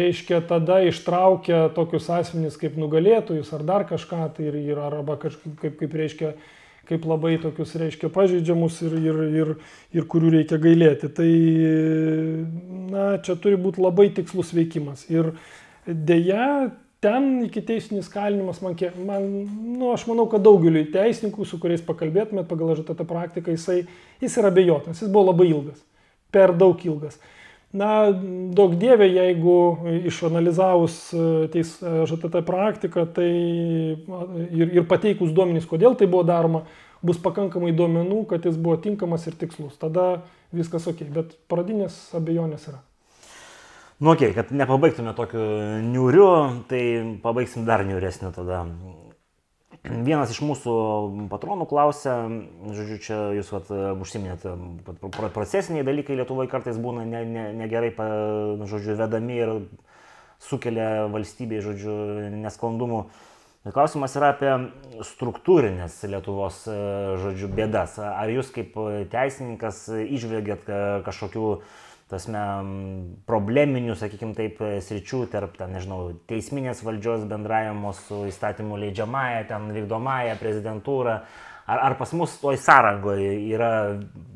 reiškia 0.00 0.40
tada 0.48 0.80
ištraukia 0.88 1.68
tokius 1.76 2.08
asmenys 2.10 2.58
kaip 2.58 2.78
nugalėtojus 2.80 3.52
ar 3.54 3.66
dar 3.66 3.86
kažką, 3.90 4.24
tai 4.36 4.48
ir, 4.50 4.58
ir 4.72 4.82
arba 4.82 5.18
kažkaip 5.22 5.58
kaip, 5.60 5.78
kaip 5.82 5.98
reiškia 6.02 6.34
kaip 6.88 7.08
labai 7.08 7.34
tokius, 7.42 7.74
reiškia, 7.80 8.12
pažeidžiamus 8.14 8.80
ir, 8.86 8.96
ir, 9.00 9.20
ir, 9.42 9.52
ir 9.96 10.08
kurių 10.10 10.36
reikia 10.38 10.60
gailėti. 10.62 11.10
Tai, 11.16 11.28
na, 12.94 13.10
čia 13.24 13.36
turi 13.40 13.60
būti 13.60 13.82
labai 13.84 14.10
tikslus 14.16 14.52
veikimas. 14.56 15.06
Ir 15.12 15.34
Deja, 15.86 16.70
ten 17.04 17.44
iki 17.44 17.60
teisinis 17.60 18.08
kalinimas 18.08 18.62
man, 18.64 18.76
man 19.04 19.24
nu, 19.76 19.90
aš 19.92 20.06
manau, 20.08 20.24
kad 20.32 20.44
daugeliu 20.44 20.86
teisininkų, 20.92 21.44
su 21.44 21.58
kuriais 21.60 21.84
pakalbėtumėt 21.84 22.48
pagal 22.48 22.72
ŽTT 22.78 23.04
praktiką, 23.08 23.52
jisai, 23.52 23.82
jis 24.24 24.38
yra 24.40 24.52
bejotinas, 24.54 25.02
jis 25.02 25.12
buvo 25.12 25.28
labai 25.28 25.50
ilgas, 25.50 25.82
per 26.32 26.54
daug 26.56 26.80
ilgas. 26.88 27.18
Na, 27.74 27.88
daug 28.54 28.76
dievė, 28.78 29.08
jeigu 29.10 29.54
išanalizavus 30.06 30.96
e, 31.10 31.24
teis 31.50 31.72
e, 31.82 32.04
ŽTT 32.06 32.44
praktiką 32.46 33.02
tai, 33.16 33.30
ir, 34.54 34.68
ir 34.78 34.86
pateikus 34.86 35.32
duomenys, 35.34 35.66
kodėl 35.66 35.96
tai 35.98 36.06
buvo 36.06 36.22
daroma, 36.28 36.62
bus 37.02 37.18
pakankamai 37.22 37.74
duomenų, 37.74 38.20
kad 38.30 38.46
jis 38.46 38.60
buvo 38.60 38.78
tinkamas 38.78 39.26
ir 39.26 39.34
tikslus. 39.40 39.74
Tada 39.80 40.22
viskas 40.54 40.86
ok, 40.86 41.02
bet 41.16 41.34
pradinės 41.50 41.96
abejonės 42.14 42.68
yra. 42.70 42.78
Nu, 43.98 44.12
okay, 44.14 44.30
kad 44.34 44.54
nepabaigtume 44.54 45.14
tokiu 45.18 45.42
niuriu, 45.82 46.28
tai 46.70 46.84
pabaigsim 47.26 47.66
dar 47.66 47.82
niuresniu 47.86 48.30
tada. 48.34 48.64
Vienas 49.84 50.30
iš 50.32 50.38
mūsų 50.40 50.74
patronų 51.28 51.66
klausia, 51.68 52.14
žodžiu, 52.72 52.96
čia 53.04 53.16
jūs 53.36 53.50
vat, 53.52 53.68
užsiminėt, 54.00 54.46
procesiniai 55.12 55.84
dalykai 55.84 56.16
Lietuvoje 56.16 56.48
kartais 56.48 56.78
būna 56.80 57.04
negerai, 57.04 57.92
ne, 57.92 58.56
ne 58.62 58.68
žodžiu, 58.70 58.96
vedami 58.96 59.36
ir 59.36 59.52
sukelia 60.40 61.04
valstybėje, 61.12 61.66
žodžiu, 61.68 61.96
nesklandumų. 62.46 63.04
Klausimas 63.76 64.16
yra 64.16 64.32
apie 64.32 64.54
struktūrinės 65.04 66.00
Lietuvos, 66.08 66.64
žodžiu, 67.20 67.52
bėdas. 67.52 67.98
Ar 68.00 68.32
jūs 68.32 68.50
kaip 68.56 68.72
teisininkas 69.12 69.86
išvelgėt 70.04 70.64
kažkokių 71.04 71.46
tasme, 72.12 72.42
probleminių, 73.28 73.96
sakykime 73.98 74.36
taip, 74.36 74.60
sričių 74.84 75.24
tarp, 75.32 75.56
ten, 75.60 75.72
nežinau, 75.74 76.12
teisminės 76.30 76.84
valdžios 76.84 77.24
bendravimo 77.30 77.94
su 77.96 78.26
įstatymų 78.28 78.84
leidžiamąją, 78.84 79.42
ten 79.50 79.72
vykdomąją 79.78 80.38
prezidentūrą, 80.42 81.18
Ar, 81.64 81.78
ar 81.80 81.94
pas 81.96 82.10
mus 82.12 82.32
toj 82.42 82.58
sąrangoje 82.60 83.30
yra 83.48 83.68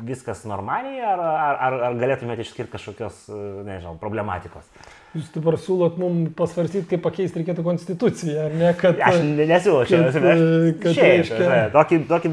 viskas 0.00 0.46
normaliai, 0.48 1.02
ar, 1.04 1.20
ar, 1.20 1.58
ar, 1.66 1.96
galėtumėte 2.00 2.40
išskirti 2.40 2.72
kažkokios, 2.72 3.18
nežinau, 3.66 3.98
problematikos? 4.00 4.64
Jūs 5.12 5.26
dabar 5.34 5.58
siūlot 5.60 5.98
mums 6.00 6.32
pasvarstyti, 6.38 6.86
kaip 6.88 7.02
pakeisti 7.04 7.42
reikėtų 7.42 7.66
konstituciją, 7.66 8.46
ar 8.48 8.56
ne? 8.56 8.72
Kad, 8.80 9.02
aš 9.10 9.20
nesiūlau 9.36 9.84
čia, 9.90 10.00
kad, 10.08 10.24
kad 10.80 10.96
šiaip, 10.96 11.12
reiškia... 11.18 11.60
tokį, 11.76 12.00
tokį, 12.14 12.32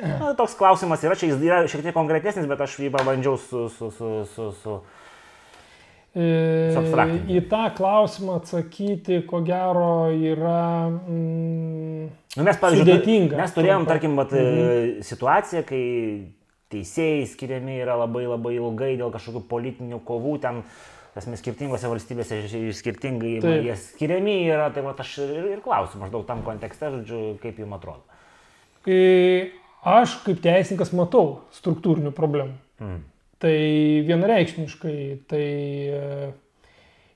na, 0.00 0.34
toks 0.36 0.56
klausimas 0.58 1.04
yra, 1.06 1.16
čia 1.18 1.30
jis 1.32 1.42
yra 1.42 1.64
šiek 1.70 1.86
tiek 1.86 1.96
konkretesnis, 1.96 2.48
bet 2.50 2.62
aš 2.66 2.78
jį 2.82 2.92
pabandžiau 2.94 3.38
su, 3.40 3.66
su, 3.72 3.90
su, 3.94 4.12
su, 4.34 4.52
su 4.62 4.78
Į 7.28 7.42
tą 7.50 7.66
klausimą 7.76 8.38
atsakyti, 8.40 9.18
ko 9.28 9.42
gero, 9.44 10.08
yra 10.16 10.88
mm, 10.88 12.06
nu, 12.38 12.46
mes, 12.46 12.56
sudėtinga. 12.56 13.36
Mes 13.36 13.52
turėjom, 13.52 13.84
tarkim, 13.88 14.16
vat, 14.16 14.32
mhm. 14.32 15.04
situaciją, 15.04 15.60
kai 15.68 15.82
teisėjai 16.72 17.26
skiriami 17.34 17.76
yra 17.82 17.98
labai 18.00 18.24
labai 18.30 18.54
ilgai 18.56 18.94
dėl 18.96 19.12
kažkokių 19.12 19.44
politinių 19.50 20.00
kovų, 20.08 20.38
ten, 20.46 20.62
tasme, 21.12 21.36
skirtingose 21.36 21.92
valstybėse 21.92 22.40
skirtingai 22.80 23.36
Taip. 23.44 23.68
jie 23.68 23.76
skiriami 23.84 24.38
yra, 24.48 24.70
tai 24.72 24.86
vat, 24.88 25.04
aš 25.04 25.18
ir, 25.26 25.52
ir 25.52 25.62
klausiu 25.64 26.00
maždaug 26.00 26.24
tam 26.28 26.40
kontekste, 26.48 26.94
žodžiu, 26.96 27.22
kaip 27.44 27.60
jums 27.60 27.76
atrodo. 27.76 28.16
Aš 29.86 30.16
kaip 30.24 30.40
teisininkas 30.42 30.90
matau 30.96 31.44
struktūrinių 31.54 32.10
problemų. 32.16 32.56
Mm. 32.82 33.04
Tai 33.42 33.56
vienareikšmiškai, 34.08 34.96
tai 35.30 35.44
e, 35.92 36.30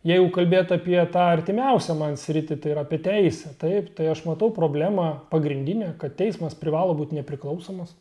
jeigu 0.06 0.28
kalbėt 0.34 0.70
apie 0.76 0.98
tą 1.10 1.24
artimiausią 1.32 1.96
man 1.98 2.18
sritį, 2.20 2.60
tai 2.60 2.74
yra 2.74 2.84
apie 2.86 3.00
teisę, 3.02 3.54
taip, 3.58 3.90
tai 3.96 4.10
aš 4.12 4.22
matau 4.28 4.52
problemą 4.54 5.08
pagrindinę, 5.32 5.94
kad 5.98 6.14
teismas 6.20 6.54
privalo 6.58 6.94
būti 6.98 7.18
nepriklausomas 7.18 7.96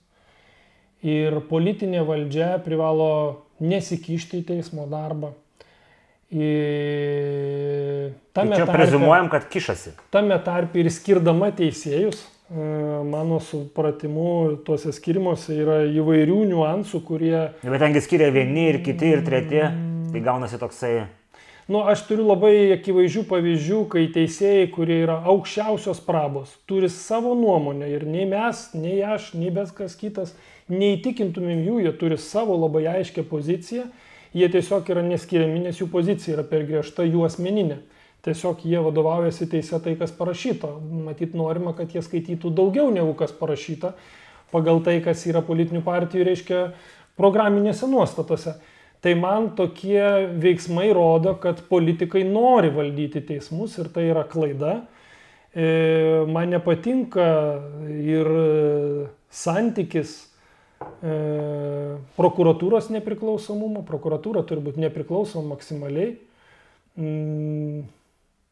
ir 1.06 1.40
politinė 1.50 2.04
valdžia 2.08 2.58
privalo 2.64 3.46
nesikišti 3.64 4.42
į 4.42 4.48
teismo 4.52 4.88
darbą. 4.92 5.32
Ir 6.30 8.12
tame 8.38 8.54
tai 8.54 8.60
čia 8.60 8.66
tarpe, 8.68 8.76
prezumuojam, 8.78 9.30
kad 9.32 9.48
kišasi. 9.50 9.96
Tame 10.14 10.38
tarp 10.46 10.76
ir 10.78 10.92
skirdama 10.94 11.50
teisėjus, 11.58 12.22
mano 12.50 13.38
supratimu, 13.40 14.58
tuose 14.66 14.94
skirimuose 14.96 15.54
yra 15.54 15.84
įvairių 15.86 16.42
niuansų, 16.50 17.04
kurie... 17.06 17.38
Bet 17.62 17.82
tengi 17.84 18.02
skiria 18.02 18.32
vieni 18.34 18.70
ir 18.72 18.82
kiti 18.86 19.14
ir 19.14 19.24
treti, 19.26 19.62
tai 20.10 20.26
gaunasi 20.26 20.62
toksai... 20.62 20.94
Nu, 21.70 21.84
aš 21.86 22.08
turiu 22.08 22.24
labai 22.26 22.72
akivaizdžių 22.74 23.28
pavyzdžių, 23.30 23.80
kai 23.92 24.08
teisėjai, 24.10 24.72
kurie 24.74 25.04
yra 25.04 25.20
aukščiausios 25.30 26.00
prabos, 26.02 26.56
turi 26.66 26.90
savo 26.90 27.36
nuomonę 27.38 27.92
ir 27.94 28.08
nei 28.10 28.26
mes, 28.26 28.64
nei 28.74 28.96
aš, 29.06 29.36
nei 29.38 29.52
bet 29.54 29.70
kas 29.78 29.94
kitas 30.00 30.34
neįtikintumėm 30.74 31.62
jų, 31.68 31.76
jie 31.86 31.94
turi 32.02 32.18
savo 32.18 32.58
labai 32.58 32.88
aiškę 32.96 33.22
poziciją, 33.30 33.86
jie 34.34 34.50
tiesiog 34.50 34.90
yra 34.90 35.06
neskiriami, 35.06 35.62
nes 35.68 35.78
jų 35.78 35.92
pozicija 35.94 36.40
yra 36.40 36.48
per 36.50 36.66
griežta 36.66 37.06
jų 37.06 37.28
asmeninė. 37.30 37.84
Tiesiog 38.26 38.66
jie 38.68 38.80
vadovaujasi 38.84 39.48
teisė 39.48 39.80
tai, 39.84 39.94
kas 40.00 40.12
parašyta. 40.16 40.74
Matyt, 41.06 41.36
norima, 41.40 41.72
kad 41.78 41.94
jie 41.96 42.04
skaitytų 42.04 42.52
daugiau 42.56 42.90
negu 42.92 43.14
kas 43.20 43.32
parašyta 43.36 43.94
pagal 44.52 44.82
tai, 44.84 44.98
kas 45.06 45.24
yra 45.30 45.44
politinių 45.46 45.82
partijų, 45.86 46.26
reiškia, 46.28 46.62
programinėse 47.20 47.88
nuostatose. 47.90 48.56
Tai 49.00 49.14
man 49.16 49.52
tokie 49.56 50.02
veiksmai 50.42 50.90
rodo, 50.96 51.38
kad 51.40 51.62
politikai 51.70 52.26
nori 52.28 52.72
valdyti 52.76 53.22
teismus 53.30 53.78
ir 53.80 53.88
tai 53.96 54.10
yra 54.10 54.26
klaida. 54.28 54.82
E, 55.56 55.68
man 56.28 56.52
nepatinka 56.52 57.28
ir 57.88 58.30
santykis 59.32 60.18
e, 60.20 61.14
prokuratūros 62.20 62.92
nepriklausomumo. 62.92 63.86
Prokuratūra 63.88 64.44
turi 64.50 64.66
būti 64.68 64.84
nepriklausoma 64.84 65.56
maksimaliai. 65.56 66.18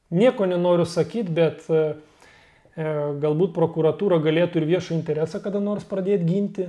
Nieko 0.09 0.45
nenoriu 0.47 0.85
sakyti, 0.87 1.33
bet 1.35 1.65
e, 1.67 1.83
e, 2.77 2.89
galbūt 3.21 3.53
prokuratūra 3.55 4.21
galėtų 4.23 4.61
ir 4.61 4.67
viešą 4.69 4.95
interesą 4.95 5.41
kada 5.43 5.59
nors 5.63 5.87
pradėti 5.87 6.27
ginti. 6.27 6.67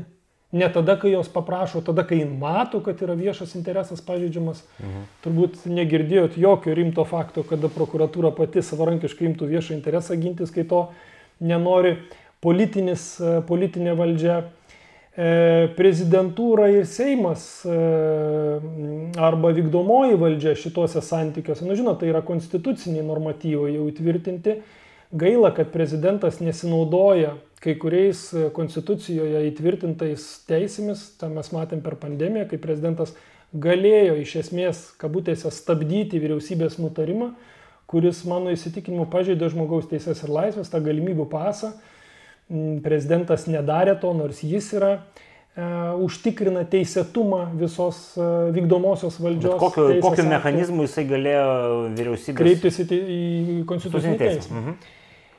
Ne 0.50 0.64
tada, 0.72 0.94
kai 0.96 1.10
jos 1.12 1.28
paprašo, 1.28 1.82
tada, 1.84 2.06
kai 2.08 2.22
mato, 2.24 2.80
kad 2.80 3.02
yra 3.04 3.12
viešas 3.18 3.52
interesas 3.58 4.00
pažeidžiamas. 4.00 4.62
Mhm. 4.80 5.02
Turbūt 5.24 5.66
negirdėjot 5.68 6.38
jokio 6.40 6.74
rimto 6.74 7.04
fakto, 7.04 7.44
kada 7.44 7.68
prokuratūra 7.68 8.32
pati 8.34 8.64
savarankiškai 8.64 9.28
imtų 9.28 9.50
viešą 9.52 9.76
interesą 9.76 10.16
gintis, 10.16 10.50
kai 10.54 10.64
to 10.64 10.86
nenori 11.38 11.98
politinis, 12.40 13.18
e, 13.20 13.38
politinė 13.46 13.94
valdžia. 13.98 14.40
E, 15.18 15.66
prezidentūra 15.74 16.68
ir 16.70 16.84
Seimas 16.86 17.64
e, 17.66 17.76
arba 19.18 19.50
vykdomoji 19.56 20.14
valdžia 20.20 20.52
šituose 20.54 21.02
santykiuose, 21.02 21.64
nu 21.66 21.74
žinot, 21.74 21.98
tai 21.98 22.12
yra 22.12 22.20
konstituciniai 22.22 23.02
normatyvai 23.02 23.72
jau 23.74 23.88
įtvirtinti. 23.90 24.60
Gaila, 25.18 25.50
kad 25.56 25.72
prezidentas 25.74 26.38
nesinaudoja 26.38 27.32
kai 27.58 27.74
kuriais 27.82 28.28
konstitucijoje 28.54 29.42
įtvirtintais 29.48 30.28
teisėmis, 30.46 31.02
tą 31.18 31.32
mes 31.34 31.50
matėm 31.50 31.82
per 31.82 31.98
pandemiją, 31.98 32.46
kai 32.52 32.62
prezidentas 32.62 33.16
galėjo 33.50 34.20
iš 34.22 34.38
esmės, 34.44 34.86
kabutėse, 35.02 35.50
stabdyti 35.50 36.22
vyriausybės 36.22 36.78
nutarimą, 36.78 37.32
kuris 37.90 38.22
mano 38.28 38.54
įsitikinimu 38.54 39.08
pažeidė 39.10 39.50
žmogaus 39.50 39.90
teisės 39.90 40.22
ir 40.22 40.30
laisvės, 40.30 40.70
tą 40.70 40.78
galimybių 40.84 41.26
pasą 41.32 41.74
prezidentas 42.84 43.46
nedarė 43.50 43.96
to, 44.00 44.12
nors 44.16 44.40
jis 44.44 44.70
yra 44.76 44.92
e, 44.96 45.64
užtikrina 46.04 46.64
teisėtumą 46.70 47.42
visos 47.60 48.00
e, 48.16 48.28
vykdomosios 48.56 49.18
valdžios. 49.20 49.58
Bet 49.58 49.62
kokiu, 49.62 49.88
kokiu 50.04 50.26
mechanizmu 50.30 50.86
jisai 50.86 51.04
galėjo 51.08 51.50
vyriausybės 51.98 52.40
kreiptis 52.40 52.80
į, 52.84 52.86
į 52.88 53.58
konstitucinį 53.68 54.16
teismą. 54.22 54.62
Mhm. 54.62 54.78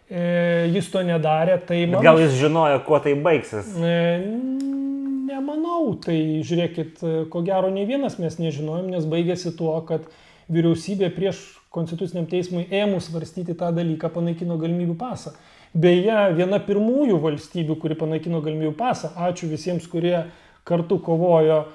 E, 0.10 0.22
jis 0.74 0.90
to 0.94 1.04
nedarė, 1.06 1.60
tai 1.66 1.84
man... 1.90 2.02
Gal 2.06 2.22
jis 2.22 2.38
žinojo, 2.40 2.80
kuo 2.86 2.98
tai 3.02 3.14
baigsis? 3.18 3.76
Nemanau, 5.30 5.94
tai 6.02 6.18
žiūrėkit, 6.46 7.04
ko 7.30 7.44
gero 7.46 7.70
nei 7.74 7.86
vienas 7.90 8.18
mes 8.22 8.40
nežinojom, 8.42 8.90
nes 8.90 9.06
baigėsi 9.10 9.54
tuo, 9.58 9.76
kad 9.86 10.10
vyriausybė 10.50 11.12
prieš 11.14 11.44
konstituciniam 11.74 12.26
teismui 12.30 12.66
ėmus 12.74 13.08
svarstyti 13.10 13.54
tą 13.58 13.70
dalyką 13.74 14.10
panaikino 14.14 14.58
galimybių 14.62 14.98
pasą. 14.98 15.36
Beje, 15.74 16.18
viena 16.34 16.58
pirmųjų 16.66 17.20
valstybių, 17.22 17.76
kuri 17.78 17.98
panaikino 17.98 18.40
galimybių 18.42 18.74
pasą, 18.78 19.12
ačiū 19.22 19.52
visiems, 19.52 19.86
kurie 19.90 20.24
kartu 20.66 20.98
kovojo 21.06 21.68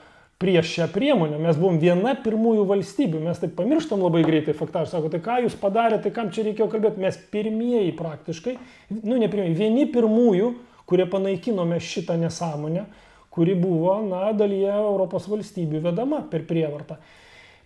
prieš 0.43 0.73
šią 0.73 0.89
priemonę. 0.91 1.39
Mes 1.39 1.59
buvom 1.61 1.79
viena 1.79 2.17
pirmųjų 2.19 2.67
valstybių, 2.67 3.23
mes 3.23 3.39
taip 3.39 3.55
pamirštam 3.55 4.03
labai 4.03 4.25
greitai 4.27 4.57
faktą. 4.59 4.83
Aš 4.83 4.97
sakau, 4.97 5.13
tai 5.13 5.23
ką 5.23 5.39
jūs 5.45 5.55
padarėte, 5.61 6.09
tai 6.09 6.15
kam 6.17 6.33
čia 6.35 6.49
reikėjo 6.49 6.69
kalbėti, 6.75 7.05
mes 7.07 7.19
pirmieji 7.31 7.95
praktiškai, 7.95 8.57
nu 9.05 9.21
ne 9.21 9.31
pirmieji, 9.31 9.59
vieni 9.63 9.87
pirmųjų, 9.95 10.51
kurie 10.91 11.07
panaikinome 11.09 11.79
šitą 11.81 12.19
nesąmonę, 12.19 12.89
kuri 13.35 13.55
buvo, 13.59 14.01
na, 14.11 14.27
dalyje 14.37 14.75
Europos 14.75 15.31
valstybių 15.31 15.87
vedama 15.87 16.25
per 16.31 16.43
prievartą 16.51 16.99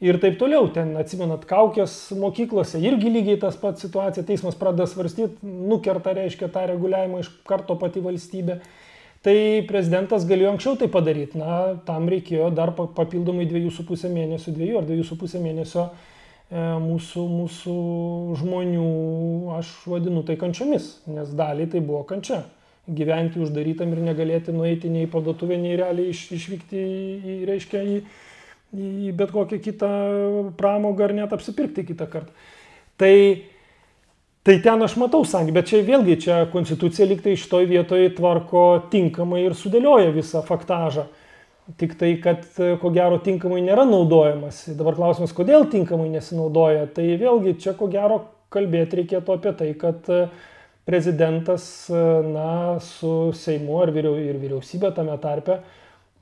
ir 0.00 0.18
taip 0.22 0.38
toliau. 0.40 0.68
Ten 0.74 0.94
atsimenat, 1.00 1.46
kaukės 1.48 1.94
mokyklose 2.18 2.80
irgi 2.82 3.12
lygiai 3.12 3.40
tas 3.42 3.58
pats 3.60 3.84
situacija, 3.84 4.26
teismas 4.26 4.58
pradeda 4.58 4.88
svarstyti, 4.90 5.40
nukerta 5.42 6.14
reiškia 6.16 6.50
tą 6.54 6.66
reguliavimą 6.72 7.22
iš 7.24 7.32
karto 7.48 7.78
pati 7.80 8.02
valstybė. 8.04 8.60
Tai 9.26 9.38
prezidentas 9.66 10.28
galėjo 10.28 10.52
anksčiau 10.52 10.76
tai 10.78 10.86
padaryti, 10.94 11.40
na, 11.40 11.80
tam 11.88 12.06
reikėjo 12.10 12.52
dar 12.54 12.70
papildomai 12.78 13.48
2,5 13.50 14.06
mėnesio, 14.12 14.54
2 14.54 14.68
ar 14.78 14.86
2,5 14.86 15.42
mėnesio 15.42 15.88
e, 15.88 16.60
mūsų, 16.84 17.24
mūsų 17.40 17.74
žmonių, 18.38 18.92
aš 19.56 19.72
vadinu 19.90 20.22
tai 20.22 20.38
kančiomis, 20.38 20.92
nes 21.10 21.34
daliai 21.34 21.66
tai 21.72 21.82
buvo 21.82 22.04
kančia 22.06 22.44
gyventi 22.88 23.40
uždarytam 23.42 23.92
ir 23.92 24.00
negalėti 24.06 24.54
nueiti 24.54 24.90
nei 24.92 25.04
į 25.06 25.10
parduotuvę, 25.12 25.58
nei 25.60 25.76
realiai 25.76 26.12
iš, 26.12 26.24
išvykti 26.38 26.78
į, 26.78 27.34
reiškia, 27.48 27.82
į, 27.84 27.98
į 28.76 29.12
bet 29.16 29.30
kokią 29.32 29.60
kitą 29.64 29.90
pramogą 30.58 31.08
ar 31.08 31.14
net 31.16 31.32
apsipirkti 31.32 31.86
kitą 31.88 32.08
kartą. 32.10 32.34
Tai, 33.00 33.14
tai 34.44 34.56
ten 34.64 34.82
aš 34.84 34.98
matau 35.00 35.22
sankį, 35.24 35.54
bet 35.56 35.70
čia 35.70 35.80
vėlgi 35.86 36.18
čia 36.24 36.40
konstitucija 36.52 37.06
liktai 37.08 37.36
šitoj 37.38 37.68
vietoje 37.70 38.10
tvarko 38.16 38.66
tinkamai 38.92 39.46
ir 39.46 39.56
sudėlioja 39.56 40.12
visą 40.16 40.44
faktažą. 40.44 41.06
Tik 41.78 41.98
tai, 42.00 42.14
kad 42.24 42.46
ko 42.80 42.90
gero 42.94 43.18
tinkamai 43.20 43.60
nėra 43.60 43.84
naudojamas. 43.84 44.62
Dabar 44.72 44.96
klausimas, 44.96 45.34
kodėl 45.36 45.66
tinkamai 45.68 46.08
nesinaudoja. 46.14 46.86
Tai 46.96 47.04
vėlgi 47.20 47.58
čia 47.60 47.74
ko 47.76 47.90
gero 47.92 48.22
kalbėti 48.52 49.02
reikėtų 49.02 49.34
apie 49.34 49.52
tai, 49.56 49.74
kad 49.76 50.08
prezidentas 50.88 51.66
na, 51.92 52.78
su 52.80 53.34
Seimu 53.36 53.82
ir 53.84 53.92
vyriausybė 54.40 54.94
tame 54.96 55.18
tarpe 55.20 55.58
m, 55.58 55.66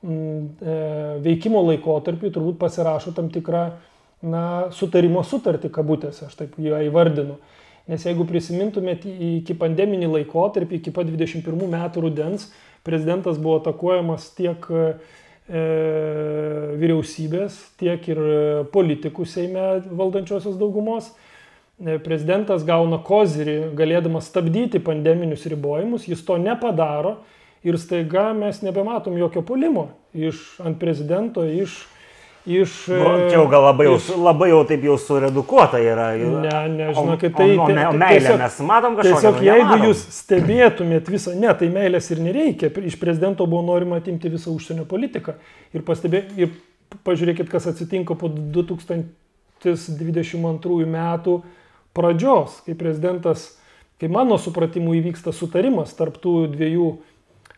veikimo 0.06 1.62
laikotarpiu 1.66 2.30
turbūt 2.30 2.58
pasirašo 2.60 3.12
tam 3.16 3.30
tikrą 3.34 3.66
na, 4.26 4.42
sutarimo 4.74 5.22
sutartį, 5.26 5.70
kabutėse, 5.72 6.28
aš 6.28 6.38
taip 6.38 6.56
ją 6.62 6.80
įvardinu. 6.88 7.36
Nes 7.86 8.02
jeigu 8.02 8.26
prisimintumėt 8.26 9.04
iki 9.06 9.54
pandeminį 9.58 10.08
laikotarpį, 10.10 10.80
iki 10.80 10.94
pat 10.94 11.06
21 11.10 11.68
metų 11.70 12.02
rudens, 12.08 12.48
prezidentas 12.86 13.38
buvo 13.38 13.60
atakuojamas 13.60 14.32
tiek 14.34 14.66
e, 14.70 14.88
vyriausybės, 16.82 17.60
tiek 17.78 18.10
ir 18.10 18.20
politikų 18.74 19.26
Seime 19.30 19.68
valdančiosios 19.86 20.58
daugumos. 20.58 21.12
E, 21.78 22.00
prezidentas 22.02 22.66
gauna 22.66 22.98
kozirį, 23.06 23.76
galėdamas 23.78 24.32
stabdyti 24.32 24.82
pandeminius 24.82 25.46
ribojimus, 25.52 26.08
jis 26.10 26.24
to 26.26 26.40
nepadaro 26.42 27.20
ir 27.66 27.78
staiga 27.82 28.30
mes 28.36 28.62
nebematom 28.62 29.18
jokio 29.18 29.42
polimo 29.46 29.88
iš 30.14 30.60
ant 30.64 30.78
prezidento, 30.80 31.44
iš 31.44 31.82
iš... 32.46 32.86
Nu, 32.86 32.94
čia 33.28 33.36
jau 33.40 33.48
gal 33.50 33.64
labai, 33.66 33.86
iš, 33.96 34.04
jau, 34.12 34.20
labai 34.22 34.48
jau 34.52 34.60
taip 34.68 34.84
jau 34.86 34.94
suredukuota 35.02 35.78
yra. 35.82 36.16
Ne, 36.16 36.68
ne, 36.70 36.94
žinokit, 36.94 37.34
tai... 37.34 37.58
O, 37.58 37.60
o, 37.64 37.66
o 37.66 37.68
meilė 37.98 38.20
tiesiog, 38.22 38.38
mes 38.44 38.54
matom 38.68 38.92
kažką. 38.98 39.10
Tiesiog 39.10 39.34
nu, 39.34 39.40
jeigu 39.48 39.74
jūs 39.88 40.00
stebėtumėt 40.20 41.04
visą, 41.10 41.30
ne, 41.38 41.50
tai 41.58 41.66
meilės 41.74 42.06
ir 42.14 42.18
nereikia, 42.22 42.66
iš 42.86 42.96
prezidento 43.02 43.42
buvo 43.50 43.62
norima 43.66 43.94
atimti 44.00 44.26
visą 44.32 44.48
užsienio 44.54 44.84
politiką. 44.88 45.32
Ir, 45.74 45.80
pastebė, 45.86 46.18
ir 46.38 46.48
pažiūrėkit, 47.06 47.46
kas 47.50 47.64
atsitinka 47.72 48.12
po 48.18 48.26
2022 48.30 50.86
metų 50.94 51.34
pradžios, 51.96 52.50
kai 52.66 52.74
prezidentas, 52.78 53.38
kai 54.00 54.08
mano 54.12 54.36
supratimu 54.38 54.90
įvyksta 55.00 55.30
sutarimas 55.34 55.90
tarp 55.98 56.14
tų 56.22 56.32
dviejų 56.54 56.88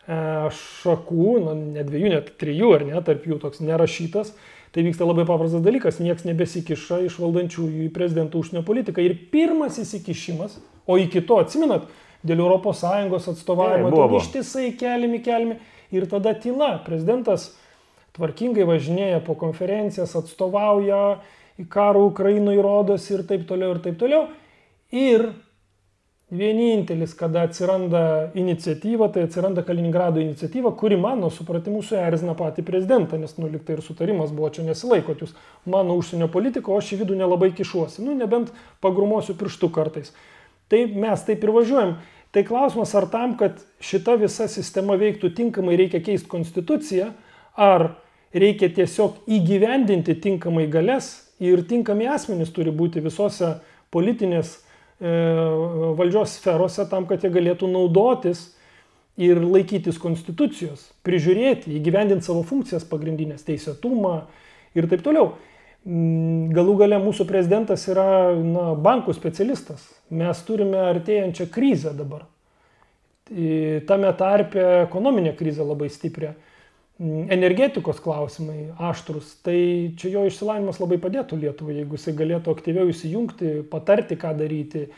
šakų, 0.09 1.27
nu, 1.43 1.53
ne 1.75 1.83
dviejų, 1.85 2.13
net 2.15 2.31
trijų, 2.41 2.71
ar 2.77 2.85
ne, 2.87 3.01
tarp 3.05 3.27
jų 3.29 3.37
toks 3.41 3.61
nerašytas, 3.61 4.33
tai 4.73 4.83
vyksta 4.85 5.05
labai 5.05 5.25
paprastas 5.29 5.61
dalykas, 5.65 5.99
niekas 6.01 6.25
nebesikiša 6.25 7.03
iš 7.05 7.17
valdančiųjų 7.21 7.85
į 7.87 7.93
prezidento 7.93 8.41
užsienio 8.41 8.63
politiką. 8.65 9.03
Ir 9.05 9.17
pirmas 9.33 9.77
įsikišimas, 9.81 10.57
o 10.89 10.97
iki 11.01 11.21
to 11.25 11.39
atsiminat, 11.41 11.87
dėl 12.25 12.41
ES 12.57 13.29
atstovavimo, 13.31 13.91
tai 13.93 14.19
ištisai 14.19 14.71
keliami, 14.79 15.21
keliami 15.23 15.59
ir 15.95 16.07
tada 16.09 16.33
tyla. 16.33 16.77
Prezidentas 16.85 17.53
tvarkingai 18.17 18.65
važinėja 18.67 19.21
po 19.25 19.37
konferencijas, 19.39 20.15
atstovauja 20.17 21.19
į 21.59 21.67
karą 21.71 22.07
Ukrainoje 22.09 22.63
rodos 22.63 23.05
ir 23.13 23.23
taip 23.29 23.45
toliau 23.47 23.75
ir 23.75 23.83
taip 23.85 23.99
toliau. 24.01 24.27
Ir 24.89 25.29
Vienintelis, 26.29 27.15
kada 27.17 27.41
atsiranda 27.47 28.29
iniciatyva, 28.37 29.07
tai 29.09 29.23
atsiranda 29.25 29.63
Kaliningrado 29.65 30.21
iniciatyva, 30.21 30.75
kuri 30.77 30.97
mano 30.97 31.31
supratimu 31.33 31.81
suerzina 31.81 32.35
patį 32.37 32.61
prezidentą, 32.67 33.17
nes 33.17 33.33
nu 33.41 33.49
liktai 33.49 33.79
ir 33.79 33.81
sutarimas 33.81 34.29
buvo 34.29 34.51
čia 34.53 34.67
nesilaikot 34.67 35.23
jūs 35.23 35.33
mano 35.65 35.95
užsienio 35.97 36.27
politiko, 36.29 36.75
o 36.75 36.83
aš 36.83 36.91
į 36.93 36.99
vidų 37.01 37.17
nelabai 37.17 37.49
kišuosi, 37.57 38.05
nu 38.05 38.13
nebent 38.13 38.53
pagrumosiu 38.85 39.33
pirštų 39.41 39.71
kartais. 39.73 40.13
Tai 40.69 40.83
mes 40.93 41.25
taip 41.25 41.41
ir 41.41 41.53
važiuojam. 41.55 41.97
Tai 42.29 42.45
klausimas, 42.45 42.93
ar 42.93 43.09
tam, 43.09 43.33
kad 43.33 43.57
šita 43.81 44.19
visa 44.21 44.45
sistema 44.45 44.99
veiktų 45.01 45.33
tinkamai, 45.33 45.79
reikia 45.81 45.97
keisti 46.05 46.29
konstituciją, 46.29 47.09
ar 47.57 47.95
reikia 48.37 48.69
tiesiog 48.69 49.23
įgyvendinti 49.25 50.13
tinkamai 50.21 50.69
galės 50.69 51.15
ir 51.41 51.65
tinkami 51.65 52.05
asmenys 52.05 52.53
turi 52.53 52.69
būti 52.69 53.01
visose 53.01 53.55
politinės 53.89 54.59
valdžios 54.99 56.37
sferose 56.39 56.83
tam, 56.91 57.05
kad 57.07 57.23
jie 57.23 57.31
galėtų 57.31 57.69
naudotis 57.71 58.49
ir 59.19 59.39
laikytis 59.43 59.99
konstitucijos, 59.99 60.89
prižiūrėti, 61.07 61.71
įgyvendinti 61.75 62.27
savo 62.27 62.43
funkcijas 62.47 62.87
pagrindinės, 62.87 63.45
teisėtumą 63.47 64.15
ir 64.75 64.87
taip 64.91 65.03
toliau. 65.05 65.33
Mm, 65.87 66.49
galų 66.55 66.75
gale 66.81 66.99
mūsų 66.99 67.25
prezidentas 67.27 67.85
yra 67.91 68.35
na, 68.35 68.73
bankų 68.75 69.15
specialistas. 69.15 69.85
Mes 70.11 70.43
turime 70.47 70.79
artėjančią 70.89 71.47
krizę 71.53 71.95
dabar. 71.95 72.27
Tame 73.29 74.09
tarpe 74.17 74.63
ekonominė 74.87 75.35
krizė 75.37 75.61
labai 75.61 75.91
stiprią. 75.93 76.33
Mm, 76.99 77.29
energetikos 77.31 78.01
klausimai 78.03 78.73
aštrus, 78.75 79.37
tai 79.39 79.93
čia 79.95 80.09
jo 80.17 80.25
išsilavinimas 80.27 80.81
labai 80.81 80.97
padėtų 80.99 81.37
Lietuvai, 81.39 81.77
jeigu 81.77 81.95
jisai 81.95 82.11
galėtų 82.19 82.51
aktyviau 82.51 82.89
įsijungti, 82.91 83.51
patarti, 83.71 84.17
ką 84.19 84.33
daryti, 84.35 84.89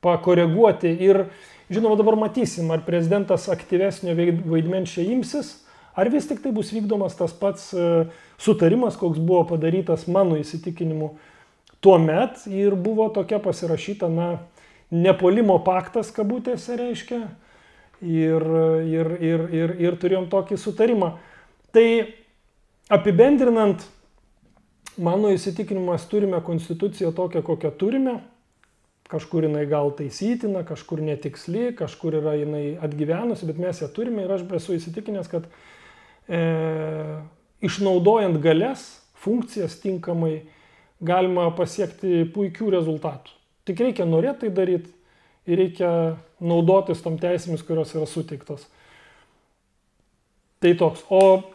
pakoreguoti. 0.00 0.94
Ir 1.04 1.26
žinoma, 1.68 1.98
dabar 2.00 2.16
matysim, 2.16 2.70
ar 2.72 2.80
prezidentas 2.86 3.50
aktyvesnio 3.52 4.14
vaidmens 4.48 4.94
čia 4.94 5.04
imsis, 5.12 5.50
ar 5.92 6.08
vis 6.08 6.24
tik 6.30 6.40
tai 6.40 6.54
bus 6.56 6.70
vykdomas 6.72 7.18
tas 7.18 7.34
pats 7.36 7.66
e, 7.76 7.90
sutarimas, 8.40 8.96
koks 8.96 9.20
buvo 9.20 9.42
padarytas 9.50 10.06
mano 10.08 10.38
įsitikinimu 10.40 11.10
tuo 11.84 11.98
met 12.00 12.46
ir 12.48 12.78
buvo 12.80 13.10
tokia 13.12 13.42
pasirašyta, 13.44 14.08
na, 14.08 14.30
nepolimo 14.88 15.58
paktas, 15.66 16.14
kabutėse 16.16 16.78
reiškia, 16.80 17.20
ir, 18.00 18.48
ir, 18.88 19.12
ir, 19.20 19.44
ir, 19.52 19.76
ir 19.84 20.00
turėjom 20.00 20.30
tokį 20.32 20.56
sutarimą. 20.56 21.12
Tai 21.72 21.86
apibendrinant, 22.92 23.86
mano 25.00 25.30
įsitikinimas, 25.32 26.04
turime 26.10 26.40
konstituciją 26.44 27.14
tokią, 27.16 27.40
kokią 27.46 27.72
turime. 27.80 28.18
Kažkur 29.12 29.44
jinai 29.44 29.66
gal 29.68 29.90
taisytina, 29.96 30.62
kažkur 30.64 31.02
netiksli, 31.04 31.70
kažkur 31.76 32.16
yra 32.20 32.32
jinai 32.40 32.78
atgyvenusi, 32.80 33.48
bet 33.48 33.60
mes 33.60 33.82
ją 33.82 33.88
turime 33.92 34.24
ir 34.24 34.32
aš 34.32 34.44
esu 34.56 34.76
įsitikinęs, 34.78 35.28
kad 35.28 35.48
e, 36.28 36.40
išnaudojant 37.64 38.40
galės, 38.40 38.86
funkcijas 39.20 39.76
tinkamai, 39.82 40.46
galima 41.04 41.50
pasiekti 41.56 42.24
puikių 42.32 42.70
rezultatų. 42.72 43.36
Tik 43.68 43.84
reikia 43.84 44.06
norėti 44.08 44.46
tai 44.46 44.54
daryti 44.56 44.92
ir 45.46 45.60
reikia 45.60 45.90
naudotis 46.42 47.02
tom 47.04 47.18
teisėmis, 47.20 47.64
kurios 47.66 47.92
yra 47.96 48.08
suteiktos. 48.08 48.64
Tai 50.62 50.72
toks. 50.78 51.04
O 51.10 51.51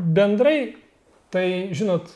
bendrai, 0.00 0.58
tai 1.30 1.46
žinot, 1.76 2.10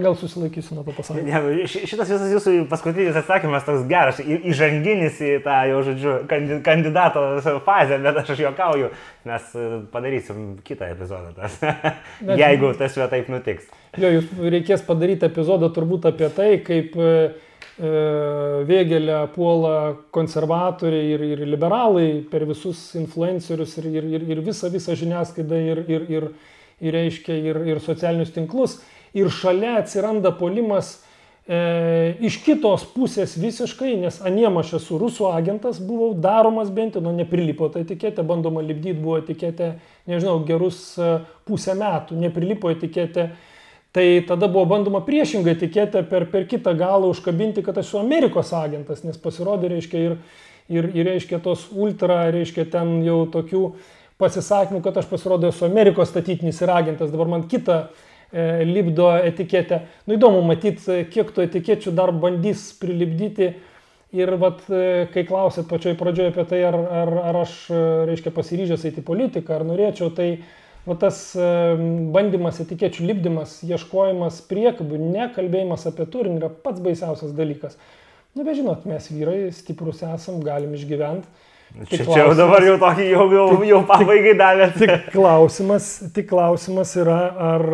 gal 0.00 0.14
susilaikysiu 0.16 0.76
nuo 0.76 0.84
to 0.84 0.94
pasaulio. 0.96 1.24
Ne, 1.26 1.66
šitas 1.68 2.08
visas 2.08 2.30
jūsų 2.32 2.54
paskutinis 2.70 3.18
atsakymas 3.18 3.66
toks 3.66 3.84
geras, 3.90 4.20
įžanginis 4.22 5.20
į 5.20 5.32
tą 5.44 5.58
jau, 5.68 5.82
žodžiu, 5.88 6.14
kandidato 6.64 7.24
fazę, 7.66 7.98
bet 8.04 8.20
aš 8.22 8.42
juokauju, 8.46 8.90
mes 9.28 9.52
e, 9.52 9.68
padarysim 9.92 10.42
kitą 10.64 10.88
epizodą, 10.94 11.34
tas, 11.36 11.58
bet, 11.60 12.34
jeigu 12.40 12.72
tas 12.78 12.96
jau 12.96 13.08
taip 13.12 13.28
nutiks. 13.32 13.68
Jo, 14.00 14.14
jūs 14.16 14.32
reikės 14.54 14.84
padaryti 14.86 15.28
epizodą 15.28 15.68
turbūt 15.74 16.08
apie 16.12 16.30
tai, 16.32 16.50
kaip 16.64 16.96
e, 16.96 17.16
Vėgelę 17.78 19.22
puola 19.32 19.94
konservatoriai 20.12 21.14
ir, 21.14 21.22
ir 21.24 21.44
liberalai 21.48 22.20
per 22.28 22.44
visus 22.44 22.90
influencerius 23.00 23.78
ir, 23.80 23.86
ir, 23.88 24.26
ir, 24.28 24.42
visą, 24.44 24.68
visą 24.68 24.92
žiniasklaidą 24.98 25.60
ir, 25.70 25.80
ir, 25.88 26.04
ir, 26.12 26.26
ir, 26.82 26.92
reiškia, 26.92 27.32
ir, 27.32 27.62
ir 27.72 27.80
socialinius 27.80 28.34
tinklus. 28.34 28.82
Ir 29.16 29.30
šalia 29.32 29.78
atsiranda 29.80 30.34
polimas 30.36 30.98
e, 31.48 32.12
iš 32.20 32.42
kitos 32.44 32.84
pusės 32.92 33.38
visiškai, 33.40 33.94
nes 34.04 34.20
aniem 34.20 34.60
aš 34.60 34.74
esu 34.82 34.98
rusų 35.00 35.30
agentas, 35.32 35.80
buvau 35.80 36.12
daromas 36.12 36.68
bent 36.72 36.96
jau, 36.96 37.02
nu 37.04 37.14
neprilipo 37.16 37.70
ta 37.72 37.80
etiketė, 37.80 38.24
bandoma 38.24 38.60
lipdyti 38.64 39.00
buvo 39.00 39.16
etiketė, 39.20 39.74
nežinau, 40.12 40.38
gerus 40.44 40.92
e, 41.00 41.14
pusę 41.48 41.76
metų, 41.80 42.20
neprilipo 42.20 42.72
etiketė 42.72 43.30
Tai 43.92 44.24
tada 44.24 44.48
buvo 44.48 44.64
bandoma 44.64 45.02
priešingai 45.04 45.52
etiketę 45.52 46.00
per, 46.08 46.24
per 46.32 46.46
kitą 46.48 46.72
galą 46.80 47.10
užkabinti, 47.12 47.60
kad 47.64 47.76
aš 47.76 47.90
esu 47.90 47.98
Amerikos 48.00 48.54
agentas, 48.56 49.02
nes 49.04 49.18
pasirodė, 49.20 49.68
reiškia, 49.68 50.04
ir, 50.06 50.14
ir, 50.72 50.88
ir 50.96 51.08
reiškia, 51.10 51.42
tos 51.44 51.66
ultra, 51.76 52.22
reiškia, 52.32 52.64
ten 52.72 53.02
jau 53.04 53.26
tokių 53.34 53.66
pasisakymų, 54.22 54.80
kad 54.86 54.96
aš 55.02 55.10
pasirodau 55.10 55.50
esu 55.52 55.66
Amerikos 55.68 56.08
statytinis 56.08 56.62
ir 56.64 56.72
agentas, 56.72 57.12
dabar 57.12 57.28
man 57.34 57.44
kitą 57.50 57.82
e, 57.82 58.64
lipdo 58.64 59.10
etiketę. 59.18 59.82
Nu 60.08 60.16
įdomu 60.16 60.40
matyti, 60.48 61.02
kiek 61.12 61.34
tų 61.36 61.44
etikečių 61.50 61.92
dar 61.98 62.14
bandys 62.16 62.70
prilipdyti. 62.80 63.52
Ir 64.12 64.28
vat, 64.40 64.64
e, 64.68 65.04
kai 65.12 65.26
klausėt 65.28 65.68
pačioj 65.68 65.98
pradžioje 66.00 66.32
apie 66.32 66.48
tai, 66.48 66.64
ar, 66.68 66.76
ar, 66.76 67.12
ar 67.28 67.42
aš, 67.44 67.54
e, 67.72 67.84
reiškia, 68.08 68.32
pasiryžęs 68.36 68.88
eiti 68.88 69.04
politiką, 69.04 69.56
ar 69.56 69.68
norėčiau, 69.68 70.10
tai 70.16 70.34
va 70.88 70.96
tas 70.98 71.18
bandymas 72.14 72.60
etikečių 72.64 73.06
lipdymas, 73.10 73.60
ieškojimas 73.66 74.40
priekabių, 74.50 74.98
nekalbėjimas 75.14 75.86
apie 75.90 76.08
turinį 76.10 76.42
yra 76.42 76.50
pats 76.64 76.82
baisiausias 76.82 77.34
dalykas. 77.36 77.78
Na, 78.32 78.46
bet 78.46 78.56
žinot, 78.58 78.86
mes 78.88 79.06
vyrai 79.12 79.52
stiprus 79.54 80.02
esam, 80.06 80.40
galim 80.44 80.72
išgyventi. 80.74 81.28
Čia, 81.88 82.04
čia 82.04 82.20
jau 82.26 82.32
dabar 82.36 82.64
jau 82.64 82.76
tokį 82.80 83.06
jau, 83.08 83.24
jau, 83.32 83.46
jau 83.64 83.80
pabaigai 83.88 84.34
davėt. 84.36 84.74
Tik 84.80 85.10
klausimas, 85.14 85.88
tik 86.12 86.28
klausimas 86.28 86.92
yra, 87.00 87.18
ar, 87.52 87.64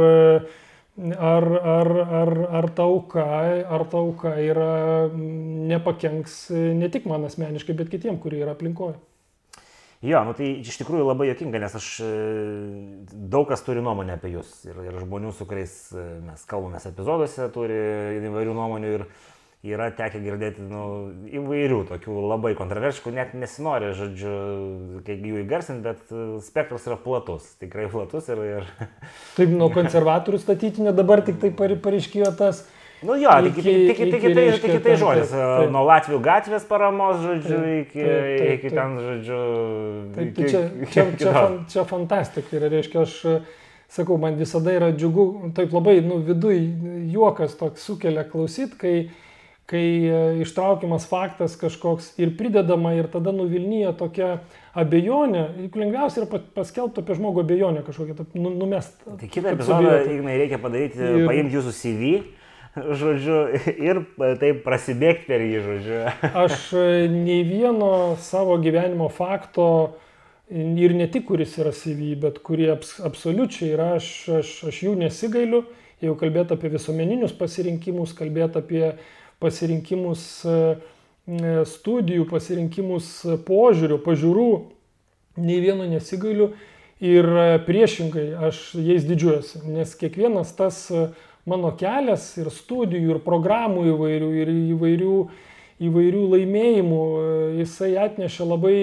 ar, 1.31 1.47
ar, 1.73 1.91
ar, 2.21 2.33
ar 2.61 2.69
tauka, 2.79 3.27
ar 3.67 3.87
tauka 3.91 4.37
yra 4.43 4.71
nepakenks 5.15 6.41
ne 6.79 6.91
tik 6.95 7.09
man 7.11 7.27
asmeniškai, 7.27 7.75
bet 7.79 7.91
kitiem, 7.95 8.21
kurie 8.23 8.45
yra 8.45 8.55
aplinkoje. 8.55 8.99
Jo, 10.07 10.21
nu 10.23 10.35
tai 10.39 10.53
iš 10.63 10.77
tikrųjų 10.79 11.09
labai 11.09 11.27
jokinga, 11.33 11.59
nes 11.59 11.73
aš 11.75 11.87
e, 12.07 12.11
daug 13.11 13.49
kas 13.51 13.65
turi 13.67 13.83
nuomonę 13.83 14.15
apie 14.15 14.31
jūs. 14.37 14.53
Ir, 14.69 14.79
ir 14.87 15.01
žmonių, 15.03 15.33
su 15.35 15.47
kuriais 15.49 15.73
e, 15.91 16.05
mes 16.23 16.45
kalbame 16.47 16.79
epizoduose, 16.79 17.49
turi 17.55 17.81
įvairių 18.29 18.55
nuomonių. 18.55 18.95
Ir, 18.95 19.09
yra 19.67 19.89
tekę 19.91 20.21
girdėti 20.23 20.63
nu, 20.63 20.83
įvairių 21.35 21.81
tokių 21.89 22.21
labai 22.31 22.53
kontroversiškų, 22.59 23.11
net 23.17 23.33
nesinori, 23.35 23.91
žodžiu, 23.99 24.35
kaip 25.07 25.25
jų 25.27 25.41
įgarsinti, 25.43 25.83
bet 25.83 26.13
e, 26.15 26.27
spektras 26.47 26.87
yra 26.87 26.99
platus, 27.03 27.51
tikrai 27.59 27.89
platus. 27.91 28.31
Ir, 28.31 28.43
ir... 28.47 28.69
Taip, 29.35 29.51
nuo 29.51 29.71
konservatorių 29.79 30.39
statytinio 30.43 30.95
dabar 30.95 31.25
tik 31.27 31.41
tai 31.43 31.51
pareiškėjo 31.59 32.31
tas. 32.39 32.63
Nu 33.03 33.15
jo, 33.21 33.31
tik, 33.45 33.55
tik, 33.55 33.65
tik, 33.65 33.99
tik, 33.99 34.25
tik, 34.25 34.59
tik 34.63 34.73
kitai 34.79 34.97
žodis. 34.99 35.31
Nuo 35.71 35.85
Latvijų 35.87 36.19
gatvės 36.25 36.67
paramos, 36.67 37.21
žodžiu, 37.23 37.61
iki, 37.85 38.03
taip, 38.03 38.27
taip, 38.41 38.51
iki 38.57 38.73
ten, 38.75 38.99
žodžiu. 39.05 39.39
Taip, 40.17 40.33
tai 40.35 40.51
čia, 40.51 40.65
čia, 40.91 41.07
čia, 41.21 41.37
fan, 41.37 41.57
čia 41.71 41.87
fantastika 41.87 42.59
yra, 42.59 42.73
reiškia, 42.75 43.05
aš 43.07 43.15
sakau, 43.89 44.19
man 44.21 44.37
visada 44.41 44.75
yra 44.75 44.91
džiugu, 44.97 45.29
taip 45.57 45.73
labai, 45.77 46.01
nu, 46.05 46.19
viduj 46.27 46.59
juokas 47.15 47.55
toks 47.61 47.87
sukelia 47.87 48.27
klausyt, 48.27 48.75
kai 48.81 48.99
kai 49.69 49.85
e, 50.09 50.21
ištraukiamas 50.41 51.05
faktas 51.09 51.53
kažkoks 51.61 52.15
ir 52.23 52.33
pridedama 52.39 52.95
ir 52.97 53.09
tada 53.13 53.35
nuvilnyja 53.37 53.93
tokia 53.99 54.39
abejonė, 54.79 55.43
juk 55.67 55.77
lengviausia 55.77 56.23
yra 56.23 56.41
paskelbti 56.57 57.03
apie 57.03 57.17
žmogų 57.19 57.43
abejonę 57.45 57.83
kažkokią, 57.85 58.31
nu, 58.41 58.55
numest. 58.57 58.97
Tai 59.05 59.29
kitą 59.29 59.53
epizodą, 59.53 59.99
Ignai, 60.09 60.39
reikia 60.41 60.61
padaryti, 60.63 61.03
ir... 61.03 61.27
paimti 61.29 61.59
jūsų 61.59 61.75
CV, 61.77 62.15
žodžiu, 62.99 63.39
ir 63.89 64.03
taip 64.41 64.63
prasibėgti 64.67 65.29
per 65.29 65.45
jį, 65.45 65.63
žodžiu. 65.65 65.99
Aš 66.45 66.69
e, 66.77 66.85
nei 67.13 67.43
vieno 67.47 68.17
savo 68.23 68.59
gyvenimo 68.63 69.09
fakto 69.13 69.67
ir 70.51 70.95
ne 70.97 71.09
tik 71.13 71.27
kuris 71.29 71.59
yra 71.61 71.75
CV, 71.77 72.15
bet 72.23 72.41
kurie 72.45 72.71
abs, 72.75 72.97
absoliučiai 73.05 73.75
yra, 73.75 73.91
aš, 73.99 74.09
aš, 74.41 74.55
aš 74.71 74.81
jų 74.87 74.95
nesigailiu, 75.03 75.65
jau 76.05 76.15
kalbėti 76.19 76.57
apie 76.57 76.73
visuomeninius 76.73 77.35
pasirinkimus, 77.37 78.15
kalbėti 78.17 78.63
apie 78.63 78.83
pasirinkimus 79.43 80.25
e, 80.49 80.57
e, 81.29 81.55
studijų, 81.69 82.27
pasirinkimus 82.33 83.13
požiūrių, 83.49 84.01
pažiūrų, 84.07 84.51
nei 85.39 85.61
vieno 85.63 85.87
nesigailiu 85.87 86.53
ir 86.99 87.29
priešingai 87.67 88.33
aš 88.49 88.73
jais 88.75 89.05
didžiuojuosi, 89.07 89.63
nes 89.71 89.93
kiekvienas 89.99 90.51
tas 90.59 90.81
mano 91.49 91.73
kelias 91.79 92.31
ir 92.41 92.51
studijų, 92.55 93.17
ir 93.17 93.21
programų 93.25 93.87
įvairių, 93.93 94.31
ir 94.43 94.53
įvairių, 94.75 95.15
įvairių 95.89 96.25
laimėjimų, 96.35 97.03
jisai 97.61 97.93
atnešė 98.03 98.49
labai 98.49 98.79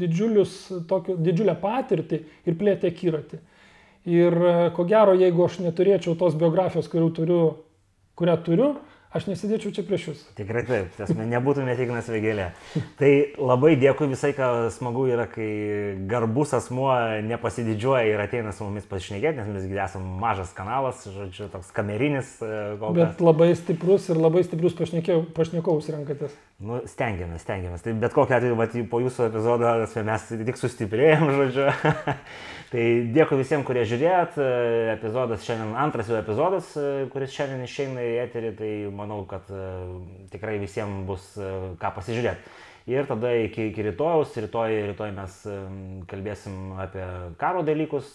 didžiulius, 0.00 0.58
tokio, 0.90 1.16
didžiulę 1.16 1.54
patirtį 1.60 2.20
ir 2.46 2.58
plėtė 2.58 2.92
kiratį. 2.94 3.40
Ir 4.08 4.36
ko 4.76 4.86
gero, 4.88 5.14
jeigu 5.18 5.44
aš 5.44 5.58
neturėčiau 5.64 6.16
tos 6.18 6.36
biografijos, 6.38 6.88
turiu, 6.88 7.42
kurią 8.18 8.36
turiu 8.46 8.70
aš 9.14 9.28
nesidėčiau 9.30 9.72
čia 9.74 9.84
prieš 9.86 10.06
jūs. 10.10 10.22
Tikrai 10.36 10.62
taip, 10.68 10.90
tas 10.98 11.12
nebūtumėte 11.16 11.84
Ignas 11.84 12.10
Vėgelė. 12.12 12.50
Tai 13.00 13.10
labai 13.40 13.74
dėkui 13.80 14.10
visai, 14.10 14.34
ką 14.36 14.68
smagu 14.74 15.06
yra, 15.08 15.24
kai 15.30 15.48
garbus 16.10 16.52
asmuo 16.58 16.90
nepasididžiuoja 17.28 18.04
ir 18.10 18.22
ateina 18.24 18.52
su 18.56 18.66
mumis 18.66 18.88
pasišnekėti, 18.90 19.46
nes 19.48 19.64
mes 19.68 19.80
esame 19.86 20.18
mažas 20.20 20.52
kanalas, 20.56 21.06
žodžiu, 21.14 21.48
toks 21.52 21.72
kamerinis. 21.76 22.34
E, 22.44 22.60
bet 22.98 23.22
labai 23.24 23.50
stiprus 23.58 24.10
ir 24.12 24.20
labai 24.20 24.44
stiprus 24.46 24.76
pašnekovus 24.76 25.90
renkatės. 25.94 26.36
Nu, 26.58 26.82
stengiamės, 26.90 27.44
stengiamės. 27.46 27.84
Tai 27.84 27.94
bet 28.02 28.14
kokiu 28.16 28.34
atveju, 28.34 28.86
po 28.90 29.00
jūsų 29.00 29.28
epizodo 29.28 29.74
mes 30.08 30.30
tik 30.50 30.58
sustiprėjom, 30.60 31.28
žodžiu. 31.38 31.68
Tai 32.68 32.82
dėkui 33.16 33.38
visiems, 33.40 33.64
kurie 33.64 33.80
žiūrėjot. 33.88 34.34
Epizodas 34.92 35.44
šiandien, 35.46 35.70
antras 35.80 36.10
jau 36.10 36.18
epizodas, 36.18 36.74
kuris 37.14 37.32
šiandien 37.32 37.64
išeina 37.64 38.04
į 38.04 38.10
eterį, 38.26 38.50
tai 38.58 38.72
manau, 38.92 39.22
kad 39.30 39.48
e, 39.48 39.68
tikrai 40.34 40.58
visiems 40.60 41.06
bus 41.08 41.30
e, 41.40 41.48
ką 41.80 41.92
pasižiūrėti. 41.96 42.52
Ir 42.92 43.08
tada 43.08 43.32
iki, 43.40 43.70
iki 43.70 43.86
rytojaus, 43.88 44.36
rytoj, 44.36 44.76
rytoj 44.90 45.16
mes 45.16 45.40
e, 45.48 45.56
kalbėsim 46.12 46.76
apie 46.84 47.08
karo 47.40 47.64
dalykus, 47.64 48.12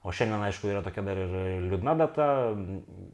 o 0.00 0.16
šiandien, 0.16 0.48
aišku, 0.48 0.72
yra 0.72 0.80
tokia 0.86 1.04
dar 1.04 1.20
ir 1.20 1.36
liūdna 1.68 1.98
data. 2.00 2.30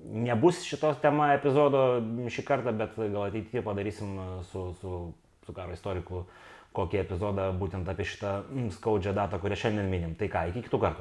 Nebus 0.07 0.63
šitos 0.71 1.03
tema 1.03 1.33
epizodo 1.35 1.87
šį 2.31 2.47
kartą, 2.47 2.79
bet 2.79 2.95
gal 3.03 3.25
ateityje 3.27 3.67
padarysim 3.67 4.15
su, 4.53 4.69
su, 4.79 5.07
su 5.43 5.59
karo 5.59 5.75
istoriku 5.75 6.29
kokį 6.77 7.01
epizodą 7.03 7.48
būtent 7.61 7.89
apie 7.89 8.07
šitą 8.09 8.32
mm, 8.44 8.70
skaudžią 8.77 9.15
datą, 9.16 9.40
kurią 9.43 9.59
šiandien 9.62 9.89
minim. 9.90 10.15
Tai 10.19 10.28
ką, 10.32 10.44
iki 10.53 10.65
kitų 10.66 10.81
kartų. 10.82 10.94